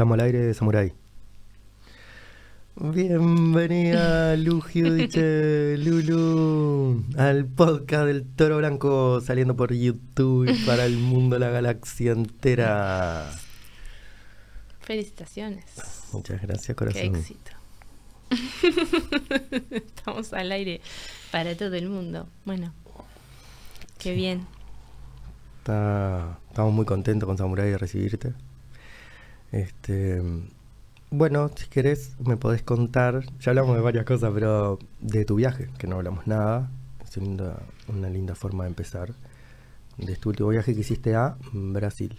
Estamos 0.00 0.14
al 0.14 0.24
aire 0.24 0.38
de 0.38 0.54
Samurai. 0.54 0.94
Bienvenida, 2.76 4.34
Lugio, 4.38 4.94
dice 4.94 5.76
Lulu, 5.76 7.04
al 7.18 7.44
podcast 7.44 8.06
del 8.06 8.24
Toro 8.24 8.56
Blanco 8.56 9.20
saliendo 9.20 9.54
por 9.56 9.74
YouTube 9.74 10.48
para 10.64 10.86
el 10.86 10.96
mundo, 10.96 11.38
la 11.38 11.50
galaxia 11.50 12.12
entera. 12.12 13.30
Felicitaciones. 14.80 15.66
Muchas 16.14 16.40
gracias, 16.40 16.74
corazón. 16.74 17.12
Qué 17.12 17.18
éxito. 17.18 17.50
Estamos 19.70 20.32
al 20.32 20.50
aire 20.50 20.80
para 21.30 21.54
todo 21.58 21.74
el 21.74 21.90
mundo. 21.90 22.26
Bueno, 22.46 22.72
qué 23.98 24.14
bien. 24.14 24.46
Está, 25.58 26.38
estamos 26.48 26.72
muy 26.72 26.86
contentos 26.86 27.26
con 27.26 27.36
Samurai 27.36 27.68
de 27.68 27.76
recibirte. 27.76 28.32
Este, 29.52 30.22
bueno, 31.10 31.50
si 31.56 31.66
querés 31.68 32.12
me 32.20 32.36
podés 32.36 32.62
contar, 32.62 33.24
ya 33.40 33.50
hablamos 33.50 33.76
de 33.76 33.82
varias 33.82 34.04
cosas, 34.04 34.30
pero 34.34 34.78
de 35.00 35.24
tu 35.24 35.36
viaje, 35.36 35.68
que 35.78 35.86
no 35.86 35.96
hablamos 35.96 36.26
nada. 36.26 36.70
Es 37.04 37.16
una, 37.16 37.54
una 37.88 38.08
linda 38.08 38.34
forma 38.34 38.64
de 38.64 38.70
empezar. 38.70 39.12
De 39.98 40.16
tu 40.16 40.30
último 40.30 40.48
viaje 40.50 40.74
que 40.74 40.80
hiciste 40.80 41.14
a 41.14 41.36
Brasil. 41.52 42.16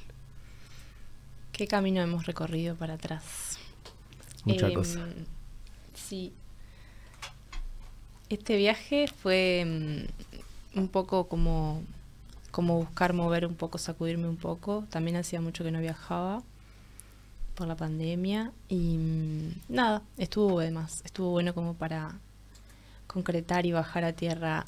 ¿Qué 1.52 1.68
camino 1.68 2.02
hemos 2.02 2.26
recorrido 2.26 2.76
para 2.76 2.96
atrás? 2.96 3.58
Mucha 4.46 4.68
Em, 4.68 4.74
cosa. 4.74 5.08
Sí. 5.94 6.34
Este 8.30 8.56
viaje 8.58 9.08
fue 9.08 10.08
mm, 10.76 10.80
un 10.80 10.88
poco 10.88 11.28
como, 11.28 11.84
como 12.52 12.78
buscar 12.78 13.14
mover 13.14 13.46
un 13.46 13.56
poco, 13.56 13.78
sacudirme 13.78 14.28
un 14.28 14.38
poco. 14.38 14.86
También 14.90 15.18
hacía 15.18 15.42
mucho 15.42 15.64
que 15.64 15.72
no 15.72 15.80
viajaba 15.82 16.44
por 17.56 17.68
la 17.68 17.76
pandemia 17.76 18.52
y 18.70 18.98
mm, 18.98 19.52
nada, 19.70 20.02
estuvo 20.18 20.60
además, 20.60 21.02
estuvo 21.06 21.32
bueno 21.32 21.54
como 21.54 21.74
para 21.74 22.16
concretar 23.08 23.66
y 23.66 23.72
bajar 23.72 24.04
a 24.04 24.14
tierra, 24.14 24.66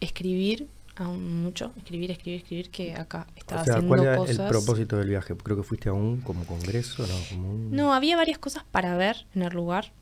escribir 0.00 0.68
aún 0.96 1.42
mucho, 1.42 1.72
escribir, 1.76 2.10
escribir, 2.12 2.40
escribir, 2.42 2.70
que 2.70 2.94
acá 2.94 3.26
estaba 3.36 3.62
O 3.62 3.64
sea, 3.64 3.74
haciendo 3.74 3.88
¿cuál 3.88 4.00
era 4.04 4.16
cosas. 4.16 4.38
el 4.38 4.46
propósito 4.46 4.96
del 4.96 5.08
viaje? 5.08 5.34
Creo 5.36 5.56
que 5.56 5.62
fuiste 5.62 5.88
a 5.88 5.92
un 5.92 6.20
como 6.20 6.44
congreso, 6.44 7.04
¿no? 7.06 7.14
Como 7.30 7.50
un- 7.50 7.70
No, 7.74 7.92
había 7.94 8.16
varias 8.16 8.38
cosas 8.38 8.64
para 8.70 8.96
ver 8.96 9.26
en 9.34 9.42
el 9.42 9.52
lugar 9.52 9.92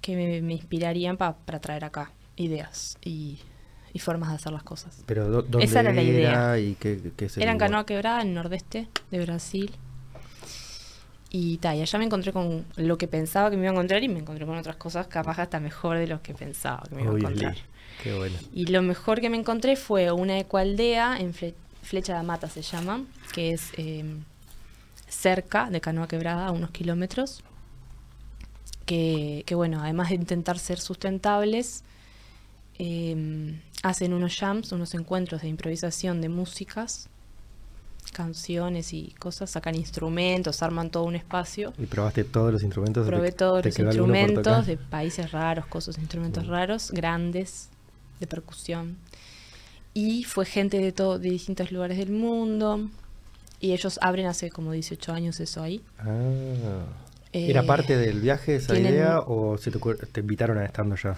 que 0.00 0.14
me, 0.14 0.40
me 0.42 0.52
inspirarían 0.54 1.16
pa- 1.16 1.36
para 1.36 1.60
traer 1.60 1.84
acá 1.84 2.12
ideas 2.36 2.96
y, 3.04 3.38
y 3.92 3.98
formas 3.98 4.28
de 4.30 4.36
hacer 4.36 4.52
las 4.52 4.62
cosas. 4.62 5.02
Pero 5.06 5.42
¿dónde 5.42 5.64
Esa 5.64 5.80
era 5.80 5.92
la 5.92 6.02
idea. 6.02 6.58
y 6.60 6.74
qué, 6.76 7.12
qué 7.16 7.28
Era 7.38 7.50
en? 7.52 7.58
Canoa 7.58 7.84
Quebrada, 7.86 8.22
en 8.22 8.28
el 8.28 8.34
nordeste 8.34 8.88
de 9.10 9.20
Brasil. 9.20 9.74
Y 11.38 11.58
ta, 11.58 11.74
y 11.76 11.82
allá 11.82 11.98
me 11.98 12.06
encontré 12.06 12.32
con 12.32 12.64
lo 12.76 12.96
que 12.96 13.08
pensaba 13.08 13.50
que 13.50 13.56
me 13.56 13.64
iba 13.64 13.70
a 13.72 13.74
encontrar 13.74 14.02
y 14.02 14.08
me 14.08 14.20
encontré 14.20 14.46
con 14.46 14.56
otras 14.56 14.76
cosas 14.76 15.06
capaz 15.06 15.38
hasta 15.38 15.60
mejor 15.60 15.98
de 15.98 16.06
lo 16.06 16.22
que 16.22 16.32
pensaba 16.32 16.82
que 16.88 16.94
me 16.94 17.02
iba 17.02 17.12
a 17.12 17.18
encontrar. 17.18 17.56
Qué 18.02 18.14
bueno. 18.16 18.36
Y 18.54 18.66
lo 18.66 18.80
mejor 18.80 19.20
que 19.20 19.28
me 19.28 19.36
encontré 19.36 19.76
fue 19.76 20.10
una 20.12 20.38
ecualdea 20.38 21.18
en 21.18 21.34
Fle- 21.34 21.52
Flecha 21.82 22.16
de 22.16 22.22
Mata 22.22 22.48
se 22.48 22.62
llama, 22.62 23.04
que 23.34 23.52
es 23.52 23.72
eh, 23.76 24.04
cerca 25.08 25.68
de 25.68 25.80
Canoa 25.82 26.08
Quebrada, 26.08 26.46
a 26.46 26.52
unos 26.52 26.70
kilómetros. 26.70 27.42
Que, 28.86 29.42
que 29.46 29.54
bueno, 29.54 29.82
además 29.82 30.08
de 30.10 30.14
intentar 30.14 30.58
ser 30.58 30.78
sustentables, 30.80 31.82
eh, 32.78 33.60
hacen 33.82 34.12
unos 34.14 34.36
jams, 34.38 34.72
unos 34.72 34.94
encuentros 34.94 35.42
de 35.42 35.48
improvisación 35.48 36.20
de 36.20 36.28
músicas, 36.28 37.08
canciones 38.12 38.92
y 38.92 39.14
cosas, 39.18 39.50
sacan 39.50 39.74
instrumentos, 39.74 40.62
arman 40.62 40.90
todo 40.90 41.04
un 41.04 41.16
espacio. 41.16 41.72
¿Y 41.78 41.86
probaste 41.86 42.24
todos 42.24 42.52
los 42.52 42.62
instrumentos? 42.62 43.06
Probé 43.06 43.30
¿Te- 43.32 43.36
todos 43.38 43.64
los 43.64 43.78
instrumentos 43.78 44.66
de 44.66 44.76
países 44.76 45.32
raros, 45.32 45.66
cosas, 45.66 45.98
instrumentos 45.98 46.44
Mm. 46.46 46.50
raros, 46.50 46.90
grandes, 46.92 47.68
de 48.20 48.26
percusión. 48.26 48.96
Y 49.94 50.24
fue 50.24 50.44
gente 50.46 50.78
de 50.78 50.92
todo, 50.92 51.18
de 51.18 51.30
distintos 51.30 51.72
lugares 51.72 51.98
del 51.98 52.10
mundo. 52.10 52.88
Y 53.60 53.72
ellos 53.72 53.98
abren 54.02 54.26
hace 54.26 54.50
como 54.50 54.72
18 54.72 55.12
años 55.12 55.40
eso 55.40 55.62
ahí. 55.62 55.80
Ah. 55.98 56.84
Eh, 57.32 57.50
¿Era 57.50 57.62
parte 57.64 57.96
del 57.96 58.20
viaje 58.20 58.56
esa 58.56 58.74
tienen- 58.74 58.92
idea 58.94 59.20
o 59.20 59.58
se 59.58 59.70
te, 59.70 59.78
te 59.78 60.20
invitaron 60.20 60.58
a 60.58 60.64
estando 60.64 60.96
ya? 60.96 61.16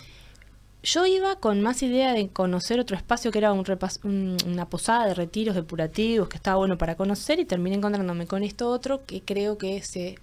Yo 0.83 1.07
iba 1.07 1.37
con 1.37 1.61
más 1.61 1.83
idea 1.83 2.13
de 2.13 2.29
conocer 2.29 2.79
otro 2.79 2.97
espacio 2.97 3.31
que 3.33 3.39
era 3.39 3.53
un 3.53 3.65
un- 4.05 4.37
una 4.47 4.67
posada 4.69 5.07
de 5.07 5.15
retiros 5.15 5.55
depurativos 5.57 6.29
que 6.29 6.37
estaba 6.37 6.57
bueno 6.59 6.79
para 6.79 6.95
conocer 6.97 7.41
y 7.41 7.45
terminé 7.45 7.77
encontrándome 7.77 8.27
con 8.27 8.45
esto 8.45 8.69
otro 8.71 9.05
que 9.05 9.21
creo 9.23 9.59
que 9.59 9.83
se 9.83 10.19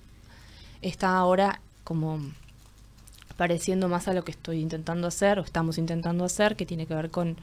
está 0.82 1.18
ahora 1.18 1.62
como 1.84 2.20
pareciendo 3.38 3.90
más 3.90 4.08
a 4.08 4.14
lo 4.14 4.24
que 4.24 4.32
estoy 4.32 4.62
intentando 4.62 5.08
hacer 5.08 5.40
o 5.40 5.44
estamos 5.44 5.78
intentando 5.78 6.24
hacer, 6.24 6.56
que 6.56 6.66
tiene 6.66 6.88
que 6.88 6.96
ver 6.96 7.12
con 7.12 7.36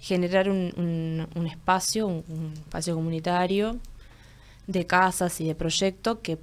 generar 0.00 0.50
un, 0.50 0.72
un- 0.76 1.28
un 1.34 1.46
espacio, 1.46 2.06
un, 2.06 2.24
un 2.28 2.52
espacio 2.58 2.94
comunitario 2.94 3.78
de 4.66 4.86
casas 4.86 5.40
y 5.40 5.46
de 5.46 5.54
proyecto 5.54 6.20
que, 6.20 6.38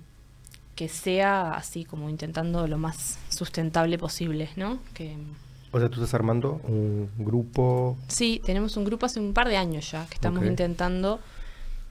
que 0.76 0.90
sea 0.90 1.54
así 1.54 1.86
como 1.86 2.10
intentando 2.10 2.68
lo 2.68 2.78
más 2.80 3.20
sustentable 3.30 3.98
posible, 4.00 4.50
¿no? 4.56 4.80
Que, 4.96 5.16
O 5.72 5.80
sea, 5.80 5.90
tú 5.90 5.96
estás 5.96 6.14
armando 6.14 6.62
un 6.64 7.10
grupo. 7.18 7.98
Sí, 8.08 8.42
tenemos 8.46 8.78
un 8.78 8.86
grupo 8.86 9.06
hace 9.06 9.20
un 9.20 9.34
par 9.34 9.50
de 9.50 9.58
años 9.58 9.92
ya 9.92 10.06
que 10.08 10.16
estamos 10.16 10.44
intentando 10.46 11.20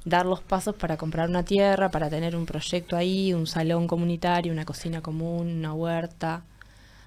dar 0.05 0.25
los 0.25 0.41
pasos 0.41 0.75
para 0.75 0.97
comprar 0.97 1.29
una 1.29 1.45
tierra, 1.45 1.91
para 1.91 2.09
tener 2.09 2.37
un 2.37 2.47
proyecto 2.47 2.97
ahí, 2.97 3.35
un 3.35 3.47
salón 3.47 3.87
comunitario, 3.87 4.53
una 4.53 4.65
cocina 4.65 5.03
común, 5.03 5.49
una 5.59 5.75
huerta, 5.75 6.43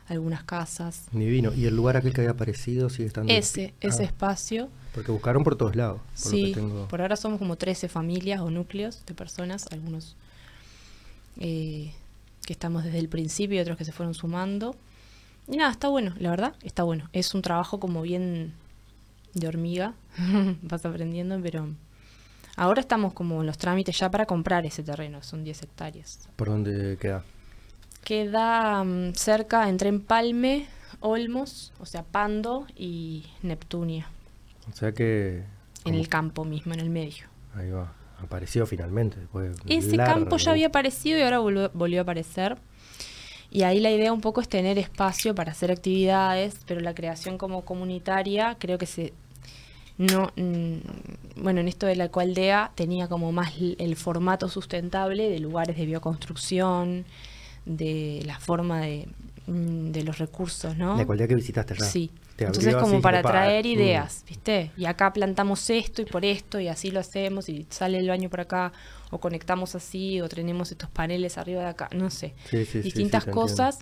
algunas 0.08 0.44
casas. 0.44 1.06
Divino. 1.12 1.54
¿Y 1.54 1.66
el 1.66 1.76
lugar 1.76 1.98
aquel 1.98 2.14
que 2.14 2.22
había 2.22 2.32
aparecido 2.32 2.90
sigue 2.90 3.08
estando? 3.08 3.32
Ese, 3.34 3.74
ese 3.80 4.04
Ah, 4.04 4.06
espacio. 4.06 4.70
Porque 4.94 5.12
buscaron 5.12 5.44
por 5.44 5.56
todos 5.56 5.76
lados. 5.76 6.02
Por 6.22 6.32
Sí, 6.32 6.52
tengo- 6.54 6.88
por 6.88 7.02
ahora 7.02 7.16
somos 7.16 7.40
como 7.40 7.56
13 7.56 7.88
familias 7.88 8.42
o 8.42 8.50
núcleos 8.50 9.06
de 9.06 9.14
personas, 9.14 9.68
algunos 9.72 10.16
eh, 11.40 11.94
que 12.46 12.54
estamos 12.54 12.84
desde 12.84 13.00
el 13.00 13.08
principio 13.10 13.58
y 13.58 13.60
otros 13.60 13.78
que 13.78 13.86
se 13.86 13.92
fueron 13.92 14.14
sumando. 14.14 14.76
Y 15.50 15.58
nada, 15.58 15.72
está 15.72 15.88
bueno, 15.90 16.14
la 16.20 16.30
verdad, 16.30 16.54
está 16.64 16.84
bueno. 16.84 17.10
Es 17.12 17.34
un 17.34 17.42
trabajo 17.42 17.80
como 17.80 18.02
bien 18.04 18.54
de 19.34 19.48
hormiga, 19.48 19.94
vas 20.62 20.86
aprendiendo, 20.86 21.40
pero 21.42 21.68
ahora 22.56 22.82
estamos 22.82 23.14
como 23.14 23.42
en 23.42 23.48
los 23.48 23.58
trámites 23.58 23.98
ya 23.98 24.12
para 24.12 24.26
comprar 24.26 24.66
ese 24.66 24.84
terreno, 24.84 25.24
son 25.24 25.44
10 25.44 25.64
hectáreas. 25.64 26.30
¿Por 26.36 26.50
dónde 26.50 26.98
queda? 27.00 27.24
Queda 28.04 28.84
mm, 28.84 29.14
cerca 29.16 29.68
entre 29.70 29.90
Empalme, 29.90 30.68
Olmos, 31.00 31.74
o 31.80 31.86
sea, 31.86 32.04
Pando 32.04 32.68
y 32.76 33.26
Neptunia, 33.42 34.08
O 34.72 34.76
sea 34.76 34.92
que. 34.94 35.44
en 35.86 35.94
el 35.96 36.08
campo 36.10 36.46
mismo, 36.46 36.74
en 36.74 36.80
el 36.80 36.90
medio. 36.90 37.26
Ahí 37.56 37.70
va. 37.72 37.94
Apareció 38.22 38.66
finalmente. 38.66 39.20
después 39.20 39.56
de 39.64 39.76
Ese 39.78 39.96
largo. 39.96 40.14
campo 40.14 40.38
ya 40.38 40.52
había 40.52 40.68
aparecido 40.68 41.18
y 41.18 41.22
ahora 41.22 41.40
volvió, 41.40 41.72
volvió 41.74 42.00
a 42.00 42.04
aparecer. 42.04 42.58
Y 43.52 43.64
ahí 43.64 43.80
la 43.80 43.92
idea 43.92 44.14
un 44.14 44.22
poco 44.22 44.42
es 44.42 44.50
tener 44.50 44.78
espacio 44.78 45.34
para 45.34 45.52
hacer 45.52 45.72
actividades, 45.72 46.58
pero 46.68 46.82
la 46.82 46.94
creación 46.94 47.38
como 47.38 47.66
comunitaria 47.66 48.58
creo 48.60 48.78
que 48.78 48.86
se... 48.86 49.14
No, 49.98 50.32
mm, 50.36 51.42
bueno, 51.42 51.60
en 51.60 51.68
esto 51.68 51.86
de 51.86 51.96
la 51.96 52.06
ecualdea 52.06 52.72
tenía 52.76 53.08
como 53.08 53.32
más 53.32 53.54
el 53.78 53.96
formato 53.96 54.48
sustentable 54.48 55.30
de 55.30 55.40
lugares 55.40 55.76
de 55.76 55.86
bioconstrucción, 55.86 57.06
de 57.66 58.24
la 58.26 58.40
forma 58.40 58.82
de, 58.82 59.10
mm, 59.48 59.92
de 59.92 60.04
los 60.04 60.18
recursos, 60.20 60.78
¿no? 60.78 60.96
La 60.96 61.06
cualidad 61.06 61.28
que 61.28 61.36
visitaste 61.36 61.76
ya. 61.78 61.86
Sí. 61.86 62.12
Entonces 62.38 62.76
como 62.76 63.02
para 63.02 63.22
pa, 63.22 63.32
traer 63.32 63.66
mm. 63.66 63.70
ideas, 63.70 64.24
¿viste? 64.28 64.72
Y 64.78 64.86
acá 64.86 65.12
plantamos 65.12 65.70
esto 65.70 66.02
y 66.02 66.06
por 66.06 66.24
esto 66.24 66.60
y 66.60 66.68
así 66.68 66.92
lo 66.92 67.00
hacemos 67.00 67.50
y 67.50 67.66
sale 67.70 67.98
el 67.98 68.08
baño 68.08 68.30
por 68.30 68.42
acá 68.42 68.72
o 69.10 69.20
conectamos 69.20 69.76
así 69.76 70.22
o 70.22 70.30
tenemos 70.30 70.72
estos 70.72 70.90
paneles 70.90 71.38
arriba 71.38 71.62
de 71.62 71.70
acá, 71.70 71.90
no 71.94 72.10
sé. 72.10 72.34
Sí, 72.50 72.66
sí, 72.66 72.72
sí, 72.72 72.82
Distintas 72.82 73.24
sí, 73.24 73.32
cosas 73.32 73.80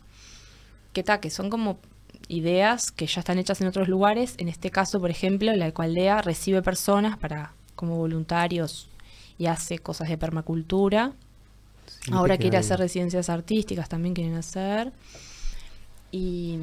que 0.94 1.04
ta, 1.04 1.20
que 1.20 1.30
son 1.30 1.50
como 1.50 1.80
ideas 2.28 2.92
que 2.92 3.08
ya 3.08 3.20
están 3.20 3.38
hechas 3.38 3.62
en 3.62 3.68
otros 3.68 3.88
lugares. 3.88 4.36
En 4.38 4.48
este 4.48 4.72
caso, 4.72 5.00
por 5.00 5.10
ejemplo, 5.10 5.54
la 5.54 5.68
Ecualdea 5.68 6.22
recibe 6.22 6.62
personas 6.62 7.18
para 7.18 7.54
como 7.76 7.98
voluntarios 7.98 8.90
y 9.38 9.46
hace 9.46 9.80
cosas 9.80 10.10
de 10.10 10.18
permacultura. 10.18 11.14
Ahora 12.12 12.38
quiere 12.38 12.58
hacer 12.58 12.80
residencias 12.80 13.30
artísticas, 13.30 13.90
también 13.90 14.14
quieren 14.14 14.36
hacer. 14.36 14.92
Y, 16.12 16.58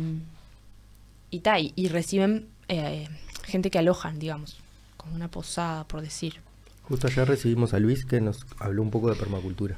y, 1.31 1.41
ta, 1.41 1.59
y, 1.59 1.73
y 1.77 1.89
reciben 1.89 2.49
eh, 2.69 3.09
gente 3.45 3.71
que 3.71 3.79
alojan, 3.79 4.19
digamos, 4.19 4.57
como 4.97 5.15
una 5.15 5.31
posada, 5.31 5.85
por 5.85 6.01
decir. 6.01 6.41
Justo 6.89 7.07
ayer 7.07 7.27
recibimos 7.27 7.73
a 7.73 7.79
Luis 7.79 8.05
que 8.05 8.21
nos 8.21 8.45
habló 8.59 8.83
un 8.83 8.91
poco 8.91 9.11
de 9.11 9.17
permacultura. 9.17 9.77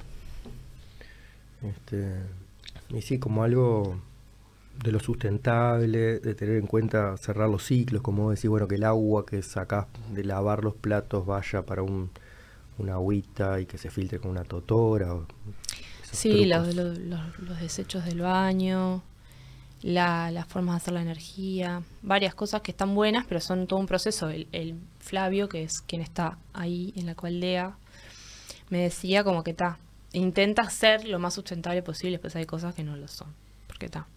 Este, 1.62 2.14
y 2.90 3.02
sí, 3.02 3.18
como 3.18 3.44
algo 3.44 4.00
de 4.82 4.92
lo 4.92 5.00
sustentable, 5.00 6.18
de 6.18 6.34
tener 6.34 6.56
en 6.56 6.66
cuenta 6.66 7.16
cerrar 7.16 7.48
los 7.48 7.64
ciclos, 7.64 8.02
como 8.02 8.30
decir, 8.30 8.50
bueno, 8.50 8.68
que 8.68 8.74
el 8.74 8.84
agua 8.84 9.24
que 9.24 9.40
sacás 9.42 9.86
de 10.12 10.24
lavar 10.24 10.64
los 10.64 10.74
platos 10.74 11.24
vaya 11.24 11.62
para 11.62 11.82
un, 11.82 12.10
una 12.78 12.94
agüita 12.94 13.60
y 13.60 13.66
que 13.66 13.78
se 13.78 13.90
filtre 13.90 14.18
con 14.18 14.32
una 14.32 14.44
totora. 14.44 15.14
o 15.14 15.26
Sí, 16.02 16.44
los, 16.46 16.74
los, 16.74 16.98
los, 16.98 17.60
desechos 17.60 18.04
del 18.04 18.20
baño, 18.20 19.02
la, 19.82 20.30
las 20.30 20.46
formas 20.46 20.74
de 20.74 20.76
hacer 20.76 20.94
la 20.94 21.02
energía, 21.02 21.82
varias 22.02 22.34
cosas 22.34 22.62
que 22.62 22.70
están 22.70 22.94
buenas, 22.94 23.26
pero 23.26 23.40
son 23.40 23.66
todo 23.66 23.80
un 23.80 23.86
proceso. 23.86 24.28
El, 24.30 24.46
el 24.52 24.76
Flavio, 25.06 25.48
que 25.48 25.62
es 25.62 25.80
quien 25.80 26.02
está 26.02 26.36
ahí 26.52 26.92
en 26.96 27.06
la 27.06 27.14
cualdea, 27.14 27.76
me 28.70 28.78
decía 28.78 29.22
como 29.22 29.44
que 29.44 29.52
está, 29.52 29.78
intenta 30.12 30.68
ser 30.68 31.06
lo 31.06 31.18
más 31.18 31.34
sustentable 31.34 31.82
posible, 31.82 32.18
pues 32.18 32.34
hay 32.34 32.44
cosas 32.44 32.74
que 32.74 32.82
no 32.82 32.96
lo 32.96 33.06
son, 33.06 33.28
porque 33.68 33.86
está, 33.86 34.08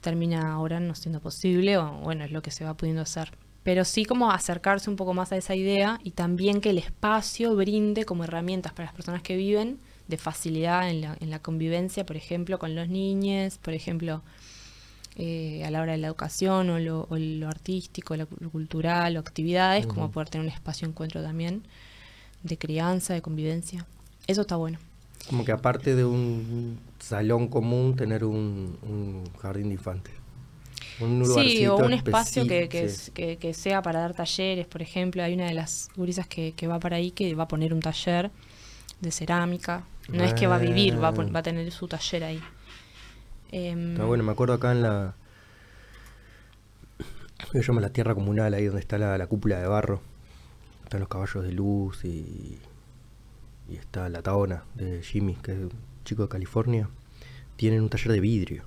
termina 0.00 0.52
ahora 0.52 0.80
no 0.80 0.94
siendo 0.94 1.20
posible, 1.20 1.76
o 1.76 1.92
bueno, 1.98 2.24
es 2.24 2.32
lo 2.32 2.40
que 2.40 2.50
se 2.50 2.64
va 2.64 2.74
pudiendo 2.74 3.02
hacer. 3.02 3.32
Pero 3.62 3.84
sí 3.84 4.06
como 4.06 4.30
acercarse 4.30 4.88
un 4.88 4.96
poco 4.96 5.12
más 5.12 5.30
a 5.32 5.36
esa 5.36 5.54
idea 5.54 6.00
y 6.02 6.12
también 6.12 6.62
que 6.62 6.70
el 6.70 6.78
espacio 6.78 7.54
brinde 7.54 8.06
como 8.06 8.24
herramientas 8.24 8.72
para 8.72 8.86
las 8.86 8.94
personas 8.94 9.22
que 9.22 9.36
viven 9.36 9.78
de 10.06 10.16
facilidad 10.16 10.88
en 10.88 11.30
la 11.30 11.38
convivencia, 11.40 12.06
por 12.06 12.16
ejemplo, 12.16 12.58
con 12.58 12.74
los 12.74 12.88
niños, 12.88 13.58
por 13.58 13.74
ejemplo, 13.74 14.22
eh, 15.20 15.64
a 15.64 15.70
la 15.70 15.82
hora 15.82 15.92
de 15.92 15.98
la 15.98 16.06
educación 16.06 16.70
o 16.70 16.78
lo, 16.78 17.48
artístico, 17.48 18.16
lo, 18.16 18.28
cultural 18.28 19.16
o 19.16 19.20
actividades, 19.20 19.86
como 19.86 20.12
poder 20.12 20.28
tener 20.28 20.46
un 20.46 20.52
espacio 20.52 20.86
de 20.86 20.92
encuentro 20.92 21.22
también 21.22 21.64
de 22.44 22.56
crianza, 22.56 23.14
de 23.14 23.22
convivencia. 23.22 23.84
Eso 24.28 24.42
está 24.42 24.54
bueno. 24.54 24.78
Como 25.28 25.44
que 25.44 25.52
aparte 25.52 25.94
de 25.94 26.04
un 26.04 26.78
salón 27.00 27.48
común, 27.48 27.96
tener 27.96 28.24
un, 28.24 29.24
jardín 29.40 29.68
de 29.68 29.74
infantes. 29.74 30.14
Un 31.00 31.24
sí, 31.26 31.66
o 31.66 31.76
un 31.76 31.92
espacio 31.92 32.46
que, 32.46 32.68
que, 33.40 33.54
sea 33.54 33.82
para 33.82 34.00
dar 34.00 34.14
talleres, 34.14 34.66
por 34.66 34.82
ejemplo. 34.82 35.22
Hay 35.22 35.34
una 35.34 35.46
de 35.46 35.54
las 35.54 35.90
gurisas 35.96 36.26
que, 36.26 36.54
va 36.68 36.78
para 36.78 36.96
ahí 36.96 37.10
que 37.10 37.34
va 37.34 37.44
a 37.44 37.48
poner 37.48 37.74
un 37.74 37.80
taller 37.80 38.30
de 39.00 39.10
cerámica. 39.10 39.84
No 40.08 40.24
es 40.24 40.32
que 40.34 40.46
va 40.46 40.56
a 40.56 40.58
vivir, 40.58 41.02
va 41.02 41.08
a, 41.08 41.10
va 41.10 41.40
a 41.40 41.42
tener 41.42 41.70
su 41.72 41.88
taller 41.88 42.24
ahí. 42.24 42.40
Em, 43.50 43.96
bueno, 43.96 44.24
me 44.24 44.32
acuerdo 44.32 44.54
acá 44.54 44.72
en 44.72 44.82
la. 44.82 45.14
Se 47.52 47.62
llama 47.62 47.80
la 47.80 47.90
tierra 47.90 48.14
comunal, 48.14 48.52
ahí 48.52 48.66
donde 48.66 48.80
está 48.80 48.98
la, 48.98 49.26
cúpula 49.26 49.58
de 49.58 49.66
barro. 49.66 50.00
Están 50.84 51.00
los 51.00 51.08
caballos 51.08 51.44
de 51.44 51.52
luz 51.52 52.04
y. 52.04 52.58
Y 53.70 53.76
está 53.76 54.08
la 54.08 54.22
taona 54.22 54.64
de 54.74 55.02
Jimmy, 55.02 55.34
que 55.36 55.52
es 55.52 55.58
un 55.58 55.72
chico 56.04 56.22
de 56.22 56.28
California. 56.28 56.88
Tienen 57.56 57.82
un 57.82 57.90
taller 57.90 58.12
de 58.12 58.20
vidrio, 58.20 58.62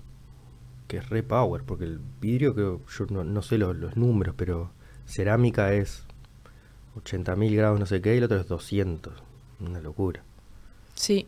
que 0.88 0.98
es 0.98 1.10
re 1.10 1.24
power, 1.24 1.64
porque 1.64 1.86
el 1.86 2.00
vidrio, 2.20 2.54
que 2.54 2.62
yo 2.62 3.06
no, 3.10 3.42
sé 3.42 3.58
los, 3.58 3.76
los, 3.76 3.98
números, 3.98 4.36
pero 4.38 4.72
cerámica 5.08 5.74
es 5.74 6.04
80.000 7.04 7.56
grados, 7.56 7.80
no 7.80 7.88
sé 7.88 8.02
qué, 8.02 8.14
y 8.14 8.18
el 8.20 8.26
otro 8.26 8.40
es 8.40 8.48
200. 8.48 9.14
Una 9.60 9.80
locura. 9.80 10.24
Sí, 10.94 11.28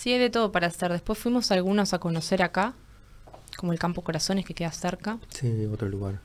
Sí, 0.00 0.14
hay 0.14 0.18
de 0.18 0.30
todo 0.30 0.50
para 0.50 0.68
hacer. 0.68 0.90
Después 0.90 1.18
fuimos 1.18 1.50
algunos 1.50 1.92
a 1.92 1.98
conocer 1.98 2.42
acá, 2.42 2.72
como 3.58 3.74
el 3.74 3.78
Campo 3.78 4.00
Corazones 4.00 4.46
que 4.46 4.54
queda 4.54 4.72
cerca. 4.72 5.18
Sí, 5.28 5.66
otro 5.70 5.90
lugar. 5.90 6.20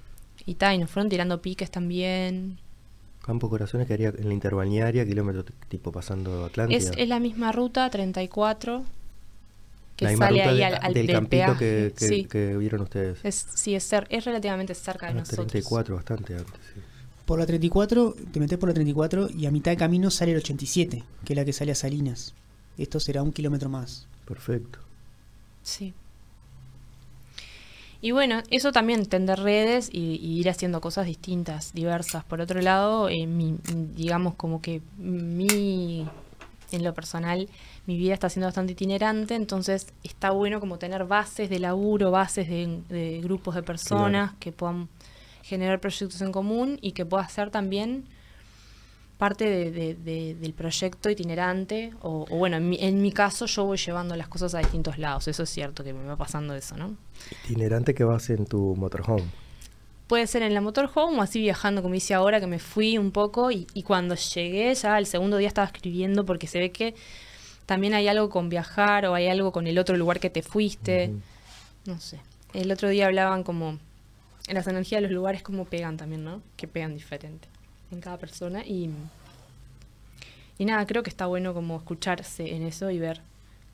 Y 0.45 0.56
tal, 0.56 0.75
y 0.75 0.77
nos 0.77 0.89
fueron 0.89 1.10
tirando 1.10 1.42
piques 1.42 1.69
también. 1.69 2.57
Campo 3.22 3.50
Corazones 3.50 3.86
quedaría 3.86 4.13
en 4.18 4.30
la 4.30 4.33
interbalnearia, 4.33 5.06
kilómetro 5.06 5.44
tipo 5.68 5.92
pasando 5.92 6.45
Atlántida. 6.45 6.77
Es, 6.77 6.92
es 6.95 7.10
la 7.10 7.19
misma 7.19 7.51
ruta, 7.51 7.89
34, 7.89 8.86
que 9.98 10.16
sale 10.16 10.42
ahí 10.42 10.63
al, 10.63 10.94
del, 10.94 11.07
campito 11.07 11.57
que, 11.57 11.92
que, 12.30 12.56
vieron 12.56 12.80
ustedes. 12.80 13.19
Es, 13.24 13.45
sí, 13.56 13.75
es, 13.75 13.83
ser, 13.83 14.07
es 14.10 14.24
relativamente 14.24 14.74
cerca 14.74 15.07
de 15.07 15.16
la 15.16 15.19
nosotros. 15.19 15.48
34, 15.48 15.95
bastante 15.98 16.33
antes, 16.33 16.62
sí. 16.74 16.80
Por 17.25 17.39
la 17.39 17.45
34, 17.45 18.16
te 18.31 18.39
metes 18.39 18.57
por 18.57 18.69
la 18.69 18.74
34 18.74 19.31
y 19.31 19.48
a 19.48 19.51
mitad 19.51 19.72
de 19.72 19.77
camino 19.77 20.10
sale 20.12 20.31
el 20.31 20.38
87, 20.38 21.04
que 21.25 21.33
es 21.33 21.36
la 21.36 21.44
que 21.44 21.51
sale 21.51 21.74
a 21.74 21.75
Salinas 21.75 22.33
esto 22.77 23.00
será 23.00 23.24
un 23.24 23.31
kilómetro 23.31 23.69
más. 23.69 24.07
Perfecto. 24.25 24.80
Sí. 25.63 25.94
Y 28.01 28.12
bueno, 28.12 28.44
eso 28.51 28.72
también, 28.72 29.06
tender 29.07 29.39
redes 29.39 29.89
y, 29.92 30.19
ir 30.22 30.50
haciendo 30.50 30.80
cosas 30.80 31.07
distintas, 31.07 31.74
diversas. 31.74 32.24
Por 32.24 32.39
otro 32.39 32.62
lado, 32.62 33.10
eh, 33.10 33.27
digamos 33.95 34.36
como 34.36 34.62
que 34.62 34.81
mi, 34.98 36.07
en 36.72 36.83
lo 36.83 36.94
personal, 36.94 37.50
mi 37.88 37.98
vida 37.98 38.13
está 38.13 38.30
siendo 38.30 38.48
bastante 38.48 38.74
itinerante, 38.74 39.36
entonces 39.36 39.88
está 40.04 40.31
bueno 40.31 40.60
como 40.60 40.77
tener 40.77 41.06
bases 41.06 41.50
de 41.50 41.60
laburo, 41.60 42.12
bases 42.12 42.48
de, 42.48 43.22
grupos 43.24 43.56
de 43.56 43.63
personas 43.63 44.33
que 44.39 44.51
puedan 44.51 44.88
generar 45.42 45.80
proyectos 45.80 46.22
en 46.22 46.31
común 46.31 46.77
y 46.81 46.92
que 46.92 47.06
pueda 47.06 47.27
ser 47.27 47.50
también 47.50 48.06
parte 49.17 49.71
de, 49.71 50.35
del 50.35 50.53
proyecto 50.53 51.09
itinerante, 51.09 51.94
o, 52.01 52.25
bueno, 52.25 52.57
en 52.57 53.01
mi, 53.01 53.12
caso 53.12 53.45
yo 53.45 53.63
voy 53.63 53.77
llevando 53.77 54.15
las 54.15 54.27
cosas 54.27 54.53
a 54.56 54.59
distintos 54.59 54.97
lados, 54.97 55.27
eso 55.27 55.44
es 55.44 55.50
cierto 55.50 55.83
que 55.83 55.94
me 55.94 56.06
va 56.06 56.17
pasando 56.17 56.53
eso, 56.53 56.75
¿no? 56.75 56.97
Itinerante 57.45 57.94
que 57.94 58.03
vas 58.03 58.29
en 58.29 58.45
tu 58.45 58.75
motorhome. 58.75 59.23
Puede 60.07 60.27
ser 60.27 60.44
en 60.44 60.53
la 60.53 60.62
motorhome 60.62 61.17
o 61.17 61.21
así 61.21 61.39
viajando, 61.39 61.81
como 61.81 61.95
hice 61.95 62.13
ahora, 62.13 62.39
que 62.39 62.47
me 62.47 62.59
fui 62.59 62.97
un 62.97 63.12
poco 63.12 63.51
y, 63.51 63.65
cuando 63.83 64.15
llegué 64.15 64.73
ya 64.75 64.97
el 64.97 65.06
segundo 65.06 65.38
día 65.38 65.47
estaba 65.47 65.67
escribiendo 65.67 66.25
porque 66.25 66.47
se 66.47 66.59
ve 66.59 66.71
que 66.71 66.94
también 67.65 67.94
hay 67.94 68.07
algo 68.07 68.29
con 68.29 68.50
viajar 68.50 69.06
o 69.06 69.15
hay 69.15 69.27
algo 69.27 69.51
con 69.51 69.65
el 69.65 69.79
otro 69.79 69.95
lugar 69.95 70.19
que 70.19 70.29
te 70.29 70.41
fuiste, 70.41 71.13
no 71.85 72.00
sé. 72.00 72.19
El 72.53 72.71
otro 72.71 72.89
día 72.89 73.07
hablaban 73.07 73.44
como, 73.44 73.79
en 74.47 74.53
las 74.53 74.67
energías 74.67 75.01
de 75.01 75.07
los 75.07 75.15
lugares 75.15 75.41
como 75.41 75.65
pegan 75.65 75.95
también, 75.95 76.23
¿no? 76.23 76.41
Que 76.57 76.67
pegan 76.67 76.94
diferente 76.94 77.55
en 77.95 78.01
cada 78.01 78.18
persona 78.18 78.63
y, 78.65 78.89
y 80.57 80.65
nada, 80.65 80.86
creo 80.86 81.03
que 81.03 81.09
está 81.09 81.25
bueno 81.25 81.53
como 81.53 81.77
escucharse 81.77 82.56
en 82.56 82.63
eso 82.63 82.92
y 82.92 83.00
ver 83.00 83.21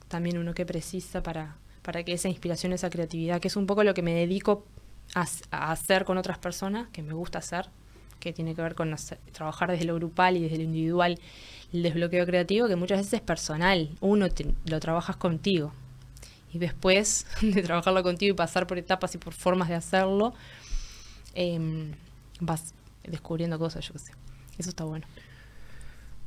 también 0.08 0.38
uno 0.38 0.54
que 0.54 0.66
precisa 0.66 1.22
para, 1.22 1.56
para 1.82 2.04
que 2.04 2.12
esa 2.12 2.28
inspiración, 2.28 2.72
esa 2.72 2.90
creatividad, 2.90 3.40
que 3.40 3.48
es 3.48 3.56
un 3.56 3.66
poco 3.66 3.84
lo 3.84 3.94
que 3.94 4.02
me 4.02 4.14
dedico 4.14 4.64
a, 5.14 5.26
hacer 5.50 6.04
con 6.04 6.18
otras 6.18 6.38
personas, 6.38 6.88
que 6.92 7.02
me 7.02 7.12
gusta 7.12 7.38
hacer, 7.38 7.66
que 8.20 8.32
tiene 8.32 8.54
que 8.54 8.62
ver 8.62 8.74
con 8.74 8.94
trabajar 9.32 9.70
desde 9.70 9.84
lo 9.84 9.96
grupal 9.96 10.36
y 10.36 10.42
desde 10.42 10.58
lo 10.58 10.62
individual, 10.62 11.18
el 11.72 11.82
desbloqueo 11.82 12.24
creativo, 12.24 12.68
que 12.68 12.76
muchas 12.76 12.98
veces 12.98 13.14
es 13.14 13.20
personal, 13.20 13.90
uno 14.00 14.28
lo 14.66 14.80
trabajas 14.80 15.16
contigo. 15.16 15.72
Y 16.52 16.58
después 16.58 17.26
de 17.42 17.62
trabajarlo 17.62 18.02
contigo 18.02 18.34
y 18.34 18.36
pasar 18.36 18.66
por 18.66 18.78
etapas 18.78 19.14
y 19.14 19.18
por 19.18 19.32
formas 19.32 19.68
de 19.68 19.74
hacerlo, 19.74 20.34
em, 21.34 21.92
vas 22.40 22.74
descubriendo 23.04 23.58
cosas, 23.58 23.86
yo 23.86 23.92
qué 23.92 23.98
sé. 23.98 24.12
Eso 24.58 24.70
está 24.70 24.84
bueno. 24.84 25.06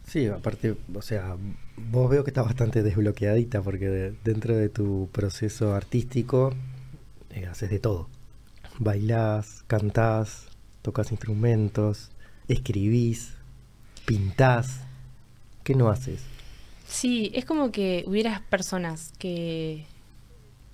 Sí, 0.08 0.28
aparte, 0.28 0.76
o 0.94 1.02
sea, 1.02 1.36
vos 1.78 2.10
veo 2.10 2.24
que 2.24 2.30
estás 2.30 2.46
bastante 2.46 2.84
desbloqueadita 2.84 3.62
porque 3.62 4.14
dentro 4.24 4.56
de 4.56 4.70
tu 4.70 5.10
proceso 5.12 5.74
artístico 5.74 6.54
eh, 7.32 7.48
haces 7.48 7.70
de 7.72 7.80
todo. 7.80 8.08
Bailás, 8.78 9.64
cantás, 9.68 10.48
tocas 10.82 11.12
instrumentos, 11.12 12.12
escribís, 12.48 13.34
pintás. 14.06 14.82
¿Qué 15.64 15.74
no 15.74 15.90
haces? 15.90 16.22
Sí, 16.88 17.32
es 17.34 17.46
como 17.46 17.72
que 17.72 18.04
hubieras 18.06 18.42
personas 18.42 19.12
que, 19.18 19.86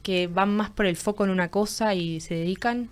que 0.03 0.27
van 0.27 0.55
más 0.55 0.69
por 0.69 0.85
el 0.85 0.97
foco 0.97 1.23
en 1.23 1.29
una 1.29 1.49
cosa 1.49 1.95
y 1.95 2.19
se 2.19 2.35
dedican 2.35 2.89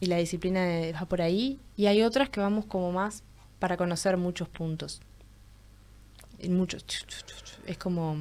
y 0.00 0.06
la 0.06 0.16
disciplina 0.16 0.66
va 0.94 1.06
por 1.06 1.22
ahí, 1.22 1.58
y 1.76 1.86
hay 1.86 2.02
otras 2.02 2.28
que 2.28 2.40
vamos 2.40 2.66
como 2.66 2.92
más 2.92 3.22
para 3.58 3.76
conocer 3.76 4.16
muchos 4.16 4.48
puntos. 4.48 5.00
Muchos, 6.48 6.84
es 7.66 7.78
como 7.78 8.18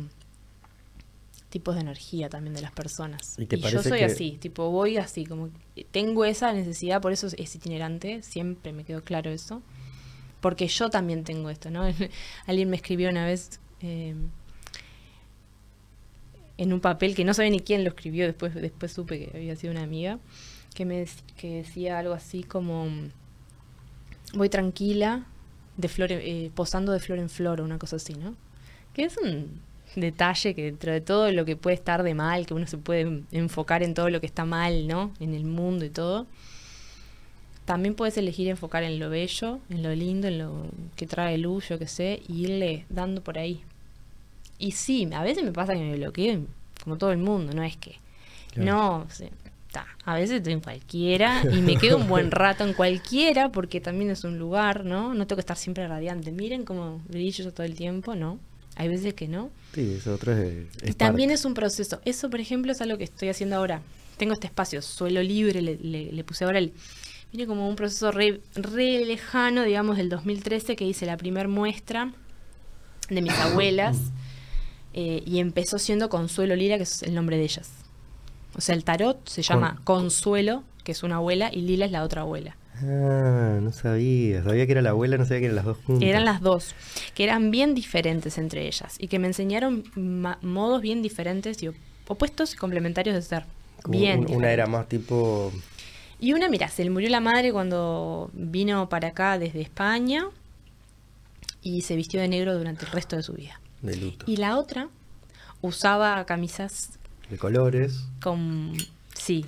tipos 1.49 1.75
de 1.75 1.81
energía 1.81 2.29
también 2.29 2.53
de 2.53 2.61
las 2.61 2.71
personas. 2.71 3.37
Y, 3.37 3.47
yo 3.47 3.83
soy 3.83 4.01
así, 4.01 4.37
tipo 4.39 4.69
voy 4.71 4.97
así, 4.97 5.25
como 5.25 5.49
tengo 5.91 6.25
esa 6.25 6.53
necesidad, 6.53 7.01
por 7.01 7.11
eso 7.11 7.27
es 7.27 7.55
itinerante, 7.55 8.21
siempre 8.23 8.73
me 8.73 8.83
quedó 8.83 9.03
claro 9.03 9.29
eso, 9.29 9.61
porque 10.41 10.67
yo 10.67 10.89
también 10.89 11.23
tengo 11.23 11.49
esto, 11.49 11.69
¿no? 11.69 11.83
Alguien 12.45 12.69
me 12.69 12.75
escribió 12.75 13.09
una 13.09 13.25
vez 13.25 13.59
eh, 13.81 14.15
en 16.57 16.73
un 16.73 16.79
papel 16.79 17.15
que 17.15 17.25
no 17.25 17.33
sabe 17.33 17.49
ni 17.49 17.59
quién 17.59 17.83
lo 17.83 17.89
escribió, 17.89 18.25
después, 18.25 18.53
después 18.53 18.93
supe 18.93 19.19
que 19.19 19.37
había 19.37 19.55
sido 19.55 19.71
una 19.71 19.83
amiga 19.83 20.19
que 20.75 20.85
me 20.85 21.07
que 21.37 21.63
decía 21.63 21.97
algo 21.97 22.13
así 22.13 22.43
como 22.43 22.87
voy 24.35 24.49
tranquila 24.49 25.25
de 25.77 25.87
flor 25.87 26.11
eh, 26.11 26.51
posando 26.53 26.91
de 26.91 26.99
flor 26.99 27.17
en 27.17 27.29
flor 27.29 27.61
o 27.61 27.63
una 27.63 27.79
cosa 27.79 27.95
así 27.95 28.13
no 28.13 28.35
que 28.93 29.05
es 29.05 29.17
un 29.17 29.61
detalle 29.95 30.53
que 30.53 30.65
dentro 30.65 30.91
de 30.91 31.01
todo 31.01 31.31
lo 31.31 31.45
que 31.45 31.55
puede 31.55 31.75
estar 31.75 32.03
de 32.03 32.13
mal 32.13 32.45
que 32.45 32.53
uno 32.53 32.67
se 32.67 32.77
puede 32.77 33.23
enfocar 33.31 33.81
en 33.81 33.93
todo 33.93 34.09
lo 34.09 34.19
que 34.19 34.27
está 34.27 34.45
mal 34.45 34.87
no 34.87 35.11
en 35.19 35.33
el 35.33 35.45
mundo 35.45 35.85
y 35.85 35.89
todo 35.89 36.27
también 37.63 37.95
puedes 37.95 38.17
elegir 38.17 38.47
enfocar 38.47 38.83
en 38.83 38.99
lo 38.99 39.09
bello 39.09 39.59
en 39.69 39.81
lo 39.81 39.95
lindo 39.95 40.27
en 40.27 40.37
lo 40.37 40.67
que 40.95 41.07
trae 41.07 41.37
luz 41.37 41.69
yo 41.69 41.79
que 41.79 41.87
sé 41.87 42.21
y 42.27 42.43
irle 42.43 42.85
dando 42.89 43.21
por 43.21 43.39
ahí. 43.39 43.63
Y 44.59 44.71
sí 44.71 45.09
a 45.13 45.23
veces 45.23 45.43
me 45.43 45.51
pasa 45.51 45.73
que 45.73 45.79
me 45.79 45.97
bloqueo 45.97 46.41
como 46.83 46.97
todo 46.97 47.11
el 47.11 47.17
mundo 47.17 47.53
no 47.53 47.63
es 47.63 47.75
que 47.77 47.95
no 48.55 49.07
a 50.03 50.15
veces 50.15 50.37
estoy 50.37 50.53
en 50.53 50.61
cualquiera 50.61 51.43
y 51.51 51.61
me 51.61 51.77
quedo 51.77 51.97
un 51.97 52.07
buen 52.07 52.31
rato 52.31 52.63
en 52.63 52.73
cualquiera 52.73 53.51
porque 53.51 53.81
también 53.81 54.11
es 54.11 54.23
un 54.23 54.37
lugar, 54.37 54.85
¿no? 54.85 55.13
No 55.13 55.27
tengo 55.27 55.37
que 55.37 55.41
estar 55.41 55.57
siempre 55.57 55.87
radiante. 55.87 56.31
Miren 56.31 56.63
cómo 56.63 57.01
brillo 57.07 57.43
yo 57.43 57.53
todo 57.53 57.65
el 57.65 57.75
tiempo, 57.75 58.15
¿no? 58.15 58.39
hay 58.75 58.89
veces 58.89 59.13
que 59.13 59.27
no. 59.27 59.49
Sí, 59.73 59.95
eso 59.97 60.13
otro 60.13 60.33
es. 60.33 60.67
y 60.83 60.93
también 60.93 61.31
es 61.31 61.45
un 61.45 61.53
proceso. 61.53 62.01
Eso, 62.05 62.29
por 62.29 62.39
ejemplo, 62.39 62.71
es 62.71 62.81
algo 62.81 62.97
que 62.97 63.05
estoy 63.05 63.29
haciendo 63.29 63.55
ahora. 63.55 63.81
Tengo 64.17 64.33
este 64.33 64.47
espacio, 64.47 64.81
suelo 64.81 65.21
libre, 65.21 65.61
le, 65.61 65.75
le, 65.75 66.23
puse 66.23 66.45
ahora 66.45 66.59
el. 66.59 66.73
Viene 67.31 67.47
como 67.47 67.67
un 67.67 67.75
proceso 67.75 68.11
re, 68.11 68.41
re, 68.55 69.05
lejano, 69.05 69.63
digamos, 69.63 69.97
del 69.97 70.09
2013, 70.09 70.75
que 70.75 70.85
hice 70.85 71.05
la 71.05 71.17
primer 71.17 71.47
muestra 71.47 72.13
de 73.09 73.21
mis 73.21 73.33
abuelas. 73.33 73.97
Eh, 74.97 75.21
y 75.25 75.39
empezó 75.39 75.77
siendo 75.77 76.07
Consuelo 76.07 76.55
Lila, 76.55 76.77
que 76.77 76.83
es 76.83 77.03
el 77.03 77.13
nombre 77.13 77.35
de 77.35 77.43
ellas. 77.43 77.69
O 78.55 78.61
sea, 78.61 78.75
el 78.75 78.83
tarot 78.83 79.27
se 79.27 79.41
llama 79.41 79.81
Consuelo, 79.83 80.63
que 80.83 80.91
es 80.91 81.03
una 81.03 81.17
abuela, 81.17 81.49
y 81.53 81.61
Lila 81.61 81.85
es 81.85 81.91
la 81.91 82.03
otra 82.03 82.21
abuela. 82.21 82.55
Ah, 82.83 83.59
no 83.61 83.71
sabía. 83.71 84.43
Sabía 84.43 84.65
que 84.65 84.73
era 84.73 84.81
la 84.81 84.89
abuela, 84.91 85.17
no 85.17 85.25
sabía 85.25 85.39
que 85.39 85.45
eran 85.45 85.55
las 85.55 85.65
dos 85.65 85.77
juntas. 85.85 86.07
Eran 86.07 86.25
las 86.25 86.41
dos, 86.41 86.75
que 87.13 87.23
eran 87.23 87.51
bien 87.51 87.73
diferentes 87.73 88.37
entre 88.37 88.67
ellas 88.67 88.97
y 88.99 89.07
que 89.07 89.19
me 89.19 89.27
enseñaron 89.27 89.83
modos 90.41 90.81
bien 90.81 91.01
diferentes 91.01 91.61
y 91.63 91.71
opuestos 92.07 92.53
y 92.53 92.57
complementarios 92.57 93.15
de 93.15 93.21
ser. 93.21 93.45
bien. 93.87 94.25
una 94.29 94.51
era 94.51 94.67
más 94.67 94.87
tipo. 94.87 95.51
Y 96.19 96.33
una, 96.33 96.49
mira, 96.49 96.67
se 96.69 96.83
le 96.83 96.89
murió 96.89 97.09
la 97.09 97.19
madre 97.19 97.51
cuando 97.51 98.29
vino 98.33 98.89
para 98.89 99.09
acá 99.09 99.37
desde 99.37 99.61
España 99.61 100.25
y 101.61 101.81
se 101.81 101.95
vistió 101.95 102.21
de 102.21 102.27
negro 102.27 102.57
durante 102.57 102.85
el 102.85 102.91
resto 102.91 103.15
de 103.15 103.23
su 103.23 103.33
vida. 103.33 103.59
De 103.81 103.95
luto. 103.97 104.25
Y 104.27 104.37
la 104.37 104.57
otra 104.57 104.89
usaba 105.61 106.25
camisas. 106.25 106.91
De 107.29 107.37
colores. 107.37 108.05
Con. 108.21 108.73
Sí. 109.13 109.45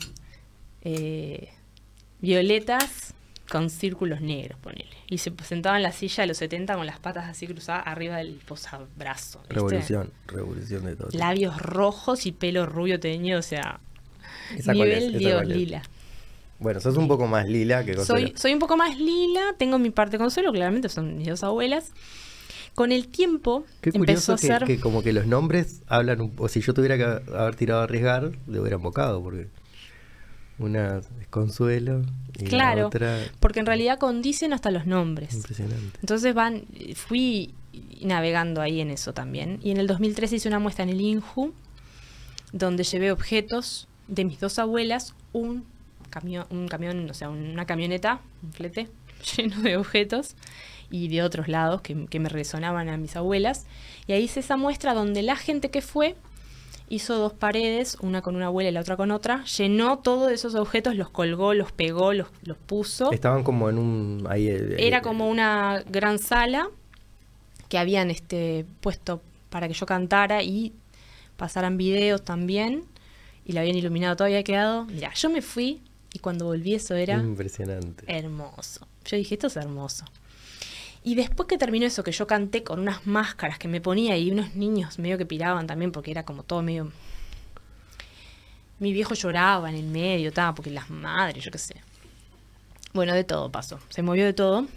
Eh, 0.81 1.49
violetas 2.19 3.13
con 3.49 3.69
círculos 3.69 4.21
negros, 4.21 4.59
ponele. 4.59 4.97
Y 5.09 5.19
se 5.19 5.31
sentaba 5.43 5.77
en 5.77 5.83
la 5.83 5.91
silla 5.91 6.23
de 6.23 6.27
los 6.27 6.37
70 6.37 6.75
con 6.75 6.85
las 6.85 6.99
patas 6.99 7.27
así 7.29 7.47
cruzadas 7.47 7.83
arriba 7.85 8.17
del 8.17 8.39
posabrazo. 8.45 9.41
Revolución, 9.49 10.11
revolución 10.27 10.85
de 10.85 10.95
todo. 10.95 11.09
Labios 11.13 11.61
rojos 11.61 12.25
y 12.25 12.31
pelo 12.31 12.65
rubio 12.65 12.99
teñido, 12.99 13.39
o 13.39 13.43
sea, 13.43 13.79
nivel 14.65 15.17
Dios 15.17 15.45
lila. 15.45 15.83
Bueno, 16.59 16.79
sos 16.79 16.97
un 16.97 17.07
poco 17.07 17.27
más 17.27 17.47
lila 17.47 17.85
que 17.85 17.95
Consuelo. 17.95 18.27
Soy, 18.27 18.37
soy 18.37 18.53
un 18.53 18.59
poco 18.59 18.77
más 18.77 18.97
lila, 18.97 19.55
tengo 19.57 19.77
mi 19.77 19.91
parte 19.91 20.17
Consuelo, 20.17 20.51
claramente 20.51 20.89
son 20.89 21.17
mis 21.17 21.27
dos 21.27 21.43
abuelas. 21.43 21.91
Con 22.77 22.91
el 22.91 23.07
tiempo 23.07 23.65
empezó 23.81 24.33
a 24.33 24.37
ser... 24.37 24.63
que 24.65 24.79
como 24.79 25.01
que 25.01 25.11
los 25.11 25.25
nombres 25.25 25.81
hablan, 25.87 26.31
o 26.37 26.47
si 26.47 26.61
yo 26.61 26.75
tuviera 26.75 26.95
que 26.95 27.33
haber 27.33 27.55
tirado 27.55 27.81
a 27.81 27.85
arriesgar, 27.85 28.33
le 28.45 28.59
hubiera 28.59 28.75
embocado, 28.75 29.19
porque 29.23 29.47
una 30.59 30.99
es 30.99 31.27
Consuelo 31.31 32.03
y 32.37 32.43
claro, 32.43 32.81
la 32.81 32.85
otra... 32.85 33.19
porque 33.39 33.61
en 33.61 33.65
realidad 33.65 33.97
condicen 33.97 34.53
hasta 34.53 34.69
los 34.69 34.85
nombres. 34.85 35.33
Impresionante. 35.33 35.97
Entonces 36.01 36.35
van, 36.35 36.65
fui 36.93 37.55
navegando 38.03 38.61
ahí 38.61 38.79
en 38.79 38.91
eso 38.91 39.11
también. 39.11 39.59
Y 39.63 39.71
en 39.71 39.77
el 39.77 39.87
2013 39.87 40.35
hice 40.35 40.47
una 40.47 40.59
muestra 40.59 40.83
en 40.83 40.89
el 40.89 41.01
INJU, 41.01 41.55
donde 42.51 42.83
llevé 42.83 43.11
objetos 43.11 43.87
de 44.07 44.23
mis 44.23 44.39
dos 44.39 44.59
abuelas, 44.59 45.15
un 45.33 45.65
camión, 46.11 46.45
un 46.51 46.67
camión, 46.67 47.09
o 47.09 47.13
sea, 47.15 47.31
una 47.31 47.65
camioneta, 47.65 48.21
un 48.43 48.53
flete 48.53 48.87
lleno 49.35 49.63
de 49.63 49.77
objetos 49.77 50.35
y 50.89 51.07
de 51.09 51.21
otros 51.21 51.47
lados 51.47 51.81
que, 51.81 52.05
que 52.05 52.19
me 52.19 52.29
resonaban 52.29 52.89
a 52.89 52.97
mis 52.97 53.15
abuelas. 53.15 53.65
Y 54.07 54.13
ahí 54.13 54.23
hice 54.23 54.39
esa 54.39 54.57
muestra 54.57 54.93
donde 54.93 55.21
la 55.21 55.35
gente 55.35 55.69
que 55.69 55.81
fue 55.81 56.15
hizo 56.89 57.17
dos 57.17 57.33
paredes, 57.33 57.97
una 58.01 58.21
con 58.21 58.35
una 58.35 58.47
abuela 58.47 58.69
y 58.69 58.71
la 58.71 58.81
otra 58.81 58.95
con 58.95 59.11
otra, 59.11 59.43
llenó 59.43 59.99
todos 59.99 60.31
esos 60.31 60.55
objetos, 60.55 60.95
los 60.95 61.09
colgó, 61.09 61.53
los 61.53 61.71
pegó, 61.71 62.13
los, 62.13 62.27
los 62.43 62.57
puso. 62.57 63.11
Estaban 63.11 63.43
como 63.43 63.69
en 63.69 63.77
un... 63.77 64.27
Ahí, 64.29 64.47
eh, 64.47 64.75
Era 64.79 65.01
como 65.01 65.27
una 65.27 65.83
gran 65.89 66.19
sala 66.19 66.69
que 67.67 67.77
habían 67.77 68.09
este, 68.09 68.65
puesto 68.79 69.21
para 69.49 69.67
que 69.67 69.73
yo 69.73 69.85
cantara 69.85 70.43
y 70.43 70.73
pasaran 71.35 71.77
videos 71.77 72.23
también, 72.23 72.85
y 73.45 73.53
la 73.53 73.61
habían 73.61 73.77
iluminado, 73.77 74.15
todo 74.15 74.25
había 74.25 74.43
quedado... 74.43 74.85
Mira, 74.85 75.13
yo 75.13 75.29
me 75.29 75.41
fui 75.41 75.81
y 76.13 76.19
cuando 76.19 76.45
volví 76.45 76.73
eso 76.73 76.95
era... 76.95 77.17
Impresionante. 77.17 78.05
Hermoso. 78.07 78.87
Yo 79.05 79.17
dije, 79.17 79.35
esto 79.35 79.47
es 79.47 79.57
hermoso. 79.57 80.05
Y 81.07 81.15
después 81.15 81.47
que 81.47 81.57
terminó 81.57 81.85
eso, 81.85 82.03
que 82.03 82.11
yo 82.11 82.27
canté 82.27 82.65
con 82.65 82.81
unas 82.81 83.07
máscaras 83.07 83.57
que 83.57 83.69
me 83.69 83.79
ponía 83.79 84.17
y 84.17 84.29
unos 84.29 84.55
niños 84.55 84.99
medio 84.99 85.17
que 85.17 85.25
piraban 85.25 85.65
también, 85.65 85.93
porque 85.93 86.11
era 86.11 86.23
como 86.23 86.43
todo 86.43 86.61
medio. 86.61 86.91
Mi 88.79 88.91
viejo 88.91 89.13
lloraba 89.13 89.69
en 89.69 89.77
el 89.77 89.85
medio, 89.85 90.27
estaba, 90.27 90.53
porque 90.53 90.69
las 90.69 90.89
madres, 90.89 91.45
yo 91.45 91.49
qué 91.49 91.59
sé. 91.59 91.75
Bueno, 92.93 93.13
de 93.13 93.23
todo 93.23 93.49
pasó. 93.49 93.79
Se 93.87 94.01
movió 94.01 94.25
de 94.25 94.33
todo. 94.33 94.67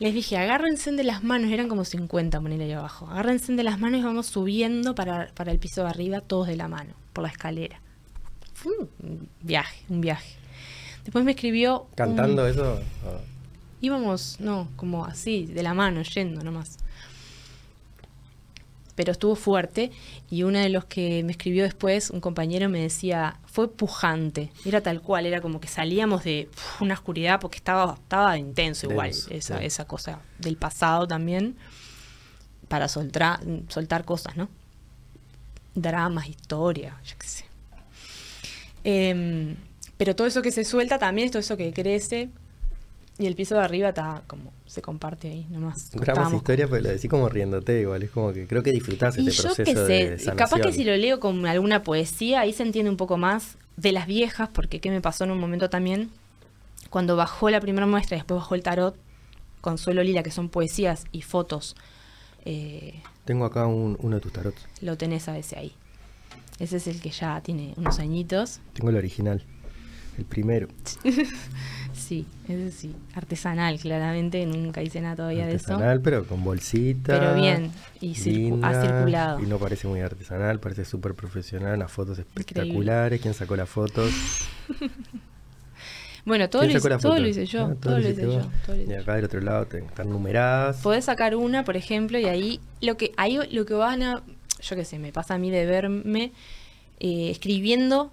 Les 0.00 0.12
dije, 0.12 0.36
agárrense 0.36 0.92
de 0.92 1.02
las 1.02 1.24
manos, 1.24 1.50
eran 1.50 1.66
como 1.66 1.86
50 1.86 2.38
ponerle 2.38 2.66
ahí 2.66 2.72
abajo. 2.72 3.06
Agárrense 3.06 3.54
de 3.54 3.62
las 3.62 3.80
manos 3.80 4.00
y 4.00 4.04
vamos 4.04 4.26
subiendo 4.26 4.94
para, 4.94 5.28
para 5.28 5.50
el 5.50 5.58
piso 5.58 5.82
de 5.84 5.88
arriba, 5.88 6.20
todos 6.20 6.46
de 6.46 6.56
la 6.56 6.68
mano, 6.68 6.92
por 7.14 7.22
la 7.22 7.30
escalera. 7.30 7.80
Viaje, 9.40 9.82
un 9.88 10.02
viaje. 10.02 10.36
Después 11.04 11.24
me 11.24 11.30
escribió. 11.30 11.86
¿Cantando 11.94 12.46
eso? 12.46 12.82
Íbamos, 13.82 14.36
no, 14.40 14.68
como 14.76 15.04
así, 15.04 15.44
de 15.44 15.62
la 15.62 15.74
mano, 15.74 16.00
yendo 16.02 16.42
nomás. 16.42 16.78
Pero 18.94 19.12
estuvo 19.12 19.34
fuerte 19.34 19.90
y 20.30 20.44
uno 20.44 20.58
de 20.58 20.68
los 20.68 20.84
que 20.84 21.22
me 21.24 21.32
escribió 21.32 21.64
después, 21.64 22.10
un 22.10 22.20
compañero 22.20 22.68
me 22.68 22.80
decía, 22.80 23.40
fue 23.46 23.68
pujante, 23.70 24.52
era 24.64 24.80
tal 24.82 25.02
cual, 25.02 25.26
era 25.26 25.40
como 25.40 25.60
que 25.60 25.68
salíamos 25.68 26.24
de 26.24 26.48
una 26.80 26.94
oscuridad 26.94 27.40
porque 27.40 27.56
estaba, 27.56 27.94
estaba 27.94 28.38
intenso 28.38 28.90
igual, 28.90 29.10
esa, 29.10 29.62
esa 29.62 29.86
cosa 29.86 30.20
del 30.38 30.56
pasado 30.56 31.08
también, 31.08 31.56
para 32.68 32.86
soltar, 32.86 33.40
soltar 33.68 34.04
cosas, 34.04 34.36
¿no? 34.36 34.48
Dramas, 35.74 36.28
historia, 36.28 37.00
yo 37.04 37.16
qué 37.18 37.26
sé. 37.26 37.44
Em, 38.84 39.56
pero 39.96 40.14
todo 40.14 40.26
eso 40.26 40.42
que 40.42 40.52
se 40.52 40.64
suelta 40.64 40.98
también 40.98 41.26
es 41.26 41.32
todo 41.32 41.40
eso 41.40 41.56
que 41.56 41.72
crece 41.72 42.30
y 43.22 43.26
el 43.26 43.36
piso 43.36 43.54
de 43.54 43.62
arriba 43.62 43.90
está 43.90 44.22
como, 44.26 44.52
se 44.66 44.82
comparte 44.82 45.28
ahí 45.28 45.46
nomás. 45.50 45.90
Grabamos 45.92 46.34
historia, 46.34 46.66
pero 46.68 46.82
lo 46.82 46.88
decís 46.88 47.08
como 47.08 47.28
riéndote 47.28 47.80
igual, 47.80 48.02
es 48.02 48.10
como 48.10 48.32
que 48.32 48.46
creo 48.46 48.62
que 48.62 48.72
disfrutás 48.72 49.16
este 49.16 49.30
proceso 49.42 49.84
de 49.86 50.34
Capaz 50.36 50.60
que 50.60 50.72
si 50.72 50.84
lo 50.84 50.96
leo 50.96 51.20
con 51.20 51.46
alguna 51.46 51.82
poesía, 51.82 52.40
ahí 52.40 52.52
se 52.52 52.62
entiende 52.62 52.90
un 52.90 52.96
poco 52.96 53.16
más 53.16 53.56
de 53.76 53.92
las 53.92 54.06
viejas, 54.06 54.48
porque 54.52 54.80
qué 54.80 54.90
me 54.90 55.00
pasó 55.00 55.24
en 55.24 55.30
un 55.30 55.38
momento 55.38 55.70
también, 55.70 56.10
cuando 56.90 57.16
bajó 57.16 57.48
la 57.50 57.60
primera 57.60 57.86
muestra 57.86 58.16
y 58.16 58.20
después 58.20 58.38
bajó 58.38 58.54
el 58.54 58.62
tarot, 58.62 58.96
Consuelo 59.60 60.02
Lila, 60.02 60.22
que 60.22 60.30
son 60.30 60.48
poesías 60.48 61.04
y 61.12 61.22
fotos. 61.22 61.76
Eh, 62.44 63.00
Tengo 63.24 63.44
acá 63.44 63.66
uno 63.66 64.16
de 64.16 64.20
tus 64.20 64.32
tarots. 64.32 64.60
Lo 64.80 64.98
tenés 64.98 65.28
a 65.28 65.32
veces 65.32 65.56
ahí. 65.56 65.72
Ese 66.58 66.76
es 66.76 66.86
el 66.86 67.00
que 67.00 67.10
ya 67.10 67.40
tiene 67.40 67.72
unos 67.76 67.98
añitos. 67.98 68.60
Tengo 68.74 68.90
el 68.90 68.96
original, 68.96 69.44
el 70.18 70.24
primero. 70.24 70.68
Sí, 72.02 72.26
ese 72.48 72.70
sí. 72.72 72.94
Artesanal, 73.14 73.78
claramente. 73.78 74.44
Nunca 74.44 74.82
hice 74.82 75.00
nada 75.00 75.16
todavía 75.16 75.46
de 75.46 75.54
eso. 75.54 75.72
Artesanal, 75.72 76.00
pero 76.00 76.26
con 76.26 76.42
bolsita. 76.42 77.18
Pero 77.18 77.34
bien. 77.34 77.70
Y 78.00 78.10
ha 78.62 78.82
circulado. 78.82 79.40
Y 79.40 79.46
no 79.46 79.58
parece 79.58 79.86
muy 79.86 80.00
artesanal, 80.00 80.58
parece 80.58 80.84
súper 80.84 81.14
profesional. 81.14 81.76
Unas 81.76 81.92
fotos 81.92 82.18
espectaculares. 82.18 83.20
¿Quién 83.20 83.34
sacó 83.34 83.56
las 83.56 83.68
fotos? 83.68 84.10
bueno, 86.24 86.50
todo, 86.50 86.64
lo 86.64 86.70
hice, 86.70 86.98
todo 86.98 87.18
lo 87.18 87.28
hice, 87.28 87.46
yo. 87.46 87.66
Ah, 87.66 87.76
todo, 87.80 87.98
lo 87.98 88.08
hice 88.08 88.22
yo. 88.22 88.74
y 88.74 88.92
acá 88.94 89.14
del 89.14 89.24
otro 89.24 89.40
lado 89.40 89.68
están 89.70 90.10
numeradas. 90.10 90.82
Podés 90.82 91.04
sacar 91.04 91.36
una, 91.36 91.64
por 91.64 91.76
ejemplo, 91.76 92.18
y 92.18 92.24
ahí 92.24 92.60
lo 92.80 92.96
que, 92.96 93.12
ahí 93.16 93.38
lo 93.50 93.64
que 93.64 93.74
van 93.74 94.02
a. 94.02 94.22
Yo 94.60 94.76
qué 94.76 94.84
sé, 94.84 94.98
me 94.98 95.12
pasa 95.12 95.34
a 95.34 95.38
mí 95.38 95.50
de 95.50 95.66
verme 95.66 96.32
eh, 97.00 97.30
escribiendo 97.30 98.12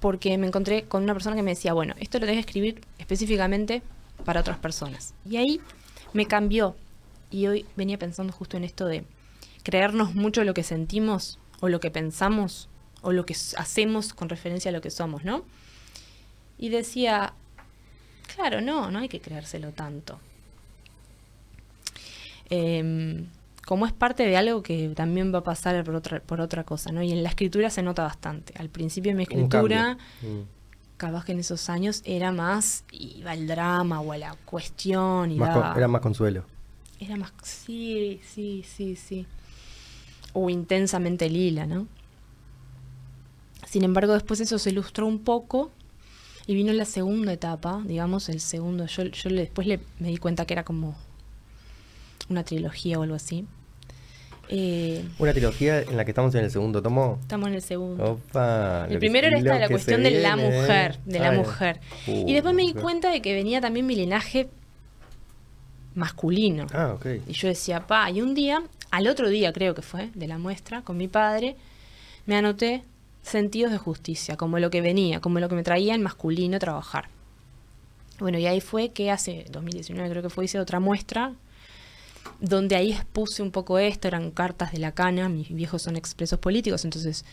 porque 0.00 0.36
me 0.38 0.46
encontré 0.46 0.84
con 0.84 1.02
una 1.02 1.12
persona 1.14 1.36
que 1.36 1.42
me 1.42 1.52
decía, 1.52 1.72
bueno, 1.72 1.94
esto 1.98 2.18
lo 2.18 2.26
tengo 2.26 2.36
que 2.36 2.40
escribir 2.40 2.80
específicamente 2.98 3.82
para 4.24 4.40
otras 4.40 4.58
personas. 4.58 5.14
Y 5.28 5.36
ahí 5.36 5.60
me 6.12 6.26
cambió. 6.26 6.76
Y 7.30 7.46
hoy 7.46 7.66
venía 7.76 7.98
pensando 7.98 8.32
justo 8.32 8.56
en 8.56 8.64
esto 8.64 8.86
de 8.86 9.04
creernos 9.62 10.14
mucho 10.14 10.44
lo 10.44 10.54
que 10.54 10.62
sentimos 10.62 11.38
o 11.60 11.68
lo 11.68 11.80
que 11.80 11.90
pensamos 11.90 12.68
o 13.02 13.12
lo 13.12 13.26
que 13.26 13.34
hacemos 13.56 14.12
con 14.12 14.28
referencia 14.28 14.68
a 14.68 14.72
lo 14.72 14.80
que 14.80 14.90
somos, 14.90 15.24
¿no? 15.24 15.44
Y 16.58 16.68
decía, 16.68 17.34
claro, 18.34 18.60
no, 18.60 18.90
no 18.90 19.00
hay 19.00 19.08
que 19.08 19.20
creérselo 19.20 19.72
tanto. 19.72 20.20
Eh, 22.48 23.26
como 23.66 23.84
es 23.84 23.92
parte 23.92 24.24
de 24.24 24.36
algo 24.36 24.62
que 24.62 24.90
también 24.94 25.34
va 25.34 25.40
a 25.40 25.44
pasar 25.44 25.82
por 25.82 25.96
otra, 25.96 26.20
por 26.20 26.40
otra 26.40 26.62
cosa, 26.62 26.92
¿no? 26.92 27.02
Y 27.02 27.10
en 27.10 27.24
la 27.24 27.28
escritura 27.28 27.68
se 27.68 27.82
nota 27.82 28.04
bastante. 28.04 28.54
Al 28.58 28.68
principio 28.68 29.10
de 29.10 29.16
mi 29.16 29.24
escritura, 29.24 29.98
mm. 30.22 30.96
capaz 30.96 31.24
que 31.24 31.32
en 31.32 31.40
esos 31.40 31.68
años 31.68 32.00
era 32.04 32.30
más, 32.30 32.84
iba 32.92 33.32
al 33.32 33.48
drama 33.48 34.00
o 34.00 34.12
a 34.12 34.18
la 34.18 34.36
cuestión. 34.44 35.32
Y 35.32 35.36
era 35.36 35.88
más 35.88 36.00
consuelo. 36.00 36.44
Era 37.00 37.16
más, 37.16 37.32
sí, 37.42 38.20
sí, 38.24 38.64
sí, 38.64 38.94
sí. 38.94 39.26
O 40.32 40.48
intensamente 40.48 41.28
lila, 41.28 41.66
¿no? 41.66 41.88
Sin 43.66 43.82
embargo, 43.82 44.12
después 44.12 44.38
eso 44.40 44.60
se 44.60 44.70
ilustró 44.70 45.08
un 45.08 45.18
poco 45.18 45.72
y 46.46 46.54
vino 46.54 46.72
la 46.72 46.84
segunda 46.84 47.32
etapa, 47.32 47.82
digamos, 47.84 48.28
el 48.28 48.38
segundo. 48.38 48.86
Yo, 48.86 49.02
yo 49.02 49.30
después 49.30 49.66
le, 49.66 49.80
me 49.98 50.10
di 50.10 50.18
cuenta 50.18 50.46
que 50.46 50.54
era 50.54 50.62
como 50.62 50.94
una 52.28 52.44
trilogía 52.44 53.00
o 53.00 53.02
algo 53.02 53.16
así. 53.16 53.44
Eh, 54.48 55.04
Una 55.18 55.32
trilogía 55.32 55.80
en 55.82 55.96
la 55.96 56.04
que 56.04 56.12
estamos 56.12 56.34
en 56.34 56.44
el 56.44 56.50
segundo 56.50 56.80
tomo. 56.82 57.18
estamos 57.20 57.48
en 57.48 57.54
el 57.54 57.62
segundo. 57.62 58.04
Opa, 58.12 58.86
El 58.88 58.98
primero 58.98 59.26
era 59.26 59.38
esta 59.38 59.58
la 59.58 59.68
cuestión 59.68 60.02
de 60.02 60.10
la 60.12 60.36
mujer, 60.36 60.98
de 61.04 61.18
la 61.18 61.30
Ay. 61.30 61.38
mujer. 61.38 61.80
Uh, 62.06 62.28
y 62.28 62.32
después 62.32 62.54
me 62.54 62.62
di 62.62 62.72
cuenta 62.72 63.10
de 63.10 63.20
que 63.20 63.34
venía 63.34 63.60
también 63.60 63.86
mi 63.86 63.96
linaje 63.96 64.48
masculino. 65.94 66.66
Ah, 66.72 66.92
ok. 66.94 67.06
Y 67.26 67.32
yo 67.32 67.48
decía, 67.48 67.86
pa, 67.86 68.10
y 68.10 68.20
un 68.20 68.34
día, 68.34 68.62
al 68.90 69.08
otro 69.08 69.28
día 69.28 69.52
creo 69.52 69.74
que 69.74 69.82
fue, 69.82 70.10
de 70.14 70.26
la 70.28 70.38
muestra, 70.38 70.82
con 70.82 70.96
mi 70.96 71.08
padre, 71.08 71.56
me 72.26 72.36
anoté 72.36 72.82
sentidos 73.22 73.72
de 73.72 73.78
justicia, 73.78 74.36
como 74.36 74.58
lo 74.58 74.70
que 74.70 74.80
venía, 74.80 75.20
como 75.20 75.40
lo 75.40 75.48
que 75.48 75.54
me 75.56 75.62
traía 75.62 75.94
el 75.94 76.00
masculino 76.00 76.58
trabajar. 76.58 77.08
Bueno, 78.18 78.38
y 78.38 78.46
ahí 78.46 78.60
fue 78.60 78.90
que 78.90 79.10
hace 79.10 79.44
2019 79.50 80.08
creo 80.10 80.22
que 80.22 80.30
fue, 80.30 80.44
hice 80.44 80.58
otra 80.60 80.80
muestra, 80.80 81.32
donde 82.40 82.76
ahí 82.76 82.92
expuse 82.92 83.42
un 83.42 83.50
poco 83.50 83.78
esto, 83.78 84.08
eran 84.08 84.30
cartas 84.30 84.72
de 84.72 84.78
la 84.78 84.92
cana, 84.92 85.28
mis 85.28 85.48
viejos 85.54 85.82
son 85.82 85.96
expresos 85.96 86.38
políticos, 86.38 86.84
entonces 86.84 87.24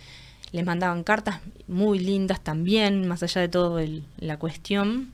les 0.51 0.65
mandaban 0.65 1.03
cartas 1.03 1.39
muy 1.67 1.99
lindas 1.99 2.39
también, 2.41 3.07
más 3.07 3.23
allá 3.23 3.41
de 3.41 3.49
todo 3.49 3.79
el- 3.79 4.03
la 4.17 4.37
cuestión, 4.37 5.11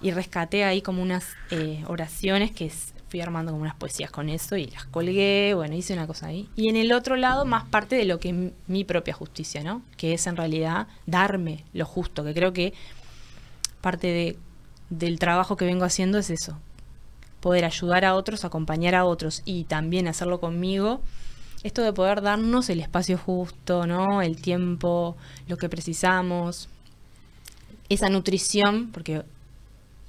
y 0.00 0.10
rescaté 0.12 0.64
ahí 0.64 0.82
como 0.82 1.02
unas 1.02 1.26
eh, 1.50 1.84
oraciones 1.86 2.50
que 2.50 2.70
fui 3.08 3.20
armando 3.20 3.52
como 3.52 3.62
unas 3.62 3.74
poesías 3.74 4.10
con 4.10 4.28
eso 4.30 4.56
y 4.56 4.66
las 4.66 4.86
colgué, 4.86 5.52
bueno, 5.54 5.74
hice 5.74 5.92
una 5.92 6.06
cosa 6.06 6.28
ahí. 6.28 6.48
Y 6.56 6.68
en 6.68 6.76
el 6.76 6.92
otro 6.92 7.16
lado, 7.16 7.44
más 7.44 7.64
parte 7.68 7.94
de 7.96 8.04
lo 8.06 8.18
que 8.18 8.30
m- 8.30 8.52
mi 8.68 8.84
propia 8.84 9.12
justicia, 9.14 9.62
¿no? 9.62 9.82
Que 9.98 10.14
es 10.14 10.26
en 10.26 10.36
realidad 10.36 10.86
darme 11.06 11.64
lo 11.74 11.84
justo, 11.84 12.24
que 12.24 12.32
creo 12.32 12.52
que 12.54 12.72
parte 13.80 14.06
de, 14.06 14.38
del 14.90 15.18
trabajo 15.18 15.56
que 15.56 15.64
vengo 15.64 15.84
haciendo 15.84 16.18
es 16.18 16.30
eso, 16.30 16.56
poder 17.42 17.64
ayudar 17.64 18.04
a 18.04 18.14
otros, 18.14 18.44
acompañar 18.44 18.94
a 18.94 19.04
otros 19.04 19.42
y 19.44 19.64
también 19.64 20.08
hacerlo 20.08 20.40
conmigo. 20.40 21.02
Esto 21.64 21.82
de 21.82 21.92
poder 21.92 22.22
darnos 22.22 22.70
el 22.70 22.80
espacio 22.80 23.18
justo, 23.18 23.86
¿no? 23.86 24.22
El 24.22 24.40
tiempo, 24.40 25.16
lo 25.48 25.56
que 25.56 25.68
precisamos, 25.68 26.68
esa 27.88 28.08
nutrición, 28.08 28.90
porque 28.92 29.22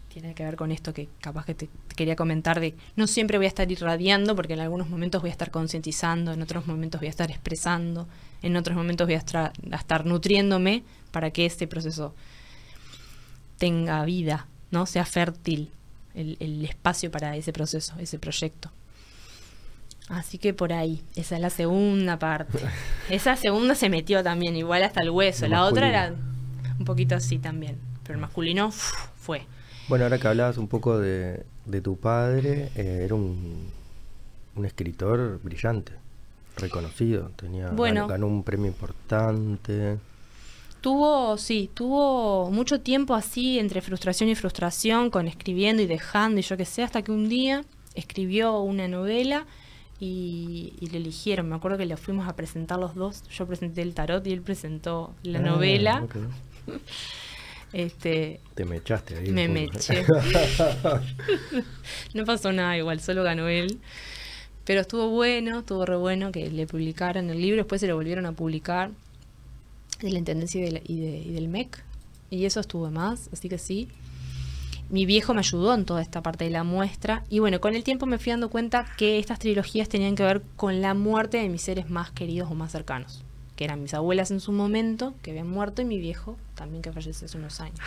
tiene 0.10 0.36
que 0.36 0.46
ver 0.46 0.56
con 0.56 0.72
esto 0.72 0.94
que 0.94 1.10
capaz 1.22 1.46
que 1.46 1.56
te, 1.56 1.70
quería 1.96 2.16
comentar 2.16 2.60
de 2.60 2.76
no 2.96 3.08
siempre 3.08 3.38
voy 3.38 3.46
a 3.46 3.50
estar 3.50 3.72
irradiando 3.72 4.36
porque 4.36 4.54
en 4.54 4.60
algunos 4.60 4.88
momentos 4.88 5.22
voy 5.22 5.32
a 5.32 5.34
estar 5.34 5.50
concientizando, 5.50 6.34
en 6.34 6.42
otros 6.44 6.68
momentos 6.68 7.02
voy 7.02 7.08
a 7.08 7.10
estar 7.10 7.32
expresando, 7.32 8.08
en 8.44 8.56
otros 8.56 8.78
momentos 8.78 9.08
voy 9.08 9.16
a 9.16 9.18
estar, 9.18 9.54
a 9.72 9.76
estar 9.76 10.06
nutriéndome 10.06 10.84
para 11.12 11.32
que 11.32 11.48
este 11.48 11.66
proceso 11.66 12.14
tenga 13.58 14.06
vida, 14.06 14.46
¿no? 14.70 14.86
Sea 14.86 15.06
fértil 15.06 15.72
el, 16.16 16.38
el 16.40 16.64
espacio 16.66 17.12
para 17.12 17.36
ese 17.36 17.54
proceso, 17.54 17.94
ese 18.00 18.20
proyecto. 18.20 18.72
Así 20.10 20.38
que 20.38 20.54
por 20.54 20.74
ahí, 20.74 21.02
esa 21.16 21.36
es 21.36 21.42
la 21.42 21.50
segunda 21.50 22.20
parte. 22.20 22.60
Esa 23.10 23.36
segunda 23.36 23.74
se 23.74 23.90
metió 23.90 24.22
también, 24.22 24.56
igual 24.56 24.84
hasta 24.84 25.02
el 25.02 25.10
hueso. 25.10 25.48
La 25.48 25.64
otra 25.64 25.88
era 25.88 26.14
un 26.78 26.86
poquito 26.86 27.16
así 27.16 27.40
también. 27.40 27.78
Pero 28.04 28.16
el 28.16 28.22
masculino 28.22 28.72
fue. 28.72 29.46
Bueno, 29.88 30.04
ahora 30.04 30.20
que 30.20 30.28
hablabas 30.28 30.58
un 30.58 30.68
poco 30.68 31.00
de, 31.00 31.46
de 31.66 31.82
tu 31.82 31.98
padre, 31.98 32.70
eh, 32.76 33.02
era 33.06 33.16
un, 33.16 33.70
un 34.56 34.66
escritor 34.66 35.40
brillante, 35.42 35.94
reconocido, 36.58 37.32
tenía 37.38 37.70
Bueno. 37.70 38.02
ganó, 38.02 38.08
ganó 38.08 38.28
un 38.28 38.44
premio 38.44 38.68
importante. 38.68 39.98
Tuvo, 40.84 41.38
sí, 41.38 41.70
tuvo 41.74 42.52
mucho 42.52 42.82
tiempo 42.82 43.16
así 43.16 43.58
entre 43.58 43.80
frustración 43.80 44.30
y 44.30 44.36
frustración, 44.36 45.10
con 45.10 45.30
escribiendo 45.30 45.82
y 45.82 45.88
dejando 45.88 46.42
y 46.42 46.44
yo 46.44 46.58
qué 46.58 46.66
sé, 46.66 46.84
hasta 46.84 47.02
que 47.02 47.14
un 47.14 47.30
día 47.30 47.64
escribió 47.96 48.60
una 48.60 48.90
novela 48.90 49.46
y, 50.02 50.74
y 50.82 50.88
le 50.88 50.98
eligieron. 50.98 51.48
Me 51.48 51.56
acuerdo 51.56 51.78
que 51.78 51.86
le 51.86 51.96
fuimos 51.96 52.28
a 52.28 52.36
presentar 52.36 52.80
los 52.80 52.96
dos. 52.96 53.24
Yo 53.30 53.48
presenté 53.48 53.82
el 53.82 53.94
tarot 53.94 54.28
y 54.28 54.34
él 54.34 54.42
presentó 54.42 55.14
la 55.24 55.40
Ah, 55.40 55.44
novela. 55.44 56.06
Este, 57.72 58.40
Te 58.54 58.66
me 58.66 58.78
echaste 58.78 59.18
ahí. 59.18 59.32
me 59.32 59.48
meché. 59.48 60.06
no 62.14 62.24
pasó 62.24 62.52
nada 62.52 62.78
igual, 62.78 63.00
solo 63.00 63.24
ganó 63.24 63.48
él. 63.48 63.80
Pero 64.64 64.82
estuvo 64.82 65.10
bueno, 65.10 65.60
estuvo 65.60 65.84
re 65.86 65.96
bueno 65.96 66.32
que 66.32 66.52
le 66.52 66.68
publicaran 66.68 67.30
el 67.32 67.42
libro, 67.42 67.58
después 67.64 67.82
se 67.82 67.88
lo 67.88 67.96
volvieron 67.96 68.28
a 68.28 68.34
publicar 68.34 68.92
de 70.06 70.12
la 70.14 70.20
Intendencia 70.20 70.60
y, 70.62 70.64
de 70.66 70.72
la- 70.72 70.82
y 70.84 71.00
de- 71.00 71.34
del 71.34 71.48
MEC. 71.48 71.84
Y 72.30 72.46
eso 72.46 72.60
estuvo 72.60 72.90
más, 72.92 73.30
así 73.32 73.50
que 73.50 73.58
sí. 73.58 73.88
Mi 74.90 75.06
viejo 75.06 75.34
me 75.34 75.40
ayudó 75.40 75.74
en 75.74 75.86
toda 75.86 76.02
esta 76.02 76.22
parte 76.22 76.44
de 76.46 76.52
la 76.52 76.64
muestra. 76.64 77.24
Y 77.30 77.40
bueno, 77.40 77.60
con 77.62 77.74
el 77.76 77.84
tiempo 77.84 78.06
me 78.06 78.18
fui 78.20 78.32
dando 78.32 78.50
cuenta 78.50 78.86
que 78.98 79.18
estas 79.20 79.40
trilogías 79.40 79.88
tenían 79.90 80.16
que 80.16 80.24
ver 80.24 80.42
con 80.56 80.82
la 80.82 80.94
muerte 80.94 81.38
de 81.38 81.50
mis 81.50 81.62
seres 81.62 81.90
más 81.90 82.12
queridos 82.12 82.52
o 82.52 82.54
más 82.56 82.72
cercanos. 82.72 83.24
Que 83.56 83.64
eran 83.66 83.82
mis 83.82 83.94
abuelas 83.94 84.32
en 84.32 84.40
su 84.40 84.52
momento, 84.52 85.14
que 85.22 85.32
habían 85.32 85.48
muerto, 85.50 85.82
y 85.82 85.86
mi 85.86 86.00
viejo 86.00 86.38
también 86.56 86.82
que 86.82 86.92
falleció 86.92 87.26
hace 87.26 87.38
unos 87.38 87.60
años. 87.62 87.80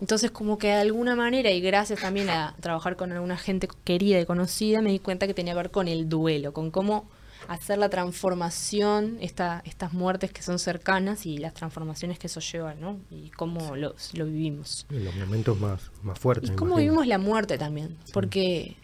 Entonces, 0.00 0.30
como 0.30 0.58
que 0.58 0.68
de 0.68 0.74
alguna 0.74 1.16
manera, 1.16 1.50
y 1.50 1.60
gracias 1.60 2.00
también 2.00 2.30
a 2.30 2.54
trabajar 2.60 2.96
con 2.96 3.10
alguna 3.12 3.36
gente 3.36 3.68
querida 3.84 4.20
y 4.20 4.26
conocida, 4.26 4.80
me 4.80 4.90
di 4.92 5.00
cuenta 5.00 5.26
que 5.26 5.34
tenía 5.34 5.54
que 5.54 5.58
ver 5.58 5.70
con 5.70 5.88
el 5.88 6.08
duelo, 6.08 6.52
con 6.52 6.70
cómo 6.70 7.04
hacer 7.48 7.78
la 7.78 7.88
transformación, 7.88 9.16
esta, 9.20 9.62
estas 9.64 9.92
muertes 9.94 10.30
que 10.30 10.42
son 10.42 10.58
cercanas 10.58 11.24
y 11.26 11.38
las 11.38 11.54
transformaciones 11.54 12.18
que 12.18 12.26
eso 12.28 12.40
lleva, 12.40 12.74
¿no? 12.74 12.98
Y 13.10 13.30
cómo 13.30 13.74
lo, 13.74 13.94
lo 14.12 14.24
vivimos. 14.26 14.86
En 14.90 15.04
los 15.04 15.14
momentos 15.16 15.58
más, 15.58 15.90
más 16.02 16.18
fuertes. 16.18 16.50
Y 16.50 16.54
cómo 16.54 16.72
imagino. 16.72 16.90
vivimos 16.92 17.06
la 17.06 17.18
muerte 17.18 17.56
también, 17.58 17.96
porque 18.12 18.76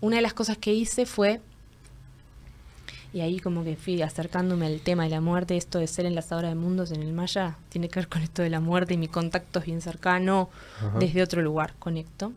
una 0.00 0.16
de 0.16 0.22
las 0.22 0.32
cosas 0.32 0.56
que 0.56 0.72
hice 0.72 1.04
fue, 1.04 1.40
y 3.12 3.20
ahí 3.20 3.40
como 3.40 3.62
que 3.62 3.76
fui 3.76 4.00
acercándome 4.02 4.66
al 4.66 4.80
tema 4.80 5.04
de 5.04 5.10
la 5.10 5.20
muerte, 5.20 5.56
esto 5.56 5.78
de 5.78 5.86
ser 5.86 6.06
enlazadora 6.06 6.48
de 6.48 6.54
mundos 6.54 6.90
en 6.92 7.02
el 7.02 7.12
Maya, 7.12 7.56
tiene 7.68 7.88
que 7.88 8.00
ver 8.00 8.08
con 8.08 8.22
esto 8.22 8.42
de 8.42 8.50
la 8.50 8.60
muerte 8.60 8.94
y 8.94 8.96
mi 8.96 9.08
contacto 9.08 9.58
es 9.58 9.66
bien 9.66 9.80
cercano, 9.82 10.48
Ajá. 10.78 10.98
desde 10.98 11.22
otro 11.22 11.42
lugar 11.42 11.74
conecto. 11.78 12.32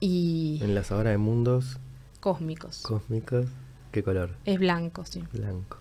Y 0.00 0.60
Enlazadora 0.62 1.10
de 1.10 1.18
mundos 1.18 1.78
cósmicos. 2.20 2.82
cósmicos. 2.82 3.46
¿Qué 3.92 4.02
color? 4.02 4.34
es 4.44 4.58
blanco, 4.58 5.04
sí. 5.06 5.22
Blanco. 5.32 5.78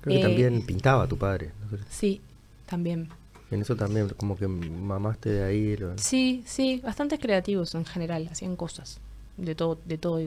Creo 0.00 0.14
que 0.14 0.18
Eh, 0.18 0.22
también 0.22 0.62
pintaba 0.62 1.06
tu 1.06 1.16
padre. 1.16 1.52
¿no? 1.70 1.78
Sí, 1.90 2.20
también. 2.66 3.08
En 3.50 3.60
eso 3.62 3.76
también, 3.76 4.08
como 4.10 4.36
que 4.36 4.48
mamaste 4.48 5.30
de 5.30 5.44
ahí. 5.44 5.76
lo- 5.76 5.96
Sí, 5.98 6.42
sí, 6.46 6.80
bastante 6.82 7.18
creativos 7.18 7.74
en 7.74 7.84
general, 7.84 8.28
hacían 8.30 8.56
cosas, 8.56 9.00
de 9.36 9.54
todo, 9.54 9.78
de 9.84 9.98
todo, 9.98 10.20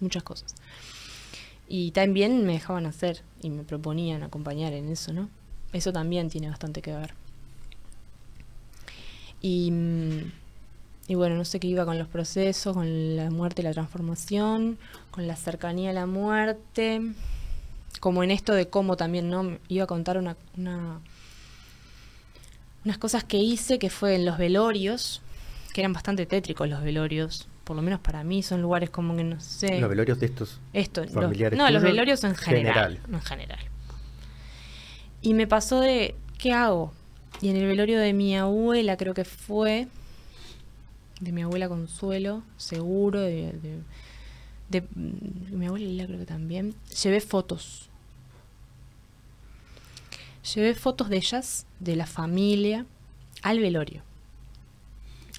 muchas 0.00 0.22
cosas. 0.22 0.54
Y 1.66 1.92
también 1.92 2.44
me 2.46 2.52
dejaban 2.54 2.84
hacer 2.84 3.22
y 3.40 3.48
me 3.48 3.62
proponían 3.64 4.22
acompañar 4.22 4.74
en 4.74 4.90
eso, 4.90 5.12
¿no? 5.14 5.30
Eso 5.72 5.92
también 5.92 6.28
tiene 6.28 6.50
bastante 6.50 6.82
que 6.82 6.92
ver. 6.92 7.14
Y, 9.40 9.70
mm, 9.70 10.32
y 11.06 11.14
bueno, 11.16 11.36
no 11.36 11.44
sé 11.44 11.60
qué 11.60 11.66
iba 11.66 11.84
con 11.84 11.98
los 11.98 12.08
procesos, 12.08 12.74
con 12.74 13.16
la 13.16 13.30
muerte 13.30 13.62
y 13.62 13.64
la 13.64 13.72
transformación, 13.72 14.78
con 15.10 15.26
la 15.26 15.36
cercanía 15.36 15.90
a 15.90 15.92
la 15.92 16.06
muerte, 16.06 17.00
como 18.00 18.22
en 18.22 18.30
esto 18.30 18.54
de 18.54 18.68
cómo 18.68 18.96
también, 18.96 19.28
¿no? 19.28 19.58
Iba 19.68 19.84
a 19.84 19.86
contar 19.86 20.16
una, 20.18 20.36
una 20.56 21.00
unas 22.84 22.98
cosas 22.98 23.24
que 23.24 23.38
hice 23.38 23.78
que 23.78 23.88
fue 23.90 24.14
en 24.14 24.24
los 24.26 24.36
velorios, 24.38 25.22
que 25.72 25.80
eran 25.80 25.92
bastante 25.92 26.26
tétricos 26.26 26.68
los 26.68 26.82
velorios, 26.82 27.48
por 27.64 27.76
lo 27.76 27.82
menos 27.82 28.00
para 28.00 28.22
mí 28.24 28.42
son 28.42 28.60
lugares 28.60 28.90
como 28.90 29.16
que 29.16 29.24
no 29.24 29.40
sé. 29.40 29.80
Los 29.80 29.88
velorios 29.88 30.20
de 30.20 30.26
estos. 30.26 30.60
Esto, 30.72 31.02
los- 31.02 31.12
familiares 31.12 31.58
no, 31.58 31.70
los 31.70 31.82
velorios 31.82 32.22
en 32.24 32.34
general, 32.34 32.74
general. 32.98 33.00
En 33.12 33.20
general. 33.22 33.58
Y 35.22 35.32
me 35.34 35.46
pasó 35.46 35.80
de, 35.80 36.14
¿qué 36.38 36.52
hago? 36.52 36.92
Y 37.40 37.48
en 37.48 37.56
el 37.56 37.66
velorio 37.66 37.98
de 37.98 38.12
mi 38.12 38.36
abuela, 38.36 38.96
creo 38.98 39.14
que 39.14 39.24
fue, 39.24 39.88
de 41.24 41.32
mi 41.32 41.42
abuela 41.42 41.68
Consuelo, 41.68 42.42
seguro, 42.56 43.20
de, 43.20 43.52
de, 43.52 43.80
de- 44.70 44.80
de 44.80 45.56
mi 45.56 45.66
abuela 45.66 45.86
Lila 45.86 46.06
creo 46.06 46.18
que 46.18 46.26
también, 46.26 46.74
llevé 47.02 47.20
fotos. 47.20 47.88
Llevé 50.54 50.74
fotos 50.74 51.08
de 51.08 51.16
ellas, 51.16 51.66
de 51.80 51.96
la 51.96 52.06
familia, 52.06 52.84
al 53.42 53.58
velorio. 53.60 54.02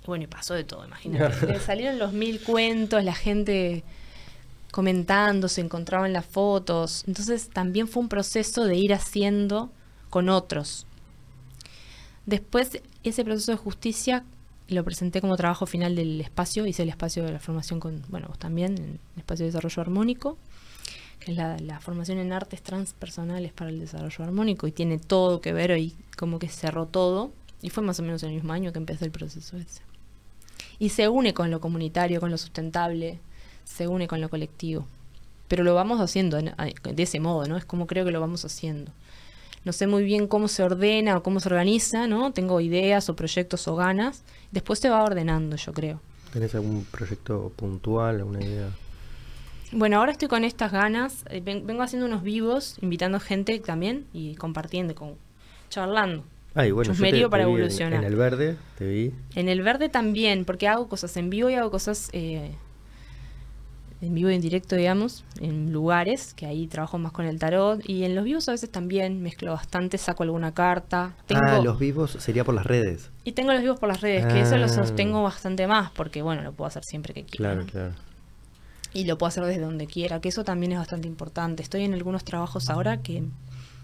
Bueno, 0.06 0.24
y 0.24 0.28
pasó 0.28 0.54
de 0.54 0.64
todo, 0.64 0.86
imagínate. 0.86 1.48
Le 1.48 1.60
salieron 1.60 1.98
los 2.00 2.14
mil 2.14 2.40
cuentos, 2.42 3.04
la 3.04 3.14
gente 3.16 3.84
comentando, 4.72 5.48
se 5.48 5.62
encontraban 5.62 6.14
las 6.14 6.26
fotos. 6.26 7.04
Entonces 7.08 7.50
también 7.50 7.88
fue 7.88 8.04
un 8.04 8.10
proceso 8.10 8.66
de 8.66 8.76
ir 8.76 8.94
haciendo 8.94 9.72
con 10.10 10.30
otros. 10.30 10.86
Después, 12.26 12.82
ese 13.04 13.24
proceso 13.24 13.52
de 13.52 13.58
justicia 13.58 14.24
lo 14.68 14.84
presenté 14.84 15.22
como 15.22 15.38
trabajo 15.38 15.66
final 15.66 15.96
del 15.96 16.20
espacio. 16.22 16.66
Hice 16.66 16.84
el 16.84 16.90
espacio 16.90 17.24
de 17.24 17.32
la 17.32 17.40
formación 17.40 17.80
con, 17.80 18.02
bueno, 18.10 18.28
vos 18.28 18.40
también, 18.40 18.78
el 18.78 19.00
espacio 19.20 19.46
de 19.46 19.52
desarrollo 19.52 19.82
armónico, 19.82 20.38
que 21.20 21.32
es 21.32 21.38
la, 21.38 21.80
formación 21.80 22.18
en 22.18 22.34
artes 22.34 22.62
transpersonales 22.62 23.54
para 23.54 23.70
el 23.70 23.80
desarrollo 23.80 24.24
armónico 24.24 24.68
y 24.68 24.72
tiene 24.72 24.98
todo 25.00 25.42
que 25.42 25.54
ver 25.54 25.78
y 25.78 25.96
como 26.18 26.40
que 26.40 26.48
cerró 26.50 26.86
todo. 26.88 27.32
Y 27.62 27.70
fue 27.70 27.84
más 27.84 28.00
o 28.00 28.04
menos 28.04 28.22
el 28.24 28.32
mismo 28.34 28.54
año 28.54 28.72
que 28.72 28.80
empezó 28.80 29.06
el 29.06 29.12
proceso 29.12 29.58
ese. 29.58 29.82
Y 30.78 30.90
se 30.90 31.08
une 31.08 31.34
con 31.34 31.52
lo 31.52 31.60
comunitario, 31.62 32.20
con 32.20 32.32
lo 32.32 32.38
sustentable, 32.38 33.20
se 33.64 33.88
une 33.88 34.08
con 34.08 34.22
lo 34.22 34.30
colectivo. 34.30 34.88
pero 35.48 35.64
lo 35.64 35.76
vamos 35.76 36.02
haciendo 36.02 36.40
en- 36.40 36.54
de 36.96 37.04
ese 37.04 37.20
modo, 37.20 37.46
¿no? 37.48 37.56
Es 37.56 37.66
como 37.66 37.86
creo 37.86 38.04
que 38.04 38.10
lo 38.12 38.20
vamos 38.20 38.44
haciendo. 38.46 38.92
No 39.66 39.74
sé 39.74 39.88
muy 39.88 40.04
bien 40.04 40.28
cómo 40.28 40.48
se 40.48 40.64
ordena 40.64 41.18
o 41.18 41.24
cómo 41.24 41.40
se 41.40 41.50
organiza, 41.50 42.08
¿no? 42.08 42.32
Tengo 42.32 42.62
ideas 42.62 43.10
o 43.10 43.16
proyectos 43.16 43.68
o 43.68 43.76
ganas. 43.76 44.24
Después 44.52 44.80
se 44.80 44.90
va 44.90 45.04
ordenando, 45.04 45.56
yo 45.58 45.74
creo. 45.74 46.00
¿Tenés 46.32 46.54
algún 46.56 46.86
proyecto 46.86 47.52
puntual, 47.56 48.18
alguna 48.18 48.42
idea? 48.44 48.70
Bueno, 49.72 49.98
ahora 49.98 50.12
estoy 50.12 50.28
con 50.28 50.44
estas 50.44 50.72
ganas. 50.72 51.26
eh, 51.30 51.42
ven- 51.44 51.66
vengo 51.66 51.82
haciendo 51.82 52.06
unos 52.06 52.22
vivos, 52.24 52.78
invitando 52.82 53.20
gente 53.20 53.60
también 53.60 54.06
y 54.14 54.36
compartiendo, 54.36 54.94
con, 54.96 55.16
charlando. 55.70 56.24
Ah, 56.54 56.66
y 56.68 56.72
bueno, 56.72 56.90
yo 56.90 56.94
te, 56.94 56.98
Chusmerío 56.98 57.28
te 57.28 57.32
para 57.32 57.46
vi 57.46 57.52
en- 57.52 57.58
evolucionar. 57.58 58.00
En, 58.04 58.06
el 58.06 58.16
verde, 58.16 58.58
te 58.78 58.88
vi. 58.88 59.12
En 59.36 59.50
el 59.50 59.62
verde 59.62 59.90
también, 59.90 60.46
porque 60.46 60.68
hago 60.68 60.88
cosas 60.88 61.18
en 61.18 61.30
vivo 61.30 61.50
y 61.50 61.56
hago 61.56 61.72
cosas 61.72 62.10
eh, 62.14 62.52
en 64.02 64.14
vivo 64.14 64.30
y 64.30 64.36
en 64.36 64.42
directo, 64.42 64.76
digamos, 64.76 65.24
en 65.40 65.72
lugares, 65.72 66.34
que 66.34 66.46
ahí 66.46 66.68
trabajo 66.68 66.98
más 66.98 67.12
con 67.12 67.26
el 67.26 67.40
tarot. 67.40 67.82
Y 67.90 68.04
en 68.04 68.14
los 68.16 68.24
vivos 68.26 68.48
a 68.50 68.52
veces 68.52 68.70
también 68.70 69.22
mezclo 69.22 69.54
bastante, 69.54 69.98
saco 69.98 70.24
alguna 70.24 70.54
carta. 70.54 71.16
Tengo, 71.28 71.42
Ah, 71.46 71.60
los 71.62 71.80
vivos 71.80 72.12
sería 72.20 72.44
por 72.44 72.54
las 72.56 72.66
redes. 72.66 73.10
Y 73.24 73.32
tengo 73.32 73.52
los 73.54 73.62
vivos 73.62 73.80
por 73.80 73.90
las 73.90 74.02
redes, 74.02 74.26
que 74.28 74.42
eso 74.42 74.58
lo 74.58 74.66
Ah. 74.66 74.70
sostengo 74.70 75.24
bastante 75.24 75.66
más, 75.68 75.92
porque 75.92 76.22
bueno, 76.22 76.42
lo 76.44 76.52
puedo 76.54 76.68
hacer 76.68 76.84
siempre 76.84 77.14
que 77.14 77.24
quiera. 77.24 77.54
Claro, 77.54 77.66
claro. 77.72 77.94
Y 78.94 79.06
lo 79.06 79.18
puedo 79.18 79.28
hacer 79.30 79.44
desde 79.46 79.62
donde 79.62 79.88
quiera, 79.88 80.22
que 80.22 80.30
eso 80.30 80.44
también 80.44 80.72
es 80.74 80.78
bastante 80.78 81.08
importante. 81.08 81.64
Estoy 81.64 81.84
en 81.84 81.94
algunos 81.94 82.24
trabajos 82.24 82.70
ahora 82.70 83.02
que 83.02 83.24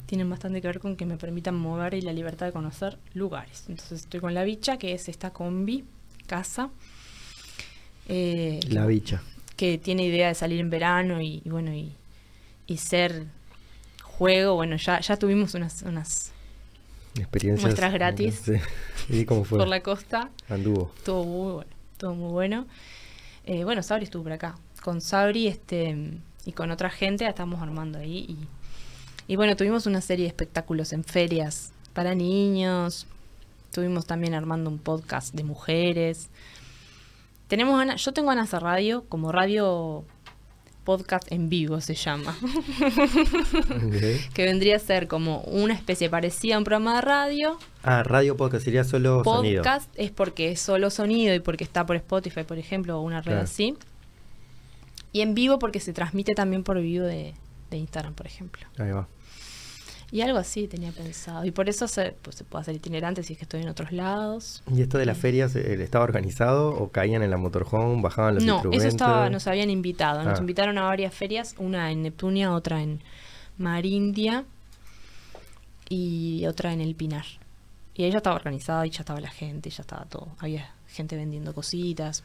tienen 0.05 0.29
bastante 0.29 0.61
que 0.61 0.67
ver 0.67 0.79
con 0.79 0.95
que 0.97 1.05
me 1.05 1.17
permitan 1.17 1.55
mover 1.55 1.93
y 1.95 2.01
la 2.01 2.13
libertad 2.13 2.45
de 2.45 2.51
conocer 2.51 2.97
lugares. 3.13 3.63
Entonces 3.69 4.01
estoy 4.01 4.19
con 4.19 4.33
la 4.33 4.43
bicha, 4.43 4.77
que 4.77 4.93
es 4.93 5.07
esta 5.09 5.31
combi, 5.31 5.83
casa. 6.27 6.69
eh, 8.07 8.59
La 8.69 8.85
bicha. 8.85 9.21
Que 9.61 9.77
tiene 9.77 10.05
idea 10.05 10.27
de 10.27 10.33
salir 10.33 10.59
en 10.59 10.71
verano 10.71 11.21
y, 11.21 11.43
y 11.45 11.49
bueno, 11.51 11.71
y, 11.71 11.93
y 12.65 12.77
ser 12.77 13.27
juego. 14.01 14.55
Bueno, 14.55 14.75
ya, 14.77 14.99
ya 15.01 15.17
tuvimos 15.17 15.53
unas, 15.53 15.83
unas 15.83 16.31
Experiencias. 17.13 17.65
Muestras 17.65 17.93
gratis. 17.93 18.41
Sí. 19.07 19.19
¿Y 19.19 19.25
cómo 19.25 19.43
fue? 19.43 19.59
por 19.59 19.67
la 19.67 19.83
costa. 19.83 20.31
Anduvo. 20.49 20.91
Estuvo 20.97 21.25
muy 21.25 21.53
bueno, 21.53 21.71
estuvo 21.91 22.15
muy 22.15 22.31
bueno. 22.31 22.65
Eh, 23.45 23.63
bueno, 23.63 23.83
Sabri 23.83 24.05
estuvo 24.05 24.23
por 24.23 24.31
acá. 24.31 24.57
Con 24.81 24.99
Sabri 24.99 25.47
este, 25.47 25.95
y 26.43 26.51
con 26.53 26.71
otra 26.71 26.89
gente 26.89 27.25
la 27.25 27.29
estamos 27.29 27.61
armando 27.61 27.99
ahí. 27.99 28.25
Y, 29.27 29.33
y 29.33 29.35
bueno, 29.35 29.55
tuvimos 29.55 29.85
una 29.85 30.01
serie 30.01 30.23
de 30.23 30.29
espectáculos 30.29 30.91
en 30.91 31.03
ferias 31.03 31.71
para 31.93 32.15
niños. 32.15 33.05
Estuvimos 33.69 34.07
también 34.07 34.33
armando 34.33 34.71
un 34.71 34.79
podcast 34.79 35.35
de 35.35 35.43
mujeres. 35.43 36.29
Tenemos 37.51 37.77
ganas, 37.77 38.01
yo 38.01 38.13
tengo 38.13 38.29
de 38.33 38.59
radio, 38.61 39.03
como 39.09 39.29
radio 39.33 40.05
podcast 40.85 41.29
en 41.33 41.49
vivo 41.49 41.81
se 41.81 41.95
llama. 41.95 42.33
Que 44.33 44.45
vendría 44.45 44.77
a 44.77 44.79
ser 44.79 45.09
como 45.09 45.41
una 45.41 45.73
especie 45.73 46.09
parecida 46.09 46.55
a 46.55 46.59
un 46.59 46.63
programa 46.63 46.95
de 46.95 47.01
radio, 47.01 47.59
Ah, 47.83 48.03
radio 48.03 48.37
podcast 48.37 48.63
sería 48.63 48.85
solo 48.85 49.21
sonido. 49.25 49.63
podcast 49.63 49.91
es 49.97 50.11
porque 50.11 50.51
es 50.53 50.61
solo 50.61 50.89
sonido 50.89 51.35
y 51.35 51.41
porque 51.41 51.65
está 51.65 51.85
por 51.85 51.97
Spotify, 51.97 52.43
por 52.45 52.57
ejemplo, 52.57 52.97
o 52.97 53.01
una 53.01 53.17
red 53.19 53.33
Claro. 53.33 53.41
así. 53.41 53.75
Y 55.11 55.19
en 55.19 55.35
vivo 55.35 55.59
porque 55.59 55.81
se 55.81 55.91
transmite 55.91 56.33
también 56.35 56.63
por 56.63 56.79
vivo 56.79 57.03
de, 57.03 57.33
de 57.69 57.77
Instagram, 57.77 58.13
por 58.13 58.27
ejemplo. 58.27 58.65
Ahí 58.77 58.91
va. 58.91 59.09
Y 60.13 60.19
algo 60.21 60.37
así 60.39 60.67
tenía 60.67 60.91
pensado. 60.91 61.45
Y 61.45 61.51
por 61.51 61.69
eso 61.69 61.87
se, 61.87 62.13
pues, 62.21 62.35
se 62.35 62.43
puede 62.43 62.63
hacer 62.63 62.75
itinerante 62.75 63.23
si 63.23 63.31
es 63.33 63.39
que 63.39 63.45
estoy 63.45 63.61
en 63.61 63.69
otros 63.69 63.93
lados. 63.93 64.61
¿Y 64.69 64.81
esto 64.81 64.97
de 64.97 65.05
las 65.05 65.17
ferias 65.17 65.55
eh, 65.55 65.81
estaba 65.81 66.03
organizado 66.03 66.69
o 66.71 66.89
caían 66.89 67.23
en 67.23 67.31
la 67.31 67.37
motorhome, 67.37 68.01
bajaban 68.01 68.35
los 68.35 68.43
no, 68.43 68.55
instrumentos? 68.55 68.85
eso 68.85 68.95
estaba, 68.95 69.29
nos 69.29 69.47
habían 69.47 69.69
invitado. 69.69 70.23
Nos 70.23 70.37
Ah. 70.39 70.41
invitaron 70.41 70.77
a 70.77 70.81
varias 70.83 71.13
ferias, 71.15 71.55
una 71.59 71.91
en 71.91 72.01
Neptunia, 72.03 72.51
otra 72.51 72.81
en 72.81 73.01
Marindia 73.57 74.43
y 75.89 76.45
otra 76.45 76.73
en 76.73 76.81
El 76.81 76.95
Pinar. 76.95 77.25
Y 77.95 78.03
ahí 78.03 78.11
ya 78.11 78.17
estaba 78.17 78.35
organizado 78.35 78.83
y 78.85 78.89
ya 78.89 78.99
estaba 79.01 79.19
la 79.21 79.29
gente, 79.29 79.69
ya 79.69 79.81
estaba 79.81 80.05
todo. 80.05 80.29
Había 80.39 80.73
gente 80.87 81.15
vendiendo 81.15 81.53
cositas. 81.53 82.23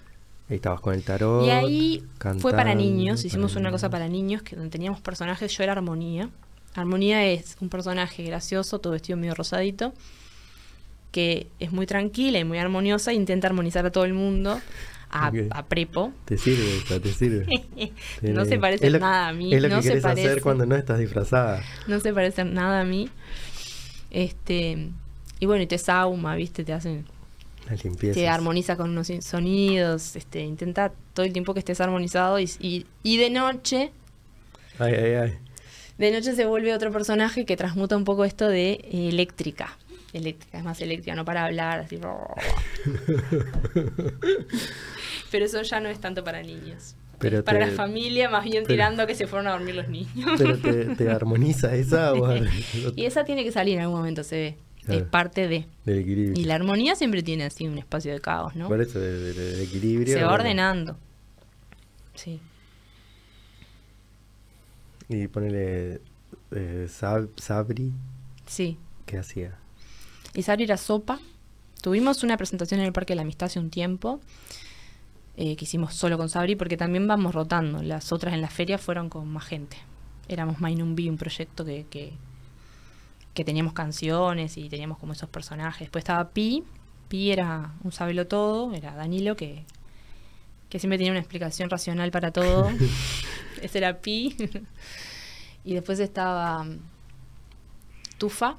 Ahí 0.48 0.56
estabas 0.56 0.80
con 0.80 0.94
el 0.94 1.02
tarot. 1.02 1.44
Y 1.44 1.50
ahí 1.50 2.04
fue 2.40 2.52
para 2.52 2.74
niños, 2.74 3.24
hicimos 3.24 3.52
para 3.52 3.60
una 3.62 3.70
cosa 3.72 3.90
para 3.90 4.08
niños, 4.08 4.42
que 4.42 4.54
donde 4.56 4.70
teníamos 4.70 5.00
personajes, 5.00 5.52
yo 5.56 5.62
era 5.64 5.72
Armonía. 5.72 6.30
Armonía 6.76 7.24
es 7.26 7.56
un 7.60 7.68
personaje 7.68 8.22
gracioso, 8.24 8.78
todo 8.78 8.92
vestido 8.92 9.16
medio 9.18 9.34
rosadito, 9.34 9.92
que 11.12 11.46
es 11.58 11.72
muy 11.72 11.86
tranquila 11.86 12.38
y 12.38 12.44
muy 12.44 12.58
armoniosa, 12.58 13.10
e 13.12 13.14
intenta 13.14 13.46
armonizar 13.48 13.86
a 13.86 13.90
todo 13.90 14.04
el 14.04 14.12
mundo, 14.14 14.60
a, 15.10 15.32
prepo. 15.68 16.12
Te 16.26 16.36
sirve, 16.36 16.76
esa, 16.78 17.00
te 17.00 17.12
sirve. 17.12 17.46
no 18.22 18.44
se 18.44 18.58
parece 18.58 18.90
lo- 18.90 18.98
nada 18.98 19.28
a 19.28 19.32
mí, 19.32 19.54
Es 19.54 19.62
lo 19.62 19.68
no 19.68 19.76
que 19.80 19.88
querés 19.88 20.02
parece, 20.02 20.28
hacer 20.28 20.42
cuando 20.42 20.66
no 20.66 20.76
estás 20.76 20.98
disfrazada. 20.98 21.62
no 21.86 22.00
se 22.00 22.12
parece 22.12 22.44
nada 22.44 22.80
a 22.80 22.84
mí. 22.84 23.08
Este, 24.10 24.90
y 25.40 25.46
bueno, 25.46 25.62
y 25.62 25.66
te 25.66 25.78
sauma, 25.78 26.34
¿viste? 26.36 26.64
Te 26.64 26.72
hacen 26.72 27.04
La 27.68 27.76
limpieza. 27.76 28.14
te 28.14 28.28
armoniza 28.28 28.76
con 28.76 28.90
unos 28.90 29.10
sonidos, 29.20 30.16
este, 30.16 30.40
intenta 30.40 30.92
todo 31.14 31.24
el 31.26 31.32
tiempo 31.32 31.54
que 31.54 31.60
estés 31.60 31.80
armonizado 31.80 32.38
y, 32.38 32.50
y, 32.60 32.86
y 33.02 33.16
de 33.16 33.30
noche 33.30 33.92
Ay, 34.78 34.92
ay, 34.94 35.14
ay. 35.14 35.38
De 35.98 36.10
noche 36.10 36.34
se 36.34 36.44
vuelve 36.46 36.74
otro 36.74 36.92
personaje 36.92 37.44
que 37.46 37.56
transmuta 37.56 37.96
un 37.96 38.04
poco 38.04 38.24
esto 38.24 38.48
de 38.48 38.72
eh, 38.72 39.08
eléctrica. 39.08 39.78
Eléctrica, 40.12 40.58
es 40.58 40.64
más 40.64 40.80
eléctrica, 40.80 41.14
no 41.14 41.24
para 41.24 41.44
hablar, 41.44 41.80
así. 41.80 41.98
Pero 45.30 45.44
eso 45.44 45.60
ya 45.62 45.80
no 45.80 45.88
es 45.88 46.00
tanto 46.00 46.22
para 46.24 46.42
niños. 46.42 46.94
Pero 47.18 47.42
para 47.42 47.60
te- 47.60 47.66
la 47.66 47.72
familia, 47.72 48.28
más 48.28 48.44
bien 48.44 48.64
pero- 48.64 48.74
tirando 48.74 49.06
que 49.06 49.14
se 49.14 49.26
fueron 49.26 49.46
a 49.48 49.52
dormir 49.52 49.74
los 49.74 49.88
niños. 49.88 50.10
Pero 50.38 50.58
te, 50.58 50.94
te 50.96 51.10
armoniza 51.16 51.74
esa 51.74 52.12
y 52.94 53.04
esa 53.06 53.24
tiene 53.24 53.42
que 53.44 53.52
salir 53.52 53.76
en 53.76 53.82
algún 53.82 53.96
momento, 53.96 54.22
se 54.22 54.36
ve. 54.36 54.56
Es 54.96 55.02
parte 55.02 55.48
de. 55.48 55.66
del 55.84 55.98
equilibrio. 56.00 56.40
Y 56.40 56.44
la 56.44 56.54
armonía 56.54 56.94
siempre 56.94 57.22
tiene 57.22 57.44
así 57.44 57.66
un 57.66 57.76
espacio 57.76 58.12
de 58.12 58.20
caos, 58.20 58.54
¿no? 58.54 58.68
Por 58.68 58.80
eso, 58.80 59.00
del, 59.00 59.34
del 59.34 59.60
equilibrio. 59.62 60.14
Se 60.14 60.20
va 60.22 60.28
bueno. 60.28 60.42
ordenando. 60.44 60.96
Sí. 62.14 62.38
Y 65.08 65.28
ponele 65.28 66.00
eh, 66.50 66.86
Sab- 66.88 67.30
Sabri, 67.38 67.92
Sí. 68.46 68.78
¿qué 69.06 69.18
hacía? 69.18 69.56
Y 70.34 70.42
Sabri 70.42 70.64
era 70.64 70.76
sopa. 70.76 71.18
Tuvimos 71.80 72.22
una 72.24 72.36
presentación 72.36 72.80
en 72.80 72.86
el 72.86 72.92
Parque 72.92 73.12
de 73.12 73.16
la 73.16 73.22
Amistad 73.22 73.46
hace 73.46 73.58
un 73.60 73.70
tiempo. 73.70 74.20
eh, 75.38 75.54
que 75.56 75.64
hicimos 75.66 75.92
solo 75.94 76.16
con 76.16 76.30
Sabri, 76.30 76.56
porque 76.56 76.78
también 76.78 77.06
vamos 77.06 77.34
rotando. 77.34 77.82
Las 77.82 78.10
otras 78.10 78.32
en 78.32 78.40
la 78.40 78.48
feria 78.48 78.78
fueron 78.78 79.10
con 79.10 79.28
más 79.28 79.44
gente. 79.44 79.76
Éramos 80.28 80.60
Mainumbi, 80.60 81.10
un 81.10 81.18
proyecto 81.18 81.62
que, 81.62 81.84
que, 81.90 82.14
que 83.34 83.44
teníamos 83.44 83.74
canciones 83.74 84.56
y 84.56 84.70
teníamos 84.70 84.96
como 84.98 85.12
esos 85.12 85.28
personajes. 85.28 85.80
Después 85.80 86.00
estaba 86.02 86.30
Pi. 86.30 86.64
Pi 87.08 87.32
era 87.32 87.74
un 87.84 87.92
sabelo 87.92 88.26
todo, 88.26 88.72
era 88.72 88.94
Danilo 88.94 89.36
que, 89.36 89.64
que 90.70 90.78
siempre 90.78 90.96
tenía 90.96 91.12
una 91.12 91.20
explicación 91.20 91.68
racional 91.68 92.10
para 92.10 92.30
todo. 92.32 92.70
Ese 93.62 93.78
era 93.78 94.00
Pi. 94.00 94.36
y 95.64 95.74
después 95.74 95.98
estaba 96.00 96.62
mm, 96.64 96.78
Tufa, 98.18 98.56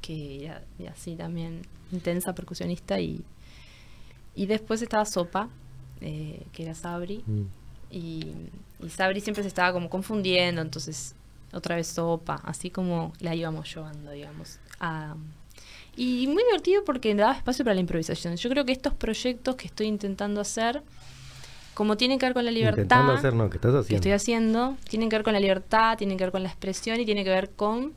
que 0.00 0.46
era 0.78 0.92
así 0.92 1.14
también 1.16 1.62
intensa 1.92 2.34
percusionista 2.34 2.98
y, 3.00 3.22
y 4.34 4.46
después 4.46 4.82
estaba 4.82 5.04
Sopa, 5.04 5.48
eh, 6.00 6.44
que 6.52 6.64
era 6.64 6.74
Sabri, 6.74 7.22
Mm. 7.26 7.42
y, 7.90 8.32
y 8.82 8.88
Sabri 8.88 9.20
siempre 9.20 9.42
se 9.42 9.48
estaba 9.48 9.72
como 9.72 9.88
confundiendo, 9.90 10.60
entonces 10.62 11.14
otra 11.52 11.76
vez 11.76 11.86
Sopa, 11.88 12.40
así 12.44 12.70
como 12.70 13.12
la 13.20 13.34
íbamos 13.34 13.72
llevando, 13.74 14.10
digamos. 14.10 14.58
a- 14.80 15.14
y 15.94 16.26
muy 16.26 16.42
divertido 16.44 16.82
porque 16.84 17.14
daba 17.14 17.34
espacio 17.34 17.64
para 17.66 17.74
la 17.74 17.82
improvisación. 17.82 18.34
Yo 18.36 18.48
creo 18.48 18.64
que 18.64 18.72
estos 18.72 18.94
proyectos 18.94 19.56
que 19.56 19.66
estoy 19.66 19.86
intentando 19.88 20.40
hacer, 20.40 20.82
como 21.74 21.96
tienen 21.96 22.18
que 22.18 22.26
ver 22.26 22.34
con 22.34 22.44
la 22.44 22.50
libertad, 22.50 22.82
Intentando 22.82 23.12
hacer, 23.12 23.34
no, 23.34 23.48
que 23.50 23.56
estás 23.56 23.72
que 23.72 23.78
haciendo. 23.78 23.96
estoy 23.96 24.12
haciendo 24.12 24.76
tienen 24.88 25.08
que 25.08 25.16
ver 25.16 25.24
con 25.24 25.32
la 25.32 25.40
libertad, 25.40 25.96
tienen 25.98 26.18
que 26.18 26.24
ver 26.24 26.32
con 26.32 26.42
la 26.42 26.48
expresión 26.48 27.00
y 27.00 27.04
tiene 27.06 27.24
que 27.24 27.30
ver 27.30 27.50
con 27.50 27.92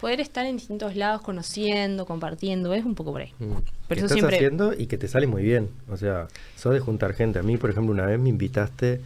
poder 0.00 0.20
estar 0.20 0.44
en 0.46 0.56
distintos 0.56 0.96
lados 0.96 1.22
conociendo, 1.22 2.04
compartiendo, 2.06 2.74
es 2.74 2.84
un 2.84 2.94
poco 2.94 3.12
por 3.12 3.22
ahí. 3.22 3.32
Mm. 3.38 3.52
Pero 3.88 4.00
estás 4.00 4.12
siempre- 4.12 4.36
haciendo 4.36 4.72
y 4.74 4.86
que 4.86 4.98
te 4.98 5.08
sale 5.08 5.26
muy 5.26 5.42
bien. 5.42 5.70
O 5.90 5.96
sea, 5.96 6.28
sos 6.56 6.72
de 6.74 6.80
juntar 6.80 7.14
gente. 7.14 7.38
A 7.38 7.42
mí, 7.42 7.56
por 7.56 7.70
ejemplo, 7.70 7.92
una 7.92 8.04
vez 8.06 8.18
me 8.18 8.28
invitaste 8.30 9.00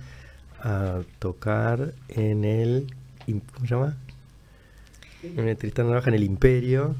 a 0.60 1.00
tocar 1.18 1.92
en 2.08 2.44
el. 2.44 2.92
¿Cómo 3.26 3.66
se 3.66 3.74
llama? 3.74 3.96
En 5.22 5.48
el 5.48 5.56
Tristán 5.56 5.88
Navaja, 5.88 6.08
en 6.10 6.14
el 6.16 6.24
Imperio. 6.24 6.94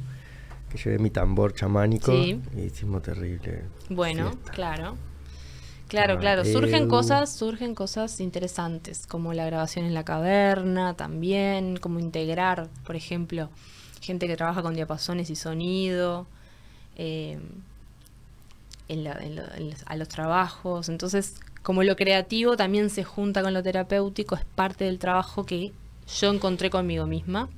Que 0.71 0.77
llevé 0.79 0.99
mi 0.99 1.11
tambor 1.11 1.55
chamánico. 1.55 2.13
Sí. 2.13 2.41
Y 2.57 2.61
hicimos 2.63 3.03
terrible. 3.03 3.63
Bueno, 3.89 4.33
fiesta. 4.33 4.53
claro. 4.53 4.97
Claro, 5.89 6.15
Ah, 6.15 6.21
claro, 6.21 6.45
surgen 6.45 6.83
eu. 6.83 6.89
cosas, 6.89 7.33
surgen 7.33 7.75
cosas 7.75 8.21
interesantes, 8.21 9.07
como 9.07 9.33
la 9.33 9.47
grabación 9.47 9.87
en 9.87 9.95
la 9.95 10.05
caverna 10.05 10.95
también, 10.95 11.79
como 11.79 11.99
integrar, 11.99 12.69
por 12.85 12.95
ejemplo, 12.95 13.49
gente 14.03 14.27
que 14.27 14.37
trabaja 14.37 14.63
con 14.63 14.75
diapasones 14.75 15.31
y 15.31 15.37
sonido, 15.37 16.27
eh, 16.97 17.39
en 18.89 19.05
la- 19.05 19.13
en 19.23 19.37
lo- 19.37 19.55
en 19.55 19.71
los- 19.71 19.83
a 19.87 19.97
los 19.97 20.09
trabajos. 20.09 20.89
Entonces, 20.89 21.37
como 21.63 21.83
lo 21.83 21.97
creativo 21.97 22.57
también 22.57 22.91
se 22.91 23.05
junta 23.05 23.43
con 23.43 23.53
lo 23.55 23.63
terapéutico, 23.63 24.35
es 24.35 24.45
parte 24.45 24.85
del 24.85 24.99
trabajo 24.99 25.45
que 25.45 25.73
yo 26.21 26.33
encontré 26.33 26.71
conmigo 26.71 27.07
misma. 27.07 27.49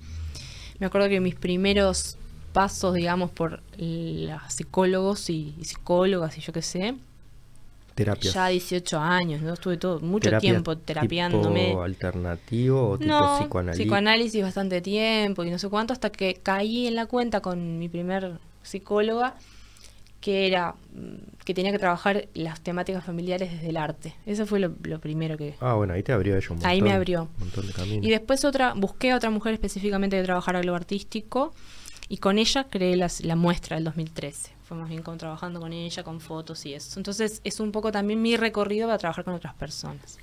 Me 0.79 0.87
acuerdo 0.87 1.09
que 1.09 1.21
mis 1.21 1.35
primeros 1.35 2.17
pasos, 2.53 2.95
digamos, 2.95 3.31
por 3.31 3.63
los 3.77 4.43
psicólogos 4.53 5.31
y, 5.31 5.55
y 5.59 5.65
psicólogas 5.65 6.37
y 6.39 6.41
yo 6.41 6.53
qué 6.53 6.63
sé, 6.63 6.95
Terapias. 7.95 8.33
ya 8.35 8.49
18 8.49 8.99
años, 8.99 9.43
¿no? 9.43 9.53
Estuve 9.55 9.77
todo, 9.77 10.01
mucho 10.01 10.31
tiempo 10.39 10.77
terapiándome. 10.79 11.67
¿Tipo 11.69 11.83
alternativo 11.83 12.89
o 12.91 12.99
tipo 12.99 13.11
no, 13.11 13.39
psicoanálisis? 13.41 13.83
psicoanálisis 13.85 14.43
bastante 14.43 14.81
tiempo 14.81 15.45
y 15.45 15.51
no 15.51 15.59
sé 15.59 15.69
cuánto, 15.69 15.93
hasta 15.93 16.11
que 16.11 16.35
caí 16.43 16.87
en 16.87 16.95
la 16.95 17.07
cuenta 17.07 17.41
con 17.41 17.79
mi 17.79 17.89
primer 17.89 18.39
psicóloga, 18.63 19.35
que 20.21 20.47
era 20.47 20.75
mm, 20.95 21.45
que 21.45 21.55
tenía 21.55 21.73
que 21.73 21.79
trabajar 21.79 22.29
las 22.35 22.61
temáticas 22.61 23.03
familiares 23.05 23.51
desde 23.53 23.71
el 23.71 23.77
arte. 23.79 24.15
Eso 24.27 24.47
fue 24.47 24.61
lo, 24.61 24.73
lo 24.83 24.99
primero 25.01 25.37
que... 25.39 25.55
Ah, 25.61 25.75
bueno, 25.75 25.95
ahí 25.95 26.03
te 26.03 26.13
abrió 26.13 26.35
un 26.35 26.41
montón. 26.51 26.69
Ahí 26.71 26.83
me 26.83 26.93
abrió. 26.93 27.23
Un 27.39 27.41
montón 27.47 27.67
de 27.67 27.73
caminos. 27.73 28.05
Y 28.07 28.11
después 28.11 28.45
otra, 28.45 28.75
busqué 28.75 29.13
a 29.13 29.17
otra 29.17 29.31
mujer 29.31 29.55
específicamente 29.55 30.17
que 30.19 30.23
trabajara 30.25 30.63
lo 30.63 30.75
artístico 30.75 31.55
y 32.09 32.19
con 32.19 32.39
ella 32.39 32.65
creé 32.69 32.97
las- 32.97 33.23
la 33.25 33.35
muestra 33.37 33.77
del 33.77 33.85
2013. 33.85 34.53
Fue 34.71 34.79
más 34.79 34.89
bien 34.89 35.03
trabajando 35.03 35.59
con 35.59 35.73
ella, 35.73 36.05
con 36.05 36.21
fotos 36.21 36.65
y 36.65 36.75
eso. 36.75 37.01
Entonces 37.01 37.41
es 37.43 37.59
un 37.59 37.73
poco 37.73 37.91
también 37.91 38.23
mi 38.23 38.37
recorrido 38.37 38.87
para 38.87 38.99
trabajar 38.99 39.25
con 39.25 39.35
otras 39.35 39.53
personas. 39.55 40.17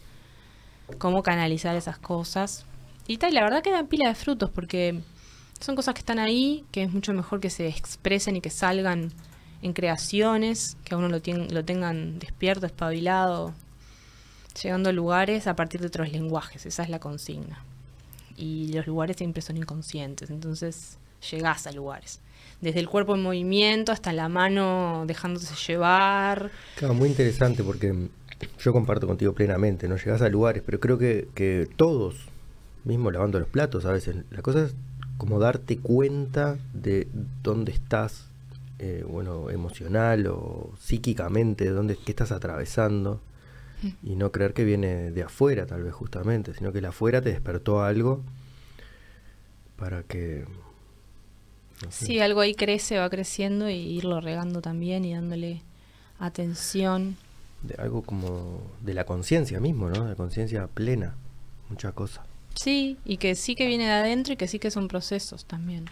Cómo 0.99 1.21
canalizar 1.21 1.75
esas 1.75 1.97
cosas. 1.97 2.65
Y 3.07 3.17
tal, 3.17 3.33
la 3.33 3.43
verdad 3.43 3.62
que 3.62 3.71
dan 3.71 3.88
pila 3.88 4.07
de 4.07 4.15
frutos 4.15 4.49
porque 4.49 5.01
son 5.60 5.75
cosas 5.75 5.93
que 5.93 5.99
están 5.99 6.17
ahí, 6.17 6.63
que 6.71 6.83
es 6.83 6.93
mucho 6.93 7.12
mejor 7.12 7.41
que 7.41 7.49
se 7.49 7.67
expresen 7.67 8.38
y 8.38 8.39
que 8.39 8.49
salgan 8.49 9.12
en 9.62 9.73
creaciones, 9.73 10.77
que 10.86 10.95
a 10.95 10.97
uno 10.97 11.10
lo, 11.10 11.19
lo 11.19 11.65
tengan 11.65 12.17
despierto, 12.17 12.67
espabilado, 12.67 13.53
llegando 14.63 14.91
a 14.91 14.93
lugares 14.93 15.47
a 15.47 15.57
partir 15.57 15.81
de 15.81 15.88
otros 15.88 16.10
lenguajes, 16.10 16.65
esa 16.65 16.83
es 16.83 16.89
la 16.89 16.99
consigna. 16.99 17.65
Y 18.38 18.71
los 18.71 18.88
lugares 18.88 19.17
siempre 19.17 19.41
son 19.41 19.57
inconscientes, 19.57 20.29
entonces 20.29 20.99
llegás 21.29 21.67
a 21.67 21.73
lugares. 21.73 22.21
Desde 22.61 22.79
el 22.79 22.89
cuerpo 22.89 23.15
en 23.15 23.21
movimiento 23.21 23.91
hasta 23.91 24.13
la 24.13 24.29
mano 24.29 25.03
dejándose 25.05 25.53
llevar. 25.67 26.49
Claro, 26.75 26.93
muy 26.93 27.09
interesante 27.09 27.63
porque 27.63 27.93
mm, 27.93 28.09
yo 28.59 28.73
comparto 28.73 29.07
contigo 29.07 29.33
plenamente, 29.33 29.87
no 29.87 29.97
llegas 29.97 30.21
a 30.21 30.29
lugares, 30.29 30.63
pero 30.65 30.79
creo 30.79 30.97
que, 30.97 31.27
que 31.35 31.67
todos, 31.75 32.15
mismo 32.83 33.11
lavando 33.11 33.39
los 33.39 33.47
platos 33.47 33.85
a 33.85 33.91
veces, 33.91 34.15
la 34.31 34.41
cosa 34.41 34.65
es 34.65 34.75
como 35.17 35.39
darte 35.39 35.77
cuenta 35.77 36.57
de 36.73 37.07
dónde 37.43 37.71
estás, 37.71 38.27
eh, 38.79 39.03
bueno, 39.07 39.49
emocional 39.49 40.27
o 40.27 40.71
psíquicamente, 40.79 41.69
dónde, 41.69 41.97
qué 41.97 42.11
estás 42.11 42.31
atravesando, 42.31 43.21
y 44.01 44.15
no 44.15 44.31
creer 44.31 44.53
que 44.53 44.63
viene 44.63 45.11
de 45.11 45.23
afuera 45.23 45.67
tal 45.67 45.83
vez 45.83 45.93
justamente, 45.93 46.53
sino 46.53 46.71
que 46.71 46.79
el 46.79 46.85
afuera 46.85 47.21
te 47.21 47.29
despertó 47.29 47.83
algo 47.83 48.21
para 49.75 50.03
que... 50.03 50.45
Sí, 51.89 52.19
algo 52.19 52.41
ahí 52.41 52.53
crece, 52.55 52.97
va 52.97 53.09
creciendo 53.09 53.69
y 53.69 53.75
irlo 53.75 54.19
regando 54.21 54.61
también 54.61 55.05
y 55.05 55.13
dándole 55.13 55.61
atención. 56.19 57.17
de 57.61 57.75
algo 57.81 58.01
como 58.03 58.61
de 58.81 58.93
la 58.93 59.05
conciencia 59.05 59.59
mismo, 59.59 59.89
¿no? 59.89 60.05
De 60.05 60.15
conciencia 60.15 60.67
plena, 60.67 61.15
muchas 61.69 61.93
cosas. 61.93 62.25
Sí, 62.55 62.97
y 63.05 63.17
que 63.17 63.35
sí 63.35 63.55
que 63.55 63.67
viene 63.67 63.85
de 63.85 63.91
adentro 63.91 64.33
y 64.33 64.37
que 64.37 64.47
sí 64.47 64.59
que 64.59 64.71
son 64.71 64.87
procesos 64.87 65.45
también. 65.45 65.85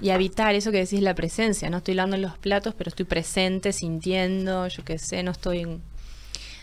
Y 0.00 0.10
habitar, 0.10 0.54
eso 0.54 0.70
que 0.70 0.78
decís, 0.78 1.00
la 1.00 1.14
presencia. 1.14 1.68
No 1.70 1.78
estoy 1.78 1.94
lavando 1.94 2.16
los 2.16 2.38
platos, 2.38 2.74
pero 2.74 2.88
estoy 2.88 3.04
presente, 3.06 3.72
sintiendo, 3.72 4.66
yo 4.68 4.84
qué 4.84 4.98
sé, 4.98 5.22
no 5.22 5.30
estoy... 5.32 5.60
en- 5.60 5.82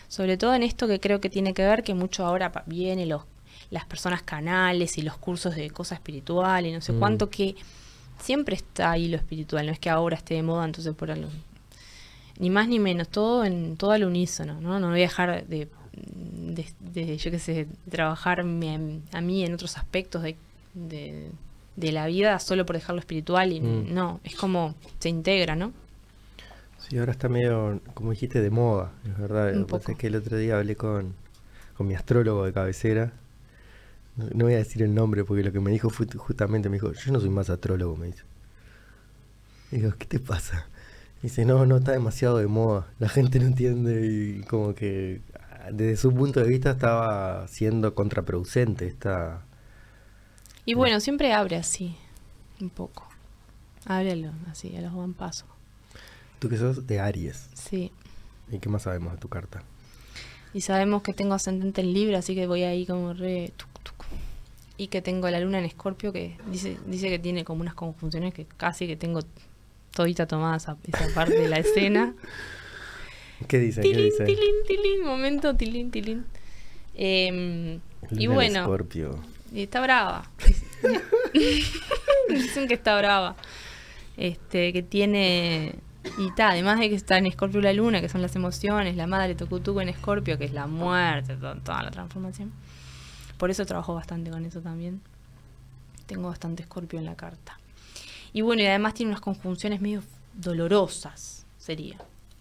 Sobre 0.08 0.36
todo 0.36 0.54
en 0.54 0.62
esto 0.62 0.86
que 0.88 0.98
creo 1.00 1.20
que 1.20 1.30
tiene 1.30 1.54
que 1.54 1.62
ver, 1.64 1.82
que 1.82 1.94
mucho 1.94 2.26
ahora 2.26 2.52
viene 2.66 3.06
los, 3.06 3.22
las 3.70 3.84
personas 3.84 4.22
canales 4.22 4.98
y 4.98 5.02
los 5.02 5.16
cursos 5.18 5.54
de 5.54 5.70
cosas 5.70 5.98
espiritual 5.98 6.66
y 6.66 6.72
no 6.72 6.80
sé 6.80 6.92
Mm. 6.92 6.98
cuánto, 6.98 7.30
que 7.30 7.54
siempre 8.20 8.56
está 8.56 8.92
ahí 8.92 9.08
lo 9.08 9.16
espiritual, 9.16 9.66
no 9.66 9.72
es 9.72 9.78
que 9.78 9.90
ahora 9.90 10.16
esté 10.16 10.34
de 10.34 10.42
moda, 10.42 10.64
entonces 10.64 10.94
por 10.94 11.10
algo... 11.10 11.28
Ni 12.38 12.48
más 12.48 12.68
ni 12.68 12.78
menos, 12.78 13.08
todo 13.08 13.44
en 13.44 13.76
todo 13.76 13.90
al 13.92 14.04
unísono, 14.04 14.60
¿no? 14.62 14.80
No 14.80 14.88
voy 14.88 15.00
a 15.00 15.02
dejar 15.02 15.46
de, 15.46 15.68
de, 15.92 16.66
de, 16.80 17.16
yo 17.18 17.30
qué 17.30 17.38
sé, 17.38 17.66
trabajarme 17.90 19.02
a, 19.12 19.18
a 19.18 19.20
mí 19.20 19.44
en 19.44 19.52
otros 19.52 19.76
aspectos 19.76 20.22
de, 20.22 20.36
de, 20.72 21.30
de 21.76 21.92
la 21.92 22.06
vida 22.06 22.38
solo 22.38 22.64
por 22.64 22.76
dejar 22.76 22.94
lo 22.94 23.00
espiritual 23.00 23.52
y 23.52 23.60
Mm. 23.60 23.92
no, 23.92 24.20
es 24.24 24.36
como 24.36 24.74
se 25.00 25.10
integra, 25.10 25.54
¿no? 25.54 25.72
Sí, 26.78 26.98
ahora 26.98 27.12
está 27.12 27.28
medio, 27.28 27.80
como 27.94 28.10
dijiste, 28.10 28.40
de 28.40 28.50
moda, 28.50 28.92
es 29.06 29.18
verdad. 29.18 29.52
Un 29.54 29.60
Lo 29.60 29.66
poco. 29.66 29.92
es 29.92 29.98
que 29.98 30.06
el 30.06 30.16
otro 30.16 30.36
día 30.38 30.56
hablé 30.58 30.76
con, 30.76 31.14
con 31.76 31.86
mi 31.86 31.94
astrólogo 31.94 32.44
de 32.44 32.52
cabecera. 32.52 33.12
No, 34.34 34.44
voy 34.44 34.54
a 34.54 34.58
decir 34.58 34.82
el 34.82 34.94
nombre 34.94 35.24
porque 35.24 35.42
lo 35.42 35.52
que 35.52 35.60
me 35.60 35.70
dijo 35.70 35.90
fue 35.90 36.06
justamente, 36.06 36.68
me 36.68 36.76
dijo, 36.76 36.92
yo 36.92 37.12
no 37.12 37.20
soy 37.20 37.30
más 37.30 37.50
astrólogo, 37.50 37.96
me 37.96 38.06
dice. 38.06 38.22
Y 39.72 39.76
digo, 39.76 39.92
¿qué 39.98 40.06
te 40.06 40.18
pasa? 40.18 40.68
Dice, 41.22 41.44
no, 41.44 41.66
no, 41.66 41.78
está 41.78 41.92
demasiado 41.92 42.38
de 42.38 42.46
moda. 42.46 42.86
La 42.98 43.08
gente 43.08 43.38
no 43.38 43.46
entiende 43.46 44.06
y 44.06 44.42
como 44.44 44.74
que 44.74 45.20
ah, 45.34 45.70
desde 45.72 45.96
su 45.96 46.14
punto 46.14 46.40
de 46.40 46.48
vista 46.48 46.70
estaba 46.70 47.46
siendo 47.48 47.94
contraproducente 47.94 48.86
esta... 48.86 49.42
Y 50.64 50.74
bueno, 50.74 51.00
siempre 51.00 51.32
abre 51.32 51.56
así, 51.56 51.96
un 52.60 52.70
poco. 52.70 53.08
Ábrelo 53.86 54.32
así, 54.50 54.76
a 54.76 54.80
los 54.80 54.92
buen 54.92 55.14
paso. 55.14 55.46
Tú 56.38 56.48
que 56.48 56.56
sos 56.56 56.86
de 56.86 57.00
Aries. 57.00 57.48
Sí. 57.54 57.92
¿Y 58.50 58.58
qué 58.58 58.68
más 58.68 58.82
sabemos 58.82 59.12
de 59.12 59.18
tu 59.18 59.28
carta? 59.28 59.62
Y 60.52 60.62
sabemos 60.62 61.02
que 61.02 61.12
tengo 61.12 61.34
ascendente 61.34 61.80
en 61.80 61.92
Libra, 61.92 62.18
así 62.18 62.34
que 62.34 62.46
voy 62.46 62.64
ahí 62.64 62.86
como 62.86 63.12
re 63.12 63.52
tuc. 63.56 63.69
Y 64.80 64.86
que 64.86 65.02
tengo 65.02 65.28
la 65.28 65.38
luna 65.40 65.58
en 65.58 65.66
Escorpio, 65.66 66.10
que 66.10 66.38
dice, 66.50 66.78
dice 66.86 67.10
que 67.10 67.18
tiene 67.18 67.44
como 67.44 67.60
unas 67.60 67.74
conjunciones 67.74 68.32
que 68.32 68.46
casi 68.46 68.86
que 68.86 68.96
tengo 68.96 69.20
todita 69.94 70.26
tomada 70.26 70.56
esa, 70.56 70.78
esa 70.86 71.06
parte 71.14 71.34
de 71.38 71.48
la 71.48 71.58
escena. 71.64 72.14
¿Qué 73.46 73.58
dice? 73.58 73.82
¿Qué 73.82 73.88
tilín, 73.90 74.04
dice? 74.06 74.24
tilín, 74.24 74.54
tilín, 74.66 75.04
momento, 75.04 75.54
tilín, 75.54 75.90
tilín. 75.90 76.24
Em, 76.94 77.80
y 78.12 78.26
bueno, 78.26 78.60
Escorpio. 78.60 79.18
y 79.52 79.62
está 79.64 79.82
brava. 79.82 80.30
Dicen 82.28 82.66
que 82.68 82.74
está 82.74 82.96
brava. 82.96 83.36
Este, 84.16 84.72
que 84.72 84.82
tiene. 84.82 85.74
Y 86.18 86.28
está, 86.28 86.50
además 86.50 86.80
de 86.80 86.88
que 86.88 86.94
está 86.94 87.18
en 87.18 87.26
Escorpio 87.26 87.60
la 87.60 87.72
luna, 87.74 88.00
que 88.00 88.08
son 88.08 88.22
las 88.22 88.34
emociones, 88.34 88.96
la 88.96 89.06
madre 89.06 89.34
Tokutuko 89.34 89.82
en 89.82 89.90
Escorpio, 89.90 90.38
que 90.38 90.44
es 90.46 90.52
la 90.52 90.66
muerte, 90.66 91.36
to- 91.36 91.56
toda 91.56 91.82
la 91.82 91.90
transformación. 91.90 92.50
Por 93.40 93.50
eso 93.50 93.64
trabajo 93.66 93.94
bastante 93.94 94.30
con 94.30 94.44
eso 94.44 94.60
también. 94.60 95.00
Tengo 96.06 96.28
bastante 96.28 96.62
Escorpio 96.62 96.98
en 97.00 97.06
la 97.06 97.16
carta. 97.16 97.58
Y 98.32 98.42
bueno, 98.42 98.62
y 98.62 98.66
además 98.66 98.94
tiene 98.94 99.10
unas 99.10 99.20
conjunciones 99.22 99.80
medio 99.80 100.02
dolorosas, 100.34 101.46
sería, 101.58 101.96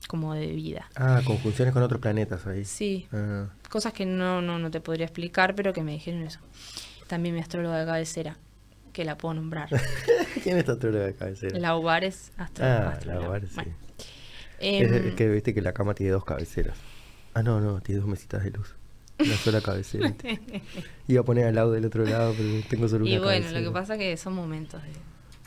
como 0.08 0.34
de 0.36 0.48
vida. 0.48 0.90
Ah, 0.96 1.22
conjunciones 1.26 1.74
con 1.74 1.82
otros 1.82 2.02
planetas 2.02 2.46
ahí. 2.48 2.66
Sí, 2.66 3.08
Ah, 3.14 3.48
cosas 3.70 3.94
que 3.94 4.06
no, 4.06 4.42
no, 4.42 4.60
no 4.60 4.70
te 4.70 4.82
podría 4.82 5.06
explicar, 5.06 5.56
pero 5.56 5.72
que 5.74 5.82
me 5.84 5.94
dijeron 5.94 6.22
eso. 6.24 6.40
También 7.08 7.34
mi 7.34 7.42
astróloga 7.42 7.80
de 7.80 7.86
cabecera, 7.86 8.38
que 8.94 9.06
la 9.06 9.18
puedo 9.18 9.36
nombrar. 9.36 9.70
¿Quién 10.44 10.58
es 10.58 10.66
tu 10.66 10.74
astróloga 10.74 11.06
de 11.06 11.16
cabecera? 11.16 11.58
La 11.60 11.76
Ubares 11.78 12.32
astro- 12.38 12.66
ah, 12.66 12.90
astróloga. 12.90 13.24
la 13.24 13.30
Bar, 13.30 13.48
sí. 13.48 13.72
Es 14.60 15.16
que 15.16 15.30
viste 15.30 15.54
que 15.54 15.62
la 15.62 15.72
cama 15.74 15.94
tiene 15.94 16.12
dos 16.12 16.26
cabeceras. 16.26 16.78
Ah, 17.34 17.42
no, 17.42 17.62
no, 17.62 17.80
tiene 17.82 18.02
dos 18.02 18.10
mesitas 18.10 18.44
de 18.44 18.52
luz. 18.52 18.76
Una 19.20 19.36
sola 19.36 19.62
cabecera. 19.62 20.14
Iba 21.08 21.22
a 21.22 21.24
poner 21.26 21.48
al 21.48 21.56
lado 21.56 21.72
del 21.72 21.86
otro 21.86 22.06
lado, 22.06 22.34
pero 22.38 22.50
tengo 22.70 22.88
solo 22.88 23.06
una 23.06 23.14
y 23.14 23.18
bueno, 23.18 23.30
cabecera. 23.42 23.60
lo 23.60 23.68
que 23.70 23.74
pasa 23.74 23.98
que 23.98 24.16
son 24.18 24.34
momentos 24.34 24.82
de... 24.84 24.90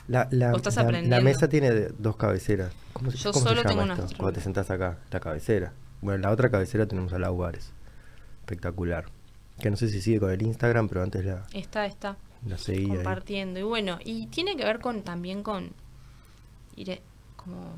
La, 0.07 0.27
la, 0.31 0.49
Vos 0.51 0.57
estás 0.57 0.75
la- 0.75 0.83
la 0.83 0.87
aprendiendo. 0.89 1.23
mesa 1.23 1.47
tiene 1.49 1.71
dos 1.97 2.15
cabeceras. 2.17 2.73
¿Cómo, 2.93 3.09
se- 3.11 3.17
Yo 3.17 3.31
cómo 3.31 3.45
solo 3.47 3.61
se 3.61 3.67
llama 3.69 3.93
tengo 3.95 4.03
esto? 4.03 4.17
Cuando 4.17 4.33
te 4.33 4.41
sentás 4.41 4.69
acá, 4.69 4.99
la 5.11 5.19
cabecera. 5.19 5.73
Bueno, 6.01 6.19
la 6.23 6.31
otra 6.31 6.49
cabecera 6.49 6.85
tenemos 6.85 7.13
a 7.13 7.19
la 7.19 7.31
Ubares. 7.31 7.71
Espectacular. 8.41 9.05
Que 9.59 9.69
no 9.69 9.77
sé 9.77 9.87
si 9.89 10.01
sigue 10.01 10.19
con 10.19 10.31
el 10.31 10.41
Instagram, 10.41 10.89
pero 10.89 11.03
antes 11.03 11.23
la, 11.23 11.45
Está, 11.53 11.85
está 11.85 12.17
la 12.45 12.57
seguía. 12.57 12.81
ahí. 12.89 12.95
compartiendo. 12.95 13.59
Y 13.59 13.63
bueno, 13.63 13.97
y 14.03 14.27
tiene 14.27 14.57
que 14.57 14.65
ver 14.65 14.79
con 14.79 15.03
también 15.03 15.41
con 15.43 15.71
ir 16.75 17.01
como 17.37 17.77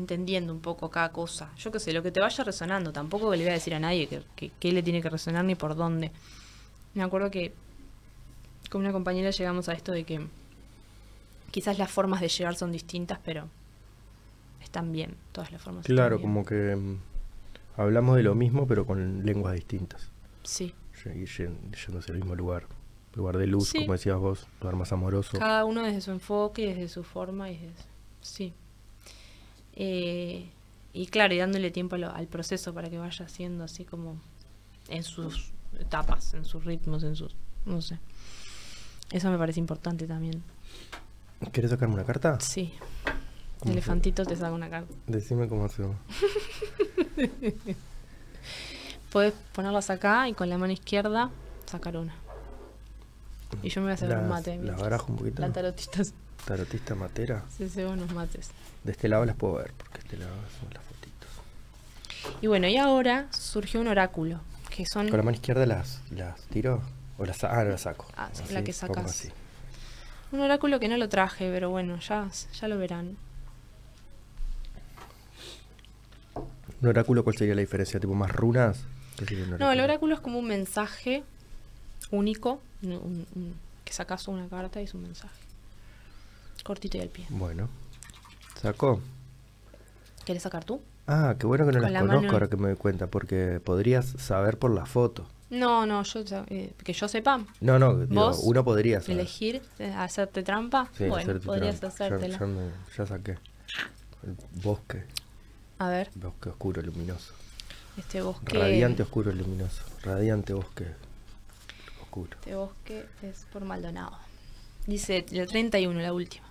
entendiendo 0.00 0.52
un 0.52 0.60
poco 0.60 0.90
cada 0.90 1.12
cosa. 1.12 1.50
Yo 1.56 1.70
qué 1.70 1.78
sé, 1.80 1.92
lo 1.92 2.02
que 2.02 2.10
te 2.10 2.20
vaya 2.20 2.42
resonando. 2.44 2.92
Tampoco 2.92 3.30
le 3.34 3.42
voy 3.42 3.50
a 3.50 3.54
decir 3.54 3.74
a 3.74 3.78
nadie 3.80 4.08
que, 4.08 4.22
que, 4.36 4.50
qué 4.58 4.72
le 4.72 4.82
tiene 4.82 5.00
que 5.02 5.08
resonar 5.10 5.44
ni 5.44 5.54
por 5.54 5.74
dónde. 5.76 6.10
Me 6.94 7.02
acuerdo 7.02 7.30
que 7.30 7.52
con 8.70 8.80
una 8.80 8.92
compañera 8.92 9.30
llegamos 9.30 9.68
a 9.68 9.72
esto 9.74 9.92
de 9.92 10.04
que 10.04 10.20
quizás 11.50 11.78
las 11.78 11.90
formas 11.90 12.20
de 12.20 12.28
llegar 12.28 12.54
son 12.56 12.72
distintas, 12.72 13.18
pero 13.24 13.48
están 14.62 14.92
bien. 14.92 15.14
Todas 15.32 15.52
las 15.52 15.62
formas. 15.62 15.82
están 15.84 15.96
Claro, 15.96 16.16
bien. 16.18 16.28
como 16.28 16.44
que 16.44 16.76
mm, 16.76 16.96
hablamos 17.76 18.16
de 18.16 18.22
lo 18.22 18.34
mismo, 18.34 18.66
pero 18.66 18.86
con 18.86 19.24
lenguas 19.24 19.54
distintas. 19.54 20.08
Sí. 20.42 20.74
Y 21.06 21.24
yéndose 21.26 22.12
al 22.12 22.18
mismo 22.18 22.34
lugar. 22.34 22.66
Lugar 23.14 23.38
de 23.38 23.46
luz, 23.46 23.70
Sí. 23.70 23.78
como 23.80 23.94
decías 23.94 24.18
vos, 24.18 24.46
lugar 24.60 24.76
más 24.76 24.92
amoroso. 24.92 25.38
Cada 25.38 25.64
uno 25.64 25.82
desde 25.82 26.00
su 26.00 26.10
enfoque, 26.12 26.62
y 26.62 26.66
desde 26.66 26.88
su 26.88 27.02
forma 27.02 27.50
y 27.50 27.56
desde 27.56 27.90
Sí. 28.20 28.52
Eh, 29.74 30.50
y 30.92 31.06
claro, 31.06 31.34
y 31.34 31.38
dándole 31.38 31.70
tiempo 31.70 31.96
lo- 31.96 32.10
al 32.14 32.26
proceso 32.26 32.74
para 32.74 32.90
que 32.90 32.98
vaya 32.98 33.24
haciendo 33.24 33.64
así 33.64 33.84
como 33.84 34.20
en 34.88 35.02
sus 35.04 35.52
etapas, 35.78 36.34
en 36.34 36.44
sus 36.44 36.64
ritmos, 36.64 37.02
en 37.04 37.14
sus... 37.16 37.34
no 37.64 37.80
sé. 37.80 37.98
Eso 39.10 39.30
me 39.30 39.38
parece 39.38 39.60
importante 39.60 40.06
también. 40.06 40.42
¿Quieres 41.52 41.70
sacarme 41.70 41.94
una 41.94 42.04
carta? 42.04 42.38
Sí. 42.40 42.72
¿Cómo 43.60 43.64
se- 43.64 43.72
Elefantito 43.72 44.24
te 44.24 44.36
saca 44.36 44.52
una 44.52 44.68
carta. 44.70 44.92
Decime 45.06 45.48
cómo 45.48 45.64
hacemos. 45.64 45.96
Puedes 49.12 49.34
ponerlas 49.52 49.90
acá 49.90 50.28
y 50.28 50.34
con 50.34 50.48
la 50.48 50.56
mano 50.58 50.72
izquierda 50.72 51.30
sacar 51.66 51.96
una. 51.96 52.14
Y 53.62 53.68
yo 53.68 53.80
me 53.80 53.86
voy 53.86 53.90
a 53.92 53.94
hacer 53.94 54.08
Las- 54.10 54.22
un 54.22 54.28
mate. 54.28 54.50
las 54.50 54.58
mientras. 54.60 54.80
barajo 54.80 55.12
un 55.12 55.18
poquito. 55.18 55.42
La 55.42 55.52
tarotista 55.52 56.02
Tarotista 56.44 56.94
matera. 56.94 57.44
se 57.56 57.86
unos 57.86 58.12
mates. 58.12 58.50
De 58.84 58.92
este 58.92 59.08
lado 59.08 59.24
las 59.24 59.36
puedo 59.36 59.54
ver, 59.54 59.72
porque 59.76 59.98
este 59.98 60.16
lado 60.16 60.32
son 60.58 60.68
las 60.72 60.82
fotitos. 60.82 61.28
Y 62.42 62.46
bueno, 62.46 62.66
y 62.68 62.76
ahora 62.76 63.26
surgió 63.30 63.80
un 63.80 63.88
oráculo, 63.88 64.40
que 64.74 64.84
son 64.86 65.08
Con 65.08 65.16
la 65.18 65.22
mano 65.22 65.34
izquierda 65.36 65.66
las, 65.66 66.00
las 66.10 66.40
tiro. 66.48 66.82
O 67.18 67.24
las, 67.26 67.44
ah, 67.44 67.62
no 67.64 67.70
las 67.70 67.82
saco. 67.82 68.06
Ah, 68.16 68.30
sí, 68.32 68.42
Así, 68.44 68.54
la 68.54 68.64
que 68.64 68.72
sacas. 68.72 69.04
así. 69.04 69.28
un 70.32 70.40
oráculo 70.40 70.80
que 70.80 70.88
no 70.88 70.96
lo 70.96 71.08
traje, 71.08 71.50
pero 71.52 71.68
bueno, 71.70 71.98
ya, 72.00 72.28
ya 72.58 72.68
lo 72.68 72.78
verán. 72.78 73.16
¿Un 76.80 76.88
oráculo 76.88 77.22
cuál 77.24 77.36
sería 77.36 77.54
la 77.54 77.60
diferencia? 77.60 78.00
¿Tipo 78.00 78.14
más 78.14 78.30
runas? 78.32 78.84
¿Qué 79.18 79.26
sería 79.26 79.44
un 79.44 79.58
No, 79.58 79.70
el 79.70 79.80
oráculo 79.80 80.14
es 80.14 80.20
como 80.20 80.38
un 80.38 80.46
mensaje 80.46 81.22
único, 82.10 82.60
un- 82.82 83.54
que 83.84 83.92
sacas 83.92 84.28
una 84.28 84.48
carta 84.48 84.80
y 84.80 84.84
es 84.84 84.94
un 84.94 85.02
mensaje. 85.02 85.34
Cortito 86.64 86.98
y 86.98 87.00
al 87.00 87.08
pie. 87.08 87.26
Bueno. 87.30 87.68
¿Sacó? 88.60 89.00
¿Quieres 90.24 90.42
sacar 90.42 90.64
tú? 90.64 90.80
Ah, 91.06 91.34
qué 91.38 91.46
bueno 91.46 91.64
que 91.66 91.72
no 91.72 91.78
Con 91.80 91.82
las 91.84 91.92
la 91.92 92.00
conozco 92.00 92.20
mano- 92.22 92.32
ahora 92.34 92.48
que 92.48 92.56
me 92.56 92.68
doy 92.68 92.76
cuenta, 92.76 93.06
porque 93.06 93.60
podrías 93.64 94.06
saber 94.18 94.58
por 94.58 94.70
la 94.72 94.86
foto. 94.86 95.26
No, 95.48 95.84
no, 95.86 96.04
yo 96.04 96.22
eh, 96.48 96.72
que 96.84 96.92
yo 96.92 97.08
sepa, 97.08 97.44
No, 97.60 97.78
no, 97.78 97.98
digo, 98.06 98.14
¿Vos? 98.26 98.40
uno 98.44 98.62
podría 98.64 99.00
saber. 99.00 99.18
elegir, 99.18 99.62
eh, 99.80 99.92
hacerte 99.92 100.42
trampa. 100.44 100.88
Sí, 100.96 101.08
bueno, 101.08 101.16
hacerte 101.16 101.46
podrías 101.46 101.80
trampa. 101.80 101.98
Ya- 101.98 102.04
hacértela. 102.06 102.38
Ya, 102.38 102.46
me- 102.46 102.70
ya 102.96 103.06
saqué. 103.06 103.38
El 104.22 104.36
bosque, 104.62 105.04
A 105.78 105.88
ver, 105.88 106.10
bosque 106.14 106.50
oscuro, 106.50 106.82
luminoso. 106.82 107.32
este 107.96 108.22
bosque. 108.22 108.56
Radiante 108.58 109.02
oscuro, 109.02 109.32
luminoso. 109.32 109.82
Radiante 110.04 110.52
bosque 110.52 110.86
oscuro. 112.02 112.36
Este 112.40 112.54
bosque 112.54 113.06
es 113.22 113.46
por 113.52 113.64
Maldonado. 113.64 114.12
Dice 114.86 115.24
el 115.32 115.48
31, 115.48 116.00
la 116.00 116.12
última. 116.12 116.46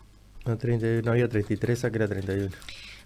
No, 0.46 0.58
30 0.58 1.02
no 1.04 1.12
había 1.12 1.28
33, 1.30 1.80
saqué 1.80 2.00
la 2.00 2.08
31. 2.08 2.50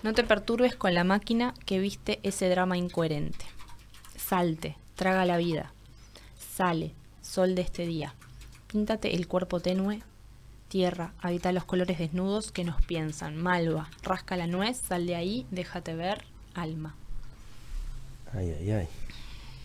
No 0.03 0.13
te 0.13 0.23
perturbes 0.23 0.75
con 0.75 0.93
la 0.93 1.03
máquina 1.03 1.53
que 1.65 1.79
viste 1.79 2.19
ese 2.23 2.49
drama 2.49 2.77
incoherente. 2.77 3.45
Salte, 4.17 4.75
traga 4.95 5.25
la 5.25 5.37
vida. 5.37 5.71
Sale, 6.55 6.93
sol 7.21 7.55
de 7.55 7.61
este 7.61 7.85
día. 7.85 8.13
Píntate 8.67 9.15
el 9.15 9.27
cuerpo 9.27 9.59
tenue. 9.59 10.01
Tierra, 10.67 11.13
habita 11.21 11.51
los 11.51 11.65
colores 11.65 11.99
desnudos 11.99 12.51
que 12.51 12.63
nos 12.63 12.81
piensan. 12.83 13.37
Malva, 13.37 13.89
rasca 14.01 14.35
la 14.37 14.47
nuez, 14.47 14.77
sal 14.77 15.05
de 15.05 15.15
ahí, 15.15 15.45
déjate 15.51 15.93
ver, 15.95 16.23
alma. 16.55 16.95
Ay, 18.33 18.55
ay, 18.59 18.71
ay. 18.71 18.87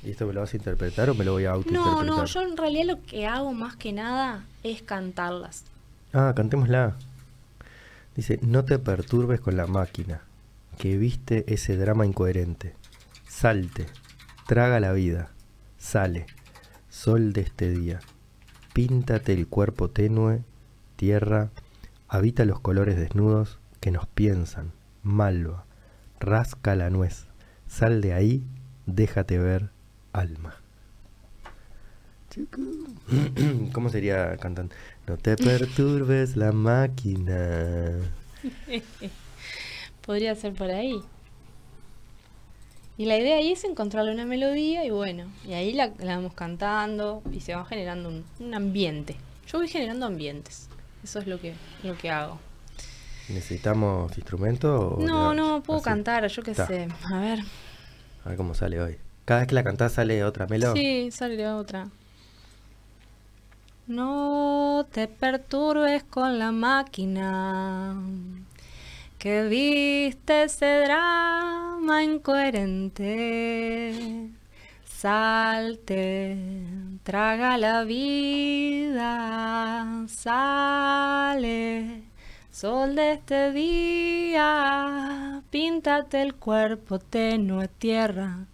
¿Y 0.05 0.11
esto 0.11 0.27
me 0.27 0.33
lo 0.35 0.41
vas 0.41 0.53
a 0.53 0.57
interpretar 0.57 1.09
o 1.11 1.15
me 1.15 1.25
lo 1.25 1.33
voy 1.33 1.47
a 1.47 1.51
No, 1.51 1.55
autointerpretar? 1.57 2.05
no, 2.07 2.25
yo 2.27 2.43
en 2.43 2.57
realidad 2.57 2.85
lo 2.85 3.03
que 3.03 3.27
hago 3.27 3.53
más 3.55 3.75
que 3.77 3.93
nada 3.93 4.45
es 4.63 4.83
cantarlas. 4.83 5.65
Ah, 6.13 6.33
cantémosla. 6.37 6.95
Dice, 8.19 8.41
no 8.43 8.65
te 8.65 8.81
perturbes 8.81 9.41
con 9.41 9.57
la 9.57 9.69
máquina, 9.69 10.23
que 10.77 10.99
viste 10.99 11.45
ese 11.47 11.77
drama 11.77 12.05
incoherente. 12.05 12.75
Salte, 13.29 13.87
traga 14.49 14.81
la 14.81 14.91
vida, 14.91 15.31
sale, 15.77 16.27
sol 16.89 17.33
de 17.33 17.43
este 17.43 17.71
día. 17.71 18.01
Píntate 18.73 19.35
el 19.35 19.47
cuerpo 19.47 19.89
tenue, 19.91 20.43
tierra, 20.97 21.51
habita 22.09 22.45
los 22.45 22.59
colores 22.59 22.97
desnudos 22.97 23.61
que 23.79 23.93
nos 23.93 24.09
piensan, 24.09 24.73
malva, 25.05 25.65
rasca 26.19 26.75
la 26.75 26.91
nuez, 26.91 27.29
sal 27.69 28.01
de 28.01 28.15
ahí, 28.15 28.45
déjate 28.87 29.39
ver, 29.39 29.71
alma. 30.13 30.57
¿Cómo 33.73 33.91
sería 33.91 34.37
cantando? 34.39 34.75
No 35.09 35.17
te 35.17 35.37
perturbes 35.37 36.37
la 36.37 36.53
máquina. 36.53 37.93
Podría 40.07 40.35
ser 40.35 40.53
por 40.53 40.71
ahí. 40.71 41.01
Y 42.99 43.07
la 43.07 43.17
idea 43.17 43.37
ahí 43.37 43.53
es 43.53 43.65
encontrarle 43.65 44.13
una 44.13 44.27
melodía 44.27 44.85
y 44.85 44.91
bueno, 44.91 45.25
y 45.47 45.53
ahí 45.55 45.73
la, 45.73 45.93
la 46.01 46.17
vamos 46.17 46.35
cantando 46.35 47.23
y 47.33 47.41
se 47.41 47.55
va 47.55 47.65
generando 47.65 48.09
un, 48.09 48.25
un 48.41 48.55
ambiente. 48.55 49.17
Yo 49.47 49.59
voy 49.59 49.69
generando 49.69 50.05
ambientes. 50.05 50.69
Eso 51.03 51.21
es 51.21 51.27
lo 51.27 51.41
que, 51.41 51.55
lo 51.85 51.97
que 51.97 52.11
hago. 52.11 52.39
¿Necesitamos 53.29 54.17
instrumento? 54.19 54.97
o 54.97 55.01
No, 55.01 55.33
no, 55.33 55.63
puedo 55.63 55.79
así? 55.79 55.85
cantar, 55.85 56.27
yo 56.27 56.43
qué 56.43 56.55
sé. 56.55 56.89
A 57.05 57.21
ver. 57.21 57.41
A 58.25 58.29
ver 58.31 58.37
cómo 58.37 58.55
sale 58.55 58.81
hoy. 58.83 58.97
Cada 59.25 59.41
vez 59.41 59.49
que 59.49 59.55
la 59.55 59.65
cantás 59.65 59.93
sale 59.93 60.25
otra 60.25 60.47
melo. 60.47 60.75
Sí, 60.75 61.11
sale 61.13 61.47
otra. 61.49 61.89
No 63.89 64.87
te 64.93 65.09
perturbes 65.09 66.05
con 66.05 66.39
la 66.39 66.53
máquina 66.53 67.97
que 69.19 69.45
viste 69.45 70.43
ese 70.43 70.81
drama 70.81 72.05
incoherente. 72.05 74.29
Salte, 74.85 76.37
traga 77.03 77.57
la 77.57 77.85
vida, 77.85 80.05
sale, 80.07 82.03
sol 82.51 82.95
de 82.95 83.13
este 83.13 83.53
día, 83.53 85.43
píntate 85.49 86.21
el 86.21 86.35
cuerpo 86.35 86.99
tenue 86.99 87.69
tierra. 87.69 88.49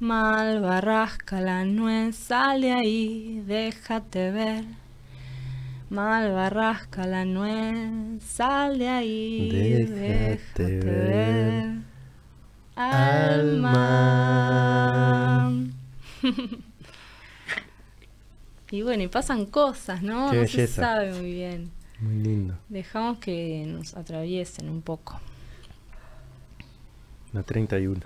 Malva 0.00 0.80
rasca 0.80 1.40
la 1.40 1.64
nuez, 1.64 2.16
sal 2.16 2.60
de 2.62 2.72
ahí, 2.72 3.42
déjate 3.46 4.30
ver. 4.30 4.64
Malva 5.90 6.48
rasca 6.50 7.06
la 7.06 7.24
nuez, 7.24 8.22
sal 8.22 8.78
de 8.78 8.88
ahí, 8.88 9.84
Déjate 9.86 9.86
déjate 9.86 10.80
ver. 10.80 11.78
Alma. 12.76 13.74
y 18.70 18.82
bueno, 18.82 19.02
y 19.02 19.08
pasan 19.08 19.46
cosas, 19.46 20.02
¿no? 20.02 20.30
Qué 20.30 20.36
no 20.36 20.46
se 20.46 20.62
belleza. 20.62 20.66
sabe 20.66 21.12
muy 21.14 21.32
bien. 21.32 21.70
Muy 22.00 22.22
lindo. 22.22 22.54
Dejamos 22.68 23.18
que 23.18 23.64
nos 23.66 23.94
atraviesen 23.94 24.68
un 24.68 24.82
poco. 24.82 25.20
La 27.32 27.42
31. 27.42 28.00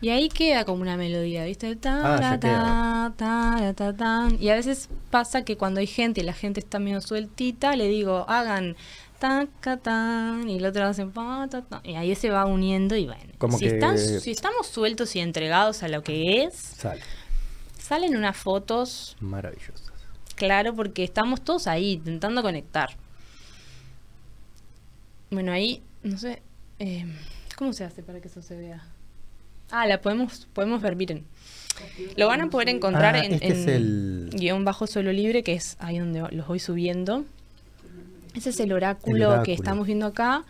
Y 0.00 0.08
ahí 0.08 0.28
queda 0.28 0.64
como 0.64 0.82
una 0.82 0.96
melodía, 0.96 1.44
¿viste? 1.44 1.76
Ah, 1.84 2.18
ya 2.20 2.30
ra, 2.32 2.40
queda. 2.40 3.12
ta, 3.16 3.72
ta, 3.76 3.92
tan. 3.96 4.42
Y 4.42 4.48
a 4.48 4.54
veces 4.54 4.88
pasa 5.10 5.44
que 5.44 5.56
cuando 5.56 5.78
hay 5.80 5.86
gente 5.86 6.20
y 6.20 6.24
la 6.24 6.32
gente 6.32 6.58
está 6.60 6.78
medio 6.80 7.00
sueltita, 7.00 7.76
le 7.76 7.86
digo, 7.88 8.24
hagan 8.28 8.76
taca, 9.20 9.76
tan, 9.76 10.48
y 10.48 10.56
el 10.56 10.66
otro 10.66 10.84
hace 10.84 11.06
pa, 11.06 11.46
ta, 11.48 11.62
ta. 11.62 11.80
Y 11.84 11.94
ahí 11.94 12.14
se 12.16 12.30
va 12.30 12.46
uniendo 12.46 12.96
y 12.96 13.06
bueno. 13.06 13.32
Como 13.38 13.58
si, 13.58 13.66
que- 13.68 13.74
están, 13.74 13.96
si 13.98 14.32
estamos 14.32 14.66
sueltos 14.66 15.14
y 15.14 15.20
entregados 15.20 15.84
a 15.84 15.88
lo 15.88 16.02
que 16.02 16.42
es, 16.42 16.54
Sale. 16.56 17.00
salen 17.78 18.16
unas 18.16 18.36
fotos, 18.36 19.16
Maravillosas. 19.20 19.91
Claro, 20.42 20.74
porque 20.74 21.04
estamos 21.04 21.40
todos 21.40 21.68
ahí 21.68 21.92
intentando 21.92 22.42
conectar. 22.42 22.90
Bueno, 25.30 25.52
ahí, 25.52 25.80
no 26.02 26.18
sé, 26.18 26.42
eh, 26.80 27.06
¿cómo 27.56 27.72
se 27.72 27.84
hace 27.84 28.02
para 28.02 28.20
que 28.20 28.26
eso 28.26 28.42
se 28.42 28.56
vea? 28.56 28.82
Ah, 29.70 29.86
la 29.86 30.00
podemos, 30.00 30.48
podemos 30.52 30.82
ver, 30.82 30.96
miren. 30.96 31.24
Lo 32.16 32.26
van 32.26 32.40
a 32.40 32.50
poder 32.50 32.68
encontrar 32.70 33.14
Ah, 33.14 33.24
en, 33.24 33.34
este 33.34 33.46
en 33.46 33.52
es 33.52 33.66
el- 33.68 34.30
guion 34.34 34.64
bajo 34.64 34.88
solo 34.88 35.12
libre, 35.12 35.44
que 35.44 35.52
es 35.54 35.76
ahí 35.78 35.98
donde 36.00 36.20
los 36.32 36.46
voy 36.48 36.58
subiendo. 36.58 37.24
Ese 38.34 38.50
es 38.50 38.58
el 38.58 38.72
oráculo, 38.72 39.16
El 39.16 39.22
oráculo. 39.24 39.44
que 39.44 39.52
estamos 39.52 39.86
viendo 39.86 40.06
acá, 40.06 40.44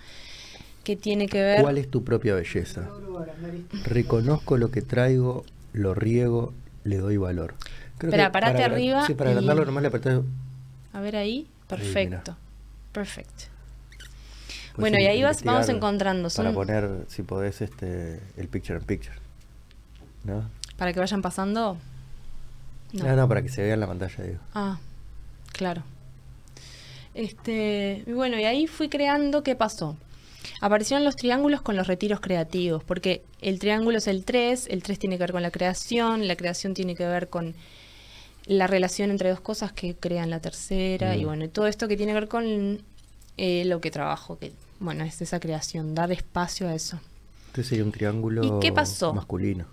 que 0.84 0.96
tiene 0.96 1.28
que 1.28 1.42
ver... 1.42 1.60
¿Cuál 1.60 1.76
es 1.76 1.90
tu 1.90 2.02
propia 2.02 2.34
belleza? 2.34 2.88
Reconozco 3.84 4.56
lo 4.56 4.70
que 4.70 4.80
traigo, 4.80 5.44
lo 5.74 5.94
riego, 5.94 6.54
le 6.84 6.96
doy 6.96 7.18
valor. 7.18 7.54
Espera, 8.06 8.32
parate 8.32 8.54
para 8.62 8.66
arriba 8.74 9.06
Sí, 9.06 9.14
para 9.14 9.30
y- 9.30 9.32
agrandarlo 9.32 9.64
nomás 9.64 9.82
le 9.82 9.88
apretás. 9.88 10.20
A 10.92 11.00
ver 11.00 11.16
ahí, 11.16 11.46
perfecto. 11.68 12.36
Perfecto. 12.92 13.44
Bueno, 14.76 14.98
y 14.98 15.06
ahí 15.06 15.22
vas- 15.22 15.42
vamos 15.44 15.68
encontrando, 15.68 16.28
Para 16.28 16.30
son- 16.48 16.54
poner, 16.54 16.88
si 17.08 17.22
podés, 17.22 17.60
este, 17.60 18.20
el 18.36 18.48
picture 18.48 18.78
in 18.78 18.84
picture. 18.84 19.14
¿No? 20.24 20.48
Para 20.76 20.92
que 20.92 21.00
vayan 21.00 21.20
pasando... 21.22 21.76
No. 22.92 23.16
no, 23.16 23.28
para 23.28 23.42
que 23.42 23.48
se 23.48 23.62
vea 23.62 23.74
en 23.74 23.80
la 23.80 23.86
pantalla, 23.86 24.22
digo. 24.24 24.38
Ah, 24.54 24.78
claro. 25.52 25.82
Este, 27.14 28.04
y 28.06 28.12
bueno, 28.12 28.38
y 28.38 28.44
ahí 28.44 28.66
fui 28.66 28.88
creando, 28.88 29.42
¿qué 29.42 29.54
pasó? 29.54 29.96
Aparecieron 30.60 31.04
los 31.04 31.16
triángulos 31.16 31.60
con 31.62 31.76
los 31.76 31.86
retiros 31.86 32.20
creativos, 32.20 32.82
porque 32.84 33.22
el 33.40 33.58
triángulo 33.58 33.98
es 33.98 34.06
el 34.08 34.24
3, 34.24 34.66
el 34.70 34.82
3 34.82 34.98
tiene 34.98 35.16
que 35.16 35.22
ver 35.24 35.32
con 35.32 35.42
la 35.42 35.50
creación, 35.50 36.26
la 36.26 36.36
creación 36.36 36.74
tiene 36.74 36.94
que 36.96 37.06
ver 37.06 37.28
con 37.28 37.54
la 38.46 38.66
relación 38.66 39.10
entre 39.10 39.30
dos 39.30 39.40
cosas 39.40 39.72
que 39.72 39.94
crean 39.94 40.30
la 40.30 40.40
tercera, 40.40 41.16
y 41.16 41.24
bueno, 41.24 41.44
y 41.44 41.48
todo 41.48 41.66
esto 41.66 41.88
que 41.88 41.96
tiene 41.96 42.12
que 42.12 42.20
ver 42.20 42.28
con 42.28 42.82
eh, 43.36 43.64
lo 43.64 43.80
que 43.80 43.90
trabajo, 43.90 44.38
que 44.38 44.52
bueno, 44.80 45.04
es 45.04 45.22
esa 45.22 45.38
creación, 45.40 45.94
dar 45.94 46.10
espacio 46.10 46.68
a 46.68 46.74
eso. 46.74 47.00
Este 47.48 47.64
sería 47.64 47.84
un 47.84 47.92
triángulo 47.92 48.42
¿Y 48.44 48.60
qué 48.60 48.72
pasó? 48.72 49.12
masculino. 49.14 49.66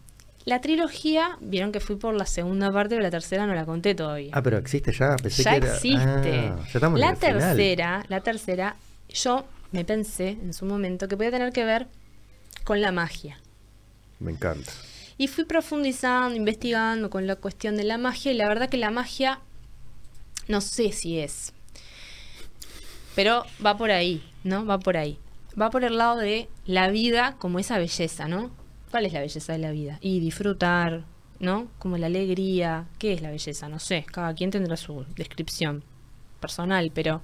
La 0.45 0.61
trilogía, 0.61 1.37
vieron 1.41 1.71
que 1.71 1.79
fui 1.79 1.95
por 1.95 2.13
la 2.13 2.25
segunda 2.25 2.71
parte, 2.71 2.95
pero 2.95 3.01
la 3.01 3.11
tercera 3.11 3.45
no 3.45 3.53
la 3.53 3.65
conté 3.65 3.93
todavía. 3.95 4.31
Ah, 4.33 4.41
pero 4.41 4.57
existe 4.57 4.91
ya. 4.91 5.15
Pensé 5.15 5.43
ya 5.43 5.51
que 5.51 5.57
era... 5.57 5.75
existe. 5.75 5.99
Ah, 5.99 6.57
ya 6.57 6.73
estamos 6.73 6.99
en 6.99 7.07
la 7.07 7.15
final. 7.15 7.39
tercera, 7.39 8.05
la 8.07 8.21
tercera, 8.21 8.75
yo 9.09 9.45
me 9.71 9.85
pensé 9.85 10.29
en 10.29 10.53
su 10.53 10.65
momento 10.65 11.07
que 11.07 11.17
podía 11.17 11.31
tener 11.31 11.51
que 11.53 11.65
ver 11.65 11.87
con 12.63 12.81
la 12.81 12.91
magia. 12.91 13.39
Me 14.19 14.31
encanta. 14.31 14.71
Y 15.19 15.27
fui 15.27 15.43
profundizando, 15.43 16.37
investigando 16.37 17.09
con 17.09 17.27
la 17.27 17.35
cuestión 17.35 17.75
de 17.75 17.83
la 17.83 17.97
magia 17.97 18.31
y 18.31 18.35
la 18.35 18.47
verdad 18.47 18.69
que 18.69 18.77
la 18.77 18.89
magia 18.89 19.41
no 20.47 20.61
sé 20.61 20.93
si 20.93 21.19
es. 21.19 21.51
Pero 23.15 23.43
va 23.63 23.75
por 23.75 23.91
ahí, 23.91 24.23
¿no? 24.45 24.65
Va 24.65 24.79
por 24.79 24.95
ahí. 24.95 25.19
Va 25.59 25.69
por 25.71 25.83
el 25.83 25.97
lado 25.97 26.15
de 26.15 26.47
la 26.65 26.87
vida 26.87 27.35
como 27.37 27.59
esa 27.59 27.77
belleza, 27.77 28.29
¿no? 28.29 28.49
¿Cuál 28.91 29.07
es 29.07 29.11
la 29.11 29.19
belleza 29.19 29.51
de 29.51 29.59
la 29.59 29.71
vida? 29.71 29.97
Y 29.99 30.21
disfrutar, 30.21 31.03
¿no? 31.41 31.67
Como 31.79 31.97
la 31.97 32.05
alegría. 32.05 32.87
¿Qué 32.97 33.11
es 33.11 33.21
la 33.21 33.29
belleza? 33.29 33.67
No 33.67 33.79
sé, 33.79 34.05
cada 34.09 34.33
quien 34.33 34.51
tendrá 34.51 34.77
su 34.77 35.05
descripción 35.17 35.83
personal, 36.39 36.91
pero 36.95 37.21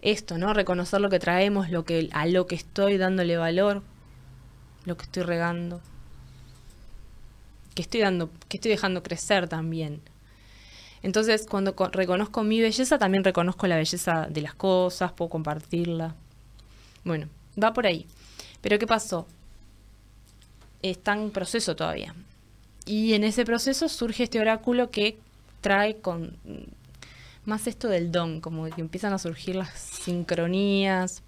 esto, 0.00 0.38
¿no? 0.38 0.54
Reconocer 0.54 1.00
lo 1.00 1.10
que 1.10 1.18
traemos, 1.18 1.70
lo 1.70 1.84
que 1.84 2.08
a 2.12 2.26
lo 2.26 2.46
que 2.46 2.54
estoy 2.54 2.98
dándole 2.98 3.36
valor, 3.36 3.82
lo 4.84 4.96
que 4.96 5.02
estoy 5.02 5.24
regando, 5.24 5.80
que 7.74 7.82
estoy 7.82 8.00
dando, 8.00 8.30
que 8.48 8.56
estoy 8.56 8.70
dejando 8.70 9.02
crecer 9.02 9.48
también. 9.48 10.00
Entonces, 11.02 11.46
cuando 11.48 11.74
co- 11.76 11.88
reconozco 11.88 12.42
mi 12.44 12.60
belleza, 12.60 12.98
también 12.98 13.24
reconozco 13.24 13.66
la 13.66 13.76
belleza 13.76 14.26
de 14.30 14.40
las 14.40 14.54
cosas, 14.54 15.12
puedo 15.12 15.28
compartirla. 15.30 16.14
Bueno, 17.04 17.28
va 17.62 17.72
por 17.74 17.86
ahí. 17.86 18.06
Pero 18.62 18.78
¿qué 18.78 18.86
pasó? 18.86 19.26
Está 20.82 21.12
en 21.14 21.30
proceso 21.30 21.76
todavía. 21.76 22.14
Y 22.86 23.14
en 23.14 23.24
ese 23.24 23.44
proceso 23.44 23.88
surge 23.88 24.24
este 24.24 24.40
oráculo 24.40 24.90
que 24.90 25.18
trae 25.60 25.96
con 25.96 26.36
mm, 26.44 27.48
más 27.50 27.66
esto 27.66 27.88
del 27.88 28.12
don, 28.12 28.40
como 28.40 28.64
que 28.70 28.80
empiezan 28.80 29.12
a 29.12 29.18
surgir 29.18 29.56
las 29.56 29.70
sincronías 29.78 31.22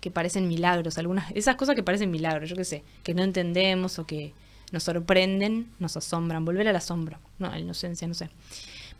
que 0.00 0.10
parecen 0.10 0.46
milagros, 0.46 0.98
algunas 0.98 1.30
esas 1.32 1.56
cosas 1.56 1.74
que 1.74 1.82
parecen 1.82 2.10
milagros, 2.12 2.48
yo 2.48 2.54
qué 2.56 2.64
sé, 2.64 2.82
que 3.02 3.14
no 3.14 3.24
entendemos 3.24 3.98
o 3.98 4.06
que 4.06 4.32
nos 4.72 4.82
sorprenden, 4.82 5.70
nos 5.78 5.96
asombran, 5.96 6.44
volver 6.44 6.68
al 6.68 6.76
asombro, 6.76 7.18
no, 7.38 7.46
a 7.46 7.50
la 7.50 7.58
inocencia, 7.58 8.06
no 8.06 8.14
sé. 8.14 8.30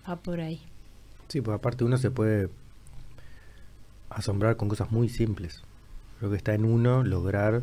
Va 0.08 0.16
por 0.16 0.40
ahí. 0.40 0.60
Sí, 1.28 1.40
pues 1.40 1.56
aparte 1.56 1.84
uno 1.84 1.96
se 1.98 2.10
puede 2.10 2.48
asombrar 4.10 4.56
con 4.56 4.68
cosas 4.68 4.90
muy 4.90 5.08
simples. 5.08 5.62
Creo 6.18 6.30
que 6.30 6.36
está 6.36 6.54
en 6.54 6.64
uno 6.64 7.02
lograr 7.02 7.62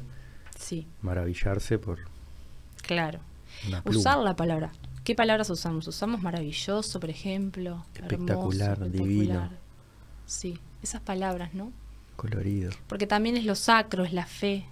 Sí, 0.57 0.87
maravillarse 1.01 1.79
por 1.79 1.99
claro. 2.81 3.19
Usar 3.85 4.19
la 4.19 4.35
palabra. 4.35 4.71
¿Qué 5.03 5.15
palabras 5.15 5.49
usamos? 5.49 5.87
Usamos 5.87 6.21
maravilloso, 6.21 6.99
por 6.99 7.09
ejemplo. 7.09 7.85
Espectacular, 7.93 8.81
hermoso, 8.81 8.91
divino. 8.91 9.49
Sí, 10.25 10.59
esas 10.81 11.01
palabras, 11.01 11.53
¿no? 11.53 11.71
Colorido. 12.15 12.71
Porque 12.87 13.07
también 13.07 13.35
es 13.35 13.45
lo 13.45 13.55
sacro, 13.55 14.05
es 14.05 14.13
la 14.13 14.25
fe, 14.25 14.65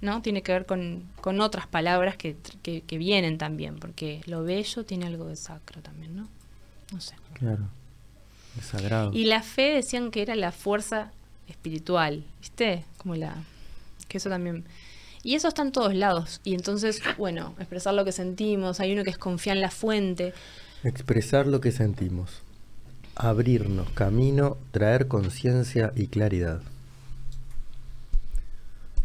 ¿no? 0.00 0.22
Tiene 0.22 0.42
que 0.42 0.52
ver 0.52 0.66
con, 0.66 1.04
con 1.20 1.40
otras 1.40 1.66
palabras 1.66 2.16
que, 2.16 2.36
que, 2.62 2.82
que 2.82 2.98
vienen 2.98 3.38
también, 3.38 3.76
porque 3.78 4.20
lo 4.26 4.44
bello 4.44 4.84
tiene 4.84 5.06
algo 5.06 5.26
de 5.26 5.36
sacro 5.36 5.82
también, 5.82 6.16
¿no? 6.16 6.28
No 6.92 7.00
sé. 7.00 7.14
Claro. 7.34 7.68
Es 8.58 8.66
sagrado. 8.66 9.12
Y 9.12 9.24
la 9.24 9.42
fe 9.42 9.74
decían 9.74 10.10
que 10.10 10.22
era 10.22 10.34
la 10.34 10.52
fuerza 10.52 11.12
espiritual, 11.48 12.24
¿viste? 12.40 12.84
Como 12.96 13.14
la... 13.14 13.34
que 14.08 14.18
eso 14.18 14.28
también... 14.28 14.64
Y 15.24 15.34
eso 15.34 15.48
está 15.48 15.62
en 15.62 15.72
todos 15.72 15.94
lados. 15.94 16.40
Y 16.44 16.54
entonces, 16.54 17.02
bueno, 17.18 17.54
expresar 17.58 17.92
lo 17.92 18.04
que 18.04 18.12
sentimos, 18.12 18.80
hay 18.80 18.92
uno 18.92 19.02
que 19.02 19.10
es 19.10 19.18
confiar 19.18 19.56
en 19.56 19.62
la 19.62 19.70
fuente. 19.70 20.32
Expresar 20.84 21.46
lo 21.46 21.60
que 21.60 21.72
sentimos. 21.72 22.42
Abrirnos 23.16 23.90
camino, 23.90 24.56
traer 24.70 25.08
conciencia 25.08 25.92
y 25.96 26.06
claridad. 26.06 26.62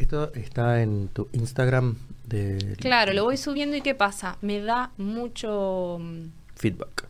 Esto 0.04 0.34
está 0.34 0.82
en 0.82 1.08
tu 1.08 1.30
Instagram 1.32 1.96
de 2.28 2.76
Claro, 2.78 3.14
lo 3.14 3.24
voy 3.24 3.38
subiendo 3.38 3.78
y 3.78 3.82
¿qué 3.82 3.96
pasa? 3.96 4.38
Me 4.42 4.60
da 4.60 4.92
mucho... 4.98 5.98
mm, 6.02 6.26
feedback. 6.56 7.08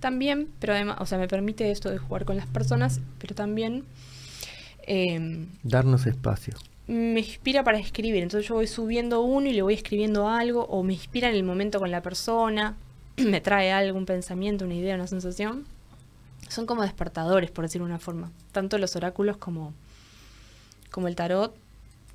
también, 0.00 0.48
pero 0.58 0.72
además, 0.72 0.96
o 0.98 1.06
sea, 1.06 1.16
me 1.16 1.28
permite 1.28 1.70
esto 1.70 1.90
de 1.90 1.98
jugar 1.98 2.24
con 2.24 2.36
las 2.36 2.48
personas, 2.48 3.00
pero 3.20 3.36
también 3.36 3.84
eh, 4.88 5.46
Darnos 5.62 6.06
espacio. 6.06 6.54
me 6.88 7.20
inspira 7.20 7.62
para 7.62 7.78
escribir. 7.78 8.24
Entonces 8.24 8.48
yo 8.48 8.56
voy 8.56 8.66
subiendo 8.66 9.20
uno 9.20 9.46
y 9.48 9.52
le 9.52 9.62
voy 9.62 9.74
escribiendo 9.74 10.28
algo, 10.28 10.64
o 10.64 10.82
me 10.82 10.94
inspira 10.94 11.28
en 11.28 11.36
el 11.36 11.44
momento 11.44 11.78
con 11.78 11.92
la 11.92 12.02
persona, 12.02 12.74
me 13.16 13.40
trae 13.40 13.70
algo, 13.70 13.96
un 13.96 14.06
pensamiento, 14.06 14.64
una 14.64 14.74
idea, 14.74 14.96
una 14.96 15.06
sensación. 15.06 15.66
Son 16.48 16.66
como 16.66 16.82
despertadores, 16.82 17.52
por 17.52 17.64
decirlo 17.64 17.86
de 17.86 17.92
una 17.92 18.00
forma. 18.00 18.32
Tanto 18.50 18.76
los 18.78 18.96
oráculos 18.96 19.36
como, 19.36 19.72
como 20.90 21.06
el 21.06 21.14
tarot, 21.14 21.54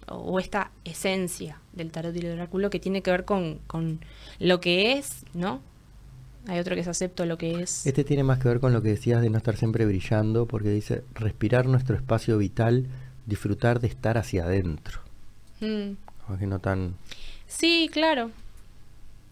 o, 0.08 0.40
esta 0.40 0.72
esencia 0.86 1.60
del 1.74 1.92
tarot 1.92 2.16
y 2.16 2.20
el 2.20 2.34
oráculo 2.34 2.70
que 2.70 2.80
tiene 2.80 3.02
que 3.02 3.12
ver 3.12 3.26
con, 3.26 3.60
con 3.68 4.00
lo 4.40 4.60
que 4.60 4.94
es, 4.94 5.26
¿no? 5.34 5.62
Hay 6.48 6.60
otro 6.60 6.76
que 6.76 6.82
es 6.82 6.88
acepto 6.88 7.26
lo 7.26 7.38
que 7.38 7.62
es. 7.62 7.86
Este 7.86 8.04
tiene 8.04 8.24
más 8.24 8.40
que 8.40 8.48
ver 8.48 8.60
con 8.60 8.72
lo 8.72 8.82
que 8.82 8.90
decías 8.90 9.22
de 9.22 9.30
no 9.30 9.38
estar 9.38 9.58
siempre 9.58 9.86
brillando, 9.86 10.46
porque 10.46 10.70
dice 10.70 11.04
respirar 11.14 11.66
nuestro 11.66 11.96
espacio 11.96 12.38
vital, 12.38 12.88
disfrutar 13.26 13.82
de 13.82 13.88
estar 13.88 14.18
hacia 14.18 14.46
adentro. 14.46 15.02
Mm. 15.60 15.92
Como 16.26 16.40
que 16.40 16.48
no 16.48 16.60
tan... 16.60 16.96
Sí, 17.48 17.90
claro. 17.92 18.32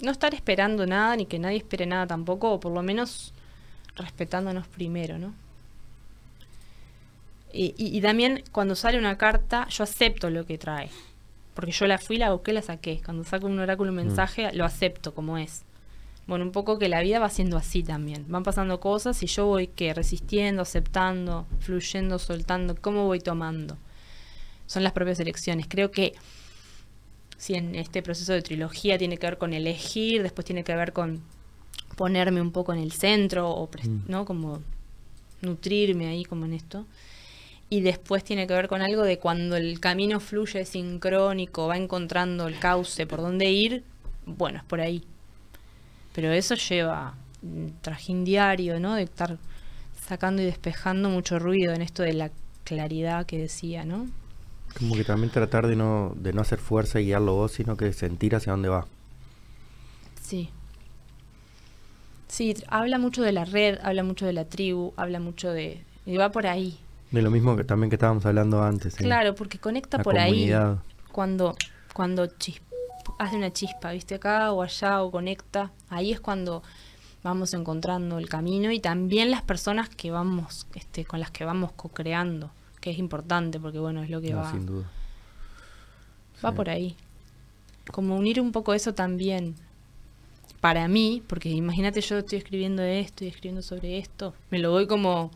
No 0.02 0.12
estar 0.12 0.34
esperando 0.34 0.86
nada, 0.86 1.16
ni 1.16 1.26
que 1.26 1.40
nadie 1.40 1.58
espere 1.58 1.86
nada 1.86 2.06
tampoco, 2.06 2.52
o 2.52 2.60
por 2.60 2.74
lo 2.74 2.84
menos 2.84 3.34
respetándonos 3.96 4.68
primero, 4.68 5.18
¿no? 5.18 5.34
Y, 7.56 7.74
y- 7.78 7.98
y 7.98 8.02
también 8.02 8.44
cuando 8.52 8.76
sale 8.76 8.98
una 9.00 9.18
carta, 9.18 9.68
yo 9.70 9.84
acepto 9.84 10.30
lo 10.30 10.46
que 10.46 10.58
trae. 10.58 10.90
Porque 11.54 11.72
yo 11.72 11.88
la 11.88 11.98
fui, 11.98 12.18
la 12.18 12.32
busqué, 12.34 12.52
la 12.54 12.62
saqué. 12.62 13.02
Cuando 13.04 13.24
saco 13.24 13.48
un 13.48 13.58
oráculo, 13.60 13.92
un 13.92 13.96
mensaje, 13.96 14.52
lo 14.54 14.66
acepto 14.66 15.14
como 15.16 15.38
es. 15.38 15.64
Bueno, 16.28 16.44
un 16.44 16.52
poco 16.52 16.78
que 16.80 16.90
la 16.90 17.02
vida 17.02 17.20
va 17.20 17.30
siendo 17.30 17.56
así 17.56 17.82
también. 17.84 18.26
Van 18.28 18.44
pasando 18.44 18.80
cosas 18.80 19.22
y 19.24 19.28
yo 19.28 19.46
voy 19.46 19.68
que 19.68 19.94
resistiendo, 19.94 20.64
aceptando, 20.64 21.46
fluyendo, 21.60 22.20
soltando. 22.20 22.76
¿Cómo 22.76 23.06
voy 23.06 23.20
tomando? 23.20 23.78
Son 24.66 24.84
las 24.84 24.92
propias 24.92 25.20
elecciones. 25.20 25.68
Creo 25.70 25.92
que 25.92 26.14
si 27.38 27.54
en 27.54 27.76
este 27.76 28.02
proceso 28.02 28.34
de 28.34 28.42
trilogía 28.42 28.98
tiene 28.98 29.18
que 29.18 29.28
ver 29.28 29.38
con 29.38 29.54
elegir, 29.54 30.24
después 30.24 30.44
tiene 30.46 30.64
que 30.64 30.76
ver 30.76 30.94
con 30.94 31.22
ponerme 31.96 32.42
un 32.42 32.52
poco 32.52 32.74
en 32.74 32.80
el 32.80 32.92
centro, 32.92 33.50
o 33.52 33.68
Mm. 33.68 34.00
¿no? 34.08 34.26
Como 34.26 34.62
nutrirme 35.42 36.08
ahí 36.08 36.26
como 36.26 36.46
en 36.46 36.54
esto. 36.54 36.86
Y 37.76 37.82
después 37.82 38.24
tiene 38.24 38.48
que 38.48 38.54
ver 38.54 38.70
con 38.70 38.82
algo 38.82 39.04
de 39.04 39.20
cuando 39.20 39.58
el 39.58 39.82
camino 39.82 40.22
fluye 40.22 40.64
sincrónico, 40.64 41.68
va 41.68 41.76
encontrando 41.76 42.48
el 42.48 42.58
cauce 42.58 43.06
por 43.06 43.20
dónde 43.20 43.52
ir, 43.52 43.84
bueno, 44.26 44.60
es 44.60 44.64
por 44.64 44.80
ahí. 44.80 45.04
Pero 46.14 46.32
eso 46.32 46.56
lleva 46.56 47.16
un 47.42 47.76
trajín 47.82 48.24
diario, 48.24 48.80
¿no? 48.80 48.96
De 48.96 49.04
estar 49.04 49.38
sacando 50.08 50.42
y 50.42 50.46
despejando 50.46 51.10
mucho 51.10 51.38
ruido 51.38 51.74
en 51.74 51.82
esto 51.82 52.02
de 52.02 52.14
la 52.14 52.32
claridad 52.64 53.26
que 53.26 53.40
decía, 53.40 53.84
¿no? 53.84 54.08
Como 54.80 54.96
que 54.96 55.04
también 55.04 55.30
tratar 55.30 55.68
de 55.68 55.76
no, 55.76 56.14
de 56.16 56.32
no 56.32 56.44
hacer 56.44 56.60
fuerza 56.60 57.02
y 57.02 57.08
guiarlo 57.08 57.34
vos, 57.34 57.52
sino 57.52 57.76
que 57.76 57.92
sentir 57.92 58.36
hacia 58.36 58.54
dónde 58.54 58.70
va. 58.70 58.88
Sí. 60.22 60.50
Sí, 62.30 62.56
habla 62.70 63.00
mucho 63.00 63.22
de 63.22 63.34
la 63.34 63.44
red, 63.44 63.80
habla 63.84 64.04
mucho 64.04 64.26
de 64.26 64.32
la 64.32 64.46
tribu, 64.46 64.94
habla 64.96 65.20
mucho 65.20 65.52
de... 65.52 65.84
Y 66.06 66.16
va 66.16 66.32
por 66.32 66.48
ahí. 66.48 66.80
De 67.16 67.22
lo 67.22 67.32
mismo 67.32 67.56
que 67.56 67.64
también 67.64 67.90
que 67.90 67.96
estábamos 67.96 68.26
hablando 68.26 68.62
antes. 68.64 68.94
¿sí? 68.96 69.04
Claro, 69.04 69.36
porque 69.36 69.58
conecta 69.58 69.98
La 69.98 70.04
por 70.04 70.16
comunidad. 70.16 70.72
ahí. 70.74 70.78
Cuando, 71.12 71.56
cuando 71.94 72.28
hace 73.20 73.36
una 73.38 73.52
chispa, 73.54 73.92
¿viste? 73.92 74.16
Acá 74.16 74.52
o 74.52 74.62
allá 74.62 75.02
o 75.02 75.12
conecta. 75.12 75.72
Ahí 75.90 76.12
es 76.12 76.20
cuando 76.20 76.62
vamos 77.24 77.54
encontrando 77.54 78.18
el 78.20 78.30
camino 78.30 78.72
y 78.72 78.80
también 78.80 79.32
las 79.32 79.42
personas 79.42 79.90
que 79.90 80.12
vamos, 80.12 80.68
este, 80.76 81.06
con 81.06 81.20
las 81.20 81.32
que 81.32 81.46
vamos 81.46 81.72
co-creando, 81.72 82.52
que 82.82 82.92
es 82.92 83.00
importante 83.00 83.60
porque 83.60 83.80
bueno, 83.80 84.04
es 84.04 84.10
lo 84.10 84.22
que 84.22 84.32
No, 84.32 84.38
va, 84.38 84.52
sin 84.52 84.66
duda. 84.66 84.86
va 86.44 86.50
Sí. 86.52 86.56
por 86.56 86.70
ahí. 86.70 86.96
Como 87.92 88.16
unir 88.18 88.42
un 88.42 88.52
poco 88.52 88.74
eso 88.74 88.94
también 88.94 89.56
para 90.62 90.88
mí, 90.88 91.24
porque 91.28 91.50
imagínate 91.50 92.02
yo 92.02 92.18
estoy 92.18 92.40
escribiendo 92.40 92.82
esto 92.84 93.24
y 93.24 93.28
escribiendo 93.28 93.62
sobre 93.62 94.00
esto, 94.00 94.34
me 94.52 94.60
lo 94.60 94.72
voy 94.72 94.86
como 94.88 95.32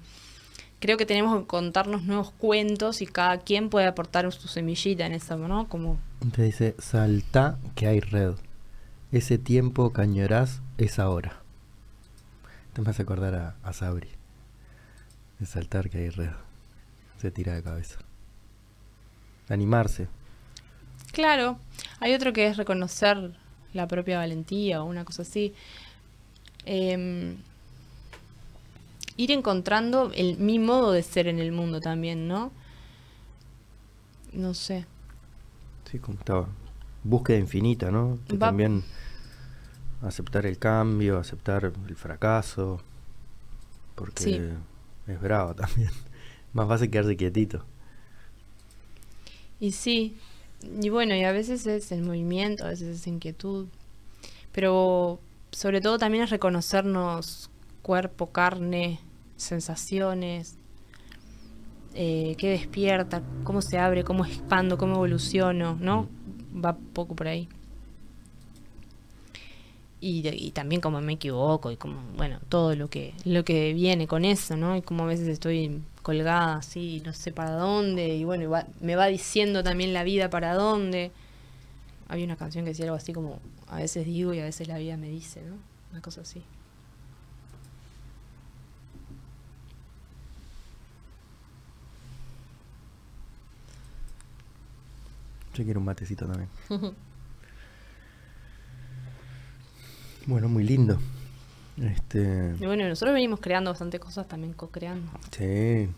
creo 0.79 0.97
que 0.97 1.05
tenemos 1.05 1.39
que 1.39 1.47
contarnos 1.47 2.03
nuevos 2.03 2.31
cuentos 2.31 3.01
y 3.01 3.07
cada 3.07 3.39
quien 3.39 3.69
puede 3.69 3.87
aportar 3.87 4.31
su 4.31 4.47
semillita 4.47 5.05
en 5.05 5.13
eso, 5.13 5.37
¿no? 5.37 5.67
Como 5.67 5.97
Te 6.33 6.43
dice, 6.43 6.75
salta 6.79 7.57
que 7.75 7.87
hay 7.87 7.99
red. 7.99 8.33
Ese 9.11 9.37
tiempo 9.37 9.91
cañorás 9.91 10.61
es 10.77 10.99
ahora. 10.99 11.41
Te 12.73 12.81
me 12.81 12.89
hace 12.89 13.01
acordar 13.01 13.35
a, 13.35 13.55
a 13.63 13.73
Sabri. 13.73 14.09
De 15.39 15.45
saltar 15.45 15.89
que 15.89 15.99
hay 15.99 16.09
red. 16.09 16.31
Se 17.17 17.31
tira 17.31 17.53
de 17.53 17.63
cabeza. 17.63 17.99
Animarse. 19.49 20.07
Claro, 21.11 21.57
hay 21.99 22.13
otro 22.13 22.33
que 22.33 22.47
es 22.47 22.57
reconocer 22.57 23.35
la 23.73 23.87
propia 23.87 24.19
valentía 24.19 24.81
o 24.81 24.85
una 24.85 25.05
cosa 25.05 25.23
así. 25.23 25.53
Em, 26.65 27.37
ir 29.23 29.31
encontrando 29.31 30.11
el, 30.15 30.37
mi 30.39 30.59
modo 30.59 30.91
de 30.93 31.03
ser 31.03 31.27
en 31.27 31.39
el 31.39 31.51
mundo 31.51 31.81
también, 31.81 32.27
¿no? 32.27 32.51
No 34.33 34.53
sé. 34.53 34.85
Sí, 35.89 35.99
como 35.99 36.19
estaba. 36.19 36.47
Búsqueda 37.03 37.37
infinita, 37.37 37.91
¿no? 37.91 38.19
Que 38.27 38.37
Va- 38.37 38.47
también 38.47 38.83
aceptar 40.01 40.45
el 40.45 40.57
cambio, 40.57 41.17
aceptar 41.17 41.65
el 41.87 41.95
fracaso. 41.95 42.81
Porque 43.95 44.23
Sí. 44.23 44.39
es 45.07 45.21
bravo 45.21 45.53
también. 45.55 45.91
Más 46.53 46.67
fácil 46.67 46.89
quedarse 46.89 47.17
quietito. 47.17 47.65
Y 49.59 49.71
sí, 49.73 50.15
y 50.81 50.89
bueno, 50.89 51.15
y 51.15 51.23
a 51.23 51.31
veces 51.31 51.65
es 51.67 51.91
el 51.91 52.01
movimiento, 52.03 52.65
a 52.65 52.69
veces 52.69 52.97
es 52.99 53.07
inquietud, 53.07 53.67
pero 54.53 55.19
sobre 55.51 55.81
todo 55.81 55.97
también 55.99 56.23
es 56.25 56.29
reconocernos 56.31 57.49
cuerpo, 57.83 58.27
carne, 58.31 58.99
sensaciones, 59.39 60.55
eh, 61.95 62.35
qué 62.37 62.49
despierta, 62.49 63.23
cómo 63.43 63.61
se 63.61 63.79
abre, 63.79 64.03
cómo 64.03 64.25
expando, 64.25 64.77
cómo 64.77 64.95
evoluciono, 64.95 65.77
¿no? 65.79 66.07
Va 66.53 66.77
poco 66.93 67.15
por 67.15 67.27
ahí. 67.27 67.47
Y, 70.01 70.51
también 70.51 70.79
como 70.79 71.01
me 71.01 71.13
equivoco 71.13 71.71
y 71.71 71.75
como, 71.77 72.01
bueno, 72.15 72.39
todo 72.47 72.73
lo 72.75 72.89
que, 72.89 73.13
lo 73.25 73.43
que 73.43 73.73
viene 73.73 74.07
con 74.07 74.23
eso, 74.23 74.55
¿no? 74.55 74.77
Y 74.77 74.81
como 74.81 75.03
a 75.03 75.07
veces 75.07 75.27
estoy 75.27 75.81
colgada 76.03 76.55
así, 76.55 77.01
no 77.05 77.11
sé 77.13 77.33
para 77.33 77.51
dónde, 77.51 78.15
y 78.15 78.23
bueno, 78.23 78.43
y 78.43 78.47
va- 78.47 78.65
me 78.79 78.95
va 78.95 79.07
diciendo 79.07 79.61
también 79.61 79.93
la 79.93 80.03
vida 80.03 80.29
para 80.29 80.53
dónde. 80.53 81.11
Había 82.07 82.25
una 82.25 82.37
canción 82.37 82.65
que 82.65 82.71
decía 82.71 82.85
algo 82.85 82.97
así 82.97 83.13
como, 83.13 83.39
a 83.69 83.77
veces 83.77 84.05
digo 84.05 84.33
y 84.33 84.39
a 84.39 84.45
veces 84.45 84.67
la 84.67 84.77
vida 84.77 84.97
me 84.97 85.09
dice, 85.09 85.41
¿no? 85.43 85.55
Una 85.91 86.01
cosa 86.01 86.21
así. 86.21 86.43
Yo 95.59 95.65
quiero 95.65 95.81
un 95.81 95.85
matecito 95.87 96.25
también. 96.25 96.47
Bueno, 100.25 100.47
muy 100.47 100.63
lindo. 100.63 100.97
Este, 101.77 102.55
Y 102.59 102.65
bueno, 102.65 102.87
nosotros 102.87 103.13
venimos 103.13 103.41
creando 103.41 103.71
bastante 103.71 103.99
cosas 103.99 104.25
también, 104.27 104.53
co-creando. 104.53 105.11
sí. 105.31 105.89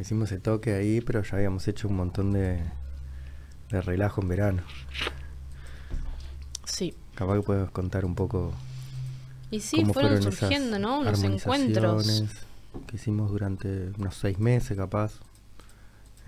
Hicimos 0.00 0.30
el 0.32 0.40
toque 0.40 0.72
ahí, 0.72 1.00
pero 1.00 1.22
ya 1.24 1.36
habíamos 1.36 1.66
hecho 1.68 1.88
un 1.88 1.96
montón 1.96 2.32
de, 2.32 2.62
de 3.70 3.80
relajo 3.82 4.22
en 4.22 4.28
verano. 4.28 4.62
Sí. 6.64 6.94
Capaz 7.16 7.34
que 7.36 7.42
puedes 7.42 7.70
contar 7.70 8.04
un 8.04 8.14
poco 8.14 8.52
Y 9.50 9.58
sí, 9.60 9.78
cómo 9.82 9.92
fueron, 9.94 10.22
surgiendo, 10.22 10.78
¿no? 10.78 11.02
Los 11.02 11.22
encuentros. 11.24 12.22
que 12.86 12.96
hicimos 12.96 13.30
durante 13.32 13.90
unos 13.98 14.14
seis 14.14 14.38
meses, 14.38 14.76
capaz, 14.76 15.14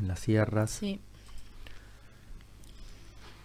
en 0.01 0.09
las 0.09 0.19
sierras. 0.19 0.73
Sí. 0.73 1.01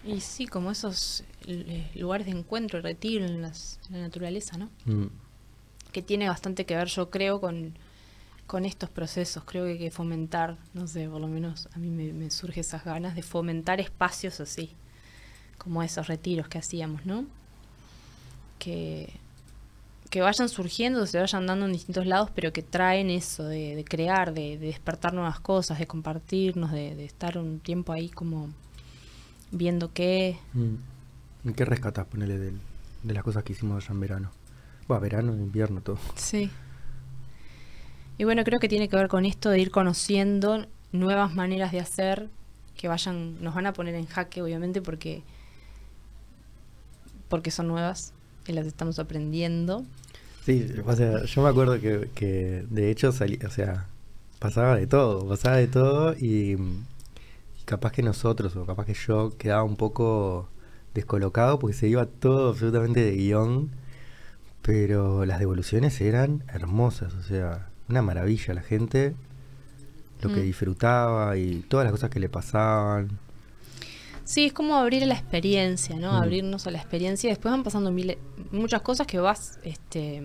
Y 0.06 0.20
sí, 0.22 0.48
como 0.48 0.72
esos 0.72 1.24
eh, 1.46 1.90
lugares 1.96 2.26
de 2.26 2.32
encuentro 2.34 2.80
y 2.80 2.82
retiro 2.82 3.26
en, 3.26 3.42
las, 3.42 3.80
en 3.88 3.98
la 3.98 4.02
naturaleza, 4.02 4.58
¿no? 4.58 4.70
Mm, 4.86 5.08
Que 5.92 6.02
tiene 6.02 6.28
bastante 6.28 6.66
que 6.66 6.76
ver, 6.76 6.88
yo 6.88 7.10
creo, 7.12 7.40
con, 7.40 7.74
con 8.48 8.66
estos 8.66 8.90
procesos. 8.90 9.44
Creo 9.46 9.66
que 9.66 9.74
hay 9.74 9.78
que 9.78 9.92
fomentar, 9.92 10.58
no 10.74 10.88
sé, 10.88 11.08
por 11.08 11.22
lo 11.22 11.28
menos 11.28 11.68
a 11.74 11.78
mí 11.78 11.90
me, 11.90 12.14
me 12.14 12.32
surge 12.32 12.62
esas 12.62 12.84
ganas 12.84 13.16
de 13.16 13.22
fomentar 13.22 13.80
espacios 13.80 14.40
así, 14.40 14.72
como 15.60 15.84
esos 15.84 16.08
retiros 16.08 16.48
que 16.48 16.58
hacíamos, 16.58 17.06
¿no? 17.06 17.26
Que, 18.58 19.14
que 20.10 20.22
vayan 20.22 20.50
surgiendo, 20.50 21.06
se 21.06 21.20
vayan 21.20 21.46
dando 21.46 21.66
en 21.68 21.74
distintos 21.74 22.06
lados, 22.08 22.30
pero 22.34 22.52
que 22.52 22.64
traen 22.64 23.10
eso 23.12 23.44
de, 23.44 23.76
de 23.76 23.84
crear, 23.84 24.34
de, 24.34 24.58
de 24.58 24.68
despertar 24.68 25.14
nuevas 25.14 25.40
cosas, 25.40 25.78
de 25.80 25.86
compartirnos, 25.88 26.72
de, 26.72 26.96
de 26.96 27.06
estar 27.06 27.38
un 27.38 27.60
tiempo 27.60 27.92
ahí 27.94 28.10
como 28.10 28.50
viendo 29.52 29.92
qué. 29.94 30.38
mm. 30.54 31.50
¿Y 31.50 31.54
¿Qué 31.54 31.66
rescatas, 31.66 32.06
ponele, 32.08 32.38
del- 32.38 32.60
de 33.04 33.14
las 33.14 33.24
cosas 33.24 33.44
que 33.44 33.54
hicimos 33.54 33.84
allá 33.84 33.94
en 33.94 34.00
verano? 34.00 34.32
Bueno, 34.88 35.02
verano, 35.02 35.34
invierno, 35.34 35.82
todo. 35.82 35.98
Sí. 36.16 36.50
Y 38.18 38.24
bueno, 38.26 38.44
creo 38.44 38.60
que 38.60 38.70
tiene 38.70 38.88
que 38.90 38.96
ver 38.96 39.08
con 39.08 39.26
esto 39.26 39.50
de 39.50 39.60
ir 39.60 39.72
conociendo 39.72 40.68
nuevas 40.92 41.34
maneras 41.34 41.72
de 41.72 41.80
hacer 41.80 42.30
que 42.78 42.88
vayan, 42.88 43.42
nos 43.44 43.56
van 43.56 43.66
a 43.66 43.74
poner 43.74 43.96
en 43.96 44.06
jaque, 44.06 44.42
obviamente, 44.42 44.82
porque, 44.82 45.24
porque 47.30 47.52
son 47.52 47.68
nuevas 47.68 48.14
y 48.48 48.54
las 48.54 48.66
estamos 48.66 49.00
aprendiendo. 49.00 49.84
Sí, 50.46 50.68
o 50.86 50.96
sea, 50.96 51.24
yo 51.26 51.42
me 51.44 51.50
acuerdo 51.50 51.80
que, 51.80 52.10
que 52.16 52.66
de 52.70 52.90
hecho 52.92 53.12
salí, 53.12 53.40
o 53.46 53.50
sea, 53.50 53.88
pasaba 54.40 54.76
de 54.76 54.88
todo, 54.88 55.28
pasaba 55.28 55.58
de 55.58 55.68
todo 55.68 56.14
y, 56.14 56.58
capaz 57.66 57.92
que 57.92 58.04
nosotros 58.04 58.56
o 58.56 58.66
capaz 58.66 58.86
que 58.86 58.94
yo 58.94 59.38
quedaba 59.38 59.64
un 59.64 59.76
poco 59.76 60.50
descolocado 60.94 61.60
porque 61.60 61.76
se 61.76 61.88
iba 61.88 62.06
todo 62.06 62.50
absolutamente 62.50 63.04
de 63.04 63.12
guion, 63.16 63.72
pero 64.62 65.26
las 65.26 65.40
devoluciones 65.40 66.00
eran 66.02 66.44
hermosas, 66.54 67.14
o 67.14 67.24
sea, 67.24 67.70
una 67.90 68.02
maravilla 68.02 68.54
la 68.54 68.62
gente, 68.62 69.16
lo 70.22 70.30
que 70.30 70.42
Mm. 70.42 70.44
disfrutaba 70.44 71.38
y 71.38 71.62
todas 71.68 71.86
las 71.86 71.92
cosas 71.92 72.10
que 72.10 72.20
le 72.20 72.30
pasaban. 72.30 73.18
Sí, 74.24 74.46
es 74.46 74.54
como 74.54 74.76
abrir 74.76 75.06
la 75.08 75.16
experiencia, 75.16 75.96
¿no? 75.98 76.14
Mm. 76.14 76.16
Abrirnos 76.16 76.68
a 76.68 76.72
la 76.72 76.78
experiencia. 76.78 77.30
Después 77.30 77.52
van 77.52 77.64
pasando 77.64 77.92
mil, 77.92 78.18
muchas 78.52 78.82
cosas 78.82 79.08
que 79.08 79.20
vas, 79.20 79.60
este, 79.64 80.22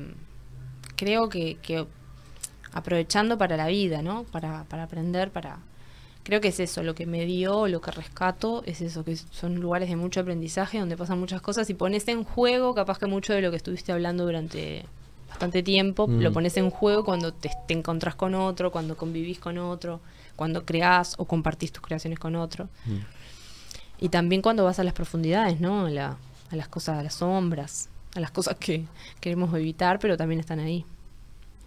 creo 0.96 1.28
que, 1.28 1.56
que 1.62 1.86
aprovechando 2.72 3.38
para 3.38 3.56
la 3.56 3.66
vida, 3.68 4.02
¿no? 4.02 4.24
Para, 4.24 4.64
para 4.64 4.84
aprender, 4.84 5.30
para... 5.30 5.58
Creo 6.26 6.40
que 6.40 6.48
es 6.48 6.58
eso, 6.58 6.82
lo 6.82 6.96
que 6.96 7.06
me 7.06 7.24
dio, 7.24 7.68
lo 7.68 7.80
que 7.80 7.92
rescato, 7.92 8.64
es 8.66 8.80
eso, 8.80 9.04
que 9.04 9.14
son 9.14 9.60
lugares 9.60 9.88
de 9.88 9.94
mucho 9.94 10.18
aprendizaje 10.20 10.80
donde 10.80 10.96
pasan 10.96 11.20
muchas 11.20 11.40
cosas 11.40 11.70
y 11.70 11.74
pones 11.74 12.08
en 12.08 12.24
juego 12.24 12.74
capaz 12.74 12.98
que 12.98 13.06
mucho 13.06 13.32
de 13.32 13.42
lo 13.42 13.50
que 13.52 13.56
estuviste 13.58 13.92
hablando 13.92 14.24
durante 14.24 14.84
bastante 15.28 15.62
tiempo, 15.62 16.08
Mm. 16.08 16.20
lo 16.22 16.32
pones 16.32 16.56
en 16.56 16.68
juego 16.70 17.04
cuando 17.04 17.32
te, 17.32 17.50
te 17.68 17.74
encontrás 17.74 18.16
con 18.16 18.34
otro, 18.34 18.72
cuando 18.72 18.96
convivís 18.96 19.38
con 19.38 19.56
otro, 19.58 20.00
cuando 20.34 20.64
creás 20.64 21.14
o 21.18 21.26
compartís 21.26 21.70
tus 21.70 21.82
creaciones 21.82 22.18
con 22.18 22.34
otro. 22.34 22.68
Mm. 22.86 22.96
Y 23.98 24.08
también 24.08 24.42
cuando 24.42 24.64
vas 24.64 24.78
a 24.80 24.84
las 24.84 24.94
profundidades, 24.94 25.60
¿no? 25.60 25.86
A, 25.86 25.90
la- 25.90 26.16
a 26.50 26.56
las 26.56 26.66
cosas, 26.68 26.98
a 26.98 27.02
las 27.04 27.14
sombras, 27.14 27.88
a 28.16 28.20
las 28.20 28.32
cosas 28.32 28.56
que 28.58 28.84
queremos 29.20 29.54
evitar, 29.54 29.98
pero 30.00 30.16
también 30.16 30.40
están 30.40 30.58
ahí. 30.58 30.84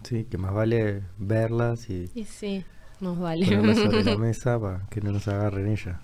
Sí, 0.02 0.24
que 0.30 0.36
más 0.38 0.52
vale 0.52 1.02
verlas 1.18 1.88
y 1.90 2.10
Y 2.14 2.24
sí, 2.24 2.64
nos 3.00 3.18
vale. 3.18 3.46
sobre 3.74 4.04
la 4.04 4.16
mesa 4.16 4.58
para 4.60 4.86
que 4.90 5.00
no 5.00 5.12
nos 5.12 5.26
agarren 5.28 5.68
ella. 5.68 6.00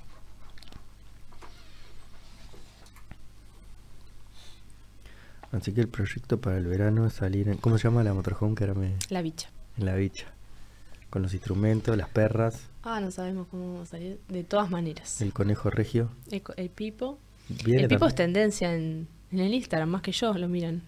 Así 5.52 5.72
que 5.72 5.80
el 5.80 5.88
proyecto 5.88 6.40
para 6.40 6.58
el 6.58 6.66
verano 6.66 7.06
es 7.06 7.14
salir 7.14 7.48
en... 7.48 7.56
¿Cómo 7.56 7.78
se 7.78 7.84
llama 7.84 8.02
la 8.02 8.12
motorhome 8.12 8.54
que 8.54 8.64
ahora 8.64 8.74
me... 8.74 8.96
La 9.08 9.22
bicha. 9.22 9.48
en 9.78 9.86
la 9.86 9.94
bicha? 9.94 10.26
Con 11.08 11.22
los 11.22 11.32
instrumentos, 11.32 11.96
las 11.96 12.08
perras, 12.10 12.68
Ah, 12.88 13.00
no 13.00 13.10
sabemos 13.10 13.48
cómo 13.50 13.72
vamos 13.72 13.88
a 13.88 13.90
salir. 13.90 14.20
De 14.28 14.44
todas 14.44 14.70
maneras. 14.70 15.20
el 15.20 15.32
conejo 15.32 15.70
regio. 15.70 16.08
El, 16.30 16.70
Pipo. 16.70 17.18
¿Viene 17.64 17.82
el 17.82 17.88
Pipo 17.88 18.06
es 18.06 18.14
también? 18.14 18.32
tendencia 18.34 18.72
en, 18.72 19.08
en 19.32 19.38
el 19.40 19.52
Instagram, 19.54 19.88
más 19.88 20.02
que 20.02 20.12
yo, 20.12 20.32
lo 20.34 20.46
miran. 20.46 20.82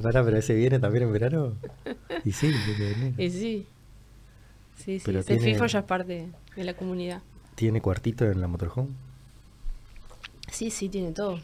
Pará, 0.00 0.24
pero 0.24 0.36
ese 0.36 0.54
viene 0.54 0.78
también 0.78 1.04
en 1.04 1.12
verano. 1.12 1.54
Y 2.24 2.30
sí, 2.30 2.52
venir. 2.78 3.14
Y 3.18 3.30
sí. 3.30 3.66
Sí, 4.84 4.98
sí. 4.98 5.02
Pero 5.04 5.22
tiene- 5.24 5.42
FIFO 5.42 5.66
ya 5.66 5.80
es 5.80 5.84
parte 5.84 6.28
de 6.56 6.64
la 6.64 6.74
comunidad. 6.74 7.22
¿Tiene 7.54 7.80
cuartito 7.80 8.24
en 8.24 8.40
la 8.40 8.48
motorhome? 8.48 8.90
Sí, 10.50 10.70
sí, 10.70 10.88
tiene 10.88 11.12
todo. 11.12 11.38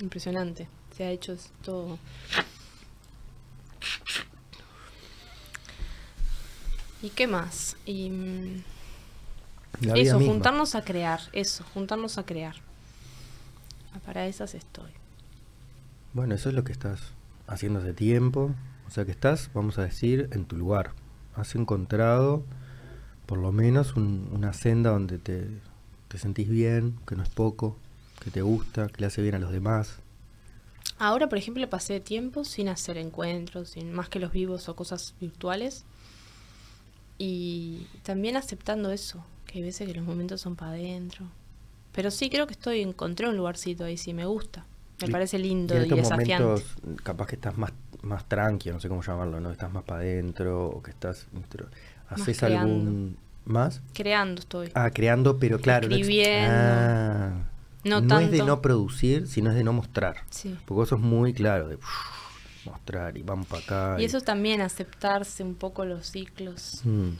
Impresionante. 0.00 0.68
Se 0.96 1.04
ha 1.04 1.10
hecho 1.10 1.36
todo. 1.62 1.98
¿Y 7.02 7.10
qué 7.10 7.26
más? 7.26 7.76
Y, 7.84 8.10
mm, 8.10 8.62
eso, 9.94 10.18
misma. 10.18 10.32
juntarnos 10.32 10.74
a 10.74 10.82
crear. 10.82 11.20
Eso, 11.32 11.64
juntarnos 11.74 12.18
a 12.18 12.24
crear. 12.24 12.54
Ah, 13.94 13.98
Para 14.04 14.26
esas 14.26 14.54
estoy. 14.54 14.90
Bueno, 16.14 16.34
eso 16.34 16.48
es 16.48 16.54
lo 16.54 16.64
que 16.64 16.72
estás 16.72 17.12
haciendo 17.46 17.80
hace 17.80 17.92
tiempo. 17.92 18.50
O 18.86 18.90
sea 18.90 19.04
que 19.04 19.10
estás, 19.10 19.50
vamos 19.52 19.78
a 19.78 19.82
decir, 19.82 20.28
en 20.32 20.46
tu 20.46 20.56
lugar. 20.56 20.92
Has 21.36 21.54
encontrado 21.54 22.44
por 23.26 23.38
lo 23.38 23.52
menos 23.52 23.96
un- 23.96 24.28
una 24.32 24.52
senda 24.52 24.90
donde 24.90 25.18
te, 25.18 25.48
te 26.08 26.18
sentís 26.18 26.48
bien, 26.48 26.98
que 27.06 27.16
no 27.16 27.22
es 27.22 27.28
poco, 27.28 27.76
que 28.20 28.30
te 28.30 28.42
gusta, 28.42 28.88
que 28.88 29.00
le 29.00 29.06
hace 29.06 29.22
bien 29.22 29.34
a 29.36 29.38
los 29.38 29.52
demás. 29.52 29.98
Ahora, 30.98 31.28
por 31.28 31.38
ejemplo, 31.38 31.68
pasé 31.70 32.00
tiempo 32.00 32.44
sin 32.44 32.68
hacer 32.68 32.98
encuentros, 32.98 33.70
sin 33.70 33.92
más 33.92 34.08
que 34.08 34.18
los 34.18 34.32
vivos 34.32 34.68
o 34.68 34.76
cosas 34.76 35.14
virtuales. 35.20 35.84
Y 37.18 37.86
también 38.02 38.36
aceptando 38.36 38.90
eso, 38.90 39.24
que 39.46 39.58
hay 39.58 39.64
veces 39.64 39.86
que 39.88 39.94
los 39.94 40.04
momentos 40.04 40.40
son 40.40 40.56
para 40.56 40.72
adentro. 40.72 41.26
Pero 41.92 42.10
sí 42.10 42.28
creo 42.30 42.46
que 42.46 42.52
estoy, 42.52 42.82
encontré 42.82 43.28
un 43.28 43.36
lugarcito 43.36 43.84
ahí, 43.84 43.96
sí 43.96 44.12
me 44.12 44.26
gusta. 44.26 44.66
Me 45.02 45.08
parece 45.08 45.38
lindo 45.38 45.74
y 45.74 45.76
y, 45.76 45.80
en 45.80 45.84
estos 45.84 45.98
desafiante. 45.98 46.44
momentos 46.44 46.76
capaz 47.02 47.26
que 47.26 47.34
estás 47.36 47.58
más, 47.58 47.72
más 48.02 48.24
tranquilo, 48.26 48.74
no 48.76 48.80
sé 48.80 48.88
cómo 48.88 49.02
llamarlo, 49.02 49.40
¿no? 49.40 49.50
Estás 49.50 49.70
más 49.72 49.82
para 49.84 50.00
adentro 50.00 50.68
o 50.68 50.82
que 50.82 50.90
estás... 50.90 51.26
¿Haces 52.08 52.42
algún 52.42 53.16
más? 53.44 53.82
Creando 53.92 54.40
estoy. 54.40 54.70
Ah, 54.74 54.90
creando, 54.90 55.38
pero 55.38 55.58
claro. 55.58 55.88
no 55.88 55.94
ex- 55.96 56.02
Escribiendo. 56.02 56.54
Ah. 56.54 57.32
No 57.84 58.18
es 58.18 58.30
de 58.30 58.38
no 58.44 58.60
producir, 58.62 59.26
sino 59.28 59.50
es 59.50 59.56
de 59.56 59.64
no 59.64 59.72
mostrar. 59.72 60.16
Sí. 60.30 60.56
Porque 60.64 60.74
vos 60.74 60.88
sos 60.88 61.00
muy 61.00 61.32
claro 61.32 61.68
de 61.68 61.78
mostrar 62.64 63.16
y 63.16 63.22
vamos 63.22 63.46
para 63.46 63.62
acá. 63.62 64.02
Y 64.02 64.04
eso 64.04 64.20
también, 64.20 64.60
aceptarse 64.60 65.44
un 65.44 65.54
poco 65.54 65.84
los 65.84 66.06
ciclos. 66.10 66.80
Mm. 66.84 67.10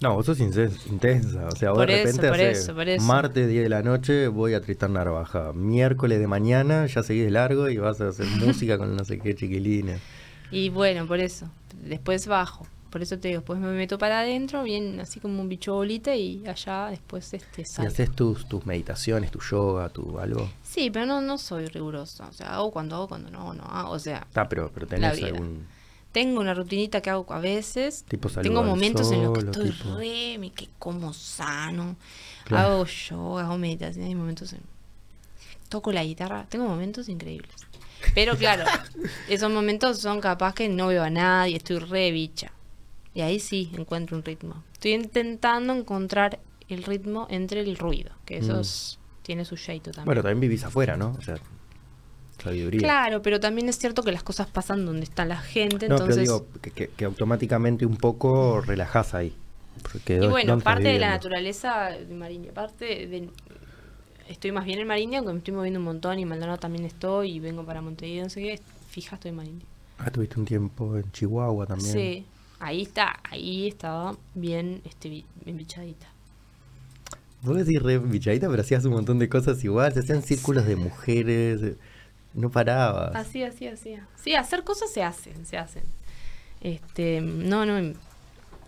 No, 0.00 0.14
vos 0.14 0.24
sos 0.26 0.40
intensa. 0.40 1.46
O 1.46 1.56
sea, 1.56 1.70
vos 1.70 1.78
Por 1.80 1.88
de 1.88 2.02
eso, 2.02 2.04
repente 2.22 2.28
por 2.28 2.40
eso, 2.40 2.74
por 2.74 2.88
eso. 2.88 3.04
martes 3.06 3.48
10 3.48 3.62
de 3.64 3.68
la 3.68 3.82
noche 3.82 4.28
voy 4.28 4.54
a 4.54 4.60
Tristán 4.62 4.94
Narvaja. 4.94 5.52
Miércoles 5.52 6.18
de 6.18 6.26
mañana 6.26 6.86
ya 6.86 7.02
seguís 7.02 7.24
de 7.24 7.30
largo 7.30 7.68
y 7.68 7.76
vas 7.76 8.00
a 8.00 8.08
hacer 8.08 8.26
música 8.44 8.78
con 8.78 8.96
no 8.96 9.04
sé 9.04 9.18
qué 9.18 9.34
chiquilines. 9.34 10.00
Y 10.50 10.70
bueno, 10.70 11.06
por 11.06 11.20
eso. 11.20 11.48
Después 11.84 12.26
bajo. 12.26 12.66
Por 12.88 13.02
eso 13.02 13.18
te 13.18 13.28
digo, 13.28 13.40
después 13.40 13.60
me 13.60 13.68
meto 13.70 13.98
para 13.98 14.20
adentro, 14.20 14.64
bien 14.64 14.98
así 14.98 15.20
como 15.20 15.40
un 15.40 15.48
bicho 15.48 15.74
bolita 15.74 16.16
y 16.16 16.44
allá 16.48 16.86
después 16.86 17.32
este 17.34 17.62
Y 17.62 17.64
sale. 17.64 17.86
haces 17.86 18.10
tus, 18.10 18.48
tus 18.48 18.66
meditaciones, 18.66 19.30
tu 19.30 19.38
yoga, 19.38 19.88
tu 19.90 20.18
algo. 20.18 20.50
Sí, 20.64 20.90
pero 20.90 21.06
no, 21.06 21.20
no 21.20 21.38
soy 21.38 21.66
rigurosa. 21.66 22.26
O 22.26 22.32
sea, 22.32 22.54
hago 22.54 22.72
cuando 22.72 22.96
hago, 22.96 23.06
cuando 23.06 23.30
no, 23.30 23.54
no 23.54 23.62
hago. 23.62 23.92
O 23.92 23.98
sea, 24.00 24.26
Ah, 24.34 24.48
pero, 24.48 24.72
pero 24.74 24.88
tenés 24.88 25.22
algún 25.22 25.66
tengo 26.12 26.40
una 26.40 26.54
rutinita 26.54 27.00
que 27.00 27.10
hago 27.10 27.26
a 27.32 27.38
veces. 27.40 28.04
tipo 28.08 28.28
Tengo 28.28 28.62
momentos 28.62 29.10
en 29.12 29.22
los 29.24 29.32
que 29.38 29.44
estoy 29.46 29.70
tipo- 29.70 29.96
re, 29.96 30.38
me 30.38 30.50
que 30.52 30.68
como 30.78 31.12
sano. 31.12 31.96
Claro. 32.44 32.68
Hago 32.74 32.84
yoga, 32.86 33.44
hago 33.44 33.58
meditación. 33.58 34.06
Hay 34.06 34.14
momentos 34.14 34.52
en. 34.52 34.60
Toco 35.68 35.92
la 35.92 36.02
guitarra. 36.04 36.46
Tengo 36.48 36.66
momentos 36.66 37.08
increíbles. 37.08 37.52
Pero 38.14 38.36
claro, 38.36 38.64
esos 39.28 39.50
momentos 39.52 39.98
son 39.98 40.20
capaz 40.20 40.54
que 40.54 40.68
no 40.68 40.88
veo 40.88 41.02
a 41.04 41.10
nadie, 41.10 41.56
estoy 41.56 41.78
re 41.78 42.10
bicha. 42.10 42.50
Y 43.14 43.20
ahí 43.20 43.38
sí 43.40 43.70
encuentro 43.76 44.16
un 44.16 44.24
ritmo. 44.24 44.62
Estoy 44.72 44.92
intentando 44.94 45.72
encontrar 45.74 46.40
el 46.68 46.82
ritmo 46.84 47.26
entre 47.30 47.60
el 47.60 47.76
ruido, 47.76 48.10
que 48.24 48.38
eso 48.38 48.54
Mm. 48.60 49.22
tiene 49.22 49.44
su 49.44 49.56
jeito 49.56 49.90
también. 49.90 50.06
Bueno, 50.06 50.22
también 50.22 50.40
vivís 50.40 50.64
afuera, 50.64 50.96
¿no? 50.96 51.14
O 51.18 51.22
sea, 51.22 51.36
sabiduría. 52.40 52.80
Claro, 52.80 53.22
pero 53.22 53.38
también 53.40 53.68
es 53.68 53.78
cierto 53.78 54.02
que 54.02 54.12
las 54.12 54.22
cosas 54.22 54.46
pasan 54.48 54.84
donde 54.86 55.04
está 55.04 55.24
la 55.24 55.36
gente, 55.40 55.88
no, 55.88 55.94
entonces... 55.96 56.28
pero 56.28 56.38
digo 56.38 56.46
que, 56.60 56.70
que- 56.70 56.88
que 56.88 57.04
automáticamente 57.04 57.86
un 57.86 57.96
poco 57.96 58.60
relajás 58.60 59.14
ahí. 59.14 59.34
Porque 59.90 60.14
y 60.14 60.16
¿dónde- 60.18 60.30
bueno, 60.30 60.58
parte 60.60 60.88
de 60.88 60.98
la 60.98 61.10
naturaleza 61.10 61.90
de 61.90 62.14
Mariña, 62.14 62.52
parte 62.52 63.06
de... 63.06 63.28
Estoy 64.28 64.52
más 64.52 64.64
bien 64.64 64.78
en 64.78 64.86
Mariña, 64.86 65.18
aunque 65.18 65.32
me 65.32 65.38
estoy 65.38 65.54
moviendo 65.54 65.80
un 65.80 65.86
montón 65.86 66.18
y 66.18 66.24
Maldonado 66.24 66.58
también 66.58 66.84
estoy 66.84 67.32
y 67.32 67.40
vengo 67.40 67.64
para 67.64 67.80
Montevideo, 67.80 68.24
no 68.24 68.30
sé 68.30 68.40
qué, 68.42 68.60
fija 68.90 69.16
estoy 69.16 69.30
en 69.30 69.36
Mariña. 69.36 69.64
Ah, 69.98 70.10
tuviste 70.10 70.38
un 70.38 70.46
tiempo 70.46 70.96
en 70.96 71.10
Chihuahua 71.12 71.66
también. 71.66 71.92
Sí, 71.92 72.24
ahí 72.60 72.82
está, 72.82 73.18
ahí 73.28 73.66
estaba 73.68 74.16
bien 74.34 74.82
este, 74.84 75.08
bi- 75.08 75.26
bien 75.44 75.56
bichadita. 75.56 76.06
Vos 77.42 77.56
decís 77.56 77.82
re 77.82 77.98
bichadita, 77.98 78.48
pero 78.48 78.60
hacías 78.62 78.84
un 78.84 78.92
montón 78.92 79.18
de 79.18 79.28
cosas 79.28 79.64
igual. 79.64 79.92
Se 79.94 80.00
hacían 80.00 80.22
círculos 80.22 80.66
de 80.66 80.76
mujeres. 80.76 81.60
No 82.34 82.50
parabas. 82.50 83.14
Así, 83.14 83.42
así, 83.42 83.66
así. 83.66 83.96
Sí, 84.22 84.34
hacer 84.34 84.62
cosas 84.62 84.92
se 84.92 85.02
hacen, 85.02 85.46
se 85.46 85.58
hacen. 85.58 85.82
Este, 86.60 87.20
no, 87.20 87.66
no, 87.66 87.94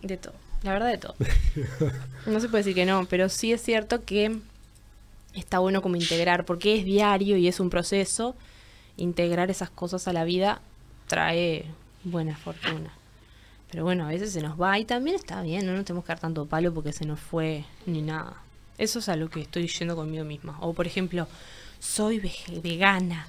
de 0.02 0.16
todo. 0.16 0.34
La 0.62 0.72
verdad 0.72 0.88
de 0.88 0.98
todo. 0.98 1.14
No 2.26 2.38
se 2.38 2.48
puede 2.48 2.62
decir 2.62 2.74
que 2.74 2.86
no, 2.86 3.04
pero 3.06 3.28
sí 3.28 3.52
es 3.52 3.60
cierto 3.62 4.04
que 4.04 4.38
está 5.34 5.58
bueno 5.58 5.82
como 5.82 5.96
integrar, 5.96 6.44
porque 6.44 6.78
es 6.78 6.84
diario 6.84 7.36
y 7.36 7.48
es 7.48 7.58
un 7.58 7.68
proceso. 7.68 8.36
Integrar 8.96 9.50
esas 9.50 9.70
cosas 9.70 10.06
a 10.06 10.12
la 10.12 10.24
vida 10.24 10.60
trae 11.08 11.64
buena 12.04 12.36
fortuna. 12.36 12.92
Pero 13.70 13.84
bueno, 13.84 14.04
a 14.04 14.08
veces 14.08 14.32
se 14.32 14.42
nos 14.42 14.60
va 14.60 14.78
y 14.78 14.84
también 14.84 15.16
está 15.16 15.40
bien, 15.42 15.66
no 15.66 15.72
nos 15.72 15.84
tenemos 15.84 16.04
que 16.04 16.08
dar 16.08 16.20
tanto 16.20 16.46
palo 16.46 16.74
porque 16.74 16.92
se 16.92 17.06
nos 17.06 17.18
fue 17.18 17.64
ni 17.86 18.02
nada. 18.02 18.36
Eso 18.78 18.98
es 18.98 19.08
a 19.08 19.16
lo 19.16 19.30
que 19.30 19.40
estoy 19.40 19.66
yendo 19.66 19.96
conmigo 19.96 20.24
misma. 20.24 20.58
O 20.60 20.74
por 20.74 20.86
ejemplo, 20.86 21.26
soy 21.80 22.20
vegana 22.62 23.26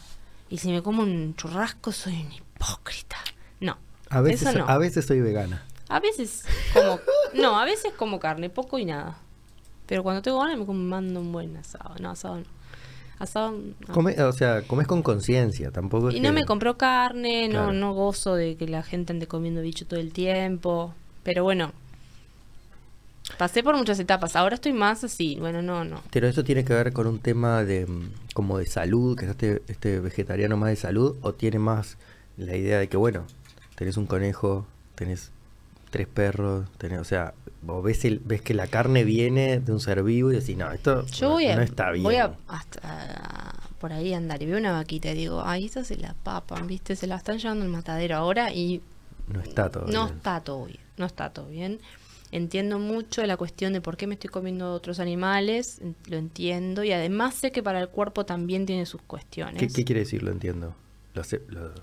y 0.49 0.57
si 0.57 0.71
me 0.71 0.81
como 0.83 1.03
un 1.03 1.35
churrasco 1.35 1.91
soy 1.91 2.13
un 2.25 2.31
hipócrita. 2.33 3.17
No, 3.59 3.77
A 4.09 4.21
veces, 4.21 4.49
eso 4.49 4.59
no. 4.59 4.67
a 4.67 4.77
veces 4.77 5.05
soy 5.05 5.21
vegana. 5.21 5.63
A 5.89 5.99
veces 5.99 6.45
como 6.73 6.99
no, 7.33 7.59
a 7.59 7.65
veces 7.65 7.93
como 7.97 8.19
carne, 8.19 8.49
poco 8.49 8.79
y 8.79 8.85
nada. 8.85 9.17
Pero 9.85 10.01
cuando 10.03 10.21
tengo 10.21 10.39
ganas 10.39 10.57
me 10.57 10.65
como 10.65 10.79
mando 10.79 11.19
un 11.19 11.31
buen 11.31 11.55
asado. 11.57 11.95
No, 11.99 12.11
asado 12.11 12.37
no. 12.37 12.45
Asado 13.19 13.51
no. 13.51 13.93
Come- 13.93 14.19
o 14.21 14.31
sea, 14.31 14.61
comes 14.63 14.87
con 14.87 15.01
conciencia, 15.03 15.71
tampoco 15.71 16.09
es 16.09 16.15
Y 16.15 16.19
no 16.19 16.29
que- 16.29 16.33
me 16.35 16.43
compró 16.45 16.77
carne, 16.77 17.47
no, 17.49 17.71
no 17.73 17.93
gozo 17.93 18.35
de 18.35 18.55
que 18.57 18.67
la 18.67 18.81
gente 18.83 19.13
ande 19.13 19.27
comiendo 19.27 19.61
bicho 19.61 19.85
todo 19.85 19.99
el 19.99 20.11
tiempo. 20.13 20.93
Pero 21.23 21.43
bueno, 21.43 21.71
pasé 23.37 23.63
por 23.63 23.75
muchas 23.75 23.99
etapas. 23.99 24.35
Ahora 24.35 24.55
estoy 24.55 24.73
más 24.73 25.03
así. 25.03 25.37
Bueno, 25.39 25.61
no, 25.61 25.83
no. 25.83 26.01
Pero 26.11 26.27
eso 26.27 26.43
tiene 26.43 26.63
que 26.65 26.73
ver 26.73 26.93
con 26.93 27.07
un 27.07 27.19
tema 27.19 27.63
de 27.63 27.85
mm, 27.85 28.11
como 28.33 28.57
de 28.57 28.65
salud, 28.65 29.17
que 29.17 29.25
es 29.25 29.31
este, 29.31 29.61
este 29.67 29.99
vegetariano 29.99 30.57
más 30.57 30.69
de 30.69 30.75
salud, 30.75 31.17
o 31.21 31.33
tiene 31.33 31.59
más 31.59 31.97
la 32.37 32.55
idea 32.55 32.79
de 32.79 32.89
que, 32.89 32.97
bueno, 32.97 33.25
tenés 33.75 33.97
un 33.97 34.05
conejo, 34.07 34.65
tenés 34.95 35.31
tres 35.91 36.07
perros, 36.07 36.67
tenés, 36.79 36.99
o 36.99 37.03
sea, 37.03 37.33
vos 37.61 37.83
ves, 37.83 38.03
el, 38.05 38.19
ves 38.19 38.41
que 38.41 38.53
la 38.55 38.65
carne 38.67 39.03
viene 39.03 39.59
de 39.59 39.71
un 39.71 39.79
ser 39.79 40.01
vivo 40.03 40.31
y 40.31 40.35
decís, 40.35 40.57
no, 40.57 40.71
esto 40.71 41.05
Yo 41.07 41.27
no, 41.27 41.33
voy 41.33 41.45
a, 41.45 41.55
no 41.55 41.61
está 41.61 41.91
bien. 41.91 42.03
voy 42.03 42.15
a 42.15 42.33
hasta 42.47 43.53
por 43.79 43.93
ahí 43.93 44.13
andar 44.13 44.41
y 44.41 44.45
veo 44.47 44.57
una 44.57 44.71
vaquita 44.71 45.11
y 45.11 45.15
digo, 45.15 45.43
ay, 45.45 45.65
esa 45.65 45.83
se 45.83 45.97
la 45.97 46.15
papan, 46.23 46.65
¿viste? 46.67 46.95
Se 46.95 47.05
la 47.05 47.17
están 47.17 47.37
llevando 47.37 47.63
al 47.65 47.69
matadero 47.71 48.15
ahora 48.15 48.51
y 48.51 48.81
No 49.27 49.41
está 49.41 49.69
todo 49.69 49.85
no 49.87 50.05
bien. 50.05 50.17
está 50.17 50.39
todo 50.41 50.65
bien, 50.65 50.79
no 50.97 51.05
está 51.05 51.29
todo 51.31 51.47
bien. 51.49 51.79
Entiendo 52.35 52.79
mucho 52.79 53.23
la 53.27 53.37
cuestión 53.37 53.73
de 53.73 53.81
por 53.81 53.95
qué 53.95 54.07
me 54.07 54.15
estoy 54.15 54.31
comiendo 54.31 54.73
otros 54.73 54.99
animales, 54.99 55.79
lo 56.07 56.17
entiendo 56.17 56.83
y 56.83 56.91
además 56.91 57.35
sé 57.35 57.51
que 57.51 57.61
para 57.61 57.79
el 57.79 57.89
cuerpo 57.89 58.25
también 58.25 58.65
tiene 58.65 58.87
sus 58.87 59.01
cuestiones. 59.03 59.59
¿Qué, 59.59 59.67
qué 59.67 59.85
quiere 59.85 59.99
decir? 59.99 60.23
Lo 60.23 60.31
entiendo. 60.31 60.73
Lo 61.13 61.23
sé- 61.23 61.43
lo- 61.49 61.67
lo 61.69 61.73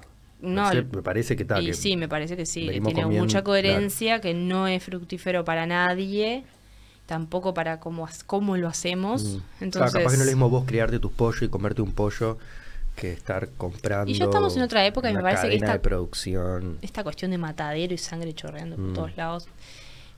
No, 0.40 0.68
sé, 0.72 0.82
me 0.82 1.02
parece 1.02 1.36
que 1.36 1.44
y 1.60 1.66
que 1.66 1.72
sí, 1.74 1.96
me 1.96 2.08
parece 2.08 2.36
que 2.36 2.46
sí, 2.46 2.66
tiene 2.66 2.80
comiendo- 2.80 3.10
mucha 3.10 3.42
claro. 3.42 3.44
coherencia, 3.44 4.20
que 4.20 4.34
no 4.34 4.66
es 4.66 4.82
fructífero 4.82 5.44
para 5.44 5.66
nadie, 5.66 6.42
tampoco 7.06 7.54
para 7.54 7.78
cómo, 7.78 8.08
cómo 8.26 8.56
lo 8.56 8.66
hacemos. 8.66 9.22
Mm. 9.22 9.28
Claro, 9.28 9.44
Entonces, 9.60 9.92
capaz 9.92 10.10
que 10.10 10.16
no 10.16 10.22
es 10.24 10.26
lo 10.30 10.32
mismo 10.32 10.50
vos 10.50 10.64
criarte 10.66 10.98
tus 10.98 11.12
pollos 11.12 11.42
y 11.42 11.48
comerte 11.48 11.80
un 11.80 11.92
pollo 11.92 12.38
que 12.96 13.12
estar 13.12 13.50
comprando. 13.56 14.10
Y 14.10 14.14
ya 14.14 14.24
estamos 14.24 14.56
en 14.56 14.62
otra 14.62 14.84
época 14.84 15.08
y 15.10 15.14
me 15.14 15.22
parece 15.22 15.48
que 15.48 15.54
esta- 15.54 15.74
de 15.74 15.78
producción. 15.78 16.78
esta 16.82 17.04
cuestión 17.04 17.30
de 17.30 17.38
matadero 17.38 17.94
y 17.94 17.98
sangre 17.98 18.32
chorreando 18.34 18.74
por 18.74 18.84
Mm. 18.86 18.94
todos 18.94 19.16
lados, 19.16 19.48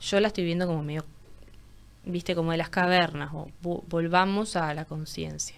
yo 0.03 0.21
la 0.21 0.29
estoy 0.29 0.45
viendo 0.45 0.67
como 0.67 0.83
medio, 0.83 1.05
viste, 2.05 2.35
como 2.35 2.51
de 2.53 2.59
las 2.59 2.69
cavernas, 2.69 3.31
o 3.33 3.49
vo- 3.63 3.83
volvamos 3.89 4.57
a 4.57 4.75
la 4.75 4.85
conciencia. 4.85 5.57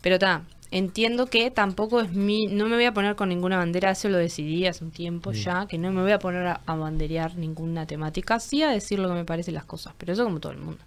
Pero 0.00 0.14
está, 0.16 0.42
entiendo 0.70 1.26
que 1.26 1.50
tampoco 1.50 2.00
es 2.00 2.12
mi, 2.12 2.46
no 2.46 2.66
me 2.68 2.76
voy 2.76 2.84
a 2.84 2.92
poner 2.94 3.16
con 3.16 3.28
ninguna 3.30 3.56
bandera, 3.56 3.90
eso 3.90 4.08
lo 4.08 4.18
decidí 4.18 4.66
hace 4.66 4.84
un 4.84 4.90
tiempo 4.90 5.32
ya, 5.32 5.66
que 5.66 5.78
no 5.78 5.90
me 5.92 6.02
voy 6.02 6.12
a 6.12 6.18
poner 6.18 6.46
a, 6.46 6.60
a 6.66 6.74
banderear 6.76 7.36
ninguna 7.36 7.86
temática, 7.86 8.38
sí 8.38 8.62
a 8.62 8.70
decir 8.70 8.98
lo 8.98 9.08
que 9.08 9.14
me 9.14 9.24
parecen 9.24 9.54
las 9.54 9.64
cosas, 9.64 9.94
pero 9.98 10.12
eso 10.12 10.24
como 10.24 10.38
todo 10.40 10.52
el 10.52 10.58
mundo. 10.58 10.80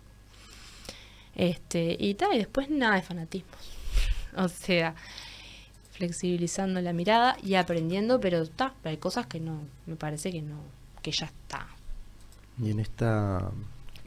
Este, 1.36 1.96
y 2.00 2.14
tal, 2.16 2.36
y 2.36 2.38
después 2.40 2.70
nada 2.70 2.96
de 2.96 3.02
fanatismo. 3.02 3.52
O 4.38 4.48
sea, 4.48 4.96
flexibilizando 5.92 6.80
la 6.80 6.94
mirada 6.94 7.36
y 7.44 7.56
aprendiendo, 7.56 8.22
pero 8.22 8.42
está, 8.44 8.74
hay 8.86 8.96
cosas 8.96 9.28
que 9.28 9.42
no, 9.42 9.60
me 9.86 9.98
parece 9.98 10.32
que 10.32 10.42
no, 10.42 10.56
que 11.02 11.12
ya 11.12 11.26
está. 11.26 11.68
Y 12.62 12.72
en 12.72 12.80
esta 12.80 13.52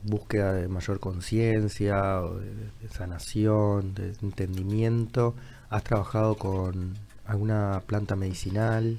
búsqueda 0.03 0.53
de 0.53 0.69
mayor 0.69 1.01
conciencia, 1.01 2.21
de, 2.21 2.89
sanación, 2.91 3.95
de 3.95 4.15
entendimiento, 4.23 5.35
¿has 5.71 5.83
trabajado 5.83 6.37
con 6.37 6.95
alguna 7.27 7.83
planta 7.87 8.15
medicinal? 8.17 8.99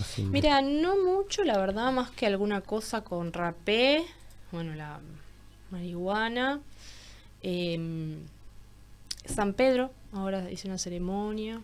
Así, 0.00 0.22
Mira, 0.24 0.60
no 0.62 0.96
mucho, 1.02 1.42
la 1.44 1.58
verdad, 1.58 1.92
más 1.92 2.10
que 2.10 2.26
alguna 2.26 2.60
cosa 2.60 3.02
con 3.02 3.32
rapé, 3.32 4.04
bueno, 4.52 4.74
la 4.74 5.00
marihuana, 5.70 6.60
em, 7.42 8.18
San 9.24 9.54
Pedro, 9.54 9.90
ahora 10.12 10.50
hice 10.50 10.68
una 10.68 10.78
ceremonia, 10.78 11.60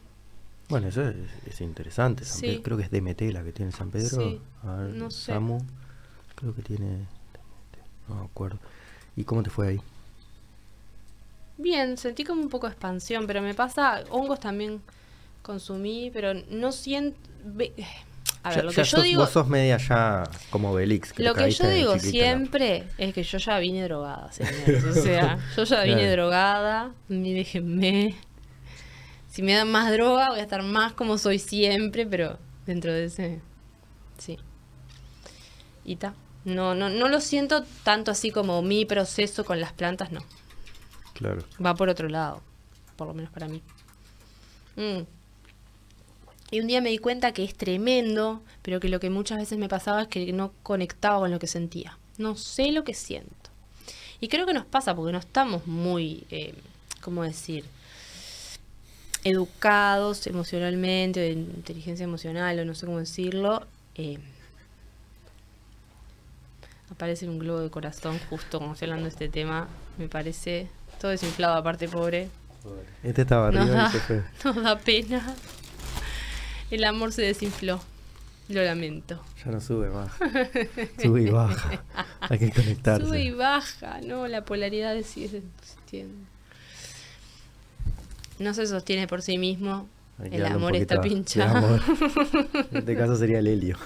Bueno, 0.68 0.88
eso 0.88 1.02
es, 1.08 1.14
es 1.46 1.60
interesante. 1.60 2.24
San 2.24 2.38
Sí. 2.40 2.46
Pedro. 2.48 2.62
Creo 2.62 2.76
que 2.78 2.82
es 2.84 2.90
DMT 2.90 3.32
la 3.32 3.44
que 3.44 3.52
tiene 3.52 3.70
San 3.72 3.90
Pedro. 3.90 4.16
Sí, 4.18 4.40
A 4.64 4.74
ver, 4.76 4.94
no 4.94 5.10
sé. 5.12 5.32
Samu, 5.32 5.60
creo 6.36 6.54
que 6.54 6.62
tiene. 6.62 7.06
No 8.08 8.14
me 8.16 8.24
acuerdo. 8.24 8.58
¿Y 9.16 9.24
cómo 9.24 9.42
te 9.42 9.50
fue 9.50 9.68
ahí? 9.68 9.80
Bien, 11.58 11.96
sentí 11.96 12.22
como 12.24 12.42
un 12.42 12.48
poco 12.50 12.66
de 12.66 12.72
expansión, 12.74 13.26
pero 13.26 13.40
me 13.42 13.54
pasa, 13.54 14.04
hongos 14.10 14.38
también 14.40 14.80
consumí, 15.42 16.10
pero 16.12 16.34
no 16.50 16.70
siento... 16.72 17.18
A 18.42 18.50
ver, 18.50 18.58
Ya- 18.58 18.62
lo 18.62 18.70
que 18.70 18.76
yo 18.76 18.84
sos- 18.84 19.02
digo... 19.02 19.22
Vos 19.22 19.30
sos 19.30 19.48
media 19.48 19.78
ya 19.78 20.24
como 20.50 20.72
Belix. 20.74 21.12
Que 21.12 21.22
Lo 21.24 21.34
que 21.34 21.50
yo 21.50 21.68
digo 21.68 21.94
chiquita, 21.94 22.06
¿no? 22.06 22.10
siempre 22.12 22.84
es 22.98 23.14
que 23.14 23.22
yo 23.22 23.38
ya 23.38 23.58
vine 23.58 23.82
drogada, 23.84 24.30
señores. 24.32 24.84
O 24.84 24.92
sea, 24.92 25.38
yo 25.56 25.64
ya 25.64 25.82
vine 25.82 26.02
Claro. 26.02 26.12
drogada, 26.12 26.92
ni 27.08 27.32
déjenme. 27.32 28.14
Si 29.30 29.42
me 29.42 29.54
dan 29.54 29.70
más 29.72 29.90
droga, 29.90 30.28
voy 30.30 30.38
a 30.40 30.42
estar 30.42 30.62
más 30.62 30.92
como 30.92 31.18
soy 31.18 31.38
siempre, 31.38 32.06
pero 32.06 32.38
dentro 32.66 32.92
de 32.92 33.06
ese. 33.06 33.40
Sí. 34.18 34.38
Y 35.84 35.96
ta. 35.96 36.14
No, 36.46 36.76
no, 36.76 36.88
no 36.88 37.08
lo 37.08 37.20
siento 37.20 37.64
tanto 37.82 38.12
así 38.12 38.30
como 38.30 38.62
mi 38.62 38.84
proceso 38.84 39.44
con 39.44 39.60
las 39.60 39.72
plantas, 39.72 40.12
no. 40.12 40.22
Claro. 41.12 41.42
Va 41.64 41.74
por 41.74 41.88
otro 41.88 42.08
lado, 42.08 42.40
por 42.94 43.08
lo 43.08 43.14
menos 43.14 43.32
para 43.32 43.48
mí. 43.48 43.62
Mm. 44.76 45.00
Y 46.52 46.60
un 46.60 46.68
día 46.68 46.80
me 46.80 46.90
di 46.90 46.98
cuenta 46.98 47.32
que 47.32 47.42
es 47.42 47.56
tremendo, 47.56 48.42
pero 48.62 48.78
que 48.78 48.88
lo 48.88 49.00
que 49.00 49.10
muchas 49.10 49.38
veces 49.38 49.58
me 49.58 49.68
pasaba 49.68 50.02
es 50.02 50.08
que 50.08 50.32
no 50.32 50.52
conectaba 50.62 51.18
con 51.18 51.32
lo 51.32 51.40
que 51.40 51.48
sentía. 51.48 51.98
No 52.16 52.36
sé 52.36 52.70
lo 52.70 52.84
que 52.84 52.94
siento. 52.94 53.50
Y 54.20 54.28
creo 54.28 54.46
que 54.46 54.54
nos 54.54 54.66
pasa 54.66 54.94
porque 54.94 55.12
no 55.12 55.18
estamos 55.18 55.66
muy, 55.66 56.24
eh, 56.30 56.54
¿cómo 57.00 57.24
decir? 57.24 57.64
Educados 59.24 60.28
emocionalmente, 60.28 61.18
de 61.18 61.32
inteligencia 61.32 62.04
emocional, 62.04 62.60
o 62.60 62.64
no 62.64 62.76
sé 62.76 62.86
cómo 62.86 63.00
decirlo. 63.00 63.66
eh, 63.96 64.20
aparece 66.90 67.28
un 67.28 67.38
globo 67.38 67.60
de 67.60 67.70
corazón 67.70 68.18
justo 68.30 68.58
cuando 68.58 68.74
estoy 68.74 68.86
hablando 68.86 69.04
de 69.04 69.10
este 69.10 69.28
tema. 69.28 69.68
Me 69.98 70.08
parece 70.08 70.68
todo 71.00 71.10
desinflado, 71.10 71.54
aparte 71.54 71.88
pobre. 71.88 72.28
Este 73.02 73.22
estaba 73.22 73.50
Nos 73.50 73.62
arriba 73.62 73.76
da, 73.76 73.88
y 73.88 73.92
se 73.92 74.00
fue. 74.00 74.22
nos 74.44 74.62
da 74.62 74.78
pena. 74.78 75.34
El 76.70 76.84
amor 76.84 77.12
se 77.12 77.22
desinfló. 77.22 77.80
Lo 78.48 78.62
lamento. 78.62 79.20
Ya 79.44 79.50
no 79.50 79.60
sube 79.60 79.90
más. 79.90 80.12
Sube 81.02 81.22
y 81.22 81.30
baja. 81.30 81.82
Hay 82.20 82.38
que 82.38 82.52
conectarse. 82.52 83.04
Sube 83.04 83.20
y 83.20 83.32
baja, 83.32 84.00
¿no? 84.02 84.28
La 84.28 84.44
polaridad 84.44 84.96
sigue 85.02 85.42
existiendo. 85.60 86.14
No 88.38 88.54
se 88.54 88.66
sostiene 88.66 89.08
por 89.08 89.22
sí 89.22 89.38
mismo. 89.38 89.88
El 90.22 90.46
amor 90.46 90.76
está 90.76 91.00
pinchado. 91.00 91.56
amor. 91.56 91.80
En 92.70 92.78
este 92.78 92.96
caso 92.96 93.16
sería 93.16 93.40
el 93.40 93.48
helio. 93.48 93.76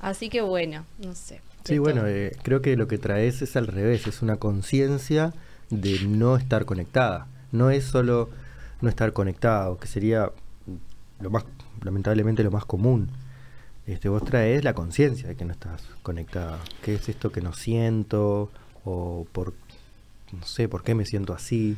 Así 0.00 0.28
que 0.28 0.40
bueno, 0.40 0.84
no 0.98 1.14
sé. 1.14 1.40
Sí, 1.64 1.78
bueno, 1.78 2.06
eh, 2.06 2.36
creo 2.42 2.62
que 2.62 2.76
lo 2.76 2.86
que 2.86 2.98
traes 2.98 3.42
es 3.42 3.56
al 3.56 3.66
revés, 3.66 4.06
es 4.06 4.22
una 4.22 4.36
conciencia 4.36 5.32
de 5.70 6.00
no 6.06 6.36
estar 6.36 6.64
conectada. 6.64 7.26
No 7.50 7.70
es 7.70 7.84
solo 7.84 8.30
no 8.80 8.88
estar 8.88 9.12
conectado, 9.12 9.78
que 9.78 9.88
sería 9.88 10.30
lo 11.20 11.30
más, 11.30 11.44
lamentablemente 11.82 12.44
lo 12.44 12.50
más 12.50 12.64
común. 12.64 13.10
Este, 13.86 14.08
vos 14.08 14.24
traes 14.24 14.64
la 14.64 14.74
conciencia 14.74 15.28
de 15.28 15.36
que 15.36 15.44
no 15.44 15.52
estás 15.52 15.82
conectada. 16.02 16.58
¿Qué 16.82 16.94
es 16.94 17.08
esto 17.08 17.30
que 17.30 17.40
no 17.40 17.52
siento? 17.52 18.50
O 18.84 19.26
por, 19.32 19.54
no 20.32 20.44
sé, 20.44 20.68
¿por 20.68 20.82
qué 20.82 20.94
me 20.94 21.04
siento 21.04 21.32
así? 21.32 21.76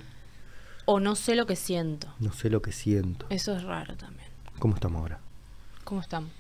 O 0.85 1.01
no 1.01 1.17
sé 1.17 1.35
lo 1.35 1.47
que 1.47 1.57
siento. 1.57 2.09
No 2.19 2.33
sé 2.33 2.51
lo 2.51 2.63
que 2.63 2.73
siento. 2.73 3.27
Eso 3.31 3.55
es 3.57 3.63
raro 3.63 3.95
también. 3.97 4.29
¿Cómo 4.59 4.75
estamos 4.75 5.01
ahora? 5.01 5.21
¿Cómo 5.85 6.01
estamos? 6.01 6.31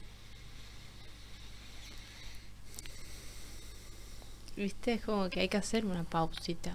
¿Viste? 4.59 4.95
Es 4.95 5.05
como 5.05 5.31
que 5.31 5.41
hay 5.41 5.49
que 5.49 5.57
hacer 5.57 5.87
una 5.87 6.03
pausita. 6.03 6.71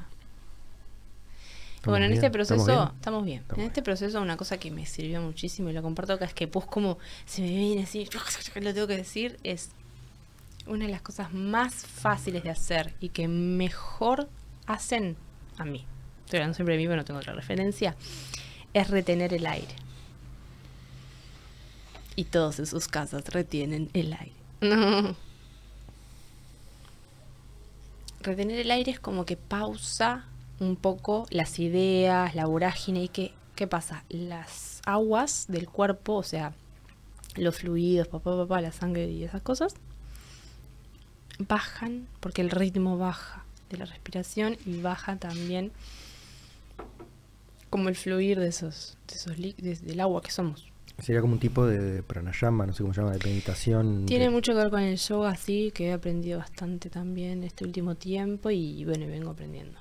¿Estamos 1.76 2.00
Bueno, 2.00 2.06
en 2.06 2.14
este 2.14 2.28
¿Estamos 2.28 2.48
proceso, 2.48 2.66
bien? 2.66 2.96
estamos 2.96 3.26
bien. 3.26 3.40
Estamos 3.42 3.60
en 3.60 3.68
este 3.68 3.82
proceso 3.82 4.22
una 4.22 4.38
cosa 4.38 4.58
que 4.58 4.72
me 4.72 4.86
sirvió 4.86 5.22
muchísimo 5.22 5.70
y 5.70 5.74
lo 5.74 5.82
comparto 5.82 6.14
acá 6.14 6.24
es 6.24 6.34
que 6.34 6.48
pues 6.48 6.66
como 6.66 6.98
se 7.26 7.42
me 7.42 7.50
viene 7.50 7.84
así, 7.84 8.08
lo 8.56 8.74
tengo 8.74 8.88
que 8.88 8.96
decir, 8.96 9.38
es 9.44 9.72
una 10.66 10.86
de 10.86 10.92
las 10.92 11.02
cosas 11.02 11.34
más 11.34 11.74
fáciles 11.74 12.44
de 12.44 12.52
hacer 12.52 12.94
y 13.02 13.10
que 13.10 13.28
mejor 13.28 14.30
hacen 14.66 15.18
a 15.58 15.66
mí. 15.66 15.86
Estoy 16.24 16.38
hablando 16.38 16.56
siempre 16.56 16.76
de 16.76 16.82
mí, 16.82 16.88
pero 16.88 16.96
no 16.98 17.06
tengo 17.06 17.20
otra 17.20 17.34
referencia. 17.34 17.98
Es 18.74 18.90
retener 18.90 19.34
el 19.34 19.46
aire. 19.46 19.76
Y 22.16 22.24
todos 22.26 22.60
en 22.60 22.66
sus 22.66 22.88
casas 22.88 23.28
retienen 23.28 23.90
el 23.94 24.14
aire. 24.14 25.16
Retener 28.24 28.60
el 28.60 28.72
aire 28.72 28.92
es 28.92 29.02
como 29.02 29.26
que 29.26 29.36
pausa 29.36 30.26
un 30.60 30.78
poco 30.78 31.26
las 31.30 31.60
ideas, 31.60 32.36
la 32.36 32.46
vorágine 32.46 33.04
y 33.04 33.08
que, 33.10 33.34
¿qué 33.56 33.68
pasa? 33.68 34.06
Las 34.08 34.82
aguas 34.86 35.46
del 35.50 35.68
cuerpo, 35.68 36.14
o 36.14 36.24
sea, 36.24 36.54
los 37.36 37.58
fluidos, 37.58 38.08
papá, 38.08 38.38
papá, 38.38 38.62
la 38.62 38.72
sangre 38.72 39.10
y 39.10 39.26
esas 39.26 39.42
cosas, 39.42 39.76
bajan 41.38 42.08
porque 42.22 42.42
el 42.42 42.50
ritmo 42.50 42.98
baja 42.98 43.44
de 43.70 43.78
la 43.78 43.86
respiración 43.86 44.58
y 44.66 44.80
baja 44.80 45.18
también 45.18 45.74
como 47.70 47.90
el 47.90 47.96
fluir 47.96 48.40
de 48.40 48.48
esos, 48.48 48.98
de 49.08 49.16
esos 49.16 49.82
del 49.82 50.00
agua 50.00 50.22
que 50.22 50.32
somos. 50.32 50.73
Sería 51.00 51.22
como 51.22 51.34
un 51.34 51.40
tipo 51.40 51.66
de 51.66 52.04
pranayama, 52.04 52.66
no 52.66 52.74
sé 52.74 52.84
cómo 52.84 52.94
se 52.94 53.02
llama, 53.02 53.14
de 53.14 53.28
meditación. 53.28 54.06
Tiene 54.06 54.30
mucho 54.30 54.54
que 54.54 54.60
ver 54.60 54.70
con 54.70 54.82
el 54.82 54.98
yoga, 54.98 55.36
sí, 55.36 55.72
que 55.74 55.88
he 55.88 55.94
aprendido 55.94 56.40
bastante 56.40 56.90
también 56.90 57.44
este 57.44 57.66
último 57.66 57.96
tiempo 57.96 58.52
y 58.52 58.86
bueno, 58.86 59.06
y 59.06 59.08
vengo 59.08 59.32
aprendiendo. 59.32 59.80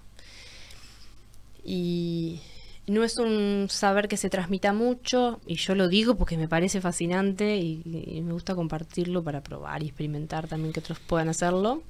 Y 1.65 2.41
no 2.87 3.05
es 3.05 3.19
un 3.19 3.67
saber 3.69 4.09
que 4.09 4.17
se 4.17 4.31
transmita 4.31 4.73
mucho, 4.73 5.39
y 5.47 5.57
yo 5.57 5.75
lo 5.75 5.89
digo 5.89 6.17
porque 6.17 6.37
me 6.37 6.49
parece 6.49 6.81
fascinante 6.81 7.57
y, 7.57 7.83
y 7.85 8.21
me 8.23 8.33
gusta 8.33 8.55
compartirlo 8.55 9.23
para 9.23 9.43
probar 9.43 9.83
y 9.83 9.87
experimentar 9.87 10.49
también 10.49 10.73
que 10.73 10.81
otros 10.81 10.99
puedan 10.99 11.29
hacerlo. 11.29 11.83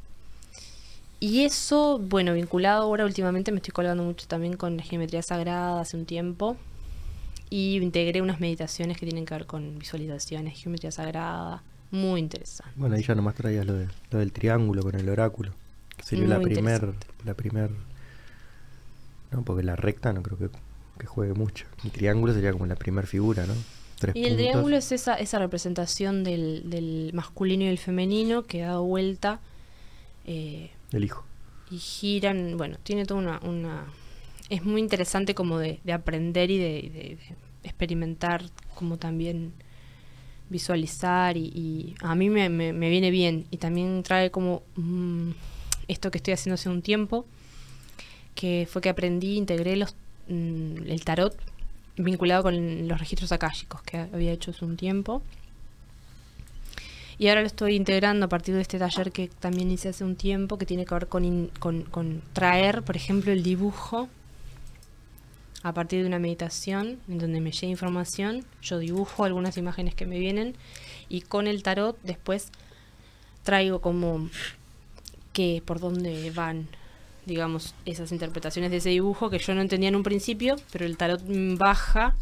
Y 1.20 1.44
eso, 1.44 2.00
bueno, 2.00 2.34
vinculado 2.34 2.82
ahora 2.82 3.04
últimamente 3.04 3.52
me 3.52 3.58
estoy 3.58 3.70
colgando 3.70 4.02
mucho 4.02 4.26
también 4.26 4.56
con 4.56 4.76
la 4.76 4.82
geometría 4.82 5.22
sagrada 5.22 5.80
hace 5.80 5.96
un 5.96 6.04
tiempo. 6.04 6.56
Y 7.53 7.76
integré 7.76 8.22
unas 8.22 8.40
meditaciones 8.40 8.96
que 8.96 9.05
tienen 9.05 9.26
que 9.26 9.34
ver 9.34 9.44
con 9.46 9.78
visualizaciones, 9.78 10.59
geometría 10.59 10.90
sagrada. 10.90 11.62
Muy 11.90 12.20
interesante. 12.20 12.72
Bueno, 12.76 12.94
ahí 12.96 13.03
ya 13.03 13.14
nomás 13.14 13.34
traías 13.34 13.66
lo, 13.66 13.74
de- 13.74 13.88
lo 14.11 14.18
del 14.20 14.32
triángulo 14.32 14.82
con 14.82 14.94
el 14.94 15.07
oráculo. 15.11 15.53
Que 15.96 16.03
sería 16.05 16.26
la 16.26 16.40
primer, 16.40 16.94
la 17.26 17.34
primer... 17.34 17.70
No, 19.30 19.42
porque 19.42 19.62
la 19.62 19.76
recta 19.76 20.12
no 20.14 20.22
creo 20.22 20.38
que, 20.38 20.48
que 20.98 21.07
juegue 21.07 21.34
mucho. 21.34 21.66
El 21.84 21.90
triángulo 21.90 22.32
sería 22.32 22.53
como 22.53 22.64
la 22.66 22.76
primer 22.76 23.07
figura, 23.07 23.44
¿no? 23.46 23.55
Tres 23.98 24.16
Y 24.16 24.20
el 24.20 24.28
puntos. 24.30 24.38
triángulo 24.38 24.76
es 24.76 24.90
esa, 24.92 25.14
esa 25.16 25.38
representación 25.38 26.24
del, 26.24 26.70
del 26.70 27.11
masculino 27.12 27.64
y 27.64 27.68
el 27.68 27.78
femenino 27.78 28.44
que 28.44 28.62
ha 28.64 28.68
dado 28.68 28.84
vuelta 28.84 29.40
eh, 30.26 30.70
El 30.92 31.05
hijo. 31.05 31.24
y 31.70 31.76
giran. 31.78 32.57
Bueno, 32.57 32.78
tiene 32.82 33.05
toda 33.05 33.20
una. 33.20 33.38
una 33.40 33.84
es 34.53 34.64
muy 34.66 34.82
interesante 34.82 35.34
como 35.34 35.59
de, 35.59 35.80
de 35.82 35.94
aprender 35.94 36.50
y 36.50 36.59
de, 36.59 37.18
experimentar, 37.64 38.44
como 38.74 38.98
también 38.98 39.55
visualizar. 40.50 41.38
Y, 41.38 41.94
a 42.03 42.14
mí 42.14 42.28
me, 42.28 42.50
me- 42.50 42.90
viene 42.90 43.11
bien. 43.11 43.46
Y 43.50 43.57
también 43.57 44.03
trae 44.03 44.30
como 44.30 44.62
mm, 44.76 45.30
esto 45.88 46.11
que 46.11 46.18
estoy 46.18 46.34
haciendo 46.34 46.57
hace 46.57 46.68
un 46.68 46.82
tiempo, 46.82 47.24
que 48.34 48.68
fue 48.70 48.82
que 48.82 48.90
aprendí, 48.90 49.38
integré 49.38 49.74
los, 49.76 49.94
mm, 50.28 50.82
el 50.86 51.03
tarot 51.03 51.34
vinculado 51.96 52.42
con 52.42 52.88
los 52.88 52.98
registros 52.98 53.32
akáshicos 53.32 53.80
que 53.82 53.96
había 53.96 54.32
hecho 54.32 54.50
hace 54.50 54.66
un 54.66 54.76
tiempo. 54.76 55.22
Y 57.16 57.28
ahora 57.28 57.40
lo 57.40 57.46
estoy 57.46 57.74
integrando 57.76 58.26
a 58.26 58.28
partir 58.28 58.55
de 58.55 58.61
este 58.61 58.78
taller 58.78 59.12
que 59.12 59.28
también 59.28 59.70
hice 59.70 59.88
hace 59.88 60.05
un 60.05 60.16
tiempo, 60.16 60.59
que 60.59 60.66
tiene 60.66 60.84
que 60.84 60.92
ver 60.92 61.07
con, 61.07 61.48
con 61.59 62.20
traer, 62.34 62.82
por 62.82 62.96
ejemplo, 62.96 63.32
el 63.32 63.42
dibujo 63.42 64.11
a 65.62 65.72
partir 65.72 66.00
de 66.00 66.08
una 66.08 66.18
meditación 66.18 66.98
en 67.08 67.18
donde 67.18 67.40
me 67.40 67.52
llega 67.52 67.68
información, 67.68 68.44
yo 68.62 68.78
dibujo 68.78 69.24
algunas 69.24 69.56
imágenes 69.56 69.94
que 69.94 70.06
me 70.06 70.18
vienen 70.18 70.56
y 71.08 71.20
con 71.20 71.46
el 71.46 71.62
tarot 71.62 71.98
después 72.02 72.50
traigo 73.42 73.80
como 73.80 74.28
que 75.32 75.62
por 75.64 75.80
dónde 75.80 76.30
van, 76.32 76.68
digamos, 77.26 77.74
esas 77.84 78.12
interpretaciones 78.12 78.70
de 78.70 78.78
ese 78.78 78.90
dibujo 78.90 79.30
que 79.30 79.38
yo 79.38 79.54
no 79.54 79.60
entendía 79.60 79.88
en 79.88 79.96
un 79.96 80.02
principio, 80.02 80.56
pero 80.72 80.84
el 80.84 80.96
tarot 80.96 81.22
baja 81.56 82.14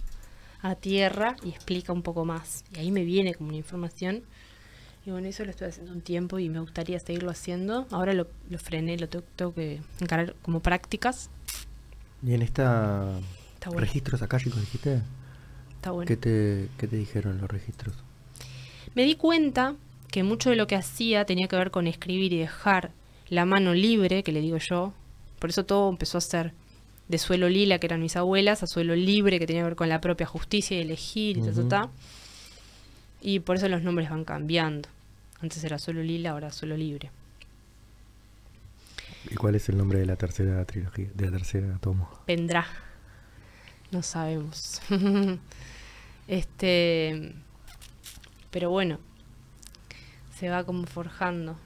a 0.63 0.75
tierra 0.75 1.37
y 1.43 1.49
explica 1.49 1.93
un 1.93 2.03
poco 2.03 2.25
más. 2.25 2.65
Y 2.75 2.81
ahí 2.81 2.91
me 2.91 3.05
viene 3.05 3.35
como 3.35 3.49
una 3.49 3.59
información. 3.59 4.23
Y 5.07 5.11
bueno, 5.11 5.29
eso 5.29 5.45
lo 5.45 5.51
estoy 5.51 5.69
haciendo 5.69 5.93
un 5.93 6.03
tiempo 6.03 6.39
y 6.39 6.51
me 6.51 6.61
gustaría 6.61 7.01
seguirlo 7.01 7.31
haciendo. 7.31 7.87
Ahora 7.91 8.13
lo, 8.13 8.27
lo 8.51 8.59
frené, 8.59 8.99
lo 8.99 9.09
tengo, 9.09 9.25
tengo 9.37 9.55
que 9.55 9.81
encarar 10.01 10.35
como 10.43 10.61
prácticas. 10.61 11.31
Y 12.23 12.35
en 12.35 12.43
esta... 12.43 13.19
Bueno. 13.67 13.81
¿Registros 13.81 14.23
akáshicos 14.23 14.61
dijiste? 14.61 15.03
Está 15.77 15.91
bueno. 15.91 16.09
¿Qué 16.09 16.17
te, 16.17 16.69
¿Qué 16.79 16.87
te 16.87 16.97
dijeron 16.97 17.39
los 17.39 17.51
registros? 17.51 17.95
Me 18.95 19.05
di 19.05 19.15
cuenta 19.15 19.75
que 20.11 20.23
mucho 20.23 20.51
de 20.51 20.57
lo 20.57 20.67
que 20.67 20.77
hacía 20.77 21.25
tenía 21.25 21.47
que 21.47 21.57
ver 21.57 21.71
con 21.71 21.87
escribir 21.87 22.33
y 22.33 22.39
dejar 22.39 22.91
la 23.29 23.45
mano 23.45 23.75
libre, 23.75 24.23
que 24.23 24.33
le 24.33 24.41
digo 24.41 24.57
yo. 24.59 24.93
Por 25.39 25.51
eso 25.51 25.65
todo 25.65 25.89
empezó 25.89 26.19
a 26.19 26.23
ser 26.23 26.53
de 27.09 27.19
suelo 27.19 27.49
lila, 27.49 27.79
que 27.79 27.87
eran 27.87 28.01
mis 28.01 28.17
abuelas, 28.17 28.63
a 28.63 28.67
suelo 28.67 28.95
libre, 28.97 29.39
que 29.39 29.47
tenía 29.47 29.63
que 29.63 29.69
ver 29.69 29.77
con 29.77 29.89
la 29.89 30.01
propia 30.01 30.27
justicia 30.27 30.79
y 30.79 30.81
elegir 30.81 31.39
y 31.39 31.43
ta, 31.43 31.53
ta, 31.53 31.69
ta. 31.69 31.91
Y 33.21 33.41
por 33.41 33.57
eso 33.57 33.69
los 33.69 33.83
nombres 33.83 34.11
van 34.11 34.25
cambiando. 34.25 34.89
Antes 35.41 35.63
era 35.65 35.79
suelo 35.79 36.03
lila, 36.03 36.31
ahora 36.31 36.51
suelo 36.51 36.77
libre. 36.77 37.11
¿Y 39.29 39.35
cuál 39.35 39.55
es 39.55 39.69
el 39.69 39.77
nombre 39.77 39.99
de 39.99 40.07
la 40.07 40.17
tercera 40.17 40.65
trilogía, 40.65 41.11
de 41.15 41.27
la 41.27 41.33
tercera 41.33 41.79
tomo? 41.81 42.09
Vendrá. 42.27 42.67
No 43.91 44.03
sabemos. 44.03 44.81
este. 46.29 47.35
Pero 48.51 48.71
bueno. 48.71 48.99
Se 50.39 50.49
va 50.49 50.65
como 50.65 50.87
forjando. 50.87 51.57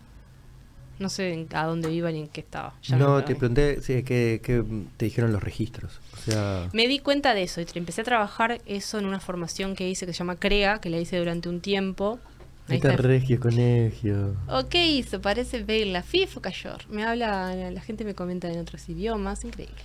No 0.99 1.09
sé 1.09 1.47
a 1.53 1.67
dónde 1.67 1.93
iba 1.93 2.11
ni 2.11 2.21
en 2.21 2.29
qué 2.29 2.41
estaba. 2.41 2.75
Ya 2.83 2.97
no, 2.97 3.23
te 3.25 3.35
pregunté 3.35 3.81
sí, 3.81 4.05
¿qué, 4.05 4.41
qué 4.43 4.65
te 4.97 5.05
dijeron 5.07 5.33
los 5.33 5.43
registros. 5.43 6.01
O 6.13 6.17
sea, 6.17 6.69
Me 6.73 6.87
di 6.87 7.01
cuenta 7.01 7.35
de 7.35 7.43
eso 7.43 7.61
y 7.61 7.67
empecé 7.75 8.03
a 8.03 8.05
trabajar 8.05 8.61
eso 8.67 8.99
en 8.99 9.07
una 9.07 9.19
formación 9.19 9.75
que 9.75 9.89
hice 9.89 10.07
que 10.07 10.13
se 10.13 10.19
llama 10.19 10.37
CREA, 10.37 10.81
que 10.81 10.91
la 10.91 10.99
hice 10.99 11.19
durante 11.19 11.49
un 11.49 11.61
tiempo. 11.61 12.21
Ahí 12.69 12.77
está 12.77 12.97
regio 12.97 13.39
colegio. 13.41 14.37
¿O 14.49 14.67
qué 14.69 14.89
hizo? 14.89 15.21
Parece 15.21 15.63
Bella, 15.63 16.03
Fifo 16.03 16.41
Cayor. 16.41 16.89
Me 16.89 17.05
habla, 17.05 17.55
la 17.71 17.81
gente 17.83 18.05
me 18.05 18.15
comenta 18.15 18.51
en 18.51 18.59
otros 18.59 18.89
idiomas, 18.89 19.45
increíble. 19.45 19.83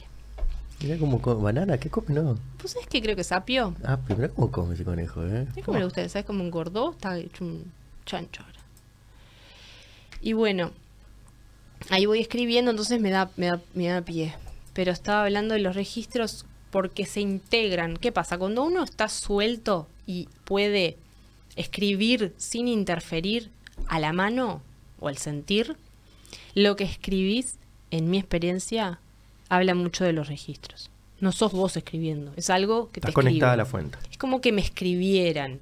Mirá 0.82 0.98
como 0.98 1.22
co- 1.22 1.36
banana, 1.38 1.78
¿qué 1.78 1.90
come? 1.90 2.14
No. 2.16 2.38
Pues 2.58 2.78
es 2.78 2.88
que 2.88 3.02
creo 3.02 3.16
que 3.18 3.24
sapio. 3.26 3.76
Ah, 3.84 4.00
pero 4.08 4.18
mirá 4.22 4.34
cómo 4.34 4.50
come 4.50 4.76
ese 4.76 4.86
conejo, 4.86 5.26
¿eh? 5.26 5.46
Es 5.58 5.66
como 5.66 5.78
le 5.78 5.84
gusta, 5.84 6.08
¿sabes 6.08 6.26
cómo 6.26 6.42
engordó? 6.42 6.92
Está 6.92 7.18
hecho 7.18 7.44
un 7.44 7.70
chancho 8.06 8.44
ahora. 8.44 8.60
Y 10.22 10.32
bueno, 10.34 10.72
ahí 11.90 12.06
voy 12.06 12.20
escribiendo, 12.22 12.72
entonces 12.72 13.02
me 13.02 13.10
da, 13.10 13.30
me 13.36 13.48
da, 13.48 13.62
me 13.74 13.88
da 13.88 14.02
pie. 14.02 14.34
Pero 14.74 14.92
estaba 14.94 15.24
hablando 15.26 15.54
de 15.54 15.60
los 15.60 15.76
registros 15.76 16.46
porque 16.72 17.06
se 17.06 17.20
integran. 17.20 17.98
¿Qué 17.98 18.12
pasa? 18.14 18.38
Cuando 18.38 18.64
uno 18.64 18.84
está 18.84 19.10
suelto 19.10 19.88
y 20.06 20.30
puede 20.46 20.98
escribir 21.60 22.34
sin 22.38 22.70
interferir 22.70 23.52
a 23.88 24.00
la 24.00 24.14
mano 24.14 24.62
o 25.00 25.10
al 25.10 25.18
sentir, 25.18 25.76
lo 26.56 26.76
que 26.78 26.86
escribís, 26.86 27.58
en 27.92 28.10
mi 28.10 28.18
experiencia, 28.18 29.00
habla 29.50 29.76
mucho 29.76 30.06
de 30.06 30.14
los 30.14 30.30
registros. 30.30 30.90
No 31.20 31.34
sos 31.34 31.52
vos 31.52 31.76
escribiendo, 31.76 32.32
es 32.38 32.50
algo 32.50 32.90
que 32.92 33.02
Estás 33.02 33.10
te 33.10 33.14
conectada 33.14 33.54
a 33.54 33.58
la 33.58 33.66
fuente. 33.66 33.98
Es 34.10 34.18
como 34.18 34.40
que 34.40 34.54
me 34.54 34.62
escribieran, 34.62 35.60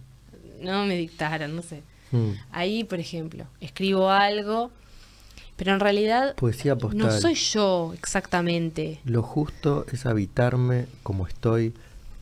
no 0.62 0.86
me 0.86 0.96
dictaran, 0.98 1.56
no 1.56 1.64
sé. 1.64 1.82
Mm. 2.12 2.32
Ahí, 2.52 2.84
por 2.84 3.00
ejemplo, 3.00 3.46
escribo 3.60 4.12
algo, 4.12 4.70
pero 5.56 5.74
en 5.74 5.80
realidad 5.80 6.36
Poesía 6.36 6.76
postal. 6.76 7.00
no 7.00 7.12
soy 7.12 7.34
yo 7.34 7.94
exactamente. 7.96 9.00
Lo 9.04 9.24
justo 9.24 9.88
es 9.92 10.06
habitarme 10.06 10.86
como 11.02 11.26
estoy, 11.26 11.74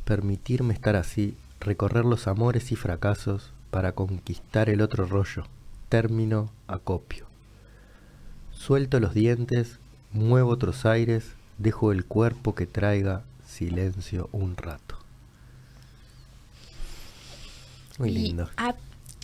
permitirme 0.06 0.74
estar 0.74 0.96
así, 0.96 1.36
recorrer 1.60 2.06
los 2.06 2.28
amores 2.28 2.72
y 2.72 2.78
fracasos 2.78 3.52
para 3.76 3.92
conquistar 3.92 4.70
el 4.70 4.80
otro 4.80 5.06
rollo. 5.06 5.44
Término 5.90 6.50
acopio. 6.66 7.26
Suelto 8.54 9.02
los 9.02 9.14
dientes, 9.14 9.80
muevo 10.14 10.52
otros 10.52 10.86
aires, 10.86 11.34
dejo 11.58 11.92
el 11.92 12.06
cuerpo 12.06 12.56
que 12.56 12.68
traiga 12.68 13.24
silencio 13.46 14.30
un 14.32 14.56
rato. 14.56 14.96
Muy 17.98 18.12
Y 18.12 18.14
lindo. 18.14 18.50
a- 18.56 18.76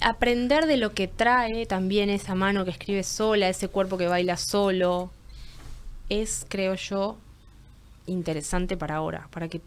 aprender 0.02 0.66
de 0.66 0.76
lo 0.76 0.94
que 0.94 1.08
trae 1.08 1.66
también 1.66 2.10
esa 2.10 2.36
mano 2.36 2.66
que 2.66 2.72
escribe 2.72 3.04
sola, 3.04 3.48
ese 3.48 3.70
cuerpo 3.70 3.98
que 3.98 4.08
baila 4.08 4.36
solo, 4.36 5.12
es, 6.10 6.46
creo 6.50 6.76
yo, 6.76 7.16
interesante 8.06 8.76
para 8.76 8.98
ahora, 8.98 9.30
para 9.32 9.48
que 9.48 9.62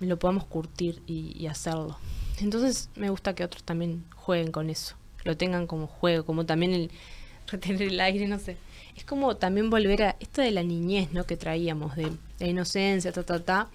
lo 0.00 0.18
podamos 0.18 0.44
curtir 0.44 1.00
y, 1.06 1.34
y 1.42 1.46
hacerlo. 1.46 1.96
Entonces 2.40 2.88
me 2.96 3.10
gusta 3.10 3.34
que 3.34 3.44
otros 3.44 3.62
también 3.64 4.04
jueguen 4.16 4.50
con 4.52 4.70
eso, 4.70 4.94
lo 5.24 5.36
tengan 5.36 5.66
como 5.66 5.86
juego, 5.86 6.24
como 6.24 6.46
también 6.46 6.72
el 6.72 6.90
retener 7.46 7.82
el 7.82 8.00
aire, 8.00 8.26
no 8.28 8.38
sé. 8.38 8.56
Es 8.96 9.04
como 9.04 9.36
también 9.36 9.70
volver 9.70 10.02
a 10.02 10.16
esto 10.20 10.42
de 10.42 10.50
la 10.50 10.62
niñez, 10.62 11.12
¿no? 11.12 11.24
Que 11.24 11.36
traíamos, 11.36 11.96
de 11.96 12.10
la 12.38 12.46
inocencia, 12.46 13.12
ta, 13.12 13.22
ta, 13.22 13.40
ta. 13.40 13.68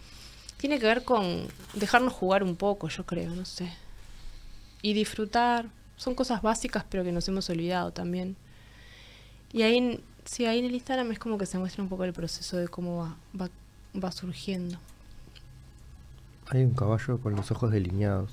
Tiene 0.58 0.80
que 0.80 0.86
ver 0.86 1.04
con 1.04 1.48
dejarnos 1.74 2.14
jugar 2.14 2.44
un 2.44 2.56
poco, 2.56 2.88
yo 2.90 3.06
creo, 3.06 3.34
no 3.36 3.46
sé 3.46 3.72
y 4.82 4.94
disfrutar. 4.94 5.66
Son 5.98 6.14
cosas 6.14 6.44
básicas, 6.44 6.86
pero 6.88 7.04
que 7.04 7.12
nos 7.12 7.28
hemos 7.28 7.50
olvidado 7.50 7.92
también. 7.92 8.36
Y 9.52 9.64
ahí, 9.64 9.78
en- 9.78 10.02
sí, 10.26 10.46
ahí 10.46 10.60
en 10.60 10.66
el 10.66 10.76
Instagram 10.76 11.12
es 11.12 11.18
como 11.18 11.40
que 11.40 11.48
se 11.48 11.58
muestra 11.58 11.82
un 11.82 11.90
poco 11.90 12.04
el 12.04 12.14
proceso 12.14 12.58
de 12.58 12.68
cómo 12.68 12.98
va, 12.98 13.16
va, 13.42 13.50
va 14.04 14.12
surgiendo. 14.12 14.78
Hay 16.50 16.64
un 16.64 16.72
caballo 16.76 17.18
con 17.20 17.36
los 17.36 17.50
ojos 17.50 17.72
delineados. 17.72 18.32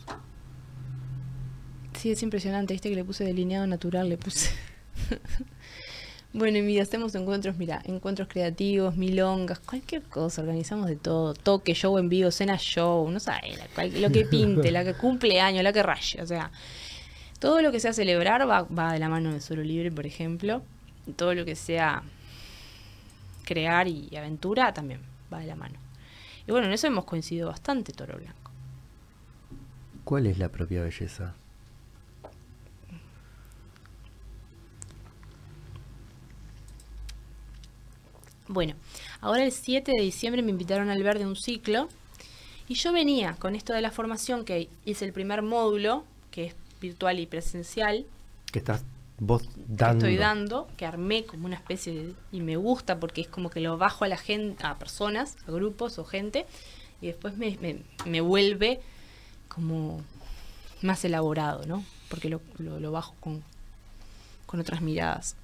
Sí, 2.02 2.10
es 2.10 2.20
impresionante, 2.24 2.74
viste 2.74 2.88
que 2.90 2.96
le 2.96 3.04
puse 3.04 3.22
delineado 3.22 3.64
natural, 3.64 4.08
le 4.08 4.16
puse. 4.16 4.50
bueno, 6.32 6.58
y 6.58 6.62
mira, 6.62 6.82
hacemos 6.82 7.14
encuentros, 7.14 7.56
mira, 7.58 7.80
encuentros 7.84 8.26
creativos, 8.26 8.96
milongas, 8.96 9.60
cualquier 9.60 10.02
cosa, 10.02 10.40
organizamos 10.40 10.88
de 10.88 10.96
todo, 10.96 11.32
toque, 11.32 11.74
show 11.74 11.96
en 11.98 12.08
vivo, 12.08 12.32
cena 12.32 12.56
show, 12.58 13.08
no 13.08 13.20
cual- 13.72 14.02
lo 14.02 14.10
que 14.10 14.24
pinte, 14.24 14.72
la 14.72 14.82
que 14.82 14.94
cumple 14.94 15.40
año, 15.40 15.62
la 15.62 15.72
que 15.72 15.80
raye, 15.80 16.20
o 16.20 16.26
sea, 16.26 16.50
todo 17.38 17.62
lo 17.62 17.70
que 17.70 17.78
sea 17.78 17.92
celebrar 17.92 18.50
va, 18.50 18.62
va 18.62 18.94
de 18.94 18.98
la 18.98 19.08
mano 19.08 19.32
de 19.32 19.40
Solo 19.40 19.62
Libre, 19.62 19.92
por 19.92 20.04
ejemplo, 20.04 20.64
todo 21.14 21.34
lo 21.34 21.44
que 21.44 21.54
sea 21.54 22.02
crear 23.44 23.86
y 23.86 24.16
aventura 24.16 24.74
también 24.74 24.98
va 25.32 25.38
de 25.38 25.46
la 25.46 25.54
mano. 25.54 25.78
Y 26.48 26.50
bueno, 26.50 26.66
en 26.66 26.72
eso 26.72 26.88
hemos 26.88 27.04
coincidido 27.04 27.46
bastante, 27.46 27.92
Toro 27.92 28.18
Blanco. 28.18 28.50
¿Cuál 30.02 30.26
es 30.26 30.38
la 30.38 30.48
propia 30.48 30.82
belleza? 30.82 31.36
Bueno, 38.52 38.74
ahora 39.20 39.44
el 39.44 39.52
7 39.52 39.92
de 39.96 40.02
diciembre 40.02 40.42
me 40.42 40.50
invitaron 40.50 40.90
al 40.90 41.02
ver 41.02 41.18
de 41.18 41.26
un 41.26 41.36
ciclo 41.36 41.88
y 42.68 42.74
yo 42.74 42.92
venía 42.92 43.34
con 43.36 43.54
esto 43.54 43.72
de 43.72 43.80
la 43.80 43.90
formación 43.90 44.44
que 44.44 44.68
hice 44.84 45.04
el 45.06 45.12
primer 45.12 45.42
módulo, 45.42 46.04
que 46.30 46.46
es 46.46 46.54
virtual 46.80 47.18
y 47.18 47.26
presencial, 47.26 48.04
Que 48.52 48.58
estás 48.58 48.84
vos 49.18 49.42
que 49.42 49.48
dando. 49.66 50.06
estoy 50.06 50.16
dando, 50.16 50.68
que 50.76 50.84
armé 50.84 51.24
como 51.24 51.46
una 51.46 51.56
especie 51.56 51.92
de... 51.92 52.14
y 52.32 52.40
me 52.40 52.56
gusta 52.56 53.00
porque 53.00 53.22
es 53.22 53.28
como 53.28 53.50
que 53.50 53.60
lo 53.60 53.78
bajo 53.78 54.04
a 54.04 54.08
la 54.08 54.16
gente, 54.18 54.64
a 54.66 54.78
personas, 54.78 55.36
a 55.46 55.50
grupos 55.52 55.98
o 55.98 56.04
gente, 56.04 56.46
y 57.00 57.06
después 57.06 57.36
me, 57.36 57.56
me, 57.60 57.82
me 58.04 58.20
vuelve 58.20 58.80
como 59.48 60.02
más 60.82 61.04
elaborado, 61.04 61.64
¿no? 61.66 61.84
Porque 62.08 62.28
lo, 62.28 62.40
lo, 62.58 62.80
lo 62.80 62.92
bajo 62.92 63.14
con, 63.20 63.42
con 64.46 64.60
otras 64.60 64.80
miradas. 64.82 65.36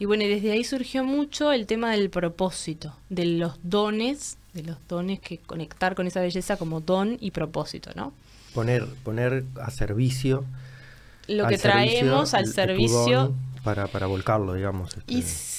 Y 0.00 0.06
bueno, 0.06 0.24
y 0.24 0.28
desde 0.28 0.50
ahí 0.50 0.64
surgió 0.64 1.04
mucho 1.04 1.52
el 1.52 1.66
tema 1.66 1.92
del 1.92 2.10
propósito, 2.10 2.96
de 3.10 3.26
los 3.26 3.58
dones, 3.62 4.38
de 4.54 4.62
los 4.64 4.78
dones 4.88 5.20
que 5.20 5.38
conectar 5.38 5.94
con 5.94 6.06
esa 6.08 6.20
belleza 6.20 6.56
como 6.56 6.80
don 6.80 7.18
y 7.20 7.30
propósito, 7.30 7.90
¿no? 7.94 8.12
Poner, 8.54 8.86
poner 9.04 9.44
a 9.62 9.70
servicio. 9.70 10.44
Lo 11.28 11.46
que 11.46 11.58
servicio 11.58 11.98
traemos 12.00 12.34
al 12.34 12.46
servicio 12.48 13.34
para, 13.62 13.86
para 13.88 14.06
volcarlo, 14.06 14.54
digamos. 14.54 14.96
este. 14.96 15.12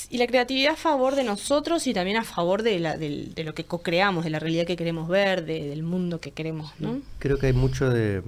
Y, 0.10 0.18
la 0.18 0.28
creatividad 0.28 0.74
a 0.74 0.76
favor 0.76 1.16
de 1.16 1.24
nosotros 1.24 1.88
y 1.88 1.94
también 1.94 2.18
a 2.18 2.24
favor 2.26 2.64
de, 2.64 2.80
la, 2.80 2.98
de 2.98 3.44
lo 3.46 3.54
que 3.54 3.64
co-creamos, 3.64 4.26
de 4.26 4.32
la 4.32 4.40
realidad 4.40 4.66
que 4.66 4.76
queremos 4.76 5.08
ver, 5.08 5.46
de- 5.46 5.70
del 5.70 5.84
mundo 5.84 6.20
que 6.20 6.32
queremos, 6.32 6.74
¿no? 6.80 7.00
Creo 7.20 7.38
que 7.38 7.46
hay 7.48 7.54
mucho 7.54 7.90
de, 7.90 8.22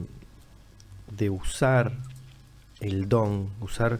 de 1.17 1.29
usar 1.31 1.91
el 2.79 3.09
don, 3.09 3.49
usar... 3.59 3.99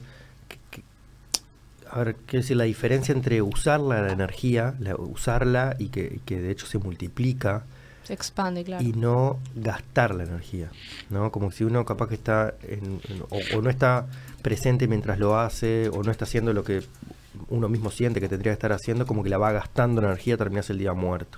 a 1.94 2.04
ver, 2.04 2.16
quiero 2.26 2.41
decir, 2.41 2.58
la 2.58 2.64
diferencia 2.66 3.14
entre 3.14 3.41
usar 3.41 3.80
la, 3.80 4.12
energía, 4.12 4.74
la- 4.80 4.96
usarla 4.96 5.76
y 5.80 5.89
que, 5.89 6.20
de 6.28 6.52
hecho 6.52 6.66
se 6.66 6.78
multiplica 6.80 7.64
Se 8.04 8.14
expande, 8.14 8.64
claro. 8.64 8.84
y 8.84 8.94
no 8.94 9.39
gastar 9.56 10.14
la 10.16 10.24
energía, 10.24 10.70
¿no? 11.10 11.32
Como 11.32 11.52
si 11.52 11.64
uno 11.64 11.86
capaz 11.86 12.08
que 12.10 12.16
está 12.16 12.54
en, 12.64 13.00
en- 13.10 13.22
o, 13.30 13.39
o 13.58 13.62
no 13.62 13.70
está 13.70 14.08
presente 14.41 14.88
mientras 14.88 15.20
lo 15.20 15.39
hace 15.39 15.89
o 15.89 16.04
no 16.04 16.12
está 16.12 16.26
haciendo 16.26 16.52
lo 16.54 16.64
que 16.64 16.82
uno 17.50 17.70
mismo 17.70 17.91
siente 17.91 18.20
que 18.20 18.28
tendría 18.30 18.52
que 18.52 18.56
estar 18.56 18.72
haciendo, 18.74 19.06
como 19.06 19.24
que 19.24 19.30
la 19.30 19.38
va 19.38 19.52
gastando 19.52 20.02
la 20.02 20.08
energía, 20.10 20.36
terminas 20.38 20.70
el 20.70 20.78
día 20.80 20.94
muerto. 20.94 21.38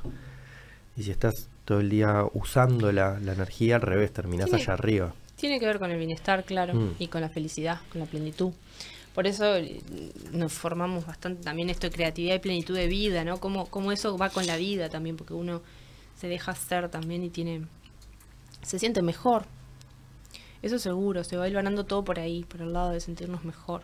Y 0.97 1.03
si 1.03 1.11
estás 1.11 1.33
todo 1.65 1.79
el 1.81 1.89
día 1.89 2.23
usando 2.33 2.91
la, 2.91 3.19
la 3.19 3.33
energía, 3.33 3.75
al 3.75 3.81
revés, 3.81 4.11
terminás 4.13 4.45
Tiene- 4.45 4.63
allá 4.63 4.73
arriba. 4.73 5.13
Tiene 5.35 5.59
que 5.59 5.65
ver 5.65 5.79
con 5.79 5.91
el 5.91 5.97
bienestar, 5.97 6.45
claro, 6.45 6.73
Mm. 6.73 6.91
y 6.99 7.07
con 7.07 7.19
la 7.21 7.27
felicidad, 7.29 7.79
con 7.91 7.99
la 7.99 8.07
plenitud. 8.07 8.51
Por 9.15 9.25
eso 9.27 9.55
eh, 9.55 9.81
nos 10.33 10.53
formamos 10.53 11.05
bastante 11.05 11.41
también 11.41 11.69
esto 11.69 11.87
de 11.87 11.95
creatividad 11.95 12.35
y 12.35 12.39
plenitud 12.39 12.75
de 12.75 12.87
vida, 12.87 13.23
¿no? 13.23 13.39
Como, 13.39 13.65
como 13.67 13.91
eso 13.91 14.17
va 14.17 14.29
con 14.29 14.45
la 14.45 14.57
vida 14.57 14.89
también, 14.89 15.15
porque 15.17 15.33
uno 15.33 15.61
se 16.19 16.27
deja 16.27 16.53
ser 16.53 16.89
también 16.89 17.23
y 17.23 17.29
tiene 17.29 17.65
se 18.61 18.79
siente 18.79 19.01
mejor. 19.01 19.45
Eso 20.61 20.79
seguro, 20.79 21.23
se 21.23 21.37
va 21.37 21.47
ganando 21.49 21.85
todo 21.85 22.03
por 22.03 22.19
ahí, 22.19 22.43
por 22.43 22.61
el 22.61 22.73
lado 22.73 22.91
de 22.91 22.99
sentirnos 22.99 23.45
mejor. 23.45 23.83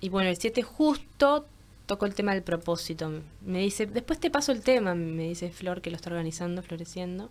Y 0.00 0.08
bueno, 0.08 0.30
el 0.30 0.36
7 0.36 0.62
justo 0.62 1.46
tocó 1.86 2.06
el 2.06 2.14
tema 2.14 2.34
del 2.34 2.42
propósito. 2.42 3.10
Me 3.40 3.60
dice, 3.60 3.86
después 3.86 4.18
te 4.18 4.30
paso 4.30 4.52
el 4.52 4.62
tema, 4.62 4.94
me 4.94 5.28
dice 5.28 5.50
Flor, 5.50 5.80
que 5.80 5.90
lo 5.90 5.96
está 5.96 6.10
organizando, 6.10 6.62
floreciendo. 6.62 7.30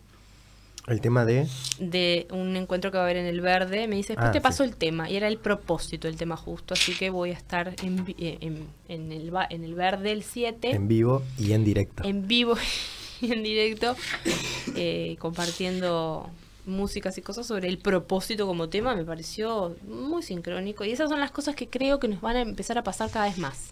El 0.90 1.02
tema 1.02 1.24
de... 1.26 1.48
De 1.80 2.28
un 2.32 2.56
encuentro 2.56 2.92
que 2.92 2.98
va 2.98 3.04
a 3.04 3.06
haber 3.06 3.18
en 3.18 3.26
el 3.26 3.42
verde. 3.42 3.88
Me 3.88 3.96
dice, 3.96 4.14
después 4.14 4.30
Ah, 4.30 4.32
te 4.32 4.42
paso 4.42 4.64
sí. 4.64 4.70
el 4.70 4.76
tema. 4.76 5.10
Y 5.10 5.16
era 5.16 5.28
el 5.28 5.38
propósito, 5.38 6.08
el 6.08 6.16
tema 6.18 6.36
justo. 6.36 6.74
Así 6.74 6.94
que 6.96 7.10
voy 7.10 7.30
a 7.32 7.34
estar 7.34 7.76
en, 7.84 8.06
eh, 8.18 8.38
en, 8.42 8.68
en 8.88 9.12
el, 9.12 9.34
va- 9.34 9.48
en 9.50 9.64
el 9.64 9.76
verde 9.76 10.12
el 10.12 10.24
7 10.24 10.72
En 10.72 10.88
vivo 10.88 11.22
y 11.38 11.54
en 11.54 11.64
directo. 11.64 12.04
en 12.04 12.28
vivo 12.28 12.56
y 13.22 13.32
en 13.34 13.44
directo, 13.44 13.96
eh, 14.76 15.16
compartiendo 15.20 16.30
músicas 16.66 17.18
y 17.18 17.22
cosas 17.22 17.48
sobre 17.48 17.68
el 17.68 17.78
propósito 17.80 18.46
como 18.46 18.70
tema, 18.70 18.96
me 18.96 19.04
pareció 19.04 19.76
muy 19.88 20.22
sincrónico. 20.24 20.86
Y 20.86 20.92
esas 20.92 21.10
son 21.10 21.20
las 21.20 21.32
cosas 21.32 21.56
que 21.56 21.68
creo 21.68 22.00
que 22.00 22.08
nos 22.08 22.22
van 22.22 22.36
a 22.36 22.42
empezar 22.42 22.78
a 22.78 22.84
pasar 22.84 23.10
cada 23.10 23.26
vez 23.26 23.38
más. 23.38 23.70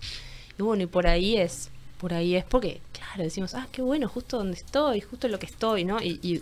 Y 0.57 0.63
bueno, 0.63 0.83
y 0.83 0.87
por 0.87 1.05
ahí 1.07 1.37
es, 1.37 1.69
por 1.99 2.13
ahí 2.13 2.35
es 2.35 2.43
porque, 2.43 2.81
claro, 2.93 3.23
decimos, 3.23 3.53
ah, 3.53 3.67
qué 3.71 3.81
bueno, 3.83 4.07
justo 4.07 4.37
donde 4.37 4.57
estoy, 4.57 5.01
justo 5.01 5.27
en 5.27 5.31
lo 5.33 5.39
que 5.39 5.45
estoy, 5.45 5.83
¿no? 5.85 6.01
Y, 6.01 6.19
y, 6.23 6.41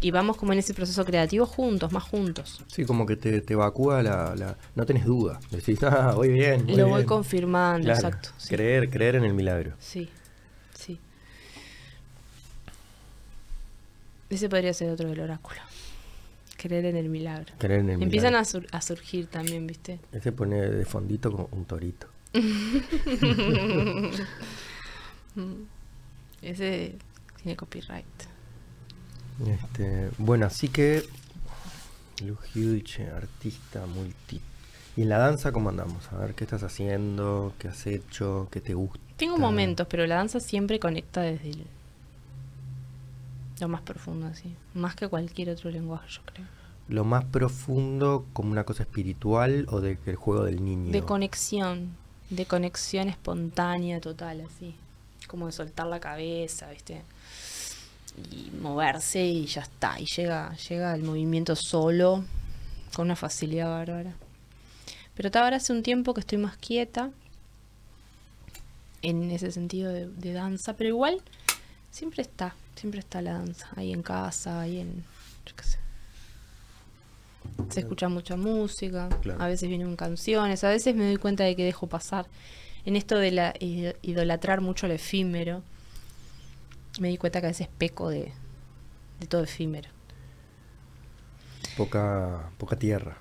y 0.00 0.10
vamos 0.12 0.36
como 0.36 0.52
en 0.52 0.60
ese 0.60 0.74
proceso 0.74 1.04
creativo 1.04 1.44
juntos, 1.46 1.90
más 1.92 2.04
juntos. 2.04 2.62
Sí, 2.68 2.84
como 2.84 3.04
que 3.06 3.16
te, 3.16 3.40
te 3.40 3.54
evacúa 3.54 4.02
la, 4.02 4.34
la... 4.36 4.56
No 4.76 4.86
tenés 4.86 5.04
duda. 5.04 5.40
Decís, 5.50 5.82
ah, 5.82 6.12
voy 6.14 6.28
bien. 6.28 6.66
voy 6.66 6.76
Lo 6.76 6.86
voy 6.88 6.94
bien". 6.98 7.06
confirmando, 7.08 7.84
Claro, 7.86 7.98
exacto. 8.08 8.30
sí. 8.38 8.48
Creer, 8.54 8.90
creer 8.90 9.16
en 9.16 9.24
el 9.24 9.34
milagro. 9.34 9.72
Sí, 9.80 10.08
sí. 10.74 10.98
Ese 14.30 14.48
podría 14.48 14.72
ser 14.74 14.90
otro 14.90 15.08
del 15.08 15.18
oráculo. 15.20 15.60
Creer 16.56 16.84
en 16.86 16.96
el 16.96 17.08
milagro. 17.08 17.54
Creer 17.58 17.80
en 17.80 17.90
el 17.90 18.02
Empiezan 18.02 18.30
milagro. 18.32 18.42
a, 18.42 18.44
sur- 18.44 18.66
a 18.72 18.80
surgir 18.82 19.26
también, 19.28 19.66
¿viste? 19.66 20.00
Ese 20.12 20.32
pone 20.32 20.56
de 20.60 20.84
fondito 20.84 21.30
como 21.32 21.48
un 21.52 21.64
torito. 21.64 22.08
Ese 26.42 26.96
tiene 27.42 27.56
copyright. 27.56 28.04
Este, 29.46 30.10
bueno, 30.18 30.46
así 30.46 30.68
que 30.68 31.04
Lu 32.24 32.36
Huge, 32.54 33.08
artista 33.10 33.86
multi. 33.86 34.40
¿Y 34.96 35.02
en 35.02 35.08
la 35.10 35.18
danza 35.18 35.52
cómo 35.52 35.68
andamos? 35.68 36.10
A 36.12 36.16
ver, 36.16 36.34
¿qué 36.34 36.44
estás 36.44 36.62
haciendo? 36.64 37.52
¿Qué 37.58 37.68
has 37.68 37.86
hecho? 37.86 38.48
¿Qué 38.50 38.60
te 38.60 38.74
gusta? 38.74 38.98
Tengo 39.16 39.36
momentos, 39.38 39.86
pero 39.88 40.06
la 40.06 40.16
danza 40.16 40.40
siempre 40.40 40.80
conecta 40.80 41.20
desde 41.22 41.50
el- 41.50 41.66
lo 43.60 43.68
más 43.68 43.80
profundo, 43.82 44.26
así. 44.26 44.54
Más 44.74 44.94
que 44.94 45.08
cualquier 45.08 45.50
otro 45.50 45.70
lenguaje, 45.70 46.08
yo 46.10 46.22
creo. 46.24 46.46
¿Lo 46.88 47.04
más 47.04 47.24
profundo 47.24 48.24
como 48.32 48.50
una 48.50 48.64
cosa 48.64 48.82
espiritual 48.84 49.66
o 49.70 49.80
de 49.80 49.98
que 49.98 50.10
el 50.10 50.16
juego 50.16 50.44
del 50.44 50.64
niño? 50.64 50.90
De 50.90 51.02
conexión, 51.02 51.90
de 52.30 52.46
conexión 52.46 53.08
espontánea 53.08 54.00
total, 54.00 54.40
así. 54.42 54.74
Como 55.26 55.46
de 55.46 55.52
soltar 55.52 55.86
la 55.86 56.00
cabeza, 56.00 56.70
¿viste? 56.70 57.02
Y 58.32 58.50
moverse 58.60 59.24
y 59.24 59.46
ya 59.46 59.62
está. 59.62 59.98
Y 60.00 60.06
llega, 60.06 60.54
llega 60.68 60.94
el 60.94 61.02
movimiento 61.02 61.54
solo, 61.56 62.24
con 62.94 63.06
una 63.06 63.16
facilidad 63.16 63.68
bárbara. 63.70 64.14
Pero 65.14 65.30
ahora 65.40 65.56
hace 65.56 65.72
un 65.72 65.82
tiempo 65.82 66.14
que 66.14 66.20
estoy 66.20 66.38
más 66.38 66.56
quieta 66.56 67.10
en 69.02 69.30
ese 69.30 69.50
sentido 69.50 69.92
de, 69.92 70.08
de 70.08 70.32
danza, 70.32 70.74
pero 70.74 70.88
igual 70.88 71.20
siempre 71.90 72.22
está, 72.22 72.54
siempre 72.76 73.00
está 73.00 73.22
la 73.22 73.32
danza, 73.34 73.68
ahí 73.76 73.92
en 73.92 74.02
casa, 74.02 74.60
ahí 74.60 74.78
en, 74.80 75.04
yo 75.46 75.56
qué 75.56 75.64
sé. 75.64 75.78
Se 77.70 77.80
escucha 77.80 78.08
mucha 78.08 78.36
música, 78.36 79.08
Claro. 79.22 79.42
a 79.42 79.46
veces 79.48 79.68
vienen 79.68 79.96
canciones, 79.96 80.62
a 80.64 80.68
veces 80.68 80.94
me 80.94 81.06
doy 81.06 81.16
cuenta 81.16 81.44
de 81.44 81.56
que 81.56 81.64
dejo 81.64 81.86
pasar. 81.86 82.26
En 82.84 82.96
esto 82.96 83.18
de 83.18 83.30
la 83.32 83.54
idolatrar 84.02 84.60
mucho 84.60 84.86
lo 84.88 84.94
efímero, 84.94 85.62
me 86.98 87.08
di 87.08 87.16
cuenta 87.16 87.40
que 87.40 87.46
a 87.46 87.50
veces 87.50 87.68
peco 87.78 88.10
de, 88.10 88.32
de 89.20 89.26
todo 89.26 89.42
efímero. 89.42 89.88
Poca, 91.76 92.50
poca 92.58 92.76
tierra. 92.76 93.18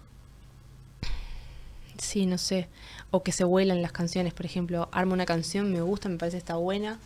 Sí, 1.97 2.25
no 2.25 2.38
sé. 2.38 2.67
O 3.11 3.23
que 3.23 3.32
se 3.32 3.43
vuelan 3.43 3.82
las 3.82 3.91
canciones, 3.91 4.34
por 4.34 4.45
ejemplo, 4.45 4.89
armo 4.91 5.13
una 5.13 5.25
canción, 5.25 5.71
me 5.71 5.82
gusta, 5.82 6.09
me 6.09 6.17
parece 6.17 6.38
está 6.38 6.55
buena 6.55 6.99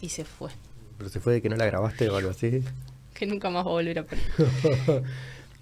y 0.00 0.10
se 0.10 0.24
fue. 0.24 0.50
Pero 0.98 1.10
se 1.10 1.20
fue 1.20 1.34
de 1.34 1.42
que 1.42 1.48
no 1.48 1.56
la 1.56 1.66
grabaste 1.66 2.08
o 2.08 2.16
algo 2.16 2.30
así. 2.30 2.62
Que 3.14 3.26
nunca 3.26 3.50
más 3.50 3.64
va 3.64 3.70
a 3.70 3.74
volver 3.74 3.98
a 4.00 4.04
poner. 4.04 4.24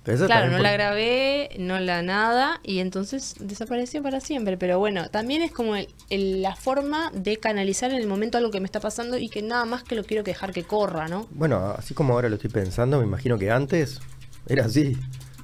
Claro, 0.03 0.47
no 0.47 0.53
por- 0.55 0.63
la 0.63 0.73
grabé, 0.73 1.51
no 1.59 1.79
la 1.79 2.03
nada 2.03 2.59
y 2.63 2.79
entonces 2.79 3.35
desapareció 3.39 4.03
para 4.03 4.21
siempre. 4.21 4.57
Pero 4.57 4.79
bueno, 4.79 5.09
también 5.11 5.43
es 5.43 5.53
como 5.53 5.77
el- 5.77 5.89
el- 6.09 6.41
la 6.43 6.57
forma 6.57 7.11
de 7.15 7.37
canalizar 7.37 7.91
en 7.91 7.99
el 7.99 8.07
momento 8.07 8.39
algo 8.39 8.51
que 8.51 8.61
me 8.61 8.67
está 8.67 8.81
pasando 8.81 9.19
y 9.19 9.29
que 9.29 9.43
nada 9.43 9.65
más 9.67 9.83
que 9.85 9.95
lo 9.95 10.05
quiero 10.05 10.25
que 10.25 10.31
dejar 10.31 10.53
que 10.53 10.65
corra, 10.65 11.07
¿no? 11.09 11.29
Bueno, 11.31 11.75
así 11.77 11.93
como 11.95 12.15
ahora 12.15 12.29
lo 12.29 12.37
estoy 12.37 12.51
pensando, 12.51 12.99
me 12.99 13.05
imagino 13.05 13.39
que 13.39 13.51
antes 13.51 14.01
era 14.47 14.65
así. 14.65 14.97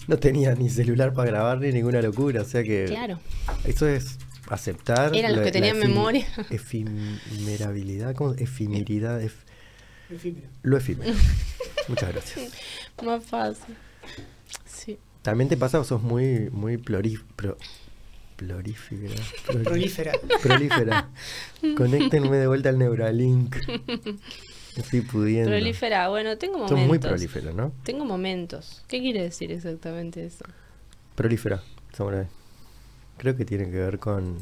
No 0.08 0.18
tenía 0.18 0.54
ni 0.54 0.70
celular 0.70 1.12
para 1.12 1.30
grabar 1.30 1.58
ni 1.58 1.72
ninguna 1.72 2.00
locura. 2.00 2.42
O 2.42 2.44
sea 2.44 2.62
que 2.62 2.84
Claro. 2.86 3.18
eso 3.64 3.86
es 3.88 4.18
aceptar. 4.48 5.14
Eran 5.16 5.34
los 5.34 5.44
que 5.44 5.50
tenían 5.52 5.76
efim- 5.76 5.88
memoria. 5.88 6.26
Efimerabilidad, 6.50 8.14
¿cómo? 8.14 8.32
Efimiridad. 8.34 9.20
ef- 9.20 9.44
lo 10.62 10.76
efímero. 10.76 11.12
Muchas 11.88 12.12
gracias. 12.12 12.52
Más 13.04 13.24
fácil. 13.24 13.74
Sí. 14.64 14.98
También 15.22 15.48
te 15.48 15.56
pasa, 15.56 15.82
sos 15.84 16.02
muy, 16.02 16.50
muy 16.50 16.76
plorif, 16.76 17.22
pro- 17.34 17.56
plorífera. 18.36 19.14
Prolífera. 19.64 20.12
Prolífera. 20.42 21.08
Conéctenme 21.76 22.36
de 22.36 22.46
vuelta 22.46 22.68
al 22.68 22.78
Neuralink. 22.78 23.56
Estoy 24.76 25.00
pudiendo. 25.00 25.50
Prolífera, 25.50 26.08
bueno, 26.10 26.36
tengo 26.36 26.58
momentos. 26.58 26.78
Sos 26.78 26.86
muy 26.86 26.98
prolífera, 26.98 27.52
¿no? 27.52 27.72
Tengo 27.82 28.04
momentos. 28.04 28.84
¿Qué 28.88 29.00
quiere 29.00 29.22
decir 29.22 29.50
exactamente 29.50 30.26
eso? 30.26 30.44
Prolífera, 31.14 31.62
samurai. 31.96 32.26
Creo 33.16 33.34
que 33.36 33.46
tiene 33.46 33.64
que 33.70 33.78
ver 33.78 33.98
con 33.98 34.36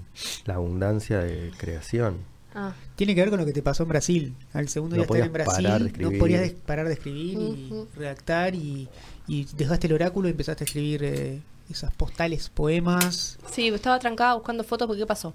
la 0.44 0.55
abundancia 0.55 1.20
de 1.20 1.52
creación. 1.57 2.16
Ah, 2.57 2.72
Tiene 2.96 3.14
que 3.14 3.20
ver 3.20 3.30
con 3.30 3.38
lo 3.40 3.46
que 3.46 3.52
te 3.52 3.62
pasó 3.62 3.84
en 3.84 3.88
Brasil. 3.90 4.34
Al 4.52 4.68
segundo 4.68 4.96
No 4.96 5.02
día 5.05 5.07
de 5.12 5.26
estar 5.26 5.26
en 5.26 5.32
podías 5.32 5.57
parar 5.57 5.78
de 5.78 5.84
Brasil, 5.84 6.02
no 6.12 6.18
podías 6.18 6.50
parar 6.66 6.86
de 6.88 6.94
escribir 6.94 7.38
y 7.38 7.86
redactar 7.96 8.55
y, 8.57 8.88
y 9.26 9.44
dejaste 9.56 9.86
el 9.86 9.94
oráculo 9.94 10.28
y 10.28 10.32
empezaste 10.32 10.64
a 10.64 10.66
escribir 10.66 11.02
eh, 11.04 11.40
esas 11.70 11.92
postales, 11.94 12.48
poemas. 12.50 13.38
sí, 13.50 13.68
estaba 13.68 13.98
trancada 13.98 14.34
buscando 14.34 14.64
fotos 14.64 14.86
porque 14.86 15.02
¿qué 15.02 15.06
pasó? 15.06 15.34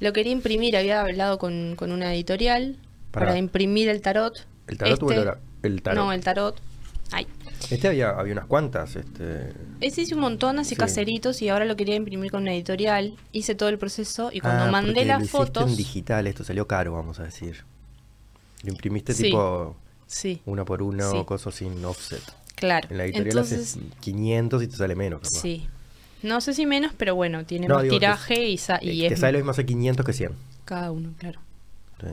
Lo 0.00 0.12
quería 0.12 0.32
imprimir, 0.32 0.76
había 0.76 1.00
hablado 1.02 1.38
con, 1.38 1.74
con 1.76 1.92
una 1.92 2.12
editorial 2.14 2.76
para, 3.10 3.26
Para- 3.26 3.38
imprimir 3.38 3.88
el 3.88 4.00
tarot. 4.00 4.46
¿El 4.66 4.78
tarot 4.78 5.02
o 5.02 5.06
el 5.10 5.18
Este- 5.18 5.28
ora- 5.28 5.38
el 5.62 5.82
tarot? 5.82 6.04
No, 6.04 6.12
el 6.12 6.24
tarot. 6.24 6.60
Ay. 7.12 7.26
Este 7.70 7.86
había, 7.88 8.10
había 8.10 8.32
unas 8.32 8.46
cuantas. 8.46 8.96
Este... 8.96 9.52
Ese 9.82 10.00
hice 10.00 10.14
un 10.14 10.22
montón 10.22 10.58
así 10.58 10.70
Sí. 10.70 10.76
caseritos 10.76 11.42
y 11.42 11.50
ahora 11.50 11.66
lo 11.66 11.76
quería 11.76 11.94
imprimir 11.94 12.30
con 12.30 12.42
una 12.42 12.54
editorial. 12.54 13.16
Hice 13.32 13.54
todo 13.54 13.68
el 13.68 13.78
proceso 13.78 14.30
y 14.32 14.40
cuando 14.40 14.64
Ah, 14.64 14.70
mandé 14.70 15.02
lo 15.02 15.08
las 15.08 15.18
hiciste 15.22 15.36
fotos. 15.36 15.70
en 15.70 15.76
digital, 15.76 16.26
esto 16.26 16.42
salió 16.42 16.66
caro, 16.66 16.92
vamos 16.94 17.20
a 17.20 17.24
decir. 17.24 17.64
Lo 18.64 18.70
imprimiste 18.72 19.12
Sí. 19.12 19.24
tipo 19.24 19.76
Sí, 20.06 20.40
uno 20.46 20.64
por 20.64 20.82
uno, 20.82 21.10
Sí. 21.10 21.22
cosas 21.24 21.54
sin 21.54 21.84
offset. 21.84 22.22
Claro. 22.66 22.88
En 22.90 22.96
la 22.98 23.04
editorial 23.04 23.28
Entonces, 23.28 23.76
haces 23.76 23.78
500 24.00 24.62
y 24.62 24.66
te 24.68 24.76
sale 24.76 24.94
menos. 24.94 25.20
capaz. 25.20 25.40
sí. 25.40 25.66
No 26.22 26.40
sé 26.40 26.54
si 26.54 26.66
menos, 26.66 26.92
pero 26.96 27.16
bueno, 27.16 27.44
tiene 27.44 27.66
No, 27.66 27.74
más 27.74 27.82
digo, 27.82 27.96
te- 27.96 27.98
tiraje 28.00 28.48
y, 28.48 28.56
sa- 28.56 28.78
y 28.80 29.04
es 29.04 29.08
te 29.14 29.16
sale 29.16 29.32
lo 29.32 29.38
mismo 29.38 29.50
hacer 29.50 29.66
500 29.66 30.06
que 30.06 30.12
100. 30.12 30.30
cada 30.64 30.92
uno, 30.92 31.12
claro. 31.18 31.40
Sí. 32.00 32.06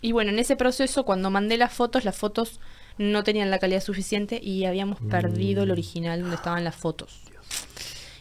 Y 0.00 0.12
bueno, 0.12 0.30
en 0.30 0.38
ese 0.38 0.56
proceso, 0.56 1.04
cuando 1.04 1.30
mandé 1.30 1.56
las 1.58 1.72
fotos, 1.72 2.04
las 2.06 2.16
fotos 2.16 2.60
no 2.98 3.22
tenían 3.24 3.50
la 3.50 3.58
calidad 3.58 3.82
suficiente 3.82 4.40
y 4.42 4.64
habíamos 4.64 4.98
perdido 5.00 5.62
el 5.62 5.68
Mm. 5.68 5.72
original 5.72 6.20
donde 6.22 6.36
estaban 6.36 6.64
las 6.64 6.74
fotos. 6.74 7.20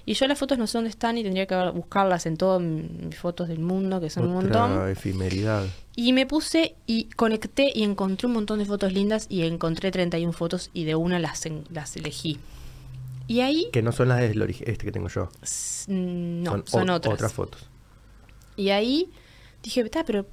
Y 0.06 0.14
yo 0.16 0.28
las 0.28 0.38
fotos 0.40 0.58
no 0.58 0.66
sé 0.68 0.78
dónde 0.78 0.90
están 0.90 1.18
y 1.18 1.24
tendría 1.24 1.46
que 1.46 1.56
buscarlas 1.74 2.26
en 2.26 2.36
todas 2.38 2.60
mis 2.62 3.16
fotos 3.18 3.48
del 3.48 3.60
mundo, 3.60 4.00
que 4.02 4.10
son 4.10 4.26
un 4.28 4.34
montón. 4.34 4.90
efemeridad. 4.90 5.66
Y 5.96 6.14
me 6.14 6.26
puse 6.26 6.76
y 6.88 7.06
conecté 7.16 7.72
y 7.74 7.84
encontré 7.84 8.28
un 8.28 8.34
montón 8.34 8.60
de 8.60 8.66
fotos 8.66 8.94
lindas 8.94 9.28
y 9.30 9.44
encontré 9.44 9.92
31 9.92 10.34
fotos 10.34 10.70
y 10.74 10.86
de 10.86 10.96
una 10.96 11.20
las, 11.20 11.46
en- 11.46 11.66
las 11.72 11.96
elegí. 11.96 12.40
Y 13.28 13.42
ahí, 13.42 13.70
Que 13.72 13.82
no 13.82 13.92
son 13.92 14.10
las 14.10 14.20
del 14.20 14.42
este 14.42 14.78
que 14.86 14.92
tengo 14.92 15.08
yo. 15.08 15.30
no, 15.88 16.64
son, 16.66 16.90
o- 16.90 16.96
otras. 16.96 17.14
otras 17.14 17.34
fotos. 17.34 17.62
Y 18.58 18.70
ahí 18.70 19.10
dije, 19.64 19.82
está, 19.82 20.04
pero 20.04 20.26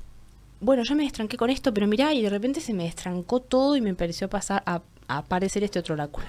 bueno, 0.61 0.83
ya 0.83 0.95
me 0.95 1.05
destranqué 1.05 1.37
con 1.37 1.51
esto, 1.51 1.73
pero 1.75 1.87
mirá, 1.87 2.12
y 2.14 2.23
de 2.23 2.31
repente 2.31 2.61
se 2.61 2.73
me 2.75 2.85
destrancó 2.85 3.41
todo 3.41 3.77
y 3.77 3.81
me 3.81 3.95
pareció 3.95 4.29
pasar 4.29 4.62
a, 4.66 4.81
a 5.07 5.19
aparecer 5.19 5.62
este 5.62 5.79
otro 5.79 5.95
oráculo. 5.95 6.27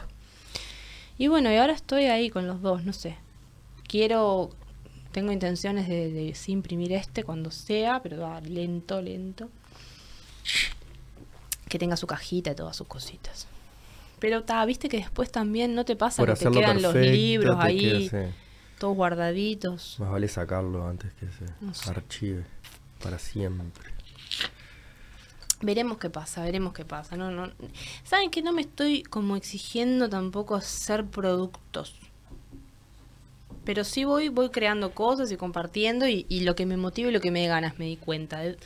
Y 1.18 1.28
bueno, 1.28 1.52
y 1.52 1.56
ahora 1.56 1.74
estoy 1.74 2.06
ahí 2.06 2.30
con 2.30 2.46
los 2.48 2.62
dos, 2.62 2.84
no 2.86 2.94
sé. 2.94 3.18
Quiero, 3.90 4.52
tengo 5.12 5.32
intenciones 5.32 5.88
de, 5.88 6.36
imprimir 6.46 6.94
este 6.94 7.24
cuando 7.24 7.50
sea, 7.50 8.04
pero 8.04 8.20
va 8.20 8.40
lento, 8.40 9.02
lento. 9.02 9.50
Que 11.68 11.80
tenga 11.80 11.98
su 11.98 12.06
cajita 12.06 12.52
y 12.52 12.56
todas 12.56 12.76
sus 12.76 12.86
cositas. 12.86 13.48
Pero 14.20 14.44
ta, 14.44 14.64
viste 14.66 14.90
que 14.90 14.98
después 14.98 15.32
también 15.32 15.74
no 15.74 15.86
te 15.86 15.96
pasa 15.96 16.22
Por 16.24 16.38
que 16.38 16.46
te 16.46 16.52
quedan 16.52 16.84
los 16.84 16.94
libros 16.94 17.58
ahí, 17.60 18.12
todos 18.78 18.96
guardaditos. 18.96 19.96
Más 20.00 20.12
vale 20.12 20.28
sacarlo 20.28 20.86
antes 20.88 21.12
que 21.14 21.26
se 21.26 21.46
No 21.60 21.74
sé. 21.74 21.90
archive 21.90 22.46
para 23.02 23.18
siempre. 23.18 23.90
Veremos 25.62 25.98
qué 25.98 26.12
pasa, 26.12 26.44
veremos 26.44 26.74
qué 26.74 26.86
pasa. 26.86 27.18
No, 27.18 27.32
no. 27.32 27.52
Saben 28.04 28.30
que 28.30 28.44
no 28.44 28.54
me 28.54 28.62
estoy 28.62 29.02
como 29.02 29.36
exigiendo 29.36 30.10
tampoco 30.10 30.56
hacer 30.56 31.08
productos. 31.08 31.96
Pero 33.70 33.84
sí 33.84 34.03
voy, 34.03 34.30
voy 34.30 34.49
creando 34.49 34.95
cosas 34.95 35.32
y 35.32 35.38
compartiendo 35.38 36.07
y, 36.07 36.26
y 36.28 36.39
lo 36.39 36.55
que 36.55 36.65
me 36.65 36.76
motiva 36.76 37.09
y 37.09 37.11
lo 37.11 37.22
que 37.22 37.30
me 37.30 37.41
dé 37.41 37.47
ganas 37.49 37.78
me 37.78 37.86
di 37.86 37.97
cuenta. 37.97 38.39
De- 38.39 38.57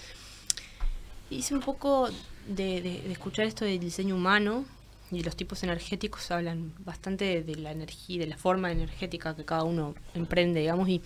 Hice 1.29 1.53
un 1.53 1.59
poco 1.59 2.07
de, 2.47 2.81
de- 2.81 3.01
de 3.01 3.11
escuchar 3.11 3.45
esto 3.45 3.65
del 3.65 3.81
diseño 3.81 4.15
humano 4.15 4.63
y 5.11 5.21
los 5.21 5.35
tipos 5.35 5.61
energéticos 5.61 6.31
hablan 6.31 6.71
bastante 6.85 7.25
de, 7.25 7.43
de 7.43 7.55
la 7.57 7.71
energía, 7.73 8.17
de 8.19 8.27
la 8.27 8.37
forma 8.37 8.71
energética 8.71 9.35
que 9.35 9.43
cada 9.43 9.63
uno 9.65 9.93
emprende, 10.15 10.61
digamos. 10.61 10.87
Y 10.87 11.01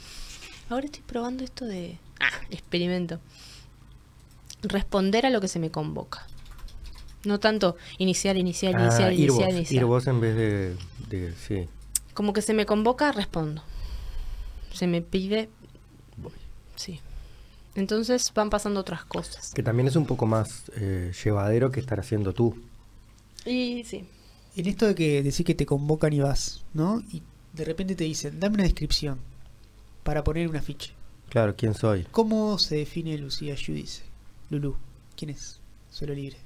ahora 0.69 0.85
estoy 0.85 1.01
probando 1.01 1.43
esto 1.43 1.65
de... 1.65 1.97
Ah, 2.19 2.29
experimento 2.51 3.19
responder 4.61 5.25
a 5.25 5.31
lo 5.31 5.41
que 5.41 5.47
se 5.47 5.57
me 5.57 5.71
convoca. 5.71 6.27
No 7.23 7.39
tanto 7.39 7.77
iniciar, 7.97 8.37
iniciar, 8.37 8.75
Ah, 8.75 8.83
iniciar, 8.83 9.13
ir 9.13 9.19
iniciar, 9.21 9.47
vos, 9.47 9.55
iniciar. 9.55 9.75
ir 9.81 9.85
vos 9.85 10.05
en 10.05 10.21
vez 10.21 10.35
de, 10.35 10.75
de- 11.09 11.33
sí. 11.33 11.67
Como 12.13 12.31
que 12.33 12.43
se 12.43 12.53
me 12.53 12.67
convoca, 12.67 13.11
respondo. 13.11 13.63
Se 14.77 14.85
me 14.85 15.01
pide, 15.01 15.49
sí. 16.75 16.99
Entonces 17.73 18.31
van 18.35 18.51
pasando 18.51 18.79
otras 18.79 19.05
cosas. 19.05 19.55
Que 19.55 19.63
también 19.63 19.87
es 19.87 19.95
un 19.95 20.05
poco 20.05 20.27
más 20.27 20.71
eh, 20.75 21.11
llevadero 21.23 21.71
que 21.71 21.79
estar 21.79 21.99
haciendo 21.99 22.31
tú. 22.31 22.55
Y 23.43 23.83
sí. 23.85 24.05
En 24.55 24.67
esto 24.67 24.85
de 24.85 24.93
que 24.93 25.23
decís 25.23 25.43
que 25.43 25.55
te 25.55 25.65
convocan 25.65 26.13
y 26.13 26.19
vas, 26.19 26.63
¿no? 26.75 27.01
Y 27.11 27.23
de 27.53 27.65
repente 27.65 27.95
te 27.95 28.03
dicen, 28.03 28.39
dame 28.39 28.55
una 28.55 28.65
descripción 28.65 29.17
para 30.03 30.23
poner 30.23 30.47
un 30.47 30.55
afiche. 30.55 30.93
Claro, 31.29 31.55
¿quién 31.55 31.73
soy? 31.73 32.03
¿Cómo 32.11 32.59
se 32.59 32.75
define 32.75 33.17
Lucía 33.17 33.55
Giudice? 33.55 34.03
Lulú, 34.51 34.75
¿quién 35.15 35.31
es? 35.31 35.59
Suelo 35.89 36.13
libre. 36.13 36.37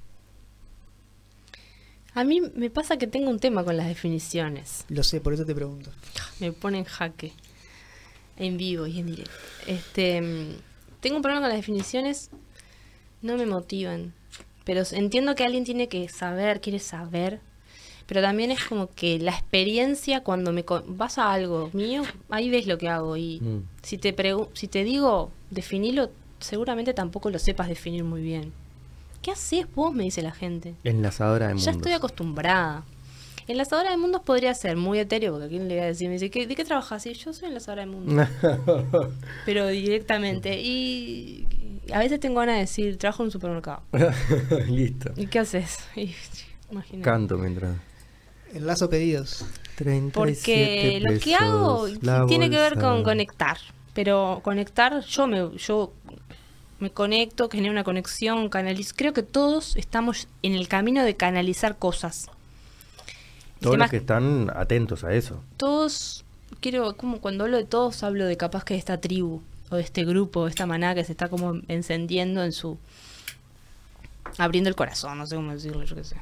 A 2.14 2.24
mí 2.24 2.40
me 2.40 2.70
pasa 2.70 2.96
que 2.96 3.06
tengo 3.06 3.28
un 3.28 3.38
tema 3.38 3.62
con 3.62 3.76
las 3.76 3.88
definiciones. 3.88 4.86
Lo 4.88 5.02
sé, 5.02 5.20
por 5.20 5.34
eso 5.34 5.44
te 5.44 5.54
pregunto. 5.54 5.90
Me 6.40 6.52
pone 6.52 6.78
en 6.78 6.84
jaque. 6.84 7.34
En 8.36 8.56
vivo 8.56 8.86
y 8.86 8.98
en 9.00 9.06
directo. 9.06 9.32
Este, 9.66 10.20
mm, 10.20 10.48
tengo 11.00 11.16
un 11.16 11.22
problema 11.22 11.40
con 11.42 11.48
las 11.50 11.58
definiciones. 11.58 12.30
No 13.20 13.36
me 13.36 13.46
motivan. 13.46 14.12
Pero 14.64 14.82
entiendo 14.92 15.34
que 15.34 15.44
alguien 15.44 15.64
tiene 15.64 15.88
que 15.88 16.08
saber, 16.08 16.60
quiere 16.60 16.78
saber. 16.78 17.40
Pero 18.06 18.20
también 18.20 18.50
es 18.50 18.64
como 18.64 18.88
que 18.94 19.18
la 19.18 19.30
experiencia 19.32 20.22
cuando 20.22 20.52
me 20.52 20.64
vas 20.86 21.18
a 21.18 21.32
algo 21.32 21.70
mío, 21.72 22.02
ahí 22.30 22.50
ves 22.50 22.66
lo 22.66 22.78
que 22.78 22.88
hago. 22.88 23.16
Y 23.16 23.40
Mm. 23.40 23.62
si 23.82 23.98
te 23.98 24.14
si 24.54 24.68
te 24.68 24.84
digo 24.84 25.30
definilo, 25.50 26.10
seguramente 26.40 26.94
tampoco 26.94 27.30
lo 27.30 27.38
sepas 27.38 27.68
definir 27.68 28.04
muy 28.04 28.22
bien. 28.22 28.52
¿Qué 29.22 29.30
haces 29.30 29.66
vos? 29.74 29.94
Me 29.94 30.02
dice 30.02 30.20
la 30.20 30.32
gente. 30.32 30.74
Enlazadora 30.82 31.46
de 31.48 31.54
mundos. 31.54 31.64
Ya 31.64 31.70
estoy 31.72 31.92
acostumbrada. 31.92 32.84
Enlazadora 33.52 33.90
de 33.90 33.96
mundos 33.96 34.22
podría 34.22 34.54
ser 34.54 34.76
muy 34.76 34.98
etéreo, 34.98 35.32
porque 35.32 35.48
quién 35.48 35.68
le 35.68 35.74
iba 35.74 35.84
a 35.84 35.86
decir, 35.86 36.08
me 36.08 36.14
dice, 36.14 36.30
¿qué- 36.30 36.46
¿de 36.46 36.54
qué 36.56 36.64
trabajas? 36.64 37.04
Y 37.06 37.14
yo 37.14 37.32
soy 37.32 37.48
enlazadora 37.48 37.82
de 37.82 37.90
mundos, 37.90 38.28
pero 39.46 39.66
directamente. 39.68 40.60
Y 40.60 41.46
a 41.92 41.98
veces 41.98 42.18
tengo 42.20 42.40
ganas 42.40 42.54
de 42.56 42.60
decir, 42.62 42.96
trabajo 42.98 43.22
en 43.22 43.26
un 43.26 43.30
supermercado. 43.30 43.82
Listo. 44.68 45.12
¿Y 45.16 45.26
qué 45.26 45.38
haces? 45.40 45.78
Imagínate. 46.70 47.02
Canto 47.08 47.36
mientras. 47.38 47.76
Enlazo 48.54 48.88
pedidos. 48.90 49.44
37 49.76 50.12
Porque 50.12 51.00
lo 51.00 51.18
que 51.20 51.34
hago 51.34 51.86
tiene 52.26 52.50
que 52.50 52.56
ver 52.56 52.78
con 52.78 53.02
conectar. 53.02 53.58
Pero 53.94 54.40
conectar, 54.42 55.00
yo 55.04 55.26
me, 55.26 55.50
yo 55.58 55.92
me 56.78 56.90
conecto, 56.90 57.48
genero 57.50 57.72
una 57.72 57.84
conexión, 57.84 58.48
canalizo. 58.48 58.94
Creo 58.96 59.12
que 59.12 59.22
todos 59.22 59.76
estamos 59.76 60.28
en 60.42 60.54
el 60.54 60.68
camino 60.68 61.04
de 61.04 61.14
canalizar 61.16 61.76
cosas. 61.78 62.28
Todos 63.62 63.78
los 63.78 63.90
que 63.90 63.96
están 63.98 64.50
atentos 64.54 65.04
a 65.04 65.12
eso. 65.14 65.42
todos, 65.56 66.24
quiero, 66.60 66.96
como 66.96 67.20
cuando 67.20 67.44
hablo 67.44 67.56
de 67.56 67.64
todos, 67.64 68.02
hablo 68.02 68.26
de 68.26 68.36
capaz 68.36 68.64
que 68.64 68.74
de 68.74 68.78
esta 68.78 69.00
tribu, 69.00 69.40
o 69.70 69.76
de 69.76 69.82
este 69.82 70.04
grupo, 70.04 70.44
de 70.44 70.50
esta 70.50 70.66
maná 70.66 70.94
que 70.94 71.04
se 71.04 71.12
está 71.12 71.28
como 71.28 71.54
encendiendo 71.68 72.42
en 72.44 72.52
su. 72.52 72.78
abriendo 74.38 74.68
el 74.68 74.76
corazón, 74.76 75.18
no 75.18 75.26
sé 75.26 75.36
cómo 75.36 75.52
decirlo, 75.52 75.84
yo 75.84 75.96
qué 75.96 76.04
sé. 76.04 76.16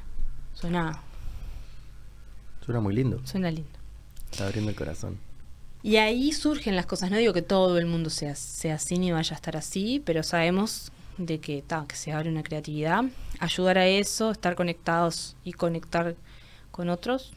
Suena, 0.55 1.01
Suena 2.65 2.81
muy 2.81 2.95
lindo. 2.95 3.21
suena 3.25 3.51
lindo. 3.51 3.71
Está 4.31 4.47
abriendo 4.47 4.71
el 4.71 4.77
corazón. 4.77 5.19
Y 5.83 5.97
ahí 5.97 6.33
surgen 6.33 6.77
las 6.77 6.87
cosas. 6.87 7.11
No 7.11 7.17
digo 7.17 7.33
que 7.33 7.43
todo 7.43 7.79
el 7.79 7.87
mundo 7.87 8.11
sea, 8.11 8.35
sea 8.37 8.75
así 8.75 8.99
ni 8.99 9.11
vaya 9.13 9.33
a 9.35 9.37
estar 9.37 9.57
así, 9.57 10.03
pero 10.05 10.23
sabemos 10.23 10.93
de 11.17 11.41
que, 11.41 11.63
ta, 11.63 11.87
que 11.89 11.97
se 11.97 12.13
abre 12.13 12.29
una 12.31 12.43
creatividad. 12.43 13.05
Ayudar 13.39 13.79
a 13.79 13.87
eso, 13.87 14.31
estar 14.31 14.55
conectados 14.57 15.37
y 15.43 15.53
conectar 15.53 16.15
con 16.71 16.89
otros, 16.89 17.33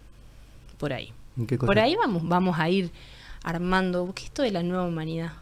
por 0.77 0.93
ahí. 0.93 1.13
¿Y 1.38 1.45
qué 1.45 1.57
cosa- 1.57 1.67
Por 1.67 1.79
ahí 1.79 1.95
vamos, 1.95 2.27
vamos 2.27 2.59
a 2.59 2.69
ir 2.69 2.91
armando. 3.43 4.11
¿Qué 4.15 4.21
es 4.23 4.27
esto 4.27 4.41
de 4.43 4.51
la 4.51 4.63
nueva 4.63 4.86
humanidad? 4.86 5.34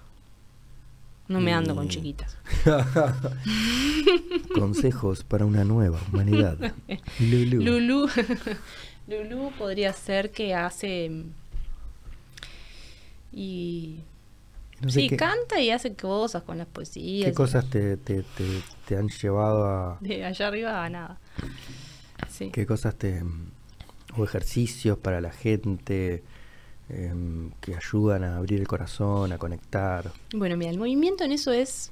No 1.27 1.39
me 1.39 1.53
ando 1.53 1.75
con 1.75 1.85
Y- 1.85 1.89
chiquitas. 1.89 2.35
Consejos 4.53 5.23
para 5.23 5.45
una 5.45 5.63
nueva 5.63 5.99
humanidad. 6.11 6.57
Lulu. 7.19 7.61
Lulu. 7.61 8.09
Lulu 9.07 9.51
podría 9.57 9.93
ser 9.93 10.31
que 10.31 10.53
hace. 10.53 11.23
Y. 13.31 13.99
No 14.81 14.89
sé 14.89 15.01
sí, 15.01 15.09
qué, 15.09 15.17
canta 15.17 15.59
y 15.59 15.69
hace 15.69 15.93
cosas 15.95 16.41
con 16.43 16.57
las 16.57 16.65
poesías. 16.67 17.29
qué 17.29 17.33
cosas 17.35 17.69
te, 17.69 17.97
te, 17.97 18.23
te, 18.23 18.45
te 18.87 18.97
han 18.97 19.09
llevado 19.09 19.65
a... 19.65 19.97
De 20.01 20.25
allá 20.25 20.47
arriba 20.47 20.83
a 20.83 20.89
nada. 20.89 21.19
Sí. 22.29 22.49
¿Qué 22.51 22.65
cosas 22.65 22.95
te... 22.95 23.23
o 24.17 24.23
ejercicios 24.23 24.97
para 24.97 25.21
la 25.21 25.31
gente 25.31 26.23
em, 26.89 27.51
que 27.61 27.75
ayudan 27.75 28.23
a 28.23 28.37
abrir 28.37 28.59
el 28.59 28.67
corazón, 28.67 29.31
a 29.31 29.37
conectar? 29.37 30.11
Bueno, 30.33 30.57
mira, 30.57 30.71
el 30.71 30.77
movimiento 30.77 31.23
en 31.23 31.31
eso 31.31 31.51
es. 31.51 31.91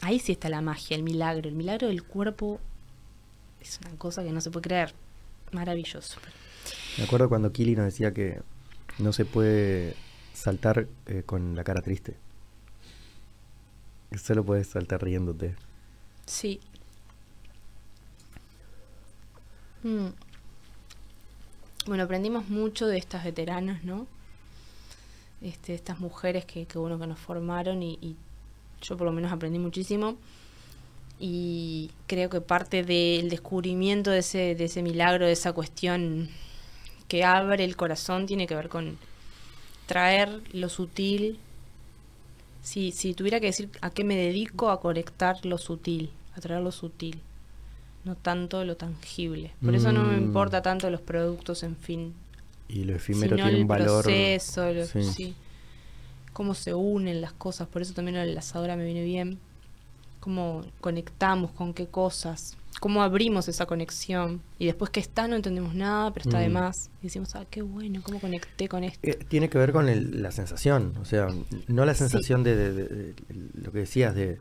Ahí 0.00 0.18
sí 0.18 0.32
está 0.32 0.48
la 0.48 0.60
magia, 0.60 0.96
el 0.96 1.02
milagro. 1.02 1.48
El 1.48 1.54
milagro 1.54 1.88
del 1.88 2.02
cuerpo 2.02 2.60
es 3.60 3.78
una 3.80 3.96
cosa 3.96 4.22
que 4.22 4.32
no 4.32 4.40
se 4.40 4.50
puede 4.50 4.64
creer. 4.64 4.94
Maravilloso. 5.52 6.18
Me 6.98 7.04
acuerdo 7.04 7.28
cuando 7.28 7.52
Kili 7.52 7.76
nos 7.76 7.86
decía 7.86 8.12
que 8.12 8.40
no 8.98 9.12
se 9.12 9.24
puede 9.24 9.94
saltar 10.32 10.86
eh, 11.06 11.22
con 11.24 11.54
la 11.54 11.64
cara 11.64 11.82
triste. 11.82 12.16
Solo 14.16 14.44
puedes 14.44 14.68
saltar 14.68 15.02
riéndote. 15.02 15.54
Sí. 16.26 16.60
Mm. 19.82 20.08
Bueno, 21.86 22.04
aprendimos 22.04 22.48
mucho 22.48 22.86
de 22.86 22.96
estas 22.96 23.24
veteranas, 23.24 23.82
¿no? 23.82 24.06
Este, 25.40 25.74
estas 25.74 25.98
mujeres 25.98 26.44
que, 26.44 26.66
que 26.66 26.78
bueno 26.78 26.98
que 26.98 27.08
nos 27.08 27.18
formaron 27.18 27.82
y, 27.82 27.98
y 28.00 28.14
yo 28.80 28.96
por 28.96 29.06
lo 29.06 29.12
menos 29.12 29.32
aprendí 29.32 29.58
muchísimo. 29.58 30.16
Y 31.18 31.90
creo 32.06 32.30
que 32.30 32.40
parte 32.40 32.84
del 32.84 33.28
descubrimiento 33.28 34.10
de 34.10 34.18
ese, 34.18 34.54
de 34.54 34.64
ese 34.64 34.82
milagro, 34.82 35.26
de 35.26 35.32
esa 35.32 35.52
cuestión 35.52 36.28
que 37.08 37.24
abre 37.24 37.64
el 37.64 37.76
corazón, 37.76 38.26
tiene 38.26 38.46
que 38.46 38.54
ver 38.54 38.68
con 38.68 38.96
traer 39.86 40.42
lo 40.52 40.68
sutil. 40.68 41.38
Si, 42.62 42.92
si 42.92 43.14
tuviera 43.14 43.40
que 43.40 43.46
decir 43.46 43.70
a 43.80 43.90
qué 43.90 44.04
me 44.04 44.16
dedico, 44.16 44.70
a 44.70 44.80
conectar 44.80 45.44
lo 45.44 45.58
sutil, 45.58 46.10
a 46.36 46.40
traer 46.40 46.62
lo 46.62 46.70
sutil, 46.70 47.20
no 48.04 48.16
tanto 48.16 48.64
lo 48.64 48.76
tangible. 48.76 49.52
Por 49.62 49.74
eso 49.74 49.92
no 49.92 50.02
me 50.04 50.16
Mm. 50.16 50.22
importa 50.24 50.60
tanto 50.62 50.90
los 50.90 51.00
productos, 51.00 51.62
en 51.62 51.76
fin, 51.76 52.14
Y 52.68 52.84
lo 52.84 52.94
efímero 52.96 53.36
sino 53.36 53.44
tiene 53.44 53.50
el 53.58 53.62
un 53.62 53.68
valor. 53.68 54.02
proceso, 54.04 54.72
lo- 54.72 54.86
sí. 54.86 55.04
sí. 55.04 55.34
cómo 56.32 56.54
se 56.54 56.72
unen 56.72 57.20
las 57.20 57.32
cosas, 57.34 57.68
por 57.68 57.82
eso 57.82 57.92
también 57.92 58.16
la 58.16 58.24
enlazadora 58.24 58.74
me 58.74 58.84
viene 58.86 59.04
bien, 59.04 59.38
cómo 60.18 60.64
conectamos 60.80 61.50
con 61.50 61.74
qué 61.74 61.86
cosas, 61.88 62.56
cómo 62.80 63.02
abrimos 63.02 63.48
esa 63.48 63.66
conexión 63.66 64.40
y 64.58 64.64
después 64.64 64.90
que 64.90 64.98
está 65.00 65.28
no 65.28 65.36
entendemos 65.36 65.74
nada, 65.74 66.10
pero 66.14 66.30
está 66.30 66.38
de 66.38 66.48
Mm. 66.48 66.52
más 66.54 66.88
y 67.02 67.04
decimos, 67.08 67.34
ah, 67.36 67.44
qué 67.50 67.60
bueno, 67.60 68.00
cómo 68.02 68.18
conecté 68.18 68.66
con 68.66 68.82
esto. 68.82 68.98
Eh, 69.02 69.18
tiene 69.28 69.50
que 69.50 69.58
ver 69.58 69.72
con 69.72 69.90
el- 69.90 70.22
la 70.22 70.32
sensación, 70.32 70.94
o 71.02 71.04
sea, 71.04 71.28
no 71.68 71.84
la 71.84 71.92
Sí. 71.92 71.98
sensación 71.98 72.42
de, 72.44 72.56
de- 72.56 72.72
de- 72.72 72.84
de 72.86 73.14
lo 73.62 73.70
que 73.70 73.80
decías, 73.80 74.14
de 74.14 74.38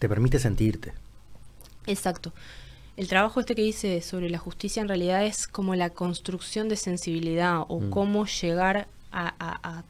te 0.00 0.08
permite 0.08 0.40
sentirte. 0.40 0.94
Exacto. 1.86 2.32
El 2.96 3.08
trabajo 3.08 3.40
este 3.40 3.54
que 3.54 3.62
hice 3.62 4.00
sobre 4.02 4.30
la 4.30 4.38
justicia 4.38 4.80
en 4.80 4.88
realidad 4.88 5.24
es 5.24 5.48
como 5.48 5.74
la 5.74 5.90
construcción 5.90 6.68
de 6.68 6.76
sensibilidad 6.76 7.62
o 7.68 7.80
Mm. 7.80 7.90
cómo 7.90 8.26
llegar 8.26 8.86
a, 9.10 9.34
a- 9.38 9.78
a 9.78 9.84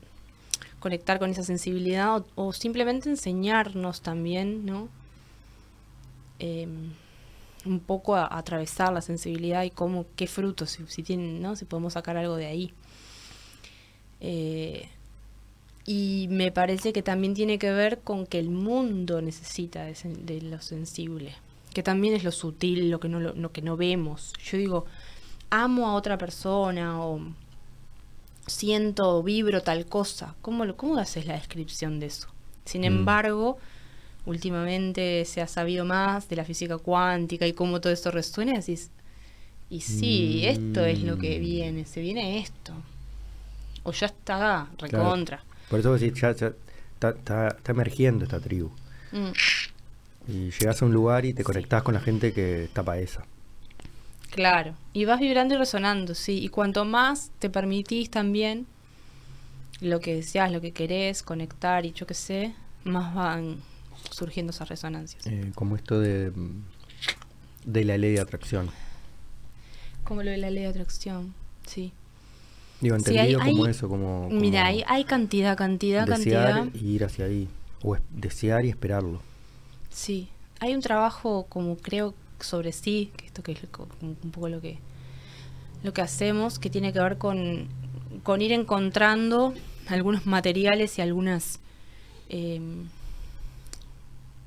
conectar 0.80 1.18
con 1.18 1.30
esa 1.30 1.42
sensibilidad 1.42 2.16
o, 2.16 2.26
o 2.34 2.52
simplemente 2.52 3.08
enseñarnos 3.10 4.00
también, 4.02 4.64
¿no? 4.66 4.88
Em, 6.38 6.90
un 7.66 7.80
poco 7.80 8.16
a, 8.16 8.26
atravesar 8.36 8.92
la 8.92 9.00
sensibilidad 9.00 9.62
y 9.64 9.70
cómo, 9.70 10.04
qué 10.16 10.26
frutos, 10.26 10.70
si, 10.70 10.84
si 10.88 11.02
tienen, 11.02 11.40
¿no? 11.40 11.56
Si 11.56 11.64
podemos 11.64 11.92
sacar 11.94 12.16
algo 12.16 12.36
de 12.36 12.46
ahí. 12.46 12.72
Eh, 14.20 14.88
y 15.86 16.26
me 16.30 16.50
parece 16.50 16.92
que 16.92 17.02
también 17.02 17.34
tiene 17.34 17.58
que 17.58 17.70
ver 17.70 18.00
con 18.00 18.26
que 18.26 18.38
el 18.38 18.48
mundo 18.50 19.20
necesita 19.20 19.84
de, 19.84 19.94
de 20.22 20.40
lo 20.42 20.60
sensible, 20.62 21.34
que 21.74 21.82
también 21.82 22.14
es 22.14 22.24
lo 22.24 22.32
sutil, 22.32 22.90
lo 22.90 23.00
que 23.00 23.08
no, 23.10 23.20
lo, 23.20 23.34
lo 23.34 23.52
que 23.52 23.60
no 23.60 23.76
vemos. 23.76 24.32
Yo 24.50 24.56
digo, 24.56 24.86
amo 25.50 25.88
a 25.88 25.94
otra 25.94 26.16
persona 26.16 27.00
o 27.04 27.20
siento 28.46 29.18
o 29.18 29.22
vibro 29.22 29.62
tal 29.62 29.86
cosa. 29.86 30.34
¿Cómo, 30.42 30.64
lo- 30.64 30.76
¿Cómo 30.76 30.96
haces 30.98 31.26
la 31.26 31.34
descripción 31.34 32.00
de 32.00 32.06
eso? 32.06 32.28
Sin 32.64 32.82
Mm. 32.82 32.84
embargo, 32.86 33.58
últimamente 34.26 35.24
se 35.24 35.40
ha 35.42 35.46
sabido 35.46 35.84
más 35.84 36.28
de 36.28 36.36
la 36.36 36.44
física 36.44 36.78
cuántica 36.78 37.46
y 37.46 37.52
cómo 37.52 37.80
todo 37.80 37.92
esto 37.92 38.10
resuena 38.10 38.52
y 38.52 38.56
decís, 38.56 38.90
y 39.70 39.80
sí, 39.80 40.42
esto 40.46 40.84
es 40.84 41.02
lo 41.02 41.18
que 41.18 41.38
Mm. 41.38 41.42
viene, 41.42 41.84
se 41.86 42.00
viene 42.00 42.38
esto. 42.38 42.72
O 43.82 43.92
ya 43.92 44.06
está, 44.06 44.68
recontra. 44.78 45.42
Por 45.68 45.80
eso 45.80 45.94
decís, 45.94 46.18
ya, 46.20 46.32
ya 46.32 46.52
está, 46.94 47.10
está- 47.10 47.48
está 47.48 47.72
emergiendo 47.72 48.24
esta 48.24 48.40
tribu. 48.40 48.70
Mm, 49.12 49.32
Y 50.28 50.50
llegas 50.50 50.80
a 50.80 50.86
un 50.86 50.92
lugar 50.92 51.24
y 51.24 51.34
te 51.34 51.44
conectás 51.44 51.82
con 51.82 51.94
la 51.94 52.00
gente 52.00 52.32
que 52.32 52.64
está 52.64 52.82
para 52.82 53.00
esa. 53.00 53.24
claro. 54.30 54.74
Y 54.92 55.04
vas 55.04 55.20
vibrando 55.20 55.54
y 55.54 55.58
resonando, 55.58 56.14
sí. 56.14 56.38
Y 56.42 56.48
cuanto 56.48 56.84
más 56.84 57.30
te 57.38 57.50
permitís 57.50 58.10
también 58.10 58.66
lo 59.80 60.00
que 60.00 60.14
deseas, 60.16 60.50
lo 60.50 60.60
que 60.60 60.72
querés, 60.72 61.22
conectar 61.22 61.84
y 61.86 61.92
yo 61.92 62.06
qué 62.06 62.14
sé, 62.14 62.54
más 62.84 63.14
van 63.14 63.60
surgiendo 64.10 64.50
esas 64.50 64.68
resonancias. 64.68 65.26
Eh, 65.26 65.52
como 65.54 65.76
esto 65.76 66.00
de, 66.00 66.32
de 67.64 67.84
la 67.84 67.96
ley 67.98 68.12
de 68.12 68.20
atracción. 68.20 68.70
Como 70.04 70.22
lo 70.22 70.30
de 70.30 70.36
la 70.38 70.50
ley 70.50 70.62
de 70.64 70.68
atracción, 70.70 71.34
sí. 71.66 71.92
Digo, 72.80 72.96
Sí, 72.98 73.10
entendido 73.10 73.40
hay- 73.40 73.50
como 73.52 73.64
hay- 73.64 73.70
eso, 73.70 73.88
como, 73.88 74.24
como 74.28 74.40
Mira, 74.40 74.66
hay, 74.66 74.84
hay 74.86 75.04
cantidad, 75.04 75.56
cantidad, 75.56 76.06
desear 76.06 76.54
cantidad. 76.54 76.80
y 76.82 76.90
ir 76.94 77.04
hacia 77.04 77.24
ahí. 77.26 77.48
O 77.82 77.94
es- 77.96 78.02
desear 78.10 78.64
y 78.64 78.68
esperarlo. 78.70 79.22
Sí, 79.94 80.28
hay 80.60 80.74
un 80.74 80.80
trabajo 80.82 81.46
como 81.48 81.76
creo 81.76 82.14
sobre 82.40 82.72
sí, 82.72 83.12
que 83.16 83.26
esto 83.26 83.42
que 83.42 83.52
es 83.52 83.60
un 84.02 84.16
poco 84.32 84.48
lo 84.48 84.60
que 84.60 84.78
lo 85.82 85.92
que 85.92 86.02
hacemos, 86.02 86.58
que 86.58 86.70
tiene 86.70 86.92
que 86.92 87.00
ver 87.00 87.18
con, 87.18 87.68
con 88.22 88.40
ir 88.40 88.52
encontrando 88.52 89.54
algunos 89.88 90.26
materiales 90.26 90.98
y 90.98 91.02
algunas, 91.02 91.60
eh, 92.30 92.60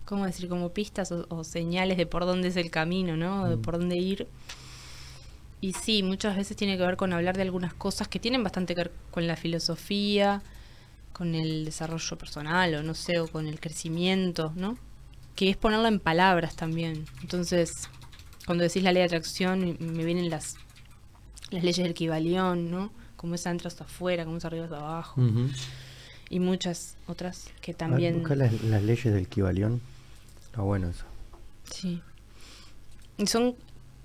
¿cómo 0.05 0.25
decir? 0.25 0.47
Como 0.49 0.69
pistas 0.69 1.11
o, 1.11 1.25
o 1.29 1.43
señales 1.43 1.97
de 1.97 2.05
por 2.05 2.25
dónde 2.25 2.47
es 2.49 2.55
el 2.55 2.71
camino, 2.71 3.17
¿no? 3.17 3.47
De 3.49 3.57
Mm. 3.57 3.61
por 3.61 3.77
dónde 3.77 3.97
ir. 3.97 4.27
Y 5.61 5.73
sí, 5.73 6.03
muchas 6.03 6.35
veces 6.35 6.55
tiene 6.55 6.77
que 6.77 6.83
ver 6.85 6.97
con 6.97 7.13
hablar 7.13 7.35
de 7.35 7.41
algunas 7.43 7.73
cosas 7.73 8.07
que 8.07 8.19
tienen 8.19 8.43
bastante 8.43 8.75
que 8.75 8.81
ver 8.83 8.91
con 9.11 9.25
la 9.27 9.35
filosofía, 9.35 10.41
con 11.13 11.35
el 11.35 11.65
desarrollo 11.65 12.17
personal 12.17 12.75
o 12.75 12.83
no 12.83 12.93
sé, 12.95 13.19
o 13.19 13.27
con 13.27 13.47
el 13.47 13.59
crecimiento, 13.59 14.53
¿no? 14.55 14.77
Que 15.37 15.49
es 15.51 15.55
ponerlo 15.55 15.87
en 15.87 15.99
palabras 16.01 16.55
también. 16.57 17.05
Entonces, 17.21 17.87
cuando 18.45 18.63
decís 18.65 18.83
la 18.83 18.91
ley 18.91 19.01
de 19.01 19.05
atracción, 19.05 19.77
me 19.79 20.03
vienen 20.03 20.29
las, 20.29 20.55
las 21.51 21.63
leyes 21.63 21.85
del 21.85 21.93
Kybalión, 21.93 22.69
¿no? 22.69 22.91
Cómo 23.15 23.35
es 23.35 23.45
adentro 23.47 23.67
hasta 23.69 23.83
afuera, 23.85 24.25
cómo 24.25 24.37
es 24.37 24.45
arriba 24.45 24.65
hasta 24.65 24.77
abajo. 24.77 25.21
Y 26.29 26.39
muchas 26.41 26.97
otras 27.07 27.49
que 27.61 27.71
A 27.71 27.73
ver, 27.73 27.77
también... 27.77 28.19
busca 28.19 28.35
las, 28.35 28.61
las 28.63 28.83
leyes 28.83 29.13
del 29.13 29.27
Kibalión. 29.29 29.79
Está 30.43 30.61
bueno 30.61 30.89
eso. 30.89 31.05
Sí. 31.71 32.01
Y 33.17 33.27
son 33.27 33.55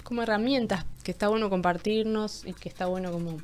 como 0.05 0.23
herramientas 0.23 0.85
que 1.03 1.11
está 1.13 1.29
bueno 1.29 1.49
compartirnos 1.51 2.45
y 2.45 2.53
que 2.53 2.69
está 2.69 2.87
bueno 2.87 3.11
como 3.11 3.39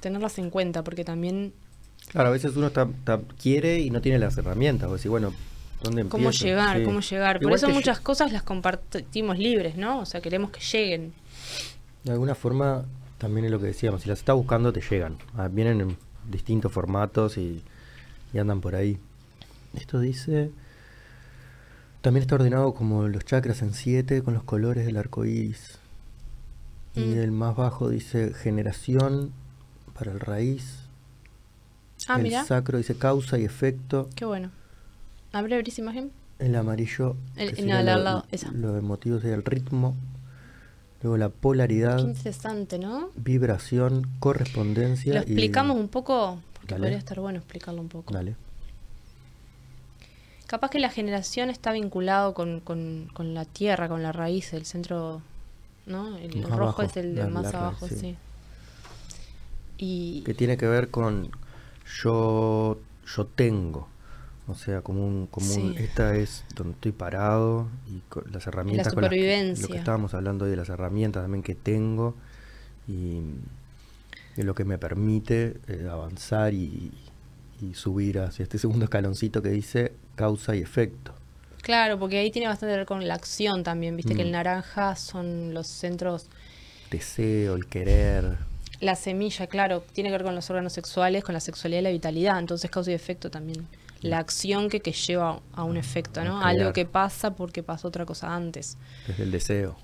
tenerlas 0.00 0.38
en 0.38 0.50
cuenta, 0.50 0.82
porque 0.82 1.04
también 1.04 1.52
Claro, 2.08 2.28
a 2.28 2.32
veces 2.32 2.54
uno 2.56 2.66
está, 2.68 2.82
está- 2.82 3.20
quiere 3.40 3.78
y 3.80 3.90
no 3.90 4.00
tiene 4.00 4.18
las 4.18 4.36
herramientas. 4.36 4.88
O 4.90 4.92
decir, 4.94 5.10
bueno, 5.10 5.32
cómo 6.08 6.30
llegar, 6.30 6.78
Sí. 6.78 6.84
cómo 6.84 7.00
llegar. 7.00 7.40
Por 7.40 7.52
eso 7.52 7.68
muchas 7.68 8.00
cosas 8.00 8.32
las 8.32 8.42
compartimos 8.42 9.38
libres, 9.38 9.76
¿no? 9.76 10.00
O 10.00 10.06
sea, 10.06 10.20
queremos 10.20 10.50
que 10.50 10.60
lleguen. 10.60 11.12
De 12.04 12.12
alguna 12.12 12.34
forma, 12.34 12.84
también 13.18 13.46
es 13.46 13.50
lo 13.50 13.58
que 13.60 13.66
decíamos, 13.66 14.02
si 14.02 14.08
las 14.08 14.18
estás 14.18 14.36
buscando 14.36 14.72
te 14.72 14.80
llegan. 14.80 15.16
Ah, 15.36 15.48
Vienen 15.48 15.80
en 15.80 15.96
distintos 16.30 16.72
formatos 16.72 17.36
y, 17.38 17.62
y 18.32 18.38
andan 18.38 18.60
por 18.60 18.74
ahí. 18.74 18.98
Esto 19.74 20.00
dice... 20.00 20.50
También 22.02 22.20
está 22.22 22.34
ordenado 22.34 22.74
como 22.74 23.08
los 23.08 23.24
chakras 23.24 23.62
en 23.62 23.72
siete 23.72 24.22
con 24.22 24.34
los 24.34 24.44
colores 24.44 24.84
del 24.84 24.98
arco 24.98 25.24
iris. 25.24 25.78
Y 26.94 27.00
Mm. 27.00 27.18
el 27.18 27.32
más 27.32 27.56
bajo 27.56 27.88
dice 27.88 28.34
generación 28.34 29.32
para 29.94 30.12
el 30.12 30.20
raíz. 30.20 30.80
Ah, 32.06 32.16
el 32.16 32.24
mira, 32.24 32.44
sacro 32.44 32.76
dice 32.76 32.94
causa 32.96 33.38
y 33.38 33.44
efecto. 33.44 34.10
qué 34.14 34.26
bueno. 34.26 34.50
¿Abre 35.34 35.60
esa 35.66 35.80
imagen? 35.80 36.10
El 36.38 36.54
amarillo, 36.56 37.16
El- 37.36 37.54
que 37.54 37.62
no, 37.62 37.74
sería 37.74 37.78
al 37.80 37.86
lo, 37.86 38.04
lado, 38.04 38.26
esa. 38.30 38.50
lo 38.52 38.76
emotivo 38.76 39.18
sería 39.20 39.34
el 39.36 39.44
ritmo. 39.44 39.94
Luego 41.02 41.16
la 41.18 41.28
Qué 41.28 41.34
polaridad, 41.40 41.98
interesante, 41.98 42.78
¿no? 42.78 43.10
vibración, 43.16 44.08
correspondencia. 44.20 45.12
Lo 45.14 45.20
y- 45.20 45.22
explicamos 45.24 45.76
un 45.76 45.88
poco, 45.88 46.38
porque 46.54 46.74
Dale. 46.74 46.82
podría 46.82 46.98
estar 46.98 47.20
bueno 47.20 47.38
explicarlo 47.38 47.80
un 47.82 47.88
poco. 47.88 48.14
Dale. 48.14 48.36
Capaz 50.46 50.70
que 50.70 50.78
la 50.78 50.88
generación 50.90 51.50
está 51.50 51.72
vinculado 51.72 52.32
con, 52.34 52.60
con, 52.60 53.10
con 53.12 53.34
la 53.34 53.44
tierra, 53.44 53.88
con 53.88 54.02
la 54.02 54.12
raíz, 54.12 54.52
el 54.52 54.64
centro, 54.66 55.20
¿no? 55.86 56.16
El 56.18 56.42
rojo 56.44 56.82
es 56.82 56.96
el 56.96 57.14
de 57.14 57.26
más 57.26 57.44
raíz, 57.44 57.54
abajo, 57.54 57.88
sí. 57.88 57.96
sí. 57.96 58.16
Y 59.78 60.22
Que 60.22 60.34
tiene 60.34 60.56
que 60.56 60.66
ver 60.66 60.90
con 60.90 61.30
yo, 62.02 62.78
yo 63.14 63.26
tengo. 63.26 63.88
O 64.46 64.54
sea, 64.54 64.82
como 64.82 65.06
un, 65.06 65.26
como 65.26 65.54
un, 65.54 65.74
esta 65.78 66.16
es 66.16 66.44
donde 66.54 66.74
estoy 66.74 66.92
parado 66.92 67.66
y 67.88 68.00
con 68.10 68.24
las 68.30 68.46
herramientas 68.46 68.92
con 68.92 69.02
las 69.04 69.10
que- 69.10 69.16
lo 69.16 69.22
supervivencia. 69.22 69.68
que 69.68 69.78
estábamos 69.78 70.12
hablando 70.14 70.44
hoy 70.44 70.50
de 70.50 70.56
las 70.58 70.68
herramientas 70.68 71.22
también 71.24 71.42
que 71.42 71.54
tengo 71.54 72.14
y 72.86 73.20
de 74.36 74.44
lo 74.44 74.54
que 74.54 74.64
me 74.64 74.76
permite 74.78 75.56
eh, 75.68 75.88
avanzar 75.90 76.52
y, 76.52 76.92
y 77.62 77.74
subir 77.74 78.18
hacia 78.18 78.42
este 78.42 78.58
segundo 78.58 78.84
escaloncito 78.84 79.40
que 79.42 79.48
dice 79.50 79.92
causa 80.16 80.54
y 80.54 80.60
efecto. 80.60 81.14
claro, 81.62 81.98
porque 81.98 82.18
ahí 82.18 82.30
tiene 82.30 82.48
bastante 82.48 82.72
que 82.74 82.78
ver 82.78 82.86
con 82.86 83.08
la 83.08 83.14
acción 83.14 83.62
también, 83.62 83.96
viste 83.96 84.14
que 84.14 84.22
el 84.22 84.28
Mm. 84.28 84.32
naranja 84.32 84.96
son 84.96 85.54
los 85.54 85.66
centros, 85.68 86.26
Deseo, 86.90 87.54
el 87.54 87.66
querer. 87.66 88.36
la 88.80 88.94
semilla, 88.96 89.46
claro, 89.46 89.82
tiene 89.92 90.10
que 90.10 90.14
ver 90.14 90.24
con 90.24 90.34
los 90.34 90.50
órganos 90.50 90.72
sexuales, 90.74 91.24
con 91.24 91.32
la 91.32 91.40
sexualidad 91.40 91.80
y 91.80 91.84
la 91.84 91.90
vitalidad, 91.90 92.38
entonces 92.38 92.70
causa 92.70 92.90
y 92.90 92.94
efecto 92.94 93.30
también. 93.30 93.66
La 94.04 94.18
acción 94.18 94.68
que, 94.68 94.80
que 94.80 94.92
lleva 94.92 95.40
a 95.52 95.64
un 95.64 95.76
efecto, 95.76 96.24
¿no? 96.24 96.40
A 96.40 96.48
Algo 96.48 96.72
que 96.72 96.84
pasa 96.86 97.34
porque 97.34 97.62
pasó 97.62 97.88
otra 97.88 98.04
cosa 98.06 98.34
antes. 98.34 98.76
Desde 99.06 99.22
el 99.24 99.30
deseo. 99.30 99.76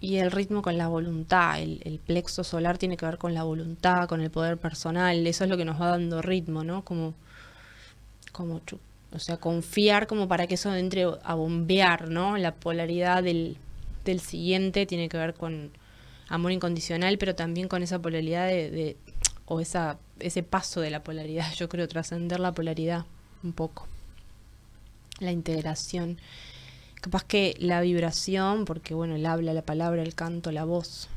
Y 0.00 0.16
el 0.16 0.30
ritmo 0.30 0.60
con 0.62 0.76
la 0.76 0.88
voluntad, 0.88 1.60
el, 1.60 1.80
el 1.84 1.98
plexo 1.98 2.44
solar 2.44 2.76
tiene 2.78 2.96
que 2.96 3.06
ver 3.06 3.16
con 3.18 3.32
la 3.34 3.42
voluntad, 3.42 4.06
con 4.06 4.20
el 4.20 4.30
poder 4.30 4.58
personal, 4.58 5.26
eso 5.26 5.44
es 5.44 5.50
lo 5.50 5.56
que 5.56 5.64
nos 5.64 5.80
va 5.80 5.88
dando 5.90 6.20
ritmo, 6.22 6.62
¿no? 6.62 6.84
Como, 6.84 7.14
como 8.32 8.60
o 9.12 9.18
sea, 9.18 9.36
confiar 9.36 10.06
como 10.06 10.26
para 10.28 10.46
que 10.46 10.54
eso 10.54 10.74
entre 10.74 11.06
a 11.22 11.34
bombear, 11.34 12.08
¿no? 12.10 12.36
La 12.36 12.54
polaridad 12.54 13.22
del, 13.22 13.56
del 14.04 14.20
siguiente 14.20 14.86
tiene 14.86 15.08
que 15.08 15.16
ver 15.16 15.34
con 15.34 15.70
amor 16.28 16.52
incondicional, 16.52 17.16
pero 17.18 17.34
también 17.34 17.68
con 17.68 17.82
esa 17.82 18.00
polaridad 18.00 18.48
de, 18.48 18.70
de- 18.70 18.96
o 19.46 19.60
esa, 19.60 19.98
ese 20.20 20.42
paso 20.42 20.80
de 20.80 20.90
la 20.90 21.02
polaridad, 21.04 21.46
yo 21.56 21.68
creo, 21.68 21.86
trascender 21.88 22.40
la 22.40 22.52
polaridad 22.52 23.04
un 23.44 23.52
poco. 23.52 23.86
La 25.20 25.30
integración. 25.30 26.18
Capaz 27.00 27.24
que 27.24 27.54
la 27.58 27.80
vibración, 27.82 28.64
porque 28.64 28.94
bueno, 28.94 29.14
el 29.14 29.26
habla, 29.26 29.52
la 29.52 29.62
palabra, 29.62 30.02
el 30.02 30.14
canto, 30.14 30.50
la 30.50 30.64
voz, 30.64 31.08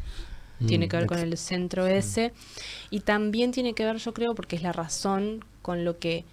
tiene 0.66 0.88
Mm, 0.88 0.90
que 0.90 0.98
ver 0.98 1.06
con 1.08 1.20
el 1.20 1.38
centro 1.38 1.88
ese. 1.88 2.34
Y 2.90 3.02
también 3.02 3.52
tiene 3.52 3.74
que 3.74 3.86
ver, 3.86 3.98
yo 3.98 4.14
creo, 4.14 4.36
porque 4.36 4.56
es 4.56 4.62
la 4.62 4.74
razón 4.74 5.46
con 5.62 5.86
lo 5.86 5.98
que, 5.98 6.26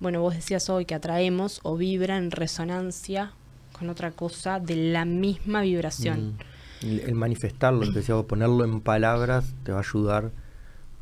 bueno, 0.00 0.20
vos 0.20 0.34
decías 0.34 0.68
hoy 0.70 0.84
que 0.86 0.94
atraemos 0.94 1.60
o 1.62 1.76
vibra 1.76 2.16
en 2.16 2.30
resonancia 2.30 3.32
con 3.78 3.90
otra 3.90 4.10
cosa 4.10 4.60
de 4.60 4.76
la 4.76 5.04
misma 5.04 5.60
vibración. 5.62 6.36
Mm. 6.82 6.86
El, 6.86 7.00
el 7.00 7.14
manifestarlo, 7.14 7.86
vos, 7.86 8.26
ponerlo 8.26 8.64
en 8.64 8.80
palabras 8.80 9.54
te 9.64 9.72
va 9.72 9.78
a 9.78 9.82
ayudar 9.82 10.30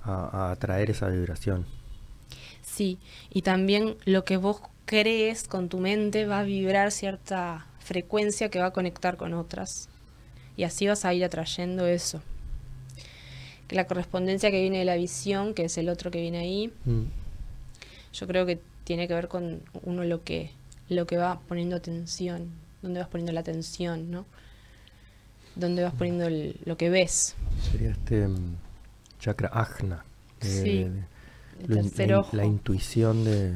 a, 0.02 0.48
a 0.48 0.50
atraer 0.52 0.90
esa 0.90 1.08
vibración. 1.08 1.66
Sí, 2.74 2.98
y 3.30 3.42
también 3.42 3.96
lo 4.04 4.24
que 4.24 4.36
vos 4.36 4.60
crees 4.84 5.46
con 5.46 5.68
tu 5.68 5.78
mente 5.78 6.26
va 6.26 6.40
a 6.40 6.42
vibrar 6.42 6.90
cierta 6.90 7.66
frecuencia 7.78 8.48
que 8.48 8.58
va 8.58 8.66
a 8.66 8.72
conectar 8.72 9.16
con 9.16 9.32
otras. 9.34 9.88
Y 10.56 10.64
así 10.64 10.86
vas 10.86 11.04
a 11.04 11.14
ir 11.14 11.24
atrayendo 11.24 11.86
eso. 11.86 12.20
Que 13.68 13.76
la 13.76 13.86
correspondencia 13.86 14.50
que 14.50 14.60
viene 14.60 14.78
de 14.78 14.84
la 14.84 14.96
visión, 14.96 15.54
que 15.54 15.64
es 15.66 15.78
el 15.78 15.88
otro 15.88 16.10
que 16.10 16.20
viene 16.20 16.38
ahí, 16.38 16.72
Mm. 16.84 17.02
yo 18.12 18.26
creo 18.26 18.44
que 18.46 18.60
tiene 18.84 19.08
que 19.08 19.14
ver 19.14 19.28
con 19.28 19.62
uno 19.84 20.04
lo 20.04 20.22
que, 20.22 20.50
lo 20.88 21.06
que 21.06 21.16
va 21.16 21.40
poniendo 21.48 21.76
atención, 21.76 22.50
dónde 22.82 23.00
vas 23.00 23.08
poniendo 23.08 23.32
la 23.32 23.40
atención, 23.40 24.10
¿no? 24.10 24.26
donde 25.56 25.84
vas 25.84 25.94
poniendo 25.94 26.26
el- 26.26 26.56
lo 26.64 26.76
que 26.76 26.90
ves. 26.90 27.36
Sería 27.70 27.90
este 27.92 28.26
mm, 28.26 28.56
chakra 29.20 29.48
ajna. 29.52 30.04
Sí, 30.40 30.82
de- 30.82 31.04
El 31.60 31.66
tercer 31.68 32.08
la, 32.08 32.14
in- 32.14 32.20
ojo. 32.20 32.36
la 32.36 32.44
intuición 32.44 33.24
de... 33.24 33.54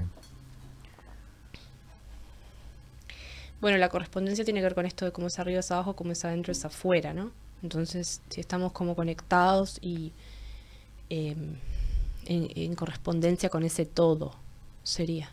Bueno, 3.61 3.77
la 3.79 3.89
correspondencia 3.89 4.45
tiene 4.45 4.61
que 4.61 4.65
ver 4.65 4.75
con 4.75 4.87
esto 4.87 5.05
de 5.05 5.13
cómo 5.13 5.27
es 5.27 5.39
arriba 5.39 5.61
es 5.61 5.71
abajo, 5.73 5.97
cómo 5.97 6.13
es 6.13 6.25
adentro 6.25 6.53
es 6.53 6.65
afuera, 6.65 7.13
¿no? 7.13 7.33
Entonces, 7.63 8.21
si 8.31 8.41
estamos 8.41 8.71
como 8.73 8.95
conectados 8.95 9.79
y 9.81 10.13
eh, 11.11 11.35
en, 12.27 12.49
en 12.55 12.75
correspondencia 12.77 13.49
con 13.49 13.65
ese 13.65 13.85
todo, 13.85 14.33
sería. 14.85 15.31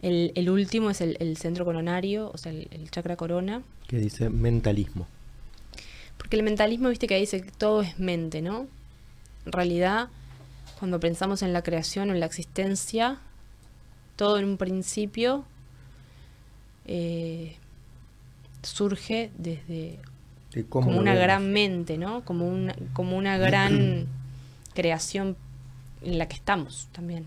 El, 0.00 0.32
el 0.36 0.48
último 0.48 0.88
es 0.88 1.02
el, 1.02 1.18
el 1.20 1.36
centro 1.36 1.66
coronario, 1.66 2.30
o 2.32 2.38
sea, 2.38 2.50
el, 2.52 2.68
el 2.70 2.90
chakra 2.90 3.16
corona. 3.16 3.62
que 3.86 3.98
dice 3.98 4.30
mentalismo. 4.30 5.06
Porque 6.16 6.36
el 6.36 6.42
mentalismo, 6.42 6.88
viste 6.88 7.06
que 7.06 7.14
ahí 7.14 7.20
dice 7.22 7.42
que 7.42 7.50
todo 7.50 7.82
es 7.82 7.98
mente, 7.98 8.40
¿no? 8.40 8.68
En 9.44 9.52
realidad, 9.52 10.08
cuando 10.78 11.00
pensamos 11.00 11.42
en 11.42 11.52
la 11.52 11.62
creación 11.62 12.10
o 12.10 12.14
en 12.14 12.20
la 12.20 12.26
existencia, 12.26 13.18
todo 14.16 14.38
en 14.38 14.44
un 14.44 14.56
principio 14.56 15.44
eh, 16.86 17.56
surge 18.62 19.30
desde 19.36 19.98
De 20.52 20.64
como 20.68 20.90
una 20.90 21.12
vemos. 21.12 21.22
gran 21.22 21.52
mente, 21.52 21.98
¿no? 21.98 22.24
Como 22.24 22.46
una, 22.48 22.74
como 22.92 23.16
una 23.16 23.36
gran 23.38 24.06
creación 24.74 25.36
en 26.02 26.18
la 26.18 26.28
que 26.28 26.36
estamos 26.36 26.88
también. 26.92 27.26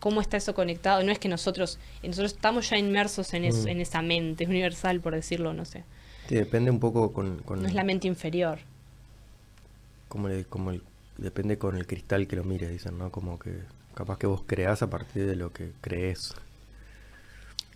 ¿Cómo 0.00 0.20
está 0.20 0.36
eso 0.36 0.54
conectado? 0.54 1.02
No 1.02 1.10
es 1.10 1.18
que 1.18 1.28
nosotros, 1.28 1.78
nosotros 2.02 2.32
estamos 2.34 2.70
ya 2.70 2.78
inmersos 2.78 3.32
en, 3.34 3.44
eso, 3.44 3.64
Mm. 3.64 3.68
en 3.68 3.80
esa 3.80 4.02
mente 4.02 4.44
universal, 4.46 5.00
por 5.00 5.14
decirlo, 5.14 5.52
no 5.52 5.64
sé. 5.64 5.84
Sí, 6.28 6.34
depende 6.34 6.70
un 6.70 6.80
poco 6.80 7.12
con... 7.12 7.38
con 7.38 7.62
No 7.62 7.68
es 7.68 7.74
la 7.74 7.84
mente 7.84 8.06
inferior. 8.06 8.58
como, 10.08 10.28
como 10.48 10.70
el- 10.70 10.82
depende 11.18 11.58
con 11.58 11.76
el 11.76 11.86
cristal 11.86 12.26
que 12.26 12.36
lo 12.36 12.44
mires, 12.44 12.70
dicen, 12.70 12.98
¿no? 12.98 13.10
Como 13.10 13.38
que 13.38 13.60
capaz 13.94 14.18
que 14.18 14.26
vos 14.26 14.42
creás 14.46 14.82
a 14.82 14.90
partir 14.90 15.26
de 15.26 15.36
lo 15.36 15.52
que 15.52 15.72
crees. 15.80 16.34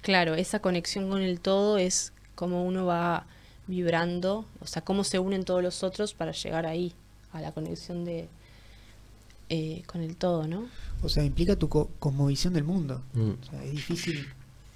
Claro, 0.02 0.34
esa 0.34 0.60
conexión 0.60 1.08
con 1.10 1.22
el 1.22 1.40
todo 1.40 1.78
es 1.78 2.12
como 2.34 2.64
uno 2.66 2.86
va 2.86 3.26
vibrando, 3.66 4.44
o 4.60 4.66
sea, 4.66 4.82
cómo 4.82 5.04
se 5.04 5.18
unen 5.18 5.44
todos 5.44 5.62
los 5.62 5.82
otros 5.82 6.14
para 6.14 6.32
llegar 6.32 6.66
ahí, 6.66 6.94
a 7.32 7.40
la 7.40 7.52
conexión 7.52 8.04
de 8.04 8.28
eh, 9.48 9.82
con 9.86 10.00
el 10.02 10.16
todo, 10.16 10.46
¿no? 10.46 10.68
O 11.02 11.08
sea, 11.08 11.24
implica 11.24 11.56
tu 11.56 11.68
co- 11.68 11.90
cosmovisión 11.98 12.52
del 12.54 12.64
mundo. 12.64 13.02
Mm. 13.14 13.30
O 13.30 13.44
sea, 13.50 13.64
es 13.64 13.70
difícil 13.72 14.28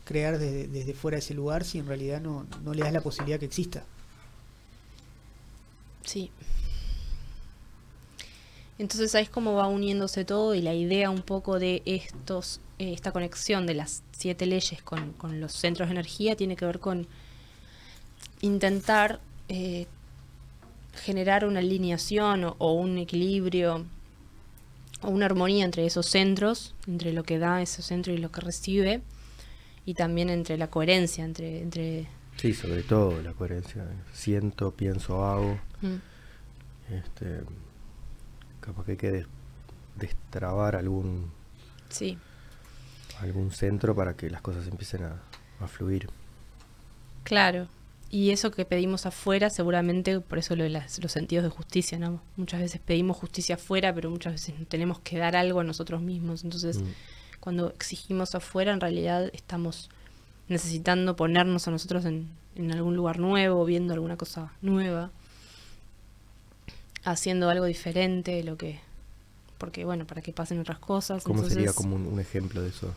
crear 0.04 0.38
desde, 0.38 0.68
desde 0.68 0.92
fuera 0.94 1.16
de 1.16 1.20
ese 1.20 1.34
lugar 1.34 1.64
si 1.64 1.78
en 1.78 1.86
realidad 1.86 2.20
no, 2.20 2.46
no 2.62 2.74
le 2.74 2.82
das 2.82 2.92
la 2.92 3.00
posibilidad 3.00 3.38
que 3.38 3.46
exista. 3.46 3.84
Sí. 6.04 6.30
Entonces 8.78 9.14
ahí 9.14 9.22
es 9.24 9.30
como 9.30 9.54
va 9.54 9.68
uniéndose 9.68 10.24
todo 10.24 10.54
y 10.54 10.60
la 10.60 10.74
idea 10.74 11.10
un 11.10 11.22
poco 11.22 11.58
de 11.58 11.82
estos, 11.84 12.60
eh, 12.78 12.92
esta 12.92 13.12
conexión 13.12 13.66
de 13.66 13.74
las 13.74 14.02
siete 14.12 14.46
leyes 14.46 14.82
con, 14.82 15.12
con 15.12 15.40
los 15.40 15.52
centros 15.52 15.88
de 15.88 15.92
energía 15.92 16.34
tiene 16.34 16.56
que 16.56 16.66
ver 16.66 16.80
con 16.80 17.06
intentar 18.40 19.20
eh, 19.48 19.86
generar 20.94 21.44
una 21.44 21.60
alineación 21.60 22.44
o, 22.44 22.56
o 22.58 22.72
un 22.72 22.98
equilibrio 22.98 23.84
o 25.02 25.08
una 25.10 25.26
armonía 25.26 25.64
entre 25.64 25.84
esos 25.86 26.06
centros, 26.06 26.74
entre 26.86 27.12
lo 27.12 27.22
que 27.24 27.38
da 27.38 27.60
ese 27.62 27.82
centro 27.82 28.12
y 28.12 28.18
lo 28.18 28.30
que 28.32 28.40
recibe, 28.40 29.02
y 29.86 29.94
también 29.94 30.30
entre 30.30 30.56
la 30.56 30.68
coherencia, 30.68 31.24
entre... 31.24 31.60
entre 31.60 32.06
Sí, 32.36 32.54
sobre 32.54 32.82
todo 32.82 33.22
la 33.22 33.32
coherencia. 33.32 33.86
Siento, 34.12 34.72
pienso, 34.72 35.24
hago. 35.24 35.58
mm, 35.82 36.92
Este, 36.92 37.42
capaz 38.64 38.84
que 38.84 38.92
hay 38.92 38.96
que 38.98 39.10
des- 39.10 39.26
destrabar 39.96 40.76
algún, 40.76 41.30
sí. 41.90 42.18
algún 43.20 43.50
centro 43.52 43.94
para 43.94 44.14
que 44.14 44.30
las 44.30 44.40
cosas 44.42 44.66
empiecen 44.66 45.04
a, 45.04 45.20
a 45.60 45.68
fluir. 45.68 46.08
Claro. 47.22 47.68
Y 48.10 48.30
eso 48.30 48.50
que 48.50 48.64
pedimos 48.64 49.06
afuera, 49.06 49.50
seguramente, 49.50 50.20
por 50.20 50.38
eso 50.38 50.54
lo 50.54 50.62
de 50.62 50.70
las- 50.70 51.02
los 51.02 51.10
sentidos 51.10 51.42
de 51.44 51.50
justicia, 51.50 51.98
¿no? 51.98 52.20
Muchas 52.36 52.60
veces 52.60 52.80
pedimos 52.84 53.16
justicia 53.16 53.56
afuera, 53.56 53.92
pero 53.94 54.10
muchas 54.10 54.32
veces 54.34 54.54
tenemos 54.68 55.00
que 55.00 55.18
dar 55.18 55.34
algo 55.36 55.60
a 55.60 55.64
nosotros 55.64 56.00
mismos. 56.00 56.44
Entonces, 56.44 56.78
Mm. 56.78 56.84
cuando 57.40 57.70
exigimos 57.70 58.34
afuera, 58.34 58.72
en 58.72 58.80
realidad 58.80 59.30
estamos 59.32 59.90
necesitando 60.48 61.16
ponernos 61.16 61.66
a 61.66 61.70
nosotros 61.70 62.04
en, 62.04 62.28
en 62.54 62.70
algún 62.72 62.94
lugar 62.94 63.18
nuevo, 63.18 63.64
viendo 63.64 63.94
alguna 63.94 64.16
cosa 64.16 64.52
nueva, 64.62 65.10
haciendo 67.04 67.48
algo 67.50 67.64
diferente 67.66 68.42
lo 68.44 68.56
que... 68.56 68.80
Porque, 69.58 69.84
bueno, 69.84 70.06
para 70.06 70.20
que 70.20 70.32
pasen 70.32 70.58
otras 70.60 70.78
cosas. 70.78 71.22
¿Cómo 71.24 71.42
sería 71.48 71.72
como 71.72 71.96
un, 71.96 72.06
un 72.06 72.20
ejemplo 72.20 72.60
de 72.62 72.68
eso? 72.70 72.92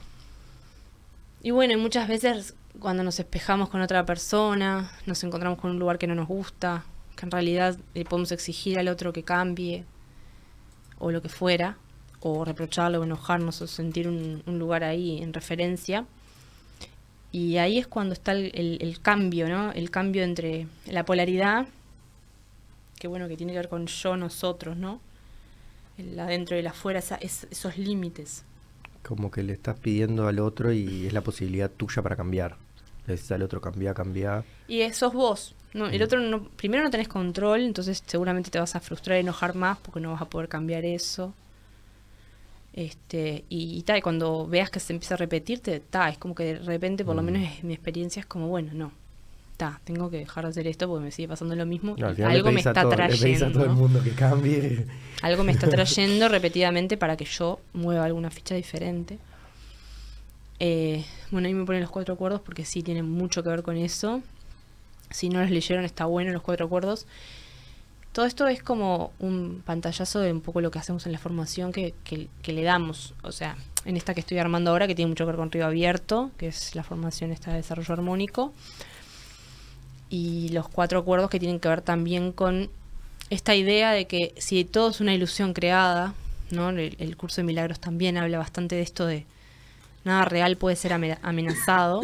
y 1.44 1.52
bueno, 1.52 1.74
y 1.74 1.78
muchas 1.78 2.08
veces 2.08 2.56
cuando 2.80 3.04
nos 3.04 3.20
espejamos 3.20 3.70
con 3.70 3.80
otra 3.82 4.06
persona, 4.06 4.92
nos 5.06 5.24
encontramos 5.24 5.60
con 5.60 5.72
un 5.72 5.80
lugar 5.80 5.98
que 5.98 6.08
no 6.08 6.16
nos 6.16 6.28
gusta, 6.28 6.84
que 7.16 7.26
en 7.26 7.32
realidad 7.32 7.78
le 7.94 8.04
podemos 8.06 8.32
exigir 8.32 8.78
al 8.80 8.88
otro 8.88 9.14
que 9.14 9.24
cambie, 9.24 9.86
o 11.00 11.12
lo 11.12 11.22
que 11.22 11.30
fuera, 11.30 11.78
o 12.20 12.44
reprocharlo, 12.44 13.00
o 13.00 13.04
enojarnos, 13.04 13.62
o 13.62 13.68
sentir 13.68 14.08
un, 14.08 14.42
un 14.46 14.60
lugar 14.60 14.84
ahí 14.84 15.22
en 15.22 15.32
referencia. 15.32 16.06
Y 17.32 17.58
ahí 17.58 17.78
es 17.78 17.88
cuando 17.88 18.14
está 18.14 18.32
el, 18.32 18.52
el- 18.56 18.78
el 18.82 19.00
cambio, 19.00 19.48
¿no? 19.48 19.72
El 19.72 19.92
cambio 19.92 20.24
entre 20.24 20.68
la 20.88 21.06
polaridad, 21.06 21.68
que 23.00 23.08
bueno, 23.08 23.28
que 23.28 23.38
tiene 23.38 23.54
que 23.54 23.60
ver 23.60 23.70
con 23.70 23.86
yo, 23.88 24.18
nosotros, 24.18 24.76
¿no? 24.78 25.00
El 25.98 26.20
adentro 26.20 26.56
y 26.56 26.60
el 26.60 26.68
afuera, 26.68 27.00
esa- 27.00 27.16
es- 27.16 27.48
esos 27.50 27.78
límites. 27.78 28.44
Como 29.04 29.32
que 29.32 29.42
le 29.44 29.54
estás 29.54 29.78
pidiendo 29.80 30.28
al 30.28 30.40
otro 30.40 30.72
y 30.74 31.08
es 31.08 31.14
la 31.14 31.22
posibilidad 31.22 31.70
tuya 31.72 32.02
para 32.02 32.16
cambiar. 32.16 32.58
Le 33.08 33.14
decís 33.16 33.32
al 33.32 33.42
otro, 33.42 33.62
cambia, 33.62 33.94
cambia. 33.94 34.44
Y 34.68 34.88
sos 34.92 35.14
vos. 35.14 35.56
No, 35.74 35.88
el 35.88 36.00
Mm. 36.00 36.04
otro 36.04 36.20
no, 36.20 36.44
primero 36.50 36.84
no 36.84 36.90
tenés 36.90 37.08
control, 37.08 37.62
entonces 37.62 38.04
seguramente 38.06 38.50
te 38.52 38.60
vas 38.60 38.76
a 38.76 38.80
frustrar 38.80 39.18
y 39.18 39.22
enojar 39.22 39.56
más 39.56 39.78
porque 39.78 40.00
no 40.00 40.12
vas 40.12 40.22
a 40.22 40.26
poder 40.30 40.50
cambiar 40.50 40.86
eso. 40.86 41.34
Este, 42.74 43.44
y, 43.50 43.78
y 43.78 43.82
tal, 43.84 43.98
y 43.98 44.02
cuando 44.02 44.46
veas 44.48 44.70
que 44.70 44.80
se 44.80 44.94
empieza 44.94 45.16
a 45.16 45.18
repetirte, 45.18 45.80
ta, 45.80 46.10
es 46.10 46.18
como 46.18 46.36
que 46.36 46.44
de 46.44 46.60
repente, 46.60 47.04
por 47.04 47.16
lo 47.16 47.22
Mm. 47.24 47.26
menos 47.26 47.42
es- 47.52 47.64
mi 47.64 47.74
experiencia 47.74 48.20
es 48.20 48.26
como, 48.26 48.48
bueno, 48.50 48.72
no. 48.74 48.92
Tengo 49.84 50.10
que 50.12 50.18
dejar 50.18 50.44
de 50.44 50.52
hacer 50.52 50.68
esto 50.68 50.88
porque 50.88 51.06
me 51.06 51.12
sigue 51.12 51.28
pasando 51.28 51.56
lo 51.56 51.66
mismo. 51.66 51.96
No, 51.98 52.08
algo 52.28 52.52
me 52.52 52.60
está 52.60 52.74
todo- 52.84 52.94
a 52.94 52.96
trayendo. 52.96 53.52
todo 53.52 53.64
el 53.66 53.72
mundo 53.72 54.04
que 54.04 54.12
cambie. 54.12 54.86
Algo 55.24 55.44
me 55.44 55.52
está 55.52 55.68
trayendo 55.70 56.30
repetidamente 56.30 56.96
para 56.98 57.18
que 57.18 57.26
yo 57.26 57.60
mueva 57.74 58.06
alguna 58.06 58.30
ficha 58.30 58.54
diferente. 58.56 59.18
Eh, 60.60 61.06
bueno, 61.32 61.48
ahí 61.48 61.54
me 61.54 61.66
ponen 61.66 61.82
los 61.82 61.92
cuatro 61.92 62.14
acuerdos 62.16 62.42
porque 62.42 62.66
sí 62.66 62.82
tienen 62.84 63.06
mucho 63.10 63.44
que 63.44 63.50
ver 63.50 63.64
con 63.64 63.78
eso. 63.78 64.22
Si 65.10 65.30
no 65.30 65.40
los 65.42 65.50
leyeron, 65.52 65.86
está 65.86 66.06
bueno 66.06 66.32
los 66.32 66.42
cuatro 66.42 66.66
acuerdos. 66.66 67.06
Todo 68.12 68.26
esto 68.26 68.48
es 68.48 68.64
como 68.64 69.12
un 69.20 69.62
pantallazo 69.64 70.20
de 70.20 70.32
un 70.32 70.42
poco 70.42 70.60
lo 70.62 70.72
que 70.72 70.80
hacemos 70.80 71.06
en 71.06 71.12
la 71.12 71.20
formación 71.20 71.72
que, 71.72 71.94
que- 72.04 72.28
que 72.42 72.54
le 72.54 72.64
damos. 72.64 73.14
O 73.22 73.32
sea, 73.32 73.56
en 73.86 73.96
esta 73.96 74.14
que 74.14 74.22
estoy 74.22 74.40
armando 74.40 74.72
ahora, 74.72 74.88
que 74.88 74.96
tiene 74.96 75.10
mucho 75.10 75.24
que 75.26 75.28
ver 75.28 75.36
con 75.36 75.52
Río 75.52 75.66
Abierto, 75.66 76.32
que 76.38 76.48
es 76.48 76.74
la 76.76 76.84
formación 76.84 77.32
esta 77.32 77.52
de 77.52 77.58
desarrollo 77.58 77.94
armónico. 77.94 78.54
Y 80.10 80.50
los 80.50 80.70
cuatro 80.70 81.00
acuerdos 81.00 81.30
que 81.30 81.40
tienen 81.40 81.60
que 81.60 81.68
ver 81.68 81.82
también 81.82 82.32
con 82.32 82.70
esta 83.30 83.56
idea 83.56 83.92
de 83.92 84.06
que 84.08 84.34
si 84.38 84.64
todo 84.64 84.90
es 84.92 85.02
una 85.02 85.14
ilusión 85.14 85.54
creada, 85.54 86.14
¿no? 86.52 86.70
El, 86.70 86.96
el 87.00 87.18
curso 87.18 87.38
de 87.38 87.44
milagros 87.44 87.80
también 87.80 88.18
habla 88.18 88.38
bastante 88.38 88.76
de 88.76 88.82
esto 88.82 89.06
de 89.06 89.26
nada 90.06 90.24
real 90.24 90.56
puede 90.56 90.78
ser 90.78 90.94
ame- 90.94 91.18
amenazado, 91.22 92.02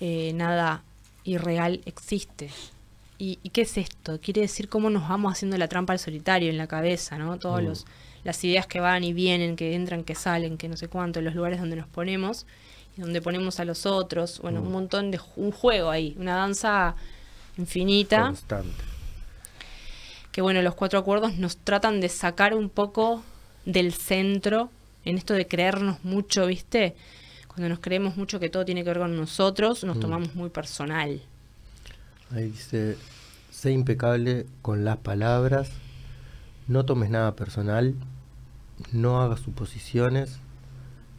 eh, 0.00 0.32
nada 0.34 0.82
irreal 1.24 1.80
existe. 1.86 2.50
¿Y, 3.18 3.38
y 3.42 3.50
qué 3.50 3.62
es 3.62 3.78
esto? 3.78 4.18
Quiere 4.20 4.40
decir 4.42 4.68
cómo 4.68 4.90
nos 4.90 5.08
vamos 5.08 5.32
haciendo 5.32 5.56
la 5.56 5.68
trampa 5.68 5.92
al 5.92 5.98
solitario 6.00 6.50
en 6.50 6.58
la 6.58 6.66
cabeza, 6.66 7.16
¿no? 7.16 7.38
Todas 7.38 7.62
Mm. 7.62 7.66
los, 7.66 7.86
las 8.24 8.42
ideas 8.42 8.66
que 8.66 8.80
van 8.80 9.04
y 9.04 9.12
vienen, 9.12 9.54
que 9.56 9.74
entran, 9.74 10.02
que 10.02 10.14
salen, 10.16 10.58
que 10.58 10.68
no 10.68 10.76
sé 10.76 10.88
cuánto, 10.88 11.20
los 11.20 11.34
lugares 11.34 11.60
donde 11.60 11.76
nos 11.76 11.86
ponemos 11.86 12.44
donde 12.96 13.20
ponemos 13.20 13.58
a 13.60 13.64
los 13.64 13.86
otros, 13.86 14.40
bueno, 14.40 14.60
Mm. 14.60 14.66
un 14.66 14.72
montón 14.72 15.10
de 15.10 15.20
un 15.36 15.50
juego 15.50 15.90
ahí, 15.90 16.14
una 16.18 16.36
danza 16.36 16.94
infinita 17.58 18.26
Constante. 18.26 18.70
que 20.32 20.42
bueno, 20.42 20.62
los 20.62 20.74
cuatro 20.74 20.98
acuerdos 20.98 21.36
nos 21.36 21.56
tratan 21.56 22.00
de 22.00 22.08
sacar 22.08 22.54
un 22.54 22.68
poco 22.68 23.22
del 23.64 23.92
centro, 23.94 24.70
en 25.04 25.16
esto 25.18 25.34
de 25.34 25.46
creernos 25.46 26.02
mucho, 26.04 26.46
¿viste? 26.46 26.94
Cuando 27.48 27.68
nos 27.68 27.78
creemos 27.78 28.16
mucho 28.16 28.40
que 28.40 28.48
todo 28.50 28.64
tiene 28.64 28.82
que 28.82 28.90
ver 28.90 28.98
con 28.98 29.16
nosotros, 29.16 29.84
nos 29.84 29.96
Mm. 29.96 30.00
tomamos 30.00 30.34
muy 30.34 30.50
personal. 30.50 31.22
Ahí 32.32 32.44
dice, 32.50 32.96
sé 33.50 33.70
impecable 33.70 34.46
con 34.62 34.84
las 34.84 34.96
palabras, 34.96 35.70
no 36.66 36.84
tomes 36.84 37.10
nada 37.10 37.36
personal, 37.36 37.94
no 38.92 39.20
hagas 39.22 39.40
suposiciones 39.40 40.38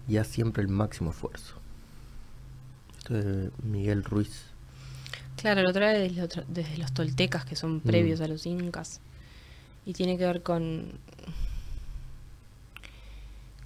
y 0.09 0.17
haz 0.17 0.27
siempre 0.27 0.61
el 0.61 0.67
máximo 0.67 1.11
esfuerzo. 1.11 1.54
De 3.09 3.49
Miguel 3.63 4.03
Ruiz. 4.03 4.45
Claro, 5.37 5.61
lo 5.61 5.71
trae 5.73 5.99
desde, 5.99 6.21
lo 6.21 6.27
tra- 6.29 6.45
desde 6.47 6.77
los 6.77 6.93
toltecas, 6.93 7.45
que 7.45 7.55
son 7.55 7.79
previos 7.81 8.21
a 8.21 8.27
los 8.27 8.45
incas. 8.45 8.99
Y 9.85 9.93
tiene 9.93 10.17
que 10.17 10.25
ver 10.25 10.41
con. 10.41 10.93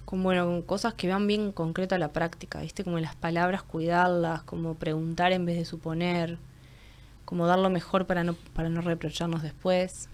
con, 0.04 0.22
bueno, 0.22 0.44
con 0.46 0.62
cosas 0.62 0.94
que 0.94 1.08
van 1.08 1.26
bien 1.26 1.52
concreto 1.52 1.94
a 1.94 1.98
la 1.98 2.12
práctica, 2.12 2.60
¿viste? 2.60 2.82
Como 2.84 2.98
las 2.98 3.14
palabras, 3.14 3.62
cuidarlas, 3.62 4.42
como 4.42 4.74
preguntar 4.74 5.32
en 5.32 5.46
vez 5.46 5.56
de 5.56 5.64
suponer, 5.64 6.36
como 7.24 7.46
dar 7.46 7.58
lo 7.60 7.70
mejor 7.70 8.06
para 8.06 8.24
no, 8.24 8.34
para 8.54 8.68
no 8.68 8.80
reprocharnos 8.80 9.42
después. 9.42 10.08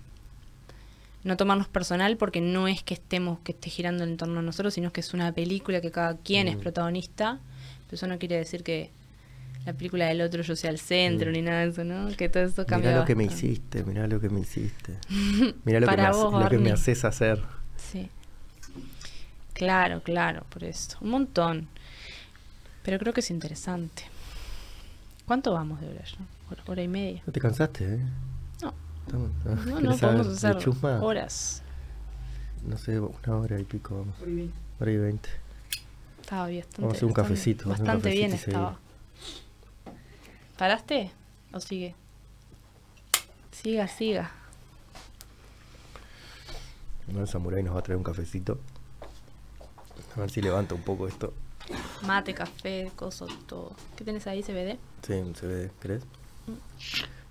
No 1.24 1.36
tomarnos 1.36 1.66
personal 1.66 2.16
porque 2.18 2.40
no 2.40 2.68
es 2.68 2.82
que 2.84 2.94
estemos, 2.94 3.40
que 3.40 3.50
esté 3.52 3.68
girando 3.70 4.04
en 4.04 4.16
torno 4.16 4.38
a 4.38 4.42
nosotros, 4.42 4.74
sino 4.74 4.92
que 4.92 5.00
es 5.00 5.12
una 5.12 5.32
película 5.32 5.80
que 5.80 5.90
cada 5.90 6.16
quien 6.18 6.46
es 6.46 6.56
Mm. 6.56 6.60
protagonista. 6.60 7.40
Pero 7.86 7.94
eso 7.96 8.06
no 8.06 8.18
quiere 8.18 8.36
decir 8.36 8.62
que 8.62 8.90
la 9.66 9.72
película 9.74 10.06
del 10.06 10.20
otro 10.22 10.42
yo 10.42 10.54
sea 10.56 10.70
el 10.70 10.78
centro 10.78 11.30
Mm. 11.30 11.32
ni 11.34 11.42
nada 11.42 11.60
de 11.62 11.68
eso, 11.70 11.84
¿no? 11.84 12.08
Que 12.16 12.28
todo 12.28 12.44
eso 12.44 12.64
cambia. 12.64 12.90
Mirá 12.90 13.00
lo 13.00 13.06
que 13.06 13.14
me 13.16 13.24
hiciste, 13.24 13.82
mirá 13.84 14.06
lo 14.06 14.20
que 14.20 14.28
me 14.30 14.40
hiciste. 14.40 14.96
Mirá 15.64 15.80
lo, 15.80 15.86
que 15.86 15.92
me, 15.92 15.96
Para 15.96 16.08
hace- 16.10 16.18
vos, 16.18 16.32
lo 16.32 16.38
que 16.48 16.56
me 16.56 16.70
Barney. 16.70 16.72
haces 16.72 17.04
hacer. 17.04 17.42
Sí. 17.76 18.08
Claro, 19.52 20.02
claro, 20.02 20.44
por 20.50 20.64
eso. 20.64 20.98
Un 21.00 21.10
montón. 21.10 21.68
Pero 22.82 22.98
creo 22.98 23.12
que 23.12 23.20
es 23.20 23.30
interesante. 23.30 24.04
¿Cuánto 25.26 25.52
vamos 25.52 25.80
de 25.80 25.88
hora? 25.88 26.04
Hora, 26.50 26.62
hora 26.66 26.82
y 26.82 26.88
media. 26.88 27.22
¿No 27.26 27.32
te 27.32 27.40
cansaste, 27.40 27.94
eh? 27.94 28.00
No, 28.62 28.72
Estamos- 29.06 29.30
no, 29.44 29.54
no, 29.54 29.80
¿Querés 29.80 29.98
saber 29.98 30.16
podemos 30.16 30.40
de 30.40 30.48
hacer 30.48 30.62
chusma? 30.62 31.00
horas. 31.02 31.62
No 32.64 32.78
sé, 32.78 33.00
una 33.00 33.36
hora 33.36 33.58
y 33.58 33.64
pico 33.64 33.98
vamos. 33.98 34.16
Hora 34.78 34.92
y 34.92 34.96
veinte. 34.96 35.28
Estaba 36.20 36.46
bien. 36.48 36.64
Vamos 36.78 36.92
a 36.92 36.96
hacer 36.96 37.04
un 37.06 37.12
cafecito, 37.14 37.64
vamos 37.64 37.80
a 37.80 37.82
hacer 37.82 37.82
un 37.82 37.96
Bastante 37.96 38.10
bien 38.16 38.32
estaba. 38.32 38.78
¿Paraste? 40.58 41.10
¿O 41.52 41.60
sigue? 41.60 41.94
Siga, 43.52 43.88
siga. 43.88 44.30
Bueno, 47.06 47.22
el 47.22 47.28
samurái 47.28 47.62
nos 47.62 47.74
va 47.74 47.80
a 47.80 47.82
traer 47.82 47.98
un 47.98 48.04
cafecito. 48.04 48.58
A 50.16 50.20
ver 50.20 50.30
si 50.30 50.40
levanta 50.40 50.74
un 50.74 50.82
poco 50.82 51.06
esto. 51.06 51.32
Mate, 52.02 52.32
café, 52.34 52.90
coso, 52.96 53.26
todo. 53.46 53.72
¿Qué 53.96 54.04
tenés 54.04 54.26
ahí, 54.26 54.42
CBD? 54.42 54.78
Sí, 55.06 55.22
se 55.38 55.46
ve, 55.46 55.70
¿crees? 55.78 56.02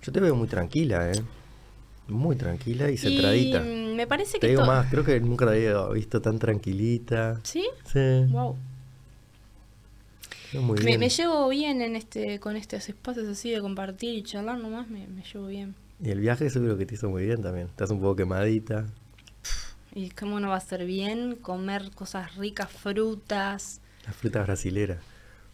Yo 0.02 0.12
te 0.12 0.20
veo 0.20 0.34
muy 0.36 0.46
tranquila, 0.46 1.10
¿eh? 1.10 1.22
Muy 2.08 2.36
tranquila 2.36 2.90
y 2.90 2.96
centradita. 2.96 3.58
Y 3.66 3.94
me 3.96 4.06
parece 4.06 4.34
que 4.34 4.40
Te 4.40 4.48
digo 4.48 4.64
más, 4.64 4.88
creo 4.88 5.04
que 5.04 5.18
nunca 5.20 5.44
la 5.46 5.52
había 5.52 5.84
visto 5.88 6.20
tan 6.22 6.38
tranquilita. 6.38 7.40
¿Sí? 7.42 7.66
Sí, 7.92 8.24
Wow. 8.28 8.56
Muy 10.54 10.78
Me, 10.78 10.84
bien. 10.86 11.00
me 11.00 11.08
llevo 11.08 11.48
bien 11.48 11.80
en 11.82 11.96
este 11.96 12.38
con 12.40 12.56
estos 12.56 12.88
espacios 12.88 13.28
así 13.28 13.50
de 13.50 13.60
compartir 13.60 14.14
y 14.14 14.22
charlar 14.22 14.58
nomás, 14.58 14.88
me, 14.88 15.06
me 15.06 15.22
llevo 15.22 15.46
bien. 15.46 15.74
Y 16.02 16.10
el 16.10 16.20
viaje 16.20 16.48
seguro 16.50 16.76
que 16.76 16.84
te 16.86 16.94
hizo 16.94 17.08
muy 17.08 17.24
bien 17.24 17.42
también. 17.42 17.66
Estás 17.68 17.90
un 17.90 18.00
poco 18.00 18.16
quemadita. 18.16 18.86
Y 19.94 20.10
cómo 20.10 20.40
no 20.40 20.48
va 20.50 20.56
a 20.56 20.60
ser 20.60 20.84
bien 20.84 21.36
comer 21.36 21.90
cosas 21.94 22.34
ricas, 22.36 22.70
frutas, 22.70 23.80
La 24.06 24.12
fruta 24.12 24.42
brasilera. 24.42 24.98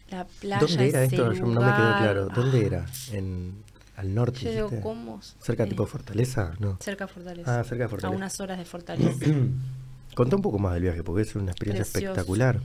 la 0.09 0.25
playa. 0.25 0.59
¿Dónde 0.59 0.89
era 0.89 1.03
ese 1.03 1.15
esto? 1.15 1.31
Yo 1.31 1.45
no 1.45 1.61
me 1.61 1.73
quedó 1.73 1.97
claro. 1.97 2.27
¿Dónde 2.27 2.59
Ah, 2.59 2.65
era? 2.65 2.85
En, 3.13 3.53
al 3.95 4.13
norte, 4.13 4.39
Yo 4.41 4.49
digo, 4.51 4.63
dijiste? 4.65 4.83
¿cómo? 4.83 5.21
¿Cerca 5.41 5.63
Eh, 5.63 5.67
tipo 5.67 5.85
Fortaleza? 5.85 6.53
No. 6.59 6.77
Cerca 6.81 7.05
de 7.07 7.13
Fortaleza. 7.13 7.59
Ah, 7.59 7.63
cerca 7.63 7.83
de 7.85 7.89
Fortaleza. 7.89 8.13
A 8.13 8.17
unas 8.17 8.39
horas 8.41 8.57
de 8.57 8.65
Fortaleza. 8.65 9.25
Contá 10.15 10.35
un 10.35 10.41
poco 10.41 10.59
más 10.59 10.73
del 10.73 10.83
viaje, 10.83 11.03
porque 11.03 11.21
es 11.21 11.33
una 11.35 11.51
experiencia 11.51 11.83
Precioso. 11.85 12.11
espectacular. 12.11 12.59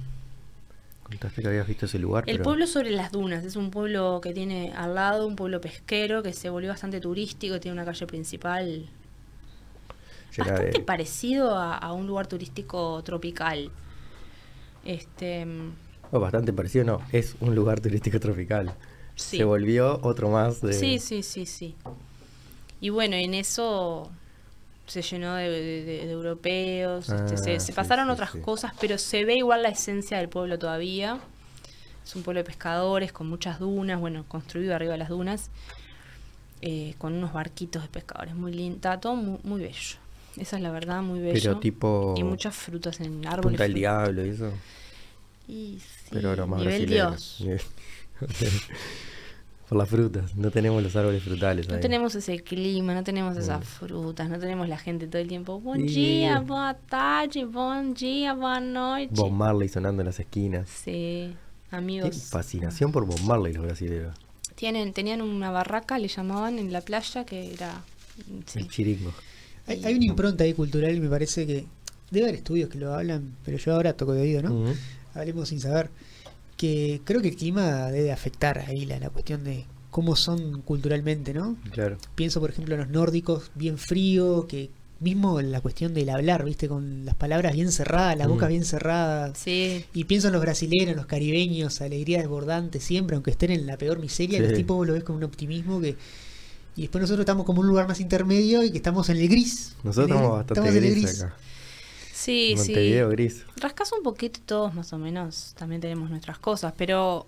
Contaste 1.09 1.41
que 1.43 1.49
habías 1.49 1.67
visto 1.67 1.87
ese 1.87 1.99
lugar, 1.99 2.25
El 2.27 2.35
pero... 2.37 2.45
pueblo 2.45 2.67
sobre 2.67 2.91
las 2.91 3.11
dunas, 3.13 3.45
es 3.45 3.57
un 3.57 3.71
pueblo 3.71 4.21
que 4.23 4.35
tiene 4.35 4.73
al 4.75 4.95
lado, 4.95 5.27
un 5.27 5.37
pueblo 5.37 5.61
pesquero 5.61 6.23
que 6.23 6.33
se 6.35 6.51
volvió 6.51 6.69
bastante 6.71 7.01
turístico, 7.01 7.59
tiene 7.61 7.73
una 7.75 7.85
calle 7.87 8.07
principal 8.07 8.87
bastante 10.37 10.79
de- 10.79 10.81
parecido 10.81 11.57
a, 11.57 11.77
a 11.77 11.93
un 11.93 12.07
lugar 12.07 12.27
turístico 12.27 13.03
tropical. 13.03 13.71
Este, 14.85 15.45
mm, 15.47 15.73
oh, 16.13 16.21
bastante 16.21 16.53
parecido, 16.53 16.85
no. 16.85 17.01
Es 17.13 17.37
un 17.41 17.55
lugar 17.55 17.81
turístico 17.81 18.21
tropical. 18.21 18.75
sí. 19.17 19.39
Se 19.39 19.45
volvió 19.45 19.99
otro 20.03 20.29
más 20.31 20.61
de... 20.61 20.75
Sí, 20.75 20.99
sí, 20.99 21.23
sí, 21.23 21.47
sí. 21.47 21.75
Y 22.81 22.91
bueno, 22.91 23.17
en 23.17 23.35
eso 23.35 24.11
se 24.89 25.03
llenó 25.03 25.35
de, 25.37 25.49
de- 25.49 25.85
de- 25.85 26.07
de 26.07 26.11
europeos, 26.11 27.09
este, 27.09 27.35
Ah, 27.35 27.39
se, 27.39 27.61
se 27.61 27.67
sí, 27.67 27.73
pasaron 27.73 28.07
sí, 28.07 28.13
otras 28.13 28.33
sí. 28.33 28.41
cosas, 28.41 28.73
pero 28.81 28.99
se 28.99 29.25
ve 29.25 29.37
igual 29.37 29.63
la 29.63 29.69
esencia 29.69 30.19
del 30.19 30.29
pueblo 30.29 30.59
todavía. 30.59 31.21
Es 32.05 32.17
un 32.17 32.23
pueblo 32.23 32.39
de 32.41 32.45
pescadores 32.45 33.13
con 33.13 33.29
muchas 33.29 33.61
dunas, 33.61 34.01
bueno, 34.01 34.25
construido 34.27 34.75
arriba 34.75 34.93
de 34.93 34.99
las 34.99 35.11
dunas, 35.11 35.51
eh, 36.63 36.95
con 36.99 37.13
unos 37.13 37.33
barquitos 37.33 37.83
de 37.83 37.89
pescadores, 37.89 38.35
muy 38.35 38.53
lindo, 38.53 38.99
todo 38.99 39.15
muy, 39.15 39.39
muy 39.45 39.61
bello. 39.61 39.99
Esa 40.37 40.57
es 40.57 40.63
la 40.63 40.71
verdad, 40.71 41.03
muy 41.03 41.21
bello. 41.21 41.35
Pero 41.35 41.59
tipo... 41.59 42.15
Y 42.17 42.23
muchas 42.25 42.55
frutas 42.57 43.01
en 43.01 43.27
árboles. 43.27 43.43
Punta 43.59 43.63
del 43.65 43.75
Diablo 43.75 44.25
y 44.25 44.29
eso. 44.31 44.53
Y 45.49 45.79
sí, 45.81 46.09
pero 46.11 46.35
nivel 46.47 46.65
brasileños. 46.65 47.37
Dios. 47.39 47.67
Por 49.69 49.77
las 49.77 49.89
frutas. 49.89 50.35
No 50.35 50.51
tenemos 50.51 50.83
los 50.83 50.97
árboles 50.97 51.23
frutales 51.23 51.69
No 51.69 51.75
ahí. 51.75 51.81
tenemos 51.81 52.15
ese 52.15 52.41
clima, 52.41 52.95
no 52.95 53.05
tenemos 53.05 53.37
esas 53.37 53.63
frutas, 53.67 54.29
no 54.31 54.39
tenemos 54.39 54.67
la 54.69 54.79
gente 54.79 55.07
todo 55.07 55.21
el 55.21 55.29
tiempo. 55.29 55.61
Buen 55.61 55.87
día, 55.87 56.41
boa 56.41 56.75
tarde, 56.75 57.45
buen 57.45 57.93
día, 57.93 58.33
buena 58.33 58.61
noche. 58.61 59.09
Bob 59.11 59.31
Marley 59.31 59.69
sonando 59.69 60.01
en 60.03 60.07
las 60.07 60.19
esquinas. 60.21 60.69
Sí, 60.71 61.35
Qué 61.69 61.77
amigos. 61.77 62.29
fascinación 62.31 62.93
por 62.93 63.05
Bob 63.05 63.21
Marley 63.25 63.53
los 63.53 63.65
brasileños. 63.65 64.17
Tienen, 64.55 64.93
tenían 64.95 65.21
una 65.21 65.51
barraca, 65.51 65.99
le 65.99 66.09
llamaban 66.09 66.59
en 66.59 66.73
la 66.73 66.81
playa, 66.81 67.25
que 67.27 67.53
era. 67.53 67.83
sí. 68.47 68.61
El 68.61 68.69
chiringo. 68.69 69.13
Hay, 69.67 69.85
hay 69.85 69.95
una 69.97 70.07
impronta 70.07 70.45
ahí 70.45 70.55
cultural 70.55 70.95
y 70.97 71.01
me 71.01 71.11
parece 71.11 71.47
que 71.47 71.67
debe 72.11 72.25
haber 72.27 72.37
estudios 72.37 72.71
que 72.71 72.79
lo 72.79 72.95
hablan, 72.95 73.37
pero 73.45 73.59
yo 73.59 73.75
ahora 73.75 73.93
toco 73.93 74.15
de 74.15 74.23
oído, 74.23 74.43
¿no? 74.43 74.55
Ujú. 74.55 74.75
Hablemos 75.15 75.51
sin 75.51 75.61
saber. 75.61 75.91
Que 76.59 77.01
creo 77.05 77.23
que 77.23 77.29
el 77.29 77.37
clima 77.37 77.91
debe 77.91 78.13
afectar 78.13 78.59
ahí 78.59 78.85
la, 78.85 78.99
la 78.99 79.09
cuestión 79.09 79.45
de 79.45 79.65
cómo 79.91 80.15
son 80.17 80.61
culturalmente, 80.63 81.33
¿no? 81.33 81.57
Claro. 81.73 81.97
Pienso, 82.15 82.41
por 82.41 82.51
ejemplo, 82.51 82.75
en 82.75 82.83
los 82.83 82.91
nórdicos, 82.91 83.51
bien 83.55 83.79
frío, 83.79 84.47
que 84.47 84.69
mismo 85.01 85.41
la 85.41 85.61
cuestión 85.61 85.95
del 85.95 86.11
hablar, 86.11 86.45
¿viste? 86.45 86.69
Con 86.69 87.05
las 87.05 87.15
palabras 87.15 87.55
bien 87.55 87.71
cerradas, 87.71 88.19
la 88.19 88.27
boca 88.27 88.47
Mm. 88.47 88.49
bien 88.51 88.65
cerrada. 88.65 89.33
Sí, 89.37 89.85
Y 89.95 90.05
pienso 90.05 90.27
en 90.27 90.33
los 90.33 90.43
brasileños, 90.43 90.97
los 90.97 91.07
caribeños, 91.07 91.81
alegría 91.81 92.19
desbordante 92.19 92.81
siempre, 92.81 93.15
aunque 93.15 93.31
estén 93.31 93.53
en 93.53 93.65
la 93.67 93.79
peor 93.79 94.01
miseria, 94.01 94.39
Sí. 94.41 94.45
los 94.45 94.55
tipos 94.55 94.85
lo 94.87 94.93
ves 94.95 95.05
con 95.05 95.17
un 95.17 95.23
optimismo 95.25 95.81
que... 95.81 95.97
Y 96.75 96.83
después 96.83 97.01
nosotros 97.03 97.23
estamos 97.23 97.45
como 97.47 97.61
un 97.61 97.67
lugar 97.69 97.89
más 97.89 97.99
intermedio 98.01 98.63
y 98.63 98.71
que 98.71 98.77
estamos 98.77 99.09
en 99.09 99.17
el 99.17 99.29
gris. 99.29 99.75
Nosotros 99.83 100.11
En 100.11 100.17
el- 100.17 100.23
estamos 100.23 100.39
bastante 100.47 100.69
en 100.79 100.85
el 100.85 100.91
gris, 100.91 101.23
acá. 101.23 101.37
Sí, 102.19 102.55
sí. 102.57 102.73
Montevideo 102.73 103.09
gris. 103.11 103.45
Rascas 103.57 103.93
un 103.93 104.03
poquito 104.03 104.41
y 104.41 104.43
todos 104.43 104.75
más 104.75 104.93
o 104.93 104.99
menos 104.99 105.55
también 105.59 105.81
tenemos 105.81 106.11
nuestras 106.11 106.39
cosas, 106.39 106.73
pero 106.77 107.27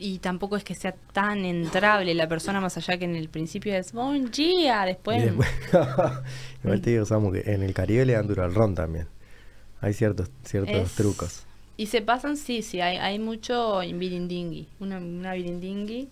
y 0.00 0.18
tampoco 0.18 0.56
es 0.56 0.62
que 0.64 0.74
sea 0.74 0.94
tan 1.12 1.44
entrable 1.44 2.14
la 2.14 2.28
persona 2.28 2.60
más 2.60 2.76
allá 2.76 2.98
que 2.98 3.04
en 3.04 3.16
el 3.16 3.28
principio 3.28 3.74
es 3.74 3.92
buen 3.92 4.30
día, 4.30 4.84
después 4.84 5.22
después- 5.24 5.48
Igual 6.62 6.80
te 6.82 6.90
digo, 6.90 7.04
Samu, 7.04 7.32
que 7.32 7.40
en 7.46 7.62
el 7.62 7.74
Caribe 7.74 8.04
le 8.06 8.12
dan 8.12 8.26
duro 8.28 8.44
al 8.44 8.54
ron 8.54 8.74
también. 8.74 9.06
Hay 9.80 9.94
ciertos, 9.94 10.30
ciertos 10.44 10.74
Es- 10.74 10.92
trucos. 10.94 11.42
y 11.76 11.86
se 11.86 12.00
pasan, 12.02 12.36
sí, 12.36 12.62
sí, 12.62 12.80
hay, 12.80 12.96
hay 12.98 13.18
mucho 13.18 13.78
birindingui, 13.80 14.68
una, 14.80 14.98
una 14.98 15.32
birindingui 15.34 16.08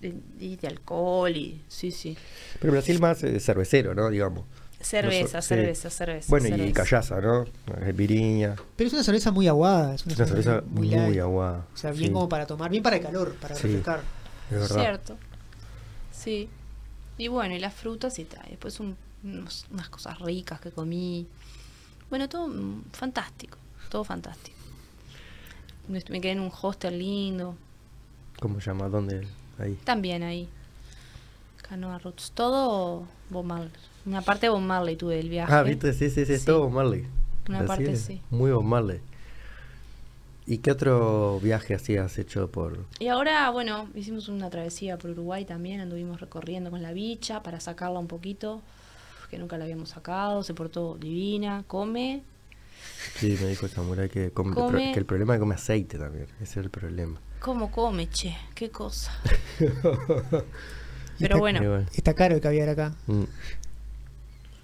de, 0.00 0.14
y 0.40 0.56
de 0.56 0.68
alcohol 0.68 1.34
y 1.36 1.60
sí, 1.68 1.90
sí. 1.90 2.16
Pero 2.60 2.72
Brasil 2.72 3.00
más 3.00 3.22
eh, 3.22 3.38
cervecero, 3.40 3.94
¿no? 3.94 4.10
Digamos. 4.10 4.44
Cerveza, 4.84 5.40
sí. 5.40 5.48
cerveza, 5.48 5.88
cerveza. 5.90 6.26
Bueno, 6.28 6.46
y 6.46 6.50
cerveza. 6.50 6.74
callaza, 6.84 7.20
¿no? 7.20 7.44
Piriña. 7.96 8.54
Pero 8.76 8.88
es 8.88 8.92
una 8.94 9.02
cerveza 9.02 9.30
muy 9.32 9.48
aguada. 9.48 9.94
Es 9.94 10.04
una, 10.04 10.12
Es 10.12 10.18
una 10.20 10.28
cerveza 10.28 10.62
muy, 10.66 10.94
aguada. 11.18 11.66
O 11.72 11.76
sea, 11.76 11.90
bien 11.92 12.08
Sí, 12.08 12.12
como 12.12 12.28
para 12.28 12.46
tomar, 12.46 12.70
bien 12.70 12.82
para 12.82 12.96
el 12.96 13.02
calor, 13.02 13.34
para 13.36 13.54
Sí. 13.54 13.62
refrescar. 13.68 14.00
Es 14.50 14.58
verdad. 14.60 14.76
Cierto. 14.76 15.16
Sí. 16.12 16.48
Y 17.16 17.28
bueno, 17.28 17.54
y 17.54 17.60
las 17.60 17.72
frutas 17.74 18.18
y 18.18 18.24
tal. 18.24 18.44
Después 18.50 18.78
un- 18.80 18.96
unos- 19.24 19.64
unas 19.70 19.88
cosas 19.88 20.18
ricas 20.20 20.60
que 20.60 20.70
comí. 20.70 21.26
Bueno, 22.10 22.28
todo 22.28 22.52
fantástico. 22.92 23.56
Todo 23.88 24.04
fantástico. 24.04 24.56
Me 25.88 26.02
me 26.10 26.20
quedé 26.20 26.32
en 26.32 26.40
un 26.40 26.52
hostel 26.62 26.98
lindo. 26.98 27.56
¿Cómo 28.40 28.60
se 28.60 28.66
llama? 28.66 28.88
¿Dónde? 28.88 29.26
Ahí. 29.58 29.78
También 29.84 30.22
ahí. 30.22 30.48
Canoa 31.68 31.98
Roots. 31.98 32.32
Todo 32.32 33.06
Bob 33.30 33.44
Marley. 33.44 33.70
Una 34.06 34.20
parte 34.22 34.46
de 34.46 34.50
Bob 34.50 34.60
Marley 34.60 34.96
tuve 34.96 35.16
del 35.16 35.28
viaje. 35.30 35.52
Ah, 35.52 35.62
viste, 35.62 35.92
sí, 35.92 36.10
sí, 36.10 36.26
sí, 36.26 36.32
es 36.34 36.40
Sí. 36.40 36.46
todo 36.46 36.60
Bob 36.64 36.72
Marley. 36.72 37.06
Una 37.48 37.58
Así 37.60 37.66
parte 37.68 37.92
es, 37.92 38.00
sí. 38.00 38.20
Muy 38.30 38.50
Bob 38.50 38.64
Marley. 38.64 39.00
¿Y 40.46 40.58
qué 40.58 40.70
otro 40.72 41.40
viaje 41.40 41.74
así 41.74 41.96
has 41.96 42.18
hecho 42.18 42.50
por...? 42.50 42.84
Y 42.98 43.08
ahora, 43.08 43.48
bueno, 43.50 43.88
hicimos 43.94 44.28
una 44.28 44.50
travesía 44.50 44.98
por 44.98 45.10
Uruguay 45.10 45.46
también, 45.46 45.80
anduvimos 45.80 46.20
recorriendo 46.20 46.70
con 46.70 46.82
la 46.82 46.92
bicha 46.92 47.42
para 47.42 47.60
sacarla 47.60 47.98
un 47.98 48.08
poquito, 48.08 48.60
que 49.30 49.38
nunca 49.38 49.56
la 49.56 49.64
habíamos 49.64 49.88
sacado, 49.90 50.42
se 50.42 50.52
portó 50.52 50.96
divina, 50.98 51.64
come. 51.66 52.22
Sí, 53.16 53.38
me 53.40 53.48
dijo 53.48 53.64
el 53.64 53.72
samurái 53.72 54.10
que, 54.10 54.32
come- 54.32 54.54
Come- 54.54 54.92
que 54.92 54.98
el 54.98 55.06
problema 55.06 55.32
es 55.32 55.38
que 55.38 55.40
come 55.40 55.54
aceite 55.54 55.98
también. 55.98 56.26
Ese 56.42 56.42
es 56.60 56.64
el 56.64 56.68
problema. 56.70 57.18
¿Cómo 57.40 57.70
come, 57.70 58.10
che? 58.10 58.36
¿Qué 58.54 58.68
cosa? 58.70 59.12
Pero 59.58 60.44
está- 61.18 61.38
bueno, 61.38 61.78
Está 61.94 62.12
caro 62.14 62.34
el 62.34 62.40
caviar 62.42 62.68
acá. 62.68 62.94
mm, 63.06 63.22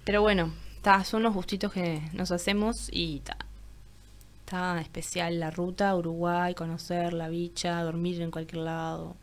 pero 0.03 0.21
bueno, 0.21 0.51
ta, 0.81 1.03
son 1.03 1.23
los 1.23 1.33
gustitos 1.33 1.71
que 1.71 2.01
nos 2.13 2.31
hacemos 2.31 2.89
y 2.91 3.19
ta. 3.19 3.37
Está 4.39 4.81
especial 4.81 5.39
la 5.39 5.51
ruta, 5.51 5.95
Uruguay, 5.95 6.53
conocer 6.55 7.13
la 7.13 7.29
bicha, 7.29 7.81
dormir 7.83 8.21
en 8.21 8.31
cualquier 8.31 8.63
lado. 8.63 9.15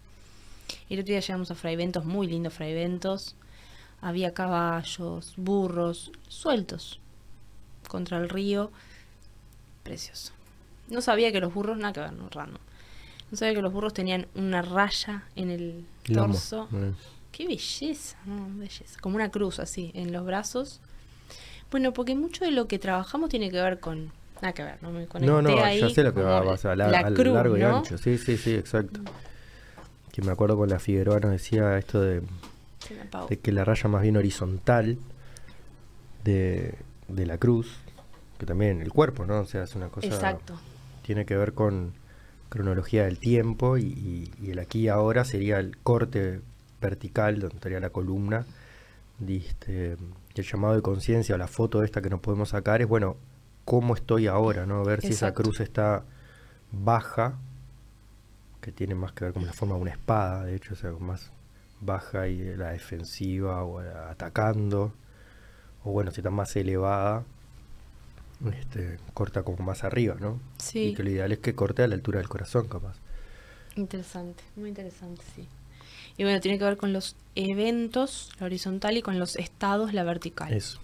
Y 0.88 0.94
el 0.94 1.00
otro 1.00 1.12
día 1.12 1.20
llegamos 1.20 1.50
a 1.50 1.54
Fraiventos, 1.54 2.04
muy 2.04 2.26
lindos 2.26 2.54
Fraiventos. 2.54 3.34
Había 4.00 4.32
caballos, 4.32 5.34
burros, 5.36 6.12
sueltos 6.28 7.00
contra 7.88 8.18
el 8.18 8.28
río. 8.28 8.70
Precioso. 9.82 10.32
No 10.88 11.02
sabía 11.02 11.32
que 11.32 11.40
los 11.40 11.52
burros, 11.52 11.76
nada 11.76 11.92
que 11.92 12.00
ver, 12.00 12.12
no, 12.12 12.28
random. 12.30 12.62
No 13.30 13.36
sabía 13.36 13.54
que 13.54 13.62
los 13.62 13.72
burros 13.72 13.92
tenían 13.92 14.26
una 14.34 14.62
raya 14.62 15.24
en 15.36 15.50
el 15.50 15.84
torso. 16.10 16.68
Qué 17.32 17.46
belleza, 17.46 18.16
¿no? 18.26 18.48
Belleza. 18.58 18.98
Como 19.00 19.16
una 19.16 19.30
cruz 19.30 19.58
así, 19.58 19.90
en 19.94 20.12
los 20.12 20.24
brazos. 20.24 20.80
Bueno, 21.70 21.92
porque 21.92 22.14
mucho 22.14 22.44
de 22.44 22.50
lo 22.50 22.66
que 22.66 22.78
trabajamos 22.78 23.28
tiene 23.30 23.50
que 23.50 23.60
ver 23.60 23.78
con... 23.80 24.10
Nada 24.40 24.52
que 24.54 24.62
ver, 24.62 24.82
no 24.82 24.90
me 24.90 25.06
conecté 25.06 25.26
No, 25.26 25.42
no, 25.42 25.62
ahí 25.62 25.80
ya 25.80 25.90
sé 25.90 26.02
lo 26.02 26.14
que 26.14 26.20
va, 26.22 26.38
a 26.38 26.40
a 26.40 26.76
la- 26.76 26.88
la 26.90 26.98
al 27.00 27.14
cruz, 27.14 27.34
largo 27.34 27.56
y 27.56 27.60
¿no? 27.60 27.76
ancho. 27.78 27.98
Sí, 27.98 28.16
sí, 28.18 28.36
sí, 28.38 28.54
exacto. 28.54 29.00
Que 30.12 30.22
me 30.22 30.30
acuerdo 30.32 30.56
con 30.56 30.68
la 30.68 30.78
Figueroa 30.78 31.20
nos 31.20 31.32
decía 31.32 31.76
esto 31.76 32.00
de, 32.00 32.22
de 33.28 33.38
que 33.38 33.52
la 33.52 33.64
raya 33.64 33.88
más 33.88 34.02
bien 34.02 34.16
horizontal 34.16 34.98
de, 36.24 36.74
de 37.08 37.26
la 37.26 37.38
cruz, 37.38 37.76
que 38.38 38.46
también 38.46 38.80
el 38.80 38.92
cuerpo, 38.92 39.26
¿no? 39.26 39.40
O 39.40 39.44
sea, 39.46 39.64
es 39.64 39.74
una 39.74 39.88
cosa... 39.88 40.06
Exacto. 40.06 40.58
Tiene 41.02 41.24
que 41.26 41.36
ver 41.36 41.52
con 41.54 41.92
cronología 42.48 43.04
del 43.04 43.18
tiempo 43.18 43.76
y, 43.78 43.82
y- 43.84 44.32
y 44.42 44.50
el 44.52 44.58
aquí 44.58 44.80
y 44.82 44.88
ahora 44.88 45.24
sería 45.24 45.58
el 45.58 45.76
corte 45.78 46.40
vertical 46.80 47.40
donde 47.40 47.56
estaría 47.56 47.80
la 47.80 47.90
columna. 47.90 48.46
Diste, 49.18 49.96
el 50.34 50.44
llamado 50.44 50.74
de 50.74 50.82
conciencia 50.82 51.34
o 51.34 51.38
la 51.38 51.48
foto 51.48 51.82
esta 51.82 52.00
que 52.00 52.10
nos 52.10 52.20
podemos 52.20 52.50
sacar 52.50 52.80
es, 52.80 52.88
bueno, 52.88 53.16
cómo 53.64 53.94
estoy 53.94 54.26
ahora, 54.26 54.64
¿no? 54.66 54.84
Ver 54.84 55.00
si 55.00 55.08
esa 55.08 55.34
cruz 55.34 55.60
está 55.60 56.04
baja, 56.72 57.38
que 58.60 58.72
tiene 58.72 58.94
más 58.94 59.12
que 59.12 59.24
ver 59.24 59.34
con 59.34 59.44
la 59.44 59.52
forma 59.52 59.74
de 59.74 59.82
una 59.82 59.90
espada, 59.90 60.44
de 60.44 60.54
hecho, 60.54 60.74
o 60.74 60.76
sea, 60.76 60.92
más 60.92 61.30
baja 61.80 62.28
y 62.28 62.56
la 62.56 62.70
defensiva 62.70 63.64
o 63.64 63.80
atacando, 63.80 64.92
o 65.84 65.92
bueno, 65.92 66.10
si 66.10 66.20
está 66.20 66.30
más 66.30 66.54
elevada, 66.56 67.24
este, 68.52 68.98
corta 69.14 69.42
como 69.42 69.64
más 69.64 69.84
arriba, 69.84 70.16
¿no? 70.20 70.38
Sí. 70.58 70.88
Y 70.88 70.94
que 70.94 71.02
lo 71.02 71.10
ideal 71.10 71.32
es 71.32 71.38
que 71.38 71.54
corte 71.54 71.82
a 71.82 71.88
la 71.88 71.94
altura 71.94 72.18
del 72.18 72.28
corazón, 72.28 72.68
capaz. 72.68 72.96
Interesante, 73.76 74.42
muy 74.56 74.68
interesante, 74.68 75.22
sí. 75.34 75.48
Y 76.18 76.24
bueno, 76.24 76.40
tiene 76.40 76.58
que 76.58 76.64
ver 76.64 76.76
con 76.76 76.92
los 76.92 77.16
eventos, 77.36 78.32
la 78.38 78.46
horizontal, 78.46 78.96
y 78.96 79.02
con 79.02 79.18
los 79.18 79.36
estados, 79.36 79.94
la 79.94 80.02
vertical. 80.02 80.52
Eso. 80.52 80.80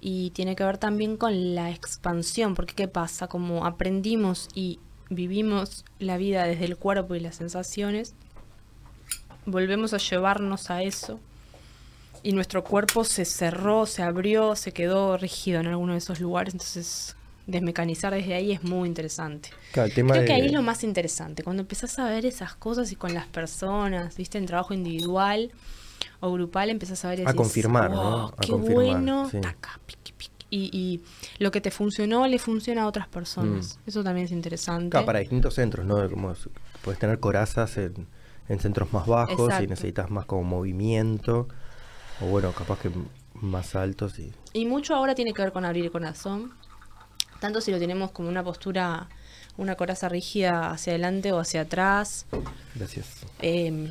Y 0.00 0.30
tiene 0.30 0.54
que 0.54 0.64
ver 0.64 0.78
también 0.78 1.16
con 1.16 1.54
la 1.54 1.70
expansión, 1.70 2.54
porque 2.54 2.74
¿qué 2.74 2.86
pasa? 2.86 3.26
Como 3.26 3.66
aprendimos 3.66 4.48
y 4.54 4.78
vivimos 5.08 5.84
la 5.98 6.18
vida 6.18 6.44
desde 6.44 6.66
el 6.66 6.76
cuerpo 6.76 7.14
y 7.14 7.20
las 7.20 7.36
sensaciones, 7.36 8.14
volvemos 9.46 9.94
a 9.94 9.98
llevarnos 9.98 10.70
a 10.70 10.82
eso 10.82 11.18
y 12.22 12.32
nuestro 12.32 12.64
cuerpo 12.64 13.04
se 13.04 13.24
cerró, 13.24 13.86
se 13.86 14.02
abrió, 14.02 14.56
se 14.56 14.72
quedó 14.72 15.16
rígido 15.16 15.60
en 15.60 15.68
alguno 15.68 15.92
de 15.92 15.98
esos 15.98 16.20
lugares, 16.20 16.54
entonces 16.54 17.16
desmecanizar 17.46 18.12
desde 18.14 18.34
ahí 18.34 18.52
es 18.52 18.62
muy 18.64 18.88
interesante. 18.88 19.50
Claro, 19.72 19.90
Creo 19.94 20.06
de- 20.08 20.24
que 20.24 20.32
ahí 20.32 20.46
es 20.46 20.52
lo 20.52 20.62
más 20.62 20.82
interesante, 20.84 21.42
cuando 21.42 21.62
empezás 21.62 21.98
a 21.98 22.08
ver 22.08 22.26
esas 22.26 22.54
cosas 22.54 22.90
y 22.92 22.96
con 22.96 23.14
las 23.14 23.26
personas, 23.26 24.16
viste, 24.16 24.38
en 24.38 24.46
trabajo 24.46 24.74
individual 24.74 25.50
o 26.20 26.32
grupal, 26.32 26.70
empezás 26.70 27.04
a 27.04 27.10
ver 27.10 27.20
y 27.20 27.22
A 27.22 27.26
decís, 27.26 27.36
confirmar, 27.36 27.90
¿no? 27.90 27.96
"Wow, 28.02 28.28
A 28.36 28.42
qué 28.44 28.52
confirmar, 28.52 28.84
bueno, 28.84 29.30
sí. 29.30 29.38
taca, 29.40 29.78
piqui, 29.86 30.12
piqui". 30.12 30.32
Y, 30.48 30.70
y 30.72 31.02
lo 31.42 31.50
que 31.50 31.60
te 31.60 31.70
funcionó 31.72 32.26
le 32.28 32.38
funciona 32.38 32.82
a 32.82 32.86
otras 32.86 33.08
personas. 33.08 33.80
Eso 33.84 34.04
también 34.04 34.26
es 34.26 34.32
interesante. 34.32 34.86
Mm. 34.86 34.90
Claro, 34.90 35.06
para 35.06 35.18
distintos 35.18 35.54
centros, 35.54 35.84
¿no? 35.84 36.08
Como 36.08 36.32
puedes 36.82 37.00
tener 37.00 37.18
corazas 37.18 37.76
en, 37.78 38.06
en 38.48 38.60
centros 38.60 38.92
más 38.92 39.06
bajos 39.06 39.38
y 39.38 39.42
Exacto. 39.42 39.68
necesitas 39.70 40.10
más 40.10 40.24
como 40.24 40.44
movimiento, 40.44 41.48
o 42.22 42.26
bueno, 42.26 42.52
capaz 42.52 42.78
que 42.78 42.90
más 43.34 43.74
altos 43.74 44.18
y... 44.20 44.32
Y 44.52 44.64
mucho 44.66 44.94
ahora 44.94 45.14
tiene 45.16 45.32
que 45.34 45.42
ver 45.42 45.52
con 45.52 45.64
abrir 45.64 45.84
el 45.84 45.90
corazón. 45.90 46.52
Tanto 47.40 47.60
si 47.60 47.70
lo 47.70 47.78
tenemos 47.78 48.10
como 48.10 48.28
una 48.28 48.42
postura, 48.42 49.08
una 49.56 49.74
coraza 49.74 50.08
rígida 50.08 50.70
hacia 50.70 50.92
adelante 50.92 51.32
o 51.32 51.38
hacia 51.38 51.62
atrás. 51.62 52.26
Gracias. 52.74 53.06
Eh, 53.40 53.90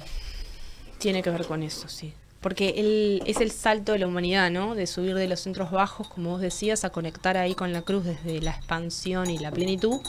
tiene 0.97 1.21
que 1.21 1.29
ver 1.29 1.45
con 1.45 1.63
eso, 1.63 1.87
sí. 1.87 2.13
Porque 2.41 2.75
el, 2.77 3.23
es 3.25 3.41
el 3.41 3.51
salto 3.51 3.93
de 3.93 3.99
la 3.99 4.07
humanidad, 4.07 4.51
¿no? 4.51 4.75
De 4.75 4.85
subir 4.85 5.15
de 5.15 5.27
los 5.27 5.39
centros 5.39 5.71
bajos, 5.71 6.07
como 6.07 6.31
vos 6.31 6.41
decías, 6.41 6.83
a 6.85 6.91
conectar 6.91 7.37
ahí 7.37 7.55
con 7.55 7.73
la 7.73 7.81
cruz 7.81 8.05
desde 8.05 8.39
la 8.41 8.51
expansión 8.51 9.31
y 9.31 9.39
la 9.39 9.51
plenitud. 9.51 9.99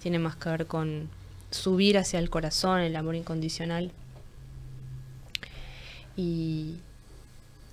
Tiene 0.00 0.20
más 0.20 0.36
que 0.36 0.50
ver 0.50 0.66
con 0.66 1.08
subir 1.50 1.98
hacia 1.98 2.18
el 2.18 2.30
corazón, 2.30 2.80
el 2.80 2.94
amor 2.94 3.16
incondicional. 3.16 3.90
Y, 6.16 6.76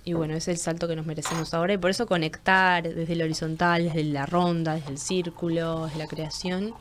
y 0.04 0.14
bueno, 0.14 0.34
es 0.34 0.48
el 0.48 0.58
salto 0.58 0.88
que 0.88 0.96
nos 0.96 1.06
merecemos 1.06 1.54
ahora. 1.54 1.74
Y 1.74 1.78
por 1.78 1.90
eso 1.90 2.06
conectar 2.06 2.82
desde 2.82 3.12
el 3.12 3.22
horizontal, 3.22 3.84
desde 3.84 4.04
la 4.04 4.26
ronda, 4.26 4.74
desde 4.74 4.90
el 4.90 4.98
círculo, 4.98 5.86
desde 5.86 5.98
la 5.98 6.06
creación, 6.08 6.74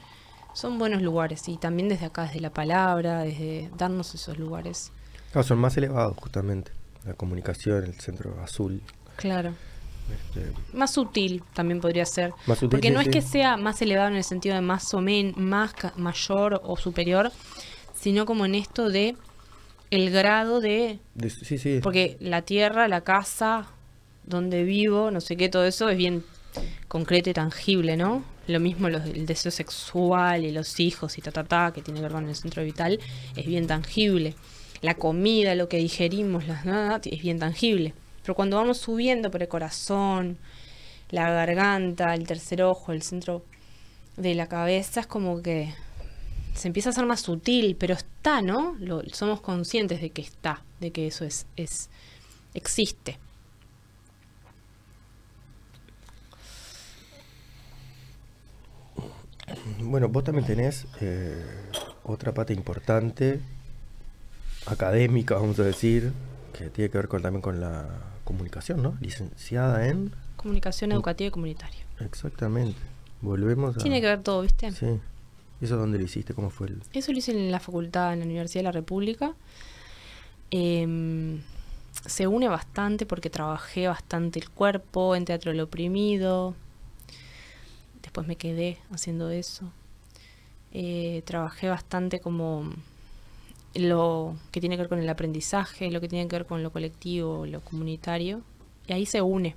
son 0.53 0.80
buenos 0.80 1.02
lugares. 1.02 1.48
Y 1.48 1.57
también 1.57 1.88
desde 1.88 2.07
acá, 2.07 2.23
desde 2.23 2.39
la 2.39 2.52
palabra, 2.52 3.22
desde 3.22 3.69
darnos 3.77 4.15
esos 4.15 4.38
lugares. 4.39 4.91
Claro, 5.31 5.48
son 5.48 5.60
más 5.60 5.77
elevados 5.77 6.18
justamente. 6.18 6.72
La 7.06 7.14
comunicación, 7.14 7.84
el 7.84 7.93
centro 7.99 8.41
azul. 8.43 8.81
Claro. 9.18 9.53
este, 10.11 10.52
Más 10.73 10.91
sutil 10.91 11.43
también 11.53 11.80
podría 11.80 12.06
ser. 12.06 12.34
Más 12.48 12.57
sutil, 12.57 12.69
Porque 12.69 12.91
no 12.91 13.02
es 13.02 13.10
que 13.10 13.22
sea 13.22 13.56
más 13.56 13.81
elevado 13.81 14.10
en 14.10 14.15
el 14.15 14.23
sentido 14.23 14.56
de 14.56 14.61
más 14.61 14.93
o 14.93 15.02
menos, 15.02 15.38
más 15.38 15.73
mayor 15.95 16.60
o 16.64 16.76
superior, 16.76 17.31
sino 17.93 18.26
como 18.26 18.45
en 18.45 18.56
esto 18.56 18.89
de 18.89 19.15
el 19.92 20.10
grado 20.10 20.60
de 20.62 21.00
de- 21.16 21.30
sí, 21.30 21.58
sí. 21.58 21.80
Porque 21.84 22.18
la 22.20 22.42
tierra, 22.42 22.88
la 22.88 23.02
casa, 23.02 23.68
donde 24.26 24.64
vivo, 24.64 25.12
no 25.12 25.22
sé 25.22 25.38
qué, 25.38 25.50
todo 25.50 25.66
eso 25.66 25.90
es 25.90 25.98
bien 25.98 26.24
concreto 26.88 27.30
y 27.30 27.34
tangible, 27.34 27.96
¿no? 27.98 28.24
Lo 28.48 28.60
mismo 28.60 28.90
los, 28.90 29.06
el 29.06 29.26
deseo 29.26 29.52
sexual 29.52 30.44
y 30.46 30.52
los 30.52 30.80
hijos 30.80 31.18
y 31.18 31.22
ta, 31.22 31.32
ta, 31.32 31.44
ta, 31.44 31.72
que 31.74 31.82
tiene 31.82 32.00
que 32.00 32.04
ver 32.04 32.12
con 32.12 32.28
el 32.28 32.36
centro 32.36 32.64
vital, 32.64 33.00
es 33.36 33.46
bien 33.46 33.68
tangible. 33.68 34.34
La 34.82 34.96
comida, 34.96 35.54
lo 35.56 35.70
que 35.70 35.78
digerimos, 35.78 36.48
las, 36.48 36.66
nada, 36.66 37.00
es 37.06 37.22
bien 37.22 37.38
tangible. 37.40 37.94
Pero 38.24 38.36
cuando 38.36 38.58
vamos 38.58 38.80
subiendo 38.80 39.30
por 39.32 39.42
el 39.42 39.48
corazón, 39.48 40.38
la 41.12 41.30
garganta, 41.30 42.14
el 42.16 42.26
tercer 42.26 42.64
ojo, 42.64 42.92
el 42.92 43.02
centro 43.04 43.44
de 44.18 44.34
la 44.36 44.48
cabeza, 44.48 45.02
es 45.02 45.08
como 45.08 45.42
que 45.42 45.74
se 46.53 46.68
empieza 46.68 46.90
a 46.90 46.94
ser 46.94 47.06
más 47.06 47.22
sutil, 47.22 47.76
pero 47.78 47.94
está, 47.94 48.41
¿no? 48.41 48.76
Lo, 48.80 49.02
somos 49.11 49.41
conscientes 49.41 50.02
de 50.02 50.10
que 50.11 50.22
está, 50.22 50.64
de 50.80 50.91
que 50.91 51.07
eso 51.07 51.26
es, 51.26 51.45
es 51.56 51.90
existe. 52.53 53.18
Bueno, 59.80 60.07
vos 60.10 60.23
también 60.23 60.45
tenés 60.45 60.88
eh, 61.02 61.44
otra 62.03 62.34
pata 62.34 62.53
importante, 62.53 63.41
académica, 64.65 65.36
vamos 65.36 65.60
a 65.60 65.64
decir, 65.64 66.14
que 66.57 66.69
tiene 66.69 66.90
que 66.90 66.98
ver 66.98 67.07
con, 67.07 67.22
también 67.22 67.41
con 67.41 67.60
la 67.60 67.88
comunicación, 68.23 68.82
¿no? 68.82 68.98
Licenciada 69.02 69.88
en... 69.88 70.14
Comunicación 70.38 70.91
educativa 70.91 71.28
y 71.28 71.32
comunitaria. 71.32 71.80
Exactamente. 71.99 72.80
Volvemos 73.22 73.76
a... 73.76 73.80
Tiene 73.80 74.02
que 74.02 74.07
ver 74.07 74.23
todo, 74.23 74.41
¿viste? 74.41 74.72
Sí. 74.72 74.99
¿Y 75.62 75.66
eso 75.66 75.78
dónde 75.78 76.00
lo 76.00 76.04
hiciste? 76.04 76.34
¿Cómo 76.34 76.50
fue 76.50 76.68
el...? 76.68 76.82
Eso 76.92 77.12
lo 77.12 77.20
hice 77.20 77.32
en 77.32 77.52
la 77.52 77.60
facultad, 77.60 78.14
en 78.14 78.20
la 78.20 78.26
Universidad 78.26 78.62
de 78.62 78.64
la 78.64 78.72
República. 78.72 79.36
Em, 80.50 81.42
se 82.06 82.26
une 82.28 82.48
bastante 82.48 83.06
porque 83.06 83.30
trabajé 83.30 83.88
bastante 83.88 84.40
el 84.40 84.50
cuerpo 84.50 85.16
en 85.16 85.26
teatro 85.26 85.52
del 85.52 85.62
oprimido. 85.62 86.56
Después 88.02 88.28
me 88.28 88.38
quedé 88.38 88.80
haciendo 88.92 89.30
eso. 89.30 89.72
Eh, 90.74 91.22
trabajé 91.26 91.70
bastante 91.70 92.20
como 92.20 92.72
lo 93.76 94.36
que 94.52 94.60
tiene 94.60 94.76
que 94.76 94.82
ver 94.82 94.90
con 94.90 95.00
el 95.00 95.10
aprendizaje, 95.10 95.92
lo 95.92 96.02
que 96.02 96.08
tiene 96.08 96.28
que 96.28 96.38
ver 96.38 96.46
con 96.46 96.64
lo 96.64 96.72
colectivo, 96.72 97.46
lo 97.46 97.62
comunitario. 97.62 98.42
Y 98.88 98.94
ahí 98.94 99.06
se 99.06 99.22
une. 99.22 99.56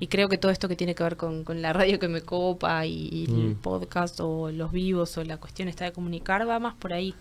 Y 0.00 0.06
creo 0.06 0.28
que 0.28 0.38
todo 0.38 0.52
esto 0.52 0.68
que 0.68 0.76
tiene 0.76 0.94
que 0.94 1.02
ver 1.02 1.16
con, 1.16 1.42
con 1.44 1.60
la 1.60 1.72
radio 1.72 1.98
que 1.98 2.06
me 2.08 2.20
copa 2.22 2.86
y, 2.86 3.08
y 3.12 3.24
el 3.24 3.50
Mm. 3.50 3.54
podcast 3.56 4.20
o 4.20 4.50
los 4.52 4.70
vivos 4.70 5.16
o 5.18 5.24
la 5.24 5.38
cuestión 5.38 5.68
está 5.68 5.84
de 5.84 5.92
comunicar 5.92 6.48
va 6.48 6.58
más 6.60 6.74
por 6.74 6.92
ahí. 6.92 7.14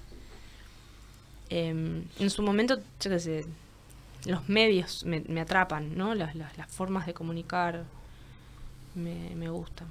Em, 1.49 2.03
en 2.19 2.29
su 2.29 2.41
momento, 2.43 2.77
yo 2.99 3.09
qué 3.09 3.19
sé, 3.19 3.45
los 4.25 4.47
medios 4.49 5.05
me, 5.05 5.21
me 5.21 5.41
atrapan, 5.41 5.97
¿no? 5.97 6.13
Las, 6.13 6.35
las, 6.35 6.57
las 6.57 6.67
formas 6.71 7.05
de 7.05 7.13
comunicar 7.13 7.83
me, 8.95 9.33
me 9.35 9.49
gusta. 9.49 9.85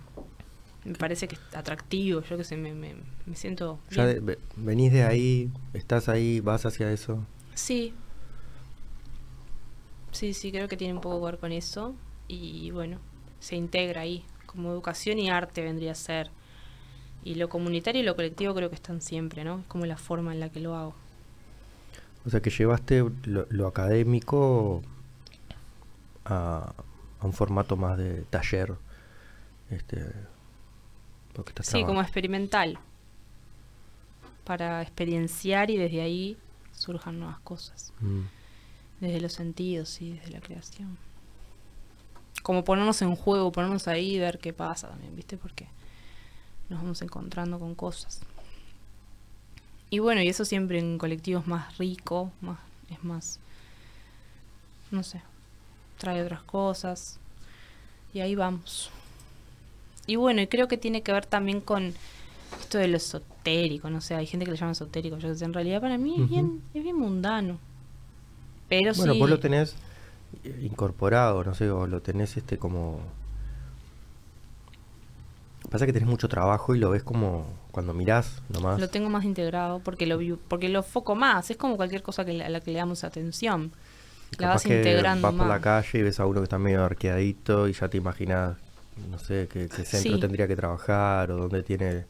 Me 0.85 0.95
parece 0.95 1.27
que 1.27 1.35
es 1.35 1.41
atractivo, 1.57 2.23
yo 2.23 2.37
que 2.37 2.45
sé, 2.45 2.57
me, 2.57 2.73
me, 2.73 2.95
me 3.25 3.35
siento... 3.35 3.81
Ya 3.91 4.05
bien. 4.05 4.15
de- 4.15 4.21
ve- 4.21 4.39
venís 4.57 4.93
de 4.93 5.03
ahí, 5.03 5.51
estás 5.75 6.09
ahí, 6.09 6.39
vas 6.41 6.65
hacia 6.67 6.93
eso. 6.93 7.25
Sí. 7.55 7.93
Sí, 10.13 10.33
sí, 10.35 10.53
creo 10.53 10.69
que 10.69 10.77
tiene 10.77 10.95
un 10.95 11.01
poco 11.01 11.19
que 11.21 11.27
ver 11.33 11.39
con 11.41 11.53
eso. 11.53 11.95
Y 12.29 12.71
bueno, 12.71 12.99
se 13.41 13.57
integra 13.57 14.03
ahí. 14.03 14.25
Como 14.47 14.71
educación 14.71 15.19
y 15.19 15.29
arte 15.31 15.63
vendría 15.63 15.93
a 15.93 15.95
ser. 15.95 16.31
Y 17.25 17.35
lo 17.35 17.49
comunitario 17.49 18.03
y 18.03 18.05
lo 18.05 18.15
colectivo 18.17 18.55
creo 18.55 18.69
que 18.69 18.77
están 18.77 19.01
siempre, 19.03 19.45
¿no? 19.45 19.61
Es 19.61 19.67
como 19.67 19.85
la 19.87 19.97
forma 19.97 20.33
en 20.33 20.41
la 20.41 20.49
que 20.51 20.61
lo 20.61 20.77
hago. 20.77 20.95
O 22.25 22.31
sea 22.31 22.41
que 22.41 22.51
llevaste 22.51 23.05
lo, 23.25 23.47
lo 23.51 23.67
académico 23.67 24.83
a, 26.25 26.73
a 27.21 27.27
un 27.27 27.33
formato 27.33 27.77
más 27.77 27.99
de 27.99 28.23
taller. 28.31 28.75
Este, 29.71 30.05
porque 31.33 31.51
estás 31.51 31.67
Sí, 31.67 31.73
traba- 31.73 31.87
como 31.87 32.03
experimental. 32.03 32.79
Para 34.45 34.81
experienciar 34.83 35.71
y 35.71 35.77
desde 35.77 36.01
ahí 36.03 36.37
surjan 36.73 37.19
nuevas 37.19 37.41
cosas. 37.41 37.93
Mm. 38.01 38.21
Desde 39.01 39.21
los 39.21 39.33
sentidos 39.33 40.01
y 40.01 40.13
desde 40.13 40.31
la 40.31 40.41
creación. 40.41 40.97
Como 42.43 42.65
ponernos 42.65 43.03
en 43.03 43.17
juego, 43.17 43.53
ponernos 43.53 43.89
ahí 43.89 44.17
y 44.17 44.19
ver 44.19 44.39
qué 44.39 44.53
pasa 44.53 44.89
también, 44.89 45.15
¿viste? 45.17 45.37
Porque 45.37 45.67
nos 46.69 46.81
vamos 46.83 47.03
encontrando 47.03 47.59
con 47.59 47.75
cosas. 47.75 48.21
Y 49.91 49.99
bueno, 50.01 50.23
y 50.23 50.29
eso 50.29 50.45
siempre 50.45 50.79
en 50.79 50.99
colectivos 50.99 51.47
más 51.47 51.79
rico, 51.79 52.33
más, 52.41 52.59
es 52.91 53.03
más, 53.05 53.39
no 54.91 55.03
sé, 55.03 55.23
trae 55.99 56.23
otras 56.23 56.43
cosas. 56.43 57.19
Y 58.13 58.21
ahí 58.21 58.35
vamos. 58.35 58.91
Y 60.07 60.17
bueno, 60.17 60.41
y 60.41 60.47
creo 60.47 60.69
que 60.69 60.77
tiene 60.77 61.03
que 61.03 61.13
ver 61.13 61.27
también 61.27 61.61
con 61.61 61.95
esto 62.61 62.79
de 62.79 62.89
lo 62.89 62.97
esotérico, 62.97 63.91
no 63.91 64.01
sé, 64.01 64.15
hay 64.15 64.27
gente 64.27 64.45
que 64.45 64.53
le 64.53 64.57
llama 64.57 64.73
esotérico, 64.73 65.19
yo 65.19 65.35
sé, 65.35 65.45
en 65.45 65.53
realidad 65.53 65.81
para 65.81 65.99
mí 65.99 66.23
es 66.23 66.29
bien, 66.29 66.63
es 66.75 66.83
bien 66.83 66.97
mundano. 66.97 67.59
Pero 68.69 68.93
Bueno, 68.95 69.13
sí, 69.13 69.19
vos 69.19 69.31
lo 69.31 69.39
tenés 69.39 69.77
incorporado, 70.63 71.43
no 71.45 71.55
sé, 71.55 71.71
o 71.71 71.87
lo 71.87 72.01
tenés 72.03 72.37
este 72.37 72.59
como... 72.59 73.01
Pasa 75.71 75.85
que 75.85 75.93
tenés 75.93 76.09
mucho 76.09 76.29
trabajo 76.29 76.75
y 76.77 76.79
lo 76.79 76.91
ves 76.91 77.03
como 77.03 77.47
cuando 77.73 77.93
mirás 77.93 78.41
nomás. 78.49 78.79
lo 78.79 78.89
tengo 78.89 79.11
más 79.11 79.25
integrado 79.25 79.81
porque 79.81 80.07
lo 80.07 80.17
vi- 80.19 80.39
porque 80.49 80.69
lo 80.69 80.83
foco 80.85 81.17
más, 81.17 81.51
es 81.51 81.57
como 81.57 81.77
cualquier 81.77 82.03
cosa 82.05 82.25
que 82.25 82.41
a 82.43 82.49
la 82.49 82.61
que 82.61 82.71
le 82.71 82.79
damos 82.79 83.03
atención. 83.03 83.73
La 84.39 84.49
vas 84.49 84.63
que 84.63 84.77
integrando 84.77 85.23
vas 85.29 85.33
por 85.35 85.47
más. 85.47 85.49
la 85.49 85.61
calle 85.61 85.99
y 85.99 86.03
ves 86.03 86.21
a 86.21 86.27
uno 86.27 86.41
que 86.41 86.45
está 86.45 86.59
medio 86.59 86.85
arqueadito 86.85 87.67
y 87.69 87.73
ya 87.73 87.89
te 87.89 87.97
imaginas, 87.97 88.57
no 89.11 89.19
sé, 89.19 89.49
qué, 89.53 89.69
qué 89.69 89.85
centro 89.85 90.15
Sí. 90.15 90.21
tendría 90.21 90.47
que 90.47 90.55
trabajar 90.57 91.33
o 91.33 91.37
dónde 91.37 91.63
tiene 91.65 92.05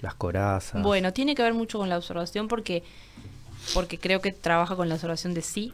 las 0.00 0.14
corazas. 0.14 0.82
Bueno, 0.82 1.12
tiene 1.14 1.34
que 1.34 1.42
ver 1.42 1.54
mucho 1.54 1.78
con 1.78 1.88
la 1.88 1.96
observación 1.96 2.48
porque 2.48 2.82
porque 3.72 3.98
creo 3.98 4.20
que 4.20 4.32
trabaja 4.32 4.76
con 4.76 4.88
la 4.90 4.96
observación 4.96 5.32
de 5.32 5.40
sí. 5.42 5.72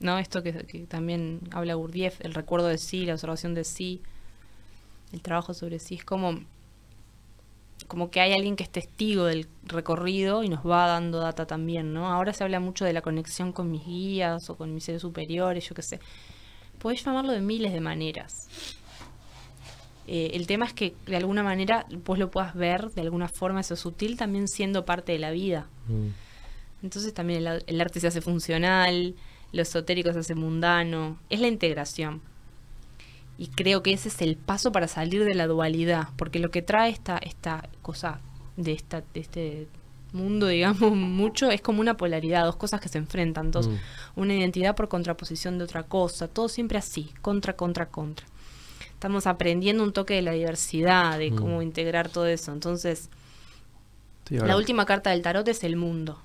¿No? 0.00 0.18
Esto 0.18 0.42
que, 0.42 0.52
que 0.52 0.86
también 0.86 1.40
habla 1.50 1.74
Gurdjieff, 1.74 2.20
el 2.20 2.34
recuerdo 2.34 2.68
de 2.68 2.78
sí, 2.78 3.04
la 3.04 3.14
observación 3.14 3.54
de 3.54 3.64
sí, 3.64 4.00
el 5.12 5.22
trabajo 5.22 5.54
sobre 5.54 5.78
sí. 5.78 5.96
Es 5.96 6.04
como, 6.04 6.38
como 7.86 8.10
que 8.10 8.20
hay 8.20 8.32
alguien 8.32 8.56
que 8.56 8.64
es 8.64 8.70
testigo 8.70 9.24
del 9.24 9.48
recorrido 9.64 10.42
y 10.42 10.48
nos 10.48 10.66
va 10.66 10.86
dando 10.86 11.18
data 11.18 11.46
también, 11.46 11.92
¿no? 11.92 12.08
Ahora 12.08 12.32
se 12.32 12.44
habla 12.44 12.60
mucho 12.60 12.84
de 12.84 12.92
la 12.92 13.02
conexión 13.02 13.52
con 13.52 13.70
mis 13.70 13.84
guías 13.84 14.50
o 14.50 14.56
con 14.56 14.74
mis 14.74 14.84
seres 14.84 15.02
superiores, 15.02 15.68
yo 15.68 15.74
qué 15.74 15.82
sé. 15.82 16.00
Podés 16.78 17.04
llamarlo 17.04 17.32
de 17.32 17.40
miles 17.40 17.72
de 17.72 17.80
maneras. 17.80 18.48
Eh, 20.06 20.30
el 20.34 20.46
tema 20.46 20.64
es 20.64 20.72
que 20.72 20.94
de 21.06 21.16
alguna 21.16 21.42
manera 21.42 21.86
vos 22.04 22.18
lo 22.18 22.30
puedas 22.30 22.54
ver 22.54 22.90
de 22.92 23.02
alguna 23.02 23.28
forma, 23.28 23.60
eso 23.60 23.76
sutil, 23.76 24.16
también 24.16 24.48
siendo 24.48 24.84
parte 24.84 25.12
de 25.12 25.18
la 25.18 25.30
vida. 25.30 25.66
Mm. 25.86 26.08
Entonces 26.84 27.12
también 27.12 27.46
el, 27.46 27.64
el 27.66 27.80
arte 27.80 28.00
se 28.00 28.06
hace 28.06 28.20
funcional, 28.20 29.16
lo 29.52 29.62
esotérico 29.62 30.12
se 30.12 30.18
hace 30.20 30.34
mundano, 30.34 31.18
es 31.30 31.40
la 31.40 31.48
integración. 31.48 32.20
Y 33.38 33.48
creo 33.48 33.82
que 33.82 33.92
ese 33.92 34.08
es 34.08 34.20
el 34.20 34.36
paso 34.36 34.72
para 34.72 34.88
salir 34.88 35.24
de 35.24 35.34
la 35.34 35.46
dualidad, 35.46 36.08
porque 36.16 36.38
lo 36.40 36.50
que 36.50 36.60
trae 36.62 36.90
esta, 36.90 37.18
esta 37.18 37.68
cosa 37.82 38.20
de, 38.56 38.72
esta, 38.72 39.02
de 39.14 39.20
este 39.20 39.68
mundo, 40.12 40.48
digamos, 40.48 40.90
mucho, 40.96 41.50
es 41.50 41.60
como 41.60 41.80
una 41.80 41.96
polaridad, 41.96 42.44
dos 42.44 42.56
cosas 42.56 42.80
que 42.80 42.88
se 42.88 42.98
enfrentan, 42.98 43.46
entonces 43.46 43.72
Mm. 43.72 44.20
una 44.20 44.34
identidad 44.34 44.74
por 44.74 44.88
contraposición 44.88 45.56
de 45.58 45.64
otra 45.64 45.84
cosa, 45.84 46.26
todo 46.28 46.48
siempre 46.48 46.78
así, 46.78 47.12
contra, 47.22 47.54
contra, 47.54 47.86
contra. 47.86 48.26
Estamos 48.92 49.28
aprendiendo 49.28 49.84
un 49.84 49.92
toque 49.92 50.14
de 50.14 50.22
la 50.22 50.32
diversidad, 50.32 51.18
de 51.18 51.30
Mm. 51.30 51.36
cómo 51.36 51.62
integrar 51.62 52.08
todo 52.08 52.26
eso. 52.26 52.52
Entonces, 52.52 53.08
Sí, 54.28 54.36
la 54.36 54.56
última 54.56 54.84
carta 54.84 55.10
del 55.10 55.22
tarot 55.22 55.46
es 55.48 55.62
el 55.64 55.76
mundo. 55.76 56.18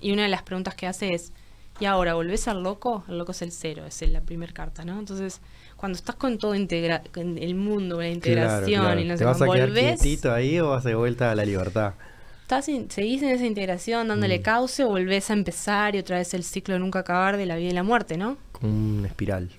Y 0.00 0.12
una 0.12 0.22
de 0.24 0.28
las 0.28 0.42
preguntas 0.42 0.74
que 0.74 0.86
hace 0.88 1.12
es, 1.14 1.32
¿y 1.80 1.84
ahora 1.84 2.14
volvés 2.14 2.48
al 2.48 2.62
loco? 2.62 3.04
El 3.08 3.18
loco 3.18 3.32
es 3.32 3.42
el 3.42 3.52
cero, 3.52 3.84
es 3.86 4.02
la 4.10 4.20
primera 4.20 4.52
carta, 4.52 4.84
¿no? 4.84 4.98
Entonces, 4.98 5.40
cuando 5.76 5.96
estás 5.96 6.16
con 6.16 6.38
todo 6.38 6.54
integra 6.54 7.02
con 7.12 7.38
el 7.38 7.54
mundo, 7.54 7.98
la 8.00 8.08
integración 8.08 8.82
claro. 8.82 9.00
y 9.00 9.04
no 9.04 9.16
¿Te 9.16 9.18
sé 9.18 9.24
vas 9.24 9.38
cómo, 9.38 9.52
a 9.52 9.54
quedar 9.54 9.68
volvés, 9.70 10.00
ahí 10.32 10.58
o 10.60 10.70
vas 10.70 10.84
de 10.84 10.94
vuelta 10.94 11.30
a 11.30 11.34
la 11.34 11.44
libertad? 11.44 11.94
estás 12.42 12.68
in- 12.68 12.90
seguís 12.90 13.22
en 13.22 13.28
esa 13.30 13.46
integración 13.46 14.08
dándole 14.08 14.38
Mm. 14.38 14.42
cauce 14.42 14.84
o 14.84 14.88
volvés 14.88 15.30
a 15.30 15.34
empezar 15.34 15.94
y 15.94 15.98
otra 15.98 16.18
vez 16.18 16.32
el 16.34 16.42
ciclo 16.44 16.74
de 16.74 16.80
nunca 16.80 17.00
acabar 17.00 17.36
de 17.36 17.46
la 17.46 17.56
vida 17.56 17.70
y 17.70 17.72
la 17.72 17.82
muerte, 17.82 18.16
¿no? 18.16 18.38
Como 18.52 18.72
una 18.98 19.08
espiral. 19.08 19.50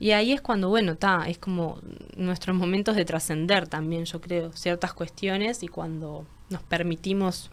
Y 0.00 0.12
ahí 0.12 0.32
es 0.32 0.40
cuando, 0.40 0.68
bueno, 0.68 0.92
está, 0.92 1.24
es 1.28 1.38
como 1.38 1.80
nuestros 2.16 2.56
momentos 2.56 2.94
de 2.94 3.04
trascender 3.04 3.66
también, 3.66 4.04
yo 4.04 4.20
creo, 4.20 4.52
ciertas 4.52 4.92
cuestiones 4.92 5.62
y 5.64 5.68
cuando 5.68 6.24
nos 6.50 6.62
permitimos 6.62 7.50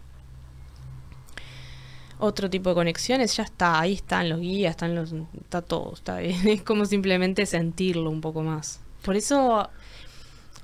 otro 2.18 2.48
tipo 2.50 2.70
de 2.70 2.74
conexiones, 2.74 3.36
ya 3.36 3.42
está, 3.44 3.78
ahí 3.80 3.94
están 3.94 4.28
los 4.28 4.40
guías, 4.40 4.70
están 4.70 4.94
los, 4.94 5.12
está 5.40 5.62
todo, 5.62 5.92
está 5.94 6.18
bien. 6.18 6.36
Es 6.48 6.62
como 6.62 6.84
simplemente 6.86 7.44
sentirlo 7.46 8.10
un 8.10 8.20
poco 8.20 8.42
más. 8.42 8.80
Por 9.02 9.16
eso 9.16 9.68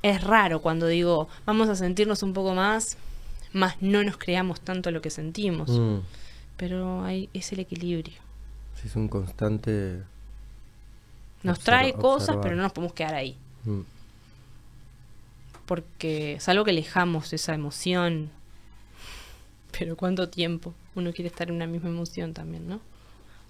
es 0.02 0.22
raro 0.24 0.60
cuando 0.62 0.86
digo, 0.86 1.28
vamos 1.46 1.68
a 1.68 1.76
sentirnos 1.76 2.22
un 2.22 2.32
poco 2.32 2.54
más, 2.54 2.96
más 3.52 3.80
no 3.80 4.02
nos 4.02 4.16
creamos 4.16 4.60
tanto 4.60 4.90
lo 4.90 5.00
que 5.02 5.10
sentimos. 5.10 5.70
Mm. 5.70 5.98
Pero 6.56 7.04
ahí 7.04 7.28
es 7.32 7.52
el 7.52 7.60
equilibrio. 7.60 8.14
Sí, 8.80 8.88
es 8.88 8.96
un 8.96 9.08
constante... 9.08 10.02
Nos 11.42 11.58
Observa- 11.58 11.64
trae 11.64 11.92
cosas, 11.92 12.28
observar. 12.30 12.42
pero 12.42 12.56
no 12.56 12.62
nos 12.62 12.72
podemos 12.72 12.92
quedar 12.94 13.14
ahí. 13.14 13.36
Mm. 13.64 13.80
porque 15.66 16.36
salvo 16.40 16.64
que 16.64 16.70
alejamos 16.72 17.32
esa 17.32 17.54
emoción, 17.54 18.30
pero 19.78 19.96
cuánto 19.96 20.28
tiempo 20.28 20.74
uno 20.94 21.12
quiere 21.12 21.28
estar 21.28 21.48
en 21.48 21.56
una 21.56 21.66
misma 21.66 21.88
emoción 21.90 22.34
también, 22.34 22.68
¿no? 22.68 22.80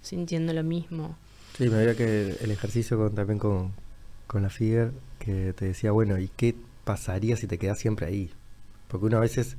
Sintiendo 0.03 0.53
lo 0.53 0.62
mismo. 0.65 1.16
Sí, 1.57 1.69
me 1.69 1.77
veía 1.78 1.94
que 1.97 2.36
el 2.40 2.51
ejercicio 2.51 2.97
con, 2.99 3.15
también 3.15 3.39
con, 3.39 3.73
con 4.27 4.43
la 4.43 4.51
Figuer, 4.51 4.93
que 5.19 5.53
te 5.53 5.66
decía, 5.66 5.93
bueno, 5.93 6.19
¿y 6.19 6.28
qué 6.28 6.55
pasaría 6.85 7.36
si 7.36 7.47
te 7.47 7.59
quedas 7.59 7.78
siempre 7.78 8.07
ahí? 8.07 8.31
Porque 8.89 9.07
uno 9.07 9.19
a 9.19 9.20
veces 9.20 9.57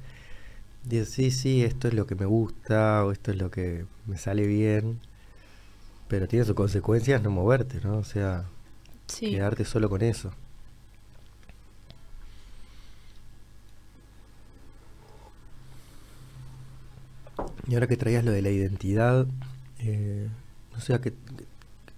dice, 0.83 1.05
sí, 1.05 1.31
sí, 1.31 1.63
esto 1.63 1.87
es 1.87 1.93
lo 1.95 2.07
que 2.07 2.15
me 2.15 2.25
gusta, 2.25 3.05
o 3.05 3.11
esto 3.11 3.31
es 3.31 3.37
lo 3.37 3.51
que 3.51 3.85
me 4.07 4.17
sale 4.17 4.47
bien, 4.47 4.99
pero 6.07 6.27
tiene 6.27 6.45
sus 6.45 6.55
consecuencias 6.55 7.21
no 7.21 7.29
moverte, 7.31 7.79
¿no? 7.83 7.97
O 7.97 8.03
sea, 8.03 8.45
Sí. 9.07 9.29
quedarte 9.31 9.65
solo 9.65 9.89
con 9.89 10.01
eso. 10.01 10.33
Y 17.67 17.73
ahora 17.75 17.87
que 17.87 17.97
traías 17.97 18.23
lo 18.25 18.31
de 18.31 18.41
la 18.41 18.49
identidad, 18.49 19.25
eh, 19.79 20.27
no 20.73 20.79
sé, 20.81 20.93
¿a 20.93 21.01
qué, 21.01 21.13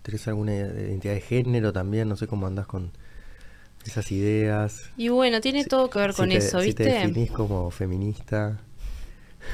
¿tenés 0.03 0.27
alguna 0.27 0.53
identidad 0.55 1.13
de 1.13 1.21
género 1.21 1.73
también? 1.73 2.07
No 2.09 2.15
sé 2.17 2.27
cómo 2.27 2.47
andás 2.47 2.67
con 2.67 2.91
esas 3.85 4.11
ideas. 4.11 4.89
Y 4.97 5.09
bueno, 5.09 5.41
tiene 5.41 5.63
Si- 5.63 5.69
todo 5.69 5.89
que 5.89 5.99
ver 5.99 6.11
si 6.11 6.17
con 6.17 6.29
te- 6.29 6.37
eso, 6.37 6.59
Si 6.61 6.73
te 6.73 6.83
¿viste? 6.83 7.01
definís 7.07 7.31
como 7.31 7.71
feminista. 7.71 8.59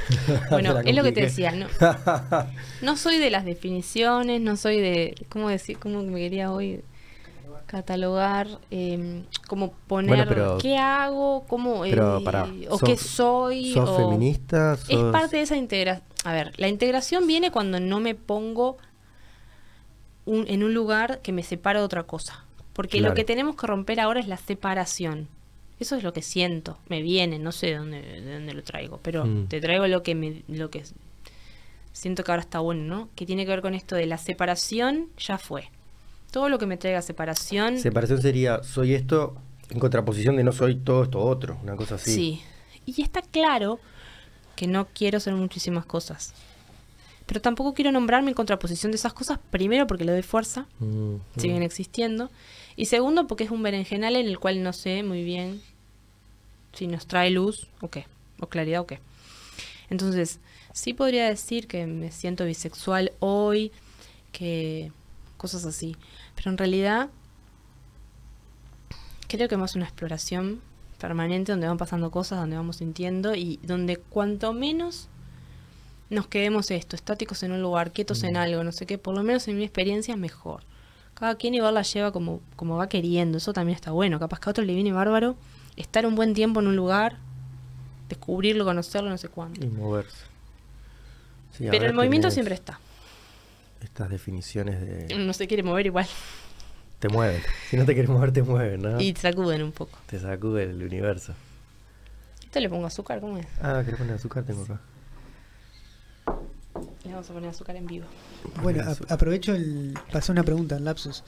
bueno, 0.52 0.80
es 0.80 0.96
lo 0.96 1.04
que 1.04 1.12
te 1.12 1.22
decía, 1.22 1.52
no, 1.52 1.68
no 2.82 2.98
soy 2.98 3.18
de 3.18 3.30
las 3.30 3.46
definiciones, 3.46 4.42
no 4.42 4.56
soy 4.56 4.80
de, 4.80 5.16
¿cómo 5.30 5.50
decir? 5.50 5.78
¿Cómo 5.80 6.02
me 6.04 6.20
quería 6.20 6.52
hoy 6.52 6.82
catalogar? 7.72 8.48
Eh, 8.70 9.24
como 9.48 9.72
poner, 9.88 10.10
Bueno, 10.10 10.26
pero- 10.28 10.58
¿qué 10.60 10.78
hago? 10.78 11.46
¿Cómo? 11.48 11.86
Eh, 11.86 11.96
pará, 12.24 12.48
¿O 12.70 12.78
qué 12.78 12.98
soy? 12.98 13.74
¿Sos 13.74 13.90
o- 13.90 13.98
feminista? 13.98 14.78
Es 14.90 14.98
parte 15.12 15.38
de 15.38 15.44
esa 15.44 15.56
integración. 15.56 16.06
A 16.26 16.34
ver, 16.34 16.52
la 16.58 16.68
integración 16.68 17.26
viene 17.26 17.50
cuando 17.52 17.80
no 17.80 18.00
me 18.00 18.14
pongo 18.14 18.78
un- 20.26 20.48
en 20.48 20.64
un 20.64 20.74
lugar 20.74 21.22
que 21.22 21.32
me 21.32 21.44
separa 21.44 21.80
de 21.80 21.86
otra 21.86 22.04
cosa. 22.04 22.46
Porque 22.74 23.00
Claro. 23.00 23.12
lo 23.12 23.16
que 23.16 23.24
tenemos 23.24 23.56
que 23.56 23.68
romper 23.68 24.00
ahora 24.00 24.20
es 24.20 24.28
la 24.28 24.38
separación. 24.38 25.28
Eso 25.80 25.96
es 25.96 26.04
lo 26.04 26.14
que 26.14 26.22
siento. 26.22 26.78
Me 26.90 27.02
viene, 27.02 27.40
no 27.40 27.52
sé 27.52 27.68
de 27.68 27.76
dónde, 27.78 28.02
de 28.02 28.34
dónde 28.34 28.54
lo 28.54 28.64
traigo, 28.64 29.00
pero 29.02 29.26
Mm. 29.26 29.48
te 29.48 29.60
traigo 29.60 29.88
lo 29.88 30.04
que 30.04 30.14
me, 30.14 30.44
lo 30.48 30.70
que 30.70 30.84
siento 31.92 32.24
que 32.24 32.32
ahora 32.32 32.42
está 32.44 32.60
bueno, 32.60 32.84
¿no? 32.84 33.10
Que 33.16 33.26
tiene 33.26 33.46
que 33.46 33.52
ver 33.52 33.62
con 33.62 33.74
esto 33.74 33.96
de 33.96 34.06
la 34.06 34.18
separación, 34.18 35.08
ya 35.18 35.38
fue. 35.38 35.70
Todo 36.32 36.50
lo 36.50 36.58
que 36.58 36.66
me 36.66 36.78
traiga 36.78 37.02
separación. 37.02 37.78
Separación 37.78 38.22
sería, 38.22 38.64
soy 38.64 38.94
esto 38.94 39.36
en 39.70 39.80
contraposición 39.80 40.36
de 40.36 40.44
no 40.44 40.52
soy 40.52 40.76
todo 40.76 41.04
esto 41.04 41.20
otro, 41.20 41.58
una 41.64 41.76
cosa 41.76 41.96
así. 41.96 42.14
Sí. 42.14 42.42
Y 42.86 43.02
está 43.02 43.22
claro 43.22 43.80
que 44.56 44.68
no 44.68 44.88
quiero 44.94 45.20
ser 45.20 45.34
muchísimas 45.34 45.86
cosas. 45.86 46.34
Pero 47.26 47.42
tampoco 47.42 47.74
quiero 47.74 47.92
nombrarme 47.92 48.30
en 48.30 48.36
contraposición 48.36 48.92
de 48.92 48.98
esas 48.98 49.14
cosas, 49.14 49.40
primero 49.50 49.88
porque 49.88 50.04
le 50.04 50.12
doy 50.12 50.22
fuerza, 50.22 50.66
Mm, 50.80 51.16
siguen 51.38 51.64
existiendo. 51.64 52.30
Y 52.76 52.86
segundo 52.86 53.28
porque 53.28 53.46
es 53.46 53.52
un 53.52 53.64
berenjenal 53.64 54.16
en 54.16 54.28
el 54.28 54.40
cual 54.40 54.64
no 54.64 54.74
sé 54.74 55.04
muy 55.04 55.24
bien 55.24 55.62
si 56.74 56.88
nos 56.88 57.06
trae 57.08 57.30
luz 57.30 57.68
o 57.80 57.90
qué, 57.90 58.06
o 58.40 58.48
claridad 58.48 58.82
o 58.82 58.88
qué. 58.88 59.00
Entonces, 59.90 60.40
sí 60.74 60.94
podría 60.94 61.28
decir 61.28 61.68
que 61.68 61.86
me 61.86 62.12
siento 62.12 62.46
bisexual 62.46 63.12
hoy, 63.20 63.72
que 64.32 64.92
cosas 65.38 65.66
así. 65.66 65.96
Pero 66.42 66.52
en 66.52 66.58
realidad 66.58 67.10
creo 69.28 69.48
que 69.48 69.58
más 69.58 69.76
una 69.76 69.86
exploración 69.86 70.60
permanente 70.98 71.52
donde 71.52 71.68
van 71.68 71.78
pasando 71.78 72.10
cosas, 72.10 72.40
donde 72.40 72.56
vamos 72.56 72.78
sintiendo 72.78 73.36
y 73.36 73.60
donde 73.62 73.98
cuanto 73.98 74.52
menos 74.52 75.08
nos 76.10 76.28
quedemos 76.28 76.72
esto, 76.72 76.96
estáticos 76.96 77.44
en 77.44 77.52
un 77.52 77.62
lugar, 77.62 77.92
quietos 77.92 78.24
en 78.24 78.38
algo, 78.38 78.64
no 78.64 78.72
sé 78.72 78.88
qué, 78.88 78.98
por 78.98 79.16
lo 79.16 79.22
menos 79.22 79.48
en 79.48 79.58
mi 79.58 79.64
experiencia 79.64 80.18
mejor. 80.18 80.64
Cada 81.14 81.36
quien 81.36 81.54
igual 81.54 81.76
la 81.76 81.84
lleva 81.84 82.12
como, 82.12 82.42
como 82.56 82.76
va 82.76 82.90
queriendo, 82.90 83.38
eso 83.38 83.54
también 83.54 83.76
está 83.76 83.92
bueno. 83.92 84.20
Capaz 84.20 84.40
que 84.40 84.50
a 84.50 84.52
otro 84.52 84.64
le 84.64 84.74
viene 84.74 84.92
bárbaro 84.92 85.36
estar 85.76 86.08
un 86.08 86.16
buen 86.16 86.34
tiempo 86.34 86.60
en 86.60 86.68
un 86.68 86.76
lugar, 86.76 87.18
descubrirlo, 88.10 88.66
conocerlo, 88.66 89.12
no 89.12 89.18
sé 89.20 89.30
cuándo. 89.30 89.64
Y 89.64 89.70
moverse. 89.70 90.26
Sí, 91.52 91.68
Pero 91.70 91.86
el 91.86 91.94
movimiento 91.94 92.32
siempre 92.32 92.56
está. 92.56 92.80
Estas 93.82 94.10
definiciones 94.10 94.80
de... 95.08 95.16
No 95.18 95.34
se 95.34 95.48
quiere 95.48 95.64
mover 95.64 95.86
igual. 95.86 96.08
Te 97.00 97.10
mueven. 97.10 97.42
Si 97.70 97.78
no 97.78 97.86
te 97.86 97.94
quieres 97.94 98.10
mover, 98.12 98.32
te 98.32 98.44
mueven, 98.44 98.82
¿no? 98.82 99.02
Y 99.02 99.14
sacuden 99.16 99.64
un 99.64 99.72
poco. 99.72 99.98
Te 100.06 100.20
sacude 100.20 100.64
el 100.64 100.84
universo. 100.84 101.34
Esto 102.44 102.60
le 102.60 102.70
pongo 102.70 102.86
azúcar, 102.86 103.20
¿cómo 103.22 103.38
es? 103.38 103.48
Ah, 103.62 103.82
¿querés 103.84 103.98
poner 104.00 104.16
azúcar? 104.16 104.44
Tengo 104.44 104.64
acá. 104.64 104.80
Le 107.04 107.12
vamos 107.12 107.30
a 107.30 107.34
poner 107.34 107.50
azúcar 107.50 107.76
en 107.76 107.88
vivo. 107.88 108.06
Bueno, 108.62 108.84
a- 108.84 109.14
aprovecho 109.14 109.54
el. 109.56 109.98
Pasó 110.12 110.32
una 110.32 110.44
pregunta 110.44 110.76
en 110.78 110.86
lapsus. 110.86 111.24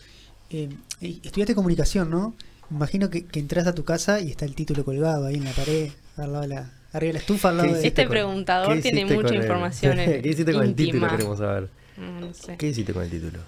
Eh, 0.50 0.70
eh, 1.02 1.20
estudiaste 1.24 1.56
comunicación, 1.56 2.10
¿no? 2.12 2.36
Imagino 2.70 3.10
que, 3.10 3.26
que 3.26 3.40
entras 3.40 3.66
a 3.68 3.74
tu 3.74 3.84
casa 3.84 4.20
y 4.20 4.30
está 4.30 4.46
el 4.46 4.56
título 4.56 4.86
colgado 4.86 5.26
ahí 5.26 5.36
en 5.36 5.46
la 5.46 5.52
pared, 5.52 5.90
al 6.18 6.32
lado 6.34 6.42
de 6.44 6.48
la, 6.50 6.72
arriba 6.92 7.08
de 7.08 7.14
la 7.14 7.20
estufa, 7.20 7.50
al 7.50 7.58
lado 7.58 7.68
¿Qué 7.70 7.74
de. 7.74 7.80
hiciste 7.82 8.02
Este 8.04 8.10
preguntador 8.12 8.80
tiene 8.80 9.06
mucha 9.06 9.34
información 9.34 9.98
¿Qué 10.06 10.22
hiciste 10.30 10.54
con 10.54 10.64
el 10.64 10.76
título? 10.76 11.10
Queremos 11.10 11.40
saber. 11.40 11.70
No 11.98 12.34
sé. 12.34 12.58
¿Qué 12.58 12.68
hiciste 12.68 12.94
con 12.94 13.04
el 13.04 13.10
título? 13.10 13.40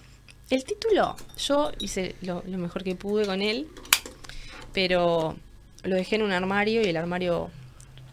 El 0.49 0.63
título, 0.63 1.15
yo 1.37 1.71
hice 1.79 2.15
lo, 2.21 2.43
lo 2.47 2.57
mejor 2.59 2.83
que 2.83 2.95
pude 2.95 3.25
con 3.25 3.41
él, 3.41 3.67
pero 4.73 5.35
lo 5.83 5.95
dejé 5.95 6.15
en 6.17 6.21
un 6.23 6.31
armario 6.31 6.81
y 6.81 6.85
el 6.85 6.97
armario 6.97 7.49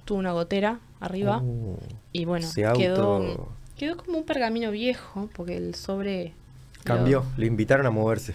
tuvo 0.04 0.18
una 0.18 0.32
gotera 0.32 0.78
arriba 1.00 1.40
Oh, 1.42 1.78
y 2.12 2.24
bueno, 2.24 2.46
se 2.46 2.62
quedó, 2.76 3.16
auto- 3.16 3.48
quedó 3.76 3.96
como 3.96 4.18
un 4.18 4.24
pergamino 4.24 4.70
viejo 4.70 5.28
porque 5.34 5.56
el 5.56 5.74
sobre... 5.74 6.26
lo- 6.28 6.82
Cambió. 6.84 7.24
Le 7.36 7.46
invitaron 7.46 7.86
a 7.86 7.90
moverse. 7.90 8.34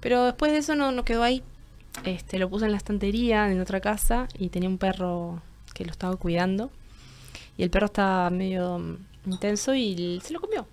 pero 0.00 0.24
después 0.24 0.52
de 0.52 0.58
eso 0.58 0.74
no, 0.74 0.92
no 0.92 1.04
quedó 1.04 1.22
ahí. 1.22 1.42
Este, 2.04 2.38
lo 2.38 2.48
puse 2.48 2.64
en 2.64 2.70
la 2.72 2.78
estantería 2.78 3.50
en 3.52 3.60
otra 3.60 3.80
casa 3.80 4.26
y 4.38 4.48
tenía 4.48 4.68
un 4.68 4.78
perro 4.78 5.42
que 5.74 5.84
lo 5.84 5.90
estaba 5.90 6.16
cuidando 6.16 6.70
y 7.58 7.62
el 7.64 7.70
perro 7.70 7.86
estaba 7.86 8.30
medio 8.30 8.98
intenso 9.26 9.74
y 9.74 10.20
se 10.24 10.32
lo 10.32 10.40
comió. 10.40 10.66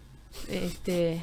Este, 0.47 1.21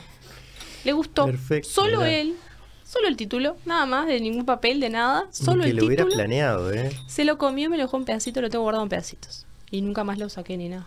le 0.85 0.93
gustó. 0.93 1.27
Perfecto, 1.27 1.69
Solo 1.69 1.99
mirá. 2.01 2.13
él, 2.15 2.37
solo 2.85 3.09
el 3.09 3.17
título, 3.17 3.57
nada 3.65 3.87
más, 3.87 4.07
de 4.07 4.21
ningún 4.21 4.45
papel, 4.45 4.81
de 4.81 4.91
nada, 4.91 5.27
solo 5.33 5.65
que 5.65 5.71
el 5.71 5.77
lo 5.77 5.87
hubiera 5.87 6.05
título. 6.05 6.17
planeado, 6.17 6.73
¿eh? 6.73 6.91
Se 7.07 7.25
lo 7.25 7.39
comió, 7.39 7.69
me 7.71 7.77
lo 7.77 7.85
dejó 7.85 7.97
en 7.97 8.05
pedacitos, 8.05 8.43
lo 8.43 8.51
tengo 8.51 8.63
guardado 8.65 8.85
en 8.85 8.89
pedacitos. 8.91 9.47
Y 9.71 9.83
nunca 9.83 10.05
más 10.05 10.19
lo 10.19 10.29
saqué 10.29 10.57
ni 10.57 10.69
nada. 10.69 10.87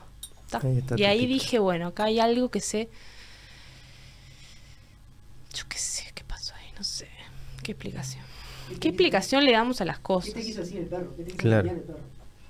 Ta. 0.49 0.59
Ahí 0.63 0.77
está 0.77 0.95
y 0.97 1.03
ahí 1.03 1.19
título. 1.19 1.33
dije, 1.33 1.59
bueno, 1.59 1.87
acá 1.87 2.05
hay 2.05 2.19
algo 2.19 2.49
que 2.49 2.61
sé. 2.61 2.89
Yo 5.53 5.63
qué 5.67 5.77
sé, 5.77 6.05
qué 6.15 6.23
pasó 6.23 6.53
ahí, 6.55 6.67
no 6.77 6.83
sé. 6.83 7.07
¿Qué 7.63 7.71
explicación? 7.73 8.23
¿Qué 8.79 8.89
explicación 8.89 9.43
le 9.45 9.51
damos 9.51 9.81
a 9.81 9.85
las 9.85 9.99
cosas? 9.99 10.33
así 10.35 10.77
el 10.77 10.85
perro? 10.85 11.09
¿Qué 11.17 11.23
te 11.23 11.31
quiso 11.31 11.37
Claro. 11.37 11.67
enseñar 11.69 11.75
el 11.75 11.81
perro? 11.83 11.99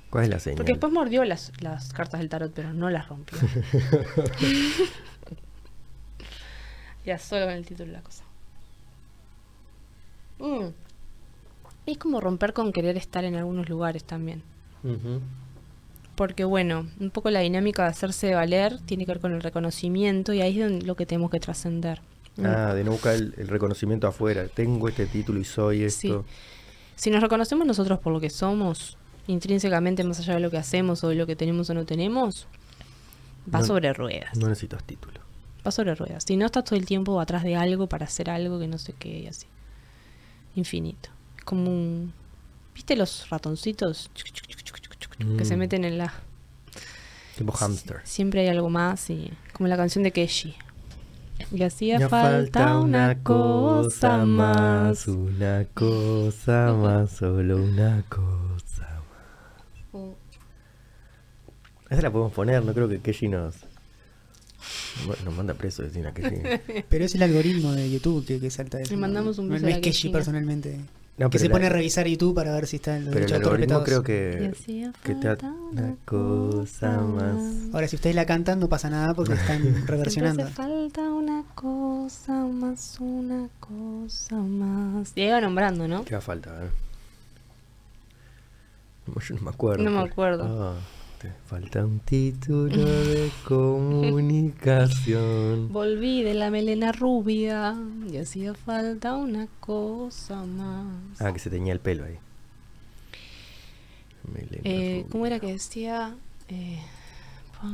¿Cuál 0.10 0.24
es 0.26 0.30
la 0.32 0.40
señal? 0.40 0.58
Porque 0.58 0.72
después 0.74 0.92
mordió 0.94 1.24
las, 1.24 1.52
las 1.62 1.94
cartas 1.94 2.20
del 2.20 2.30
tarot, 2.30 2.52
pero 2.54 2.74
no 2.74 2.90
las 2.90 3.08
rompió. 3.08 3.38
ya 7.06 7.18
solo 7.18 7.46
con 7.46 7.54
el 7.56 7.66
título 7.66 7.92
la 7.92 8.02
cosa. 8.02 8.24
Mm. 10.40 10.68
Es 11.86 11.98
como 11.98 12.22
romper 12.22 12.54
con 12.54 12.72
querer 12.72 12.98
estar 12.98 13.24
en 13.26 13.36
algunos 13.36 13.68
lugares 13.70 14.04
también. 14.04 14.44
Porque 16.16 16.44
bueno, 16.44 16.88
un 17.00 17.10
poco 17.12 17.30
la 17.30 17.40
dinámica 17.40 17.84
de 17.84 17.90
hacerse 17.90 18.34
valer 18.36 18.80
tiene 18.86 19.06
que 19.06 19.12
ver 19.14 19.22
con 19.22 19.34
el 19.34 19.42
reconocimiento 19.42 20.34
y 20.34 20.42
ahí 20.42 20.60
es 20.62 20.70
donde- 20.70 20.86
lo 20.86 20.96
que 20.96 21.06
tenemos 21.06 21.32
que 21.32 21.40
trascender. 21.40 22.02
Ah, 22.44 22.74
de 22.74 22.84
no 22.86 22.92
buscar 22.92 23.16
el, 23.16 23.34
el 23.38 23.48
reconocimiento 23.48 24.08
afuera. 24.08 24.48
Tengo 24.48 24.88
este 24.88 25.06
título 25.08 25.40
y 25.40 25.46
soy 25.46 25.84
esto. 25.84 26.26
Si 26.96 27.10
nos 27.10 27.22
reconocemos 27.22 27.66
nosotros 27.66 28.00
por 28.00 28.14
lo 28.14 28.20
que 28.20 28.30
somos, 28.30 28.98
intrínsecamente 29.28 30.04
más 30.04 30.20
allá 30.20 30.36
de 30.36 30.40
lo 30.42 30.52
que 30.52 30.58
hacemos 30.58 31.04
o 31.04 31.10
de 31.10 31.16
lo 31.16 31.26
que 31.26 31.36
tenemos 31.36 31.70
o 31.70 31.74
no 31.74 31.86
tenemos, 31.86 32.48
va 33.54 33.60
No- 33.60 33.66
sobre 33.66 33.92
ruedas. 33.94 34.38
No 34.38 34.48
necesitas 34.48 34.84
título. 34.84 35.19
Va 35.70 35.72
sobre 35.72 35.94
ruedas. 35.94 36.24
Si 36.26 36.36
no 36.36 36.48
estás 36.48 36.64
todo 36.64 36.76
el 36.80 36.86
tiempo 36.88 37.22
atrás 37.22 37.44
de 37.44 37.56
algo 37.56 37.88
para 37.88 38.06
hacer 38.06 38.30
algo 38.32 38.60
que 38.60 38.68
no 38.68 38.80
sé 38.80 38.94
qué 38.98 39.20
y 39.20 39.28
así. 39.28 39.46
Infinito. 40.56 41.10
Es 41.38 41.44
como 41.44 41.70
un... 41.70 42.12
¿Viste 42.74 42.96
los 42.96 43.30
ratoncitos? 43.30 44.10
Que 45.38 45.46
se 45.46 45.56
Mm. 45.56 45.60
meten 45.60 45.86
en 45.86 45.98
la... 46.00 46.12
Tipo 47.38 47.52
hamster. 47.52 48.02
Siempre 48.04 48.42
hay 48.42 48.48
algo 48.48 48.70
más 48.72 49.10
y... 49.12 49.32
Como 49.54 49.68
la 49.68 49.78
canción 49.78 50.04
de 50.04 50.12
Keshi. 50.12 50.56
Y 51.52 51.62
hacía 51.64 52.10
falta 52.10 52.80
una 52.80 53.18
cosa 53.24 54.26
más. 54.26 55.08
una 55.08 55.66
cosa 55.74 56.74
más, 56.74 57.12
solo 57.12 57.58
una 57.58 58.04
cosa 58.10 59.02
más. 59.94 60.16
Esa 61.90 62.02
la 62.02 62.12
podemos 62.12 62.34
poner, 62.34 62.64
no 62.64 62.74
creo 62.74 62.90
que 62.90 63.00
Keshi 63.00 63.28
nos. 63.30 63.56
Bueno, 65.06 65.22
nos 65.26 65.34
manda 65.36 65.54
preso 65.54 65.84
decir 65.84 66.06
a 66.08 66.14
Keshi. 66.14 66.42
Pero 66.90 67.06
es 67.06 67.16
el 67.16 67.24
algoritmo 67.24 67.72
de 67.74 67.90
YouTube 67.90 68.26
que, 68.26 68.40
que 68.40 68.50
salta 68.50 68.80
eso. 68.80 68.92
Le 68.94 68.98
mandamos 69.00 69.38
un 69.38 69.48
No- 69.48 69.54
beso 69.54 69.66
No 69.66 69.72
a 69.74 69.76
es 69.76 69.82
Keshi 69.82 70.10
personalmente. 70.10 70.80
No, 71.18 71.30
que 71.30 71.38
se 71.38 71.48
la- 71.50 71.52
pone 71.52 71.66
a 71.66 71.70
revisar 71.70 72.08
YouTube 72.08 72.34
para 72.34 72.54
ver 72.54 72.66
si 72.66 72.78
están 72.78 73.04
los 73.04 73.14
Pero 73.14 73.26
el 73.26 73.34
algoritmo 73.34 73.84
creo 73.84 74.02
que, 74.04 74.54
te 75.04 75.14
da 75.14 75.36
falta 75.36 75.52
una 75.72 75.96
cosa 76.06 76.98
más. 77.02 77.74
Ahora, 77.74 77.90
si 77.90 77.98
ustedes 77.98 78.16
la 78.16 78.26
cantan, 78.26 78.60
no 78.62 78.70
pasa 78.70 78.90
nada 78.90 79.14
porque 79.14 79.34
están 79.58 79.62
Siempre 79.62 79.82
reversionando. 79.86 80.44
hace 80.44 80.54
falta 80.54 81.02
una 81.02 81.44
cosa 81.56 82.34
más, 82.46 82.98
una 83.02 83.50
cosa 83.60 84.36
más. 84.38 85.12
Y 85.16 85.22
ahí 85.24 85.30
va 85.30 85.42
nombrando, 85.42 85.90
¿no? 85.90 86.06
¿Qué 86.06 86.14
va 86.16 86.20
a 86.20 86.22
falta? 86.22 86.52
eh? 86.64 86.70
No, 89.08 89.20
Yo 89.22 89.36
no 89.36 89.42
me 89.42 89.50
acuerdo. 89.50 89.84
No 89.84 89.92
me 89.92 89.98
pero- 90.02 90.12
acuerdo. 90.14 90.44
Ah, 90.48 90.76
te 91.20 91.32
falta 91.48 91.86
un 91.86 92.00
título 92.00 92.70
de 92.70 93.30
comunicación. 93.46 95.72
Volví 95.72 96.24
de 96.24 96.34
la 96.34 96.50
melena 96.50 96.92
rubia 96.94 97.76
y 98.10 98.16
hacía 98.18 98.54
falta 98.54 99.18
una 99.18 99.48
cosa 99.60 100.46
más. 100.46 101.20
Ah, 101.20 101.34
que 101.34 101.40
se 101.40 101.50
teñía 101.50 101.74
el 101.74 101.82
pelo 101.82 102.06
ahí. 102.06 102.16
Melena 104.32 104.62
Eh. 104.64 105.06
¿Cómo 105.12 105.26
era 105.26 105.42
que 105.42 105.48
decía? 105.48 106.16
Eh, 106.48 106.80
por. 107.60 107.70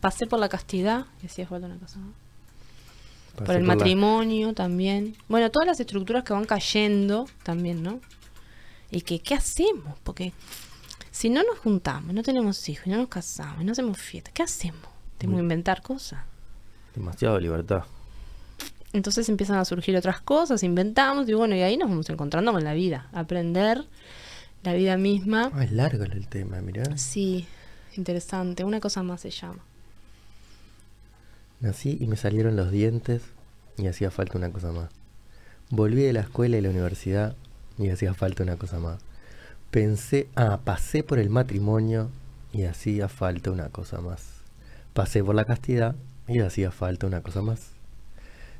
Pasé 0.00 0.26
por 0.26 0.38
la 0.38 0.48
castidad 0.48 1.04
y 1.22 1.26
hacía 1.26 1.46
falta 1.46 1.66
una 1.66 1.76
cosa 1.76 1.98
más. 1.98 2.14
Pasé 3.34 3.44
por 3.44 3.56
el 3.56 3.64
matrimonio 3.64 4.54
también. 4.54 5.16
Bueno, 5.28 5.50
todas 5.50 5.66
las 5.66 5.80
estructuras 5.80 6.24
que 6.24 6.32
van 6.32 6.46
cayendo 6.46 7.26
también, 7.42 7.82
¿no? 7.82 8.00
Y 8.90 9.02
que, 9.02 9.20
¿qué 9.20 9.34
hacemos? 9.34 9.98
Porque 10.02 10.32
si 11.12 11.30
no 11.30 11.42
nos 11.44 11.58
juntamos, 11.60 12.12
no 12.12 12.22
tenemos 12.24 12.68
hijos, 12.68 12.88
no 12.88 12.96
nos 12.96 13.08
casamos, 13.08 13.64
no 13.64 13.70
hacemos 13.72 13.98
fiesta, 13.98 14.30
¿qué 14.34 14.42
hacemos? 14.42 14.80
Tenemos 15.18 15.36
que 15.38 15.42
Muy- 15.42 15.42
inventar 15.42 15.80
cosas. 15.82 16.20
Demasiado 16.94 17.38
libertad. 17.38 17.84
Entonces 18.92 19.28
empiezan 19.28 19.56
a 19.56 19.64
surgir 19.64 19.96
otras 19.96 20.20
cosas, 20.20 20.62
inventamos 20.64 21.28
y 21.28 21.34
bueno, 21.34 21.54
y 21.54 21.62
ahí 21.62 21.76
nos 21.76 21.88
vamos 21.88 22.10
encontrando 22.10 22.52
con 22.52 22.64
la 22.64 22.74
vida. 22.74 23.08
Aprender 23.12 23.84
la 24.64 24.74
vida 24.74 24.96
misma. 24.96 25.50
Ah, 25.54 25.64
es 25.64 25.72
largo 25.72 26.02
el 26.04 26.26
tema, 26.28 26.60
mirá. 26.60 26.96
Sí, 26.98 27.46
interesante. 27.96 28.64
Una 28.64 28.80
cosa 28.80 29.02
más 29.02 29.20
se 29.22 29.30
llama. 29.30 29.60
Nací 31.60 31.96
y 32.00 32.06
me 32.06 32.16
salieron 32.16 32.56
los 32.56 32.70
dientes 32.70 33.22
y 33.78 33.86
hacía 33.86 34.10
falta 34.10 34.36
una 34.38 34.50
cosa 34.50 34.72
más. 34.72 34.90
Volví 35.70 36.02
de 36.02 36.12
la 36.12 36.20
escuela 36.20 36.58
y 36.58 36.60
la 36.60 36.70
universidad 36.70 37.36
y 37.78 37.88
hacía 37.88 38.14
falta 38.14 38.42
una 38.42 38.56
cosa 38.56 38.78
más. 38.78 39.00
Pensé, 39.72 40.28
ah, 40.36 40.60
pasé 40.62 41.02
por 41.02 41.18
el 41.18 41.30
matrimonio 41.30 42.10
y 42.52 42.64
hacía 42.64 43.08
falta 43.08 43.50
una 43.50 43.70
cosa 43.70 44.02
más. 44.02 44.42
Pasé 44.92 45.24
por 45.24 45.34
la 45.34 45.46
castidad 45.46 45.96
y 46.28 46.40
hacía 46.40 46.70
falta 46.70 47.06
una 47.06 47.22
cosa 47.22 47.40
más. 47.40 47.70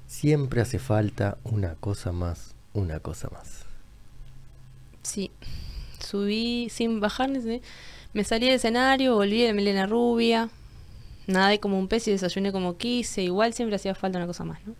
Siempre 0.07 0.63
hace 0.63 0.79
falta 0.79 1.37
una 1.45 1.75
cosa 1.75 2.13
más, 2.13 2.55
una 2.73 2.99
cosa 3.01 3.29
más. 3.29 3.67
Sí. 5.03 5.31
Subí 6.01 6.71
sin 6.71 7.01
bajarme. 7.01 7.61
Me 8.15 8.25
salí 8.25 8.47
del 8.47 8.55
escenario, 8.55 9.15
volví 9.15 9.43
de 9.43 9.53
melena 9.53 9.85
rubia. 9.85 10.49
Nadé 11.27 11.61
como 11.61 11.79
un 11.79 11.89
pez 11.89 12.09
y 12.09 12.13
desayuné 12.13 12.53
como 12.53 12.79
quise. 12.79 13.23
Igual 13.23 13.53
siempre 13.53 13.77
hacía 13.77 13.95
falta 13.95 14.17
una 14.17 14.27
cosa 14.27 14.45
más, 14.45 14.67
¿no? 14.67 14.75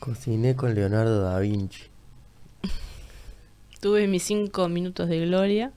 Cociné 0.00 0.56
con 0.56 0.74
Leonardo 0.74 1.20
da 1.22 1.38
Vinci. 1.38 1.84
Tuve 3.86 4.08
mis 4.08 4.24
cinco 4.24 4.68
minutos 4.68 5.08
de 5.08 5.20
gloria. 5.26 5.72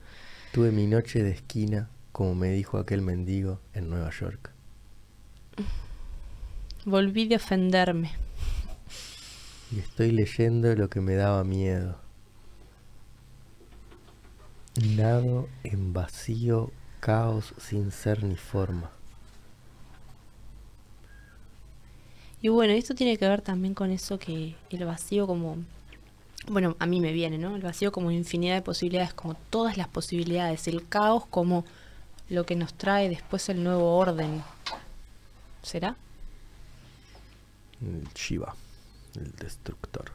Tuve 0.50 0.72
mi 0.72 0.88
noche 0.88 1.22
de 1.22 1.30
esquina, 1.30 1.88
como 2.10 2.34
me 2.34 2.50
dijo 2.50 2.76
aquel 2.76 3.02
mendigo 3.02 3.60
en 3.72 3.88
Nueva 3.88 4.10
York. 4.10 4.50
Volví 6.84 7.28
de 7.28 7.36
ofenderme. 7.36 8.10
Y 9.70 9.78
estoy 9.78 10.10
leyendo 10.10 10.74
lo 10.74 10.90
que 10.90 11.00
me 11.00 11.14
daba 11.14 11.44
miedo. 11.44 12.00
Nado 14.96 15.48
en 15.62 15.92
vacío, 15.92 16.72
caos 16.98 17.54
sin 17.58 17.92
ser 17.92 18.24
ni 18.24 18.34
forma. 18.34 18.90
Y 22.42 22.48
bueno, 22.48 22.72
esto 22.72 22.96
tiene 22.96 23.16
que 23.16 23.28
ver 23.28 23.40
también 23.40 23.74
con 23.74 23.92
eso 23.92 24.18
que 24.18 24.56
el 24.68 24.84
vacío 24.84 25.28
como... 25.28 25.58
Bueno, 26.48 26.76
a 26.78 26.86
mí 26.86 27.00
me 27.00 27.12
viene, 27.12 27.38
¿no? 27.38 27.54
El 27.54 27.62
vacío 27.62 27.92
como 27.92 28.10
infinidad 28.10 28.54
de 28.54 28.62
posibilidades, 28.62 29.14
como 29.14 29.34
todas 29.50 29.76
las 29.76 29.88
posibilidades. 29.88 30.66
El 30.68 30.88
caos 30.88 31.24
como 31.26 31.64
lo 32.28 32.46
que 32.46 32.56
nos 32.56 32.74
trae 32.74 33.08
después 33.08 33.48
el 33.48 33.62
nuevo 33.62 33.96
orden. 33.96 34.42
¿Será? 35.62 35.96
El 37.80 38.08
Shiva, 38.14 38.54
el 39.16 39.30
destructor. 39.32 40.10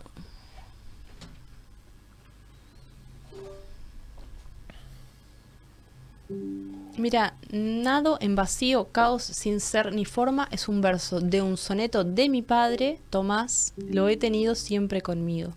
Mira, 6.98 7.36
nado 7.52 8.18
en 8.20 8.36
vacío, 8.36 8.86
caos 8.92 9.24
sin 9.24 9.60
ser 9.60 9.94
ni 9.94 10.06
forma 10.06 10.48
es 10.52 10.68
un 10.68 10.82
verso 10.82 11.20
de 11.20 11.42
un 11.42 11.58
soneto 11.58 12.04
de 12.04 12.30
mi 12.30 12.42
padre, 12.42 13.00
Tomás, 13.10 13.74
lo 13.78 14.08
he 14.08 14.18
tenido 14.18 14.56
siempre 14.56 15.02
conmigo. 15.02 15.54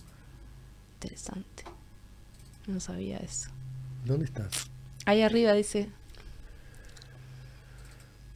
Interesante. 1.01 1.63
No 2.67 2.81
sabía 2.81 3.19
eso. 3.19 3.51
¿Dónde 4.05 4.25
estás? 4.25 4.69
Ahí 5.07 5.23
arriba 5.23 5.53
dice, 5.53 5.89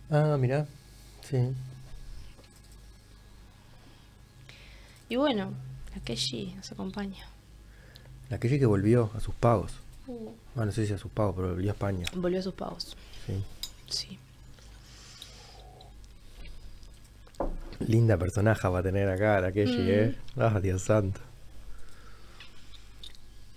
Ah, 0.08 0.36
mira. 0.38 0.66
Sí. 1.28 1.38
y 5.08 5.16
bueno, 5.16 5.52
la 5.94 6.00
Keshi 6.02 6.54
nos 6.54 6.70
acompaña. 6.70 7.26
La 8.30 8.38
que 8.38 8.48
que 8.58 8.66
volvió 8.66 9.10
a 9.16 9.20
sus 9.20 9.34
pagos. 9.34 9.72
Ah, 10.56 10.64
no 10.64 10.70
sé 10.72 10.86
si 10.86 10.92
a 10.92 10.98
sus 10.98 11.10
pagos, 11.10 11.34
pero 11.36 11.48
volvió 11.48 11.70
a 11.70 11.74
España. 11.74 12.06
Volvió 12.14 12.38
a 12.38 12.42
sus 12.42 12.54
pagos. 12.54 12.96
Sí. 13.26 13.44
Sí. 13.88 14.18
Linda 17.80 18.16
personaje 18.16 18.68
va 18.68 18.78
a 18.78 18.82
tener 18.82 19.08
acá 19.08 19.40
la 19.40 19.50
que 19.52 19.66
Mm. 19.66 19.70
¿eh? 19.88 20.16
Ah, 20.36 20.60
Dios 20.60 20.82
santo. 20.82 21.20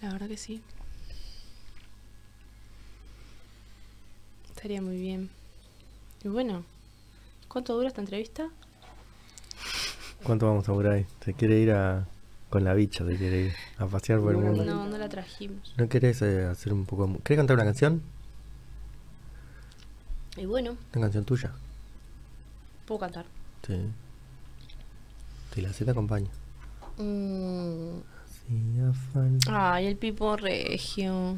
La 0.05 0.11
verdad 0.11 0.27
que 0.27 0.37
sí. 0.37 0.61
Estaría 4.55 4.79
muy 4.79 4.97
bien. 4.97 5.31
Y 6.23 6.27
bueno, 6.27 6.63
¿cuánto 7.47 7.73
dura 7.73 7.87
esta 7.87 8.01
entrevista? 8.01 8.49
¿Cuánto 10.21 10.45
vamos 10.45 10.69
a 10.69 10.73
durar 10.73 10.93
ahí? 10.93 11.07
Se 11.21 11.33
quiere 11.33 11.57
ir 11.59 11.71
a... 11.71 12.05
Con 12.51 12.63
la 12.63 12.75
bicha, 12.75 13.03
se 13.03 13.17
quiere 13.17 13.47
ir 13.47 13.53
a 13.79 13.87
pasear 13.87 14.19
por 14.19 14.35
el 14.35 14.37
mundo. 14.37 14.63
No, 14.63 14.87
no 14.87 14.95
la 14.99 15.09
trajimos. 15.09 15.73
¿No 15.75 15.89
querés 15.89 16.21
eh, 16.21 16.45
hacer 16.45 16.71
un 16.71 16.85
poco... 16.85 17.07
de 17.07 17.17
¿Querés 17.23 17.39
cantar 17.39 17.55
una 17.55 17.65
canción? 17.65 18.03
Y 20.37 20.45
bueno, 20.45 20.77
¿Una 20.93 21.05
canción 21.05 21.25
tuya? 21.25 21.51
puedo 22.85 22.99
cantar. 22.99 23.25
Sí. 23.65 23.87
Si 25.55 25.61
la 25.61 25.73
sé 25.73 25.83
te 25.83 25.89
acompaño. 25.89 26.27
Mm. 26.99 28.14
Hacía 28.47 28.93
falta- 29.13 29.73
Ay, 29.75 29.87
el 29.87 29.95
Pipo 29.97 30.35
Regio. 30.37 31.37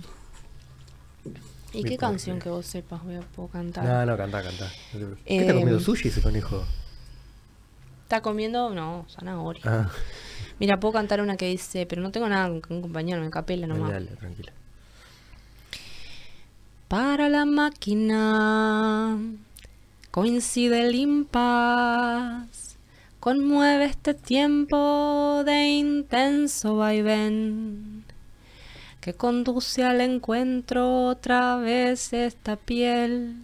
¿Y 1.74 1.84
qué 1.84 1.98
canción 1.98 2.38
Regio. 2.38 2.44
que 2.52 2.56
vos 2.58 2.66
sepas 2.66 3.04
voy 3.04 3.16
a 3.16 3.22
puedo 3.22 3.50
cantar? 3.50 3.84
No, 3.86 4.06
no, 4.06 4.18
cantá, 4.18 4.42
cantá. 4.44 4.70
¿Qué 4.92 4.98
Eh, 5.26 5.38
está 5.42 5.54
comiendo 5.54 5.80
sushi 5.80 6.08
ese 6.10 6.22
conejo? 6.22 6.64
¿Está 8.04 8.22
comiendo? 8.22 8.70
No, 8.74 9.06
zanahoria. 9.10 9.62
Ah, 9.66 9.90
Mira, 10.60 10.80
puedo 10.80 10.94
cantar 10.94 11.22
una 11.22 11.38
que 11.38 11.46
dice, 11.48 11.86
pero 11.86 12.02
no 12.02 12.12
tengo 12.12 12.28
nada 12.28 12.48
con 12.50 12.62
que 12.62 12.74
acompañarme, 12.74 13.30
capela 13.30 13.68
dale, 13.68 13.80
nomás. 13.80 13.94
dale, 13.94 14.08
tranquila. 14.18 14.52
Para 16.88 17.30
la 17.30 17.46
máquina 17.46 19.18
coincide 20.10 20.88
el 20.88 20.96
impas, 20.96 22.67
conmueve 23.20 23.86
este 23.86 24.14
tiempo 24.14 25.44
de 25.46 25.68
intenso 25.68 26.78
vaivén 26.78 28.06
que 29.08 29.14
conduce 29.14 29.86
al 29.86 30.02
encuentro 30.02 31.06
otra 31.06 31.56
vez 31.56 32.12
esta 32.12 32.58
piel. 32.58 33.38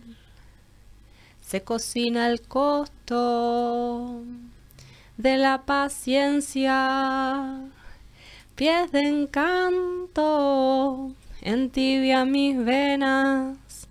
Se 1.39 1.63
cocina 1.63 2.27
el 2.27 2.41
costo 2.41 4.23
de 5.15 5.37
la 5.37 5.61
paciencia, 5.61 7.61
pies 8.55 8.91
de 8.91 9.07
encanto, 9.07 11.13
entibia 11.41 12.25
mis 12.25 12.57
venas 12.57 13.87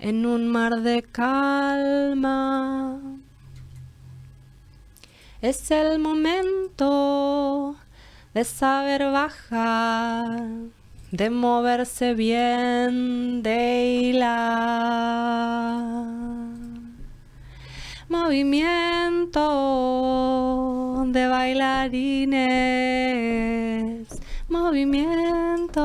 en 0.00 0.26
un 0.26 0.48
mar 0.48 0.80
de 0.80 1.02
calma. 1.02 3.00
Es 5.44 5.70
el 5.70 5.98
momento 5.98 7.76
de 8.32 8.44
saber 8.44 9.10
bajar, 9.10 10.40
de 11.10 11.28
moverse 11.28 12.14
bien, 12.14 13.42
de 13.42 13.84
hilar. 13.84 15.82
Movimiento 18.08 19.42
de 21.08 21.28
bailarines, 21.28 22.38
movimiento 24.48 25.84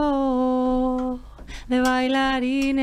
de 1.68 1.81
bailarines, 1.81 2.80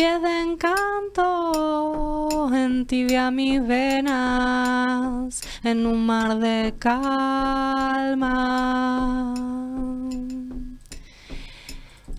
pies 0.00 0.22
de 0.22 0.40
encanto 0.40 2.48
entibia 2.54 3.30
mis 3.30 3.60
venas 3.60 5.42
en 5.62 5.86
un 5.86 6.06
mar 6.06 6.38
de 6.38 6.74
calma. 6.78 8.14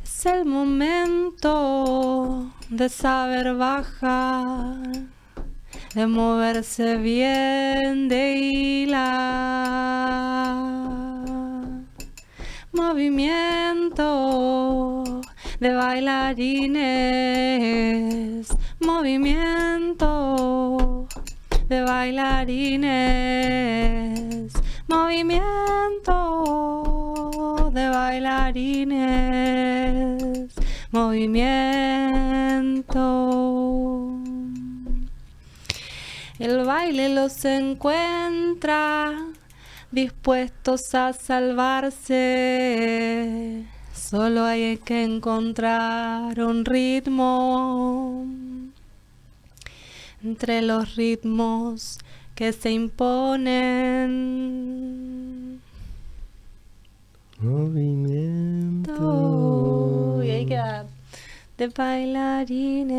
Es 0.04 0.28
el 0.28 0.46
momento 0.46 2.52
de 2.70 2.88
saber 2.88 3.56
bajar, 3.56 4.78
de 5.96 6.06
moverse 6.06 6.98
bien, 6.98 8.10
de 8.10 8.38
hilar. 8.38 9.02
Movimiento 12.74 14.22
de 15.62 15.74
bailarines, 15.76 16.82
movimiento 18.80 20.08
de 21.70 21.82
bailarines, 21.84 22.92
movimiento 24.88 26.18
de 27.72 27.90
bailarines, 27.90 28.90
movimiento. 30.90 31.52
El 36.40 36.66
baile 36.66 37.10
los 37.10 37.46
encuentra 37.46 39.12
dispuestos 39.92 40.96
a 40.96 41.14
salvarse. 41.14 42.12
Solo 44.12 44.44
hay 44.44 44.78
que 44.78 45.04
encontrar 45.06 46.38
un 46.42 46.66
ritmo 46.66 48.28
entre 50.22 50.62
los 50.62 50.98
ritmos 50.98 51.98
que 52.36 52.52
se 52.52 52.72
imponen. 52.72 54.12
Movimiento. 57.40 58.92
Y 60.26 60.30
ahí 60.30 60.46
queda 60.46 60.88
de 61.58 61.70
bailarines. 61.70 62.92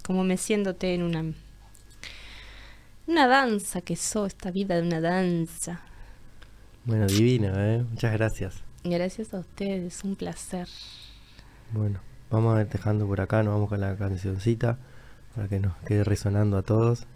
Como 0.00 0.24
meciéndote 0.24 0.94
en 0.94 1.04
una. 1.04 1.32
Una 3.06 3.28
danza 3.28 3.82
que 3.82 3.94
sos, 3.94 4.26
esta 4.26 4.50
vida 4.50 4.74
de 4.74 4.82
una 4.82 5.00
danza. 5.00 5.80
Bueno, 6.84 7.06
divino, 7.06 7.52
¿eh? 7.56 7.84
Muchas 7.88 8.12
gracias. 8.14 8.64
Gracias 8.84 9.34
a 9.34 9.40
ustedes, 9.40 10.02
un 10.04 10.16
placer. 10.16 10.66
Bueno, 11.72 12.00
vamos 12.30 12.56
a 12.56 12.62
ir 12.62 12.68
dejando 12.68 13.06
por 13.06 13.20
acá, 13.20 13.42
nos 13.42 13.54
vamos 13.54 13.68
con 13.68 13.80
la 13.80 13.94
cancioncita 13.96 14.78
para 15.34 15.48
que 15.48 15.60
nos 15.60 15.76
quede 15.86 16.04
resonando 16.04 16.56
a 16.56 16.62
todos. 16.62 17.06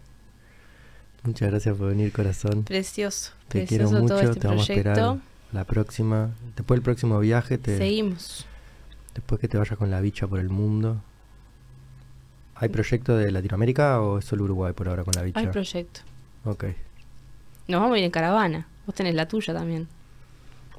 Muchas 1.23 1.49
gracias 1.49 1.75
por 1.75 1.89
venir, 1.89 2.11
corazón. 2.11 2.63
Precioso. 2.63 3.31
Te 3.47 3.65
quiero 3.65 3.89
todo 3.89 4.01
mucho, 4.01 4.19
este 4.19 4.39
te 4.39 4.47
vamos 4.47 4.69
a 4.69 4.73
esperar 4.73 4.95
proyecto. 4.95 5.25
la 5.53 5.63
próxima. 5.63 6.29
Después 6.55 6.77
del 6.77 6.83
próximo 6.83 7.19
viaje, 7.19 7.57
te, 7.57 7.77
Seguimos. 7.77 8.45
después 9.15 9.41
que 9.41 9.47
te 9.47 9.57
vayas 9.57 9.77
con 9.77 9.89
la 9.89 10.01
bicha 10.01 10.27
por 10.27 10.39
el 10.39 10.49
mundo. 10.49 11.01
¿Hay 12.53 12.69
proyecto 12.69 13.17
de 13.17 13.31
Latinoamérica 13.31 14.01
o 14.01 14.19
es 14.19 14.25
solo 14.25 14.43
Uruguay 14.43 14.73
por 14.73 14.87
ahora 14.87 15.03
con 15.03 15.13
la 15.15 15.23
bicha? 15.23 15.39
Hay 15.39 15.47
proyecto. 15.47 16.01
ok. 16.45 16.65
Nos 17.67 17.81
vamos 17.81 17.95
a 17.95 17.99
ir 17.99 18.05
en 18.05 18.11
caravana. 18.11 18.67
Vos 18.85 18.93
tenés 18.93 19.15
la 19.15 19.27
tuya 19.27 19.53
también. 19.53 19.87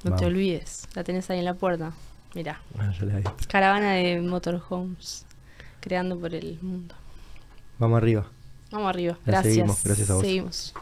No 0.09 0.15
Vamos. 0.15 0.21
te 0.21 0.25
olvides. 0.27 0.87
La 0.95 1.03
tenés 1.03 1.29
ahí 1.29 1.39
en 1.39 1.45
la 1.45 1.53
puerta. 1.53 1.91
Mirá. 2.35 2.61
Ah, 2.77 2.91
ya 2.99 3.05
la. 3.05 3.33
Caravana 3.47 3.93
de 3.93 4.21
motorhomes. 4.21 5.25
Creando 5.79 6.19
por 6.19 6.33
el 6.33 6.59
mundo. 6.61 6.95
Vamos 7.79 7.97
arriba. 7.97 8.25
Vamos 8.71 8.89
arriba. 8.89 9.17
La 9.25 9.31
Gracias. 9.33 9.53
seguimos, 9.53 9.83
gracias 9.83 10.09
a 10.09 10.13
vos. 10.15 10.21
Seguimos. 10.23 10.73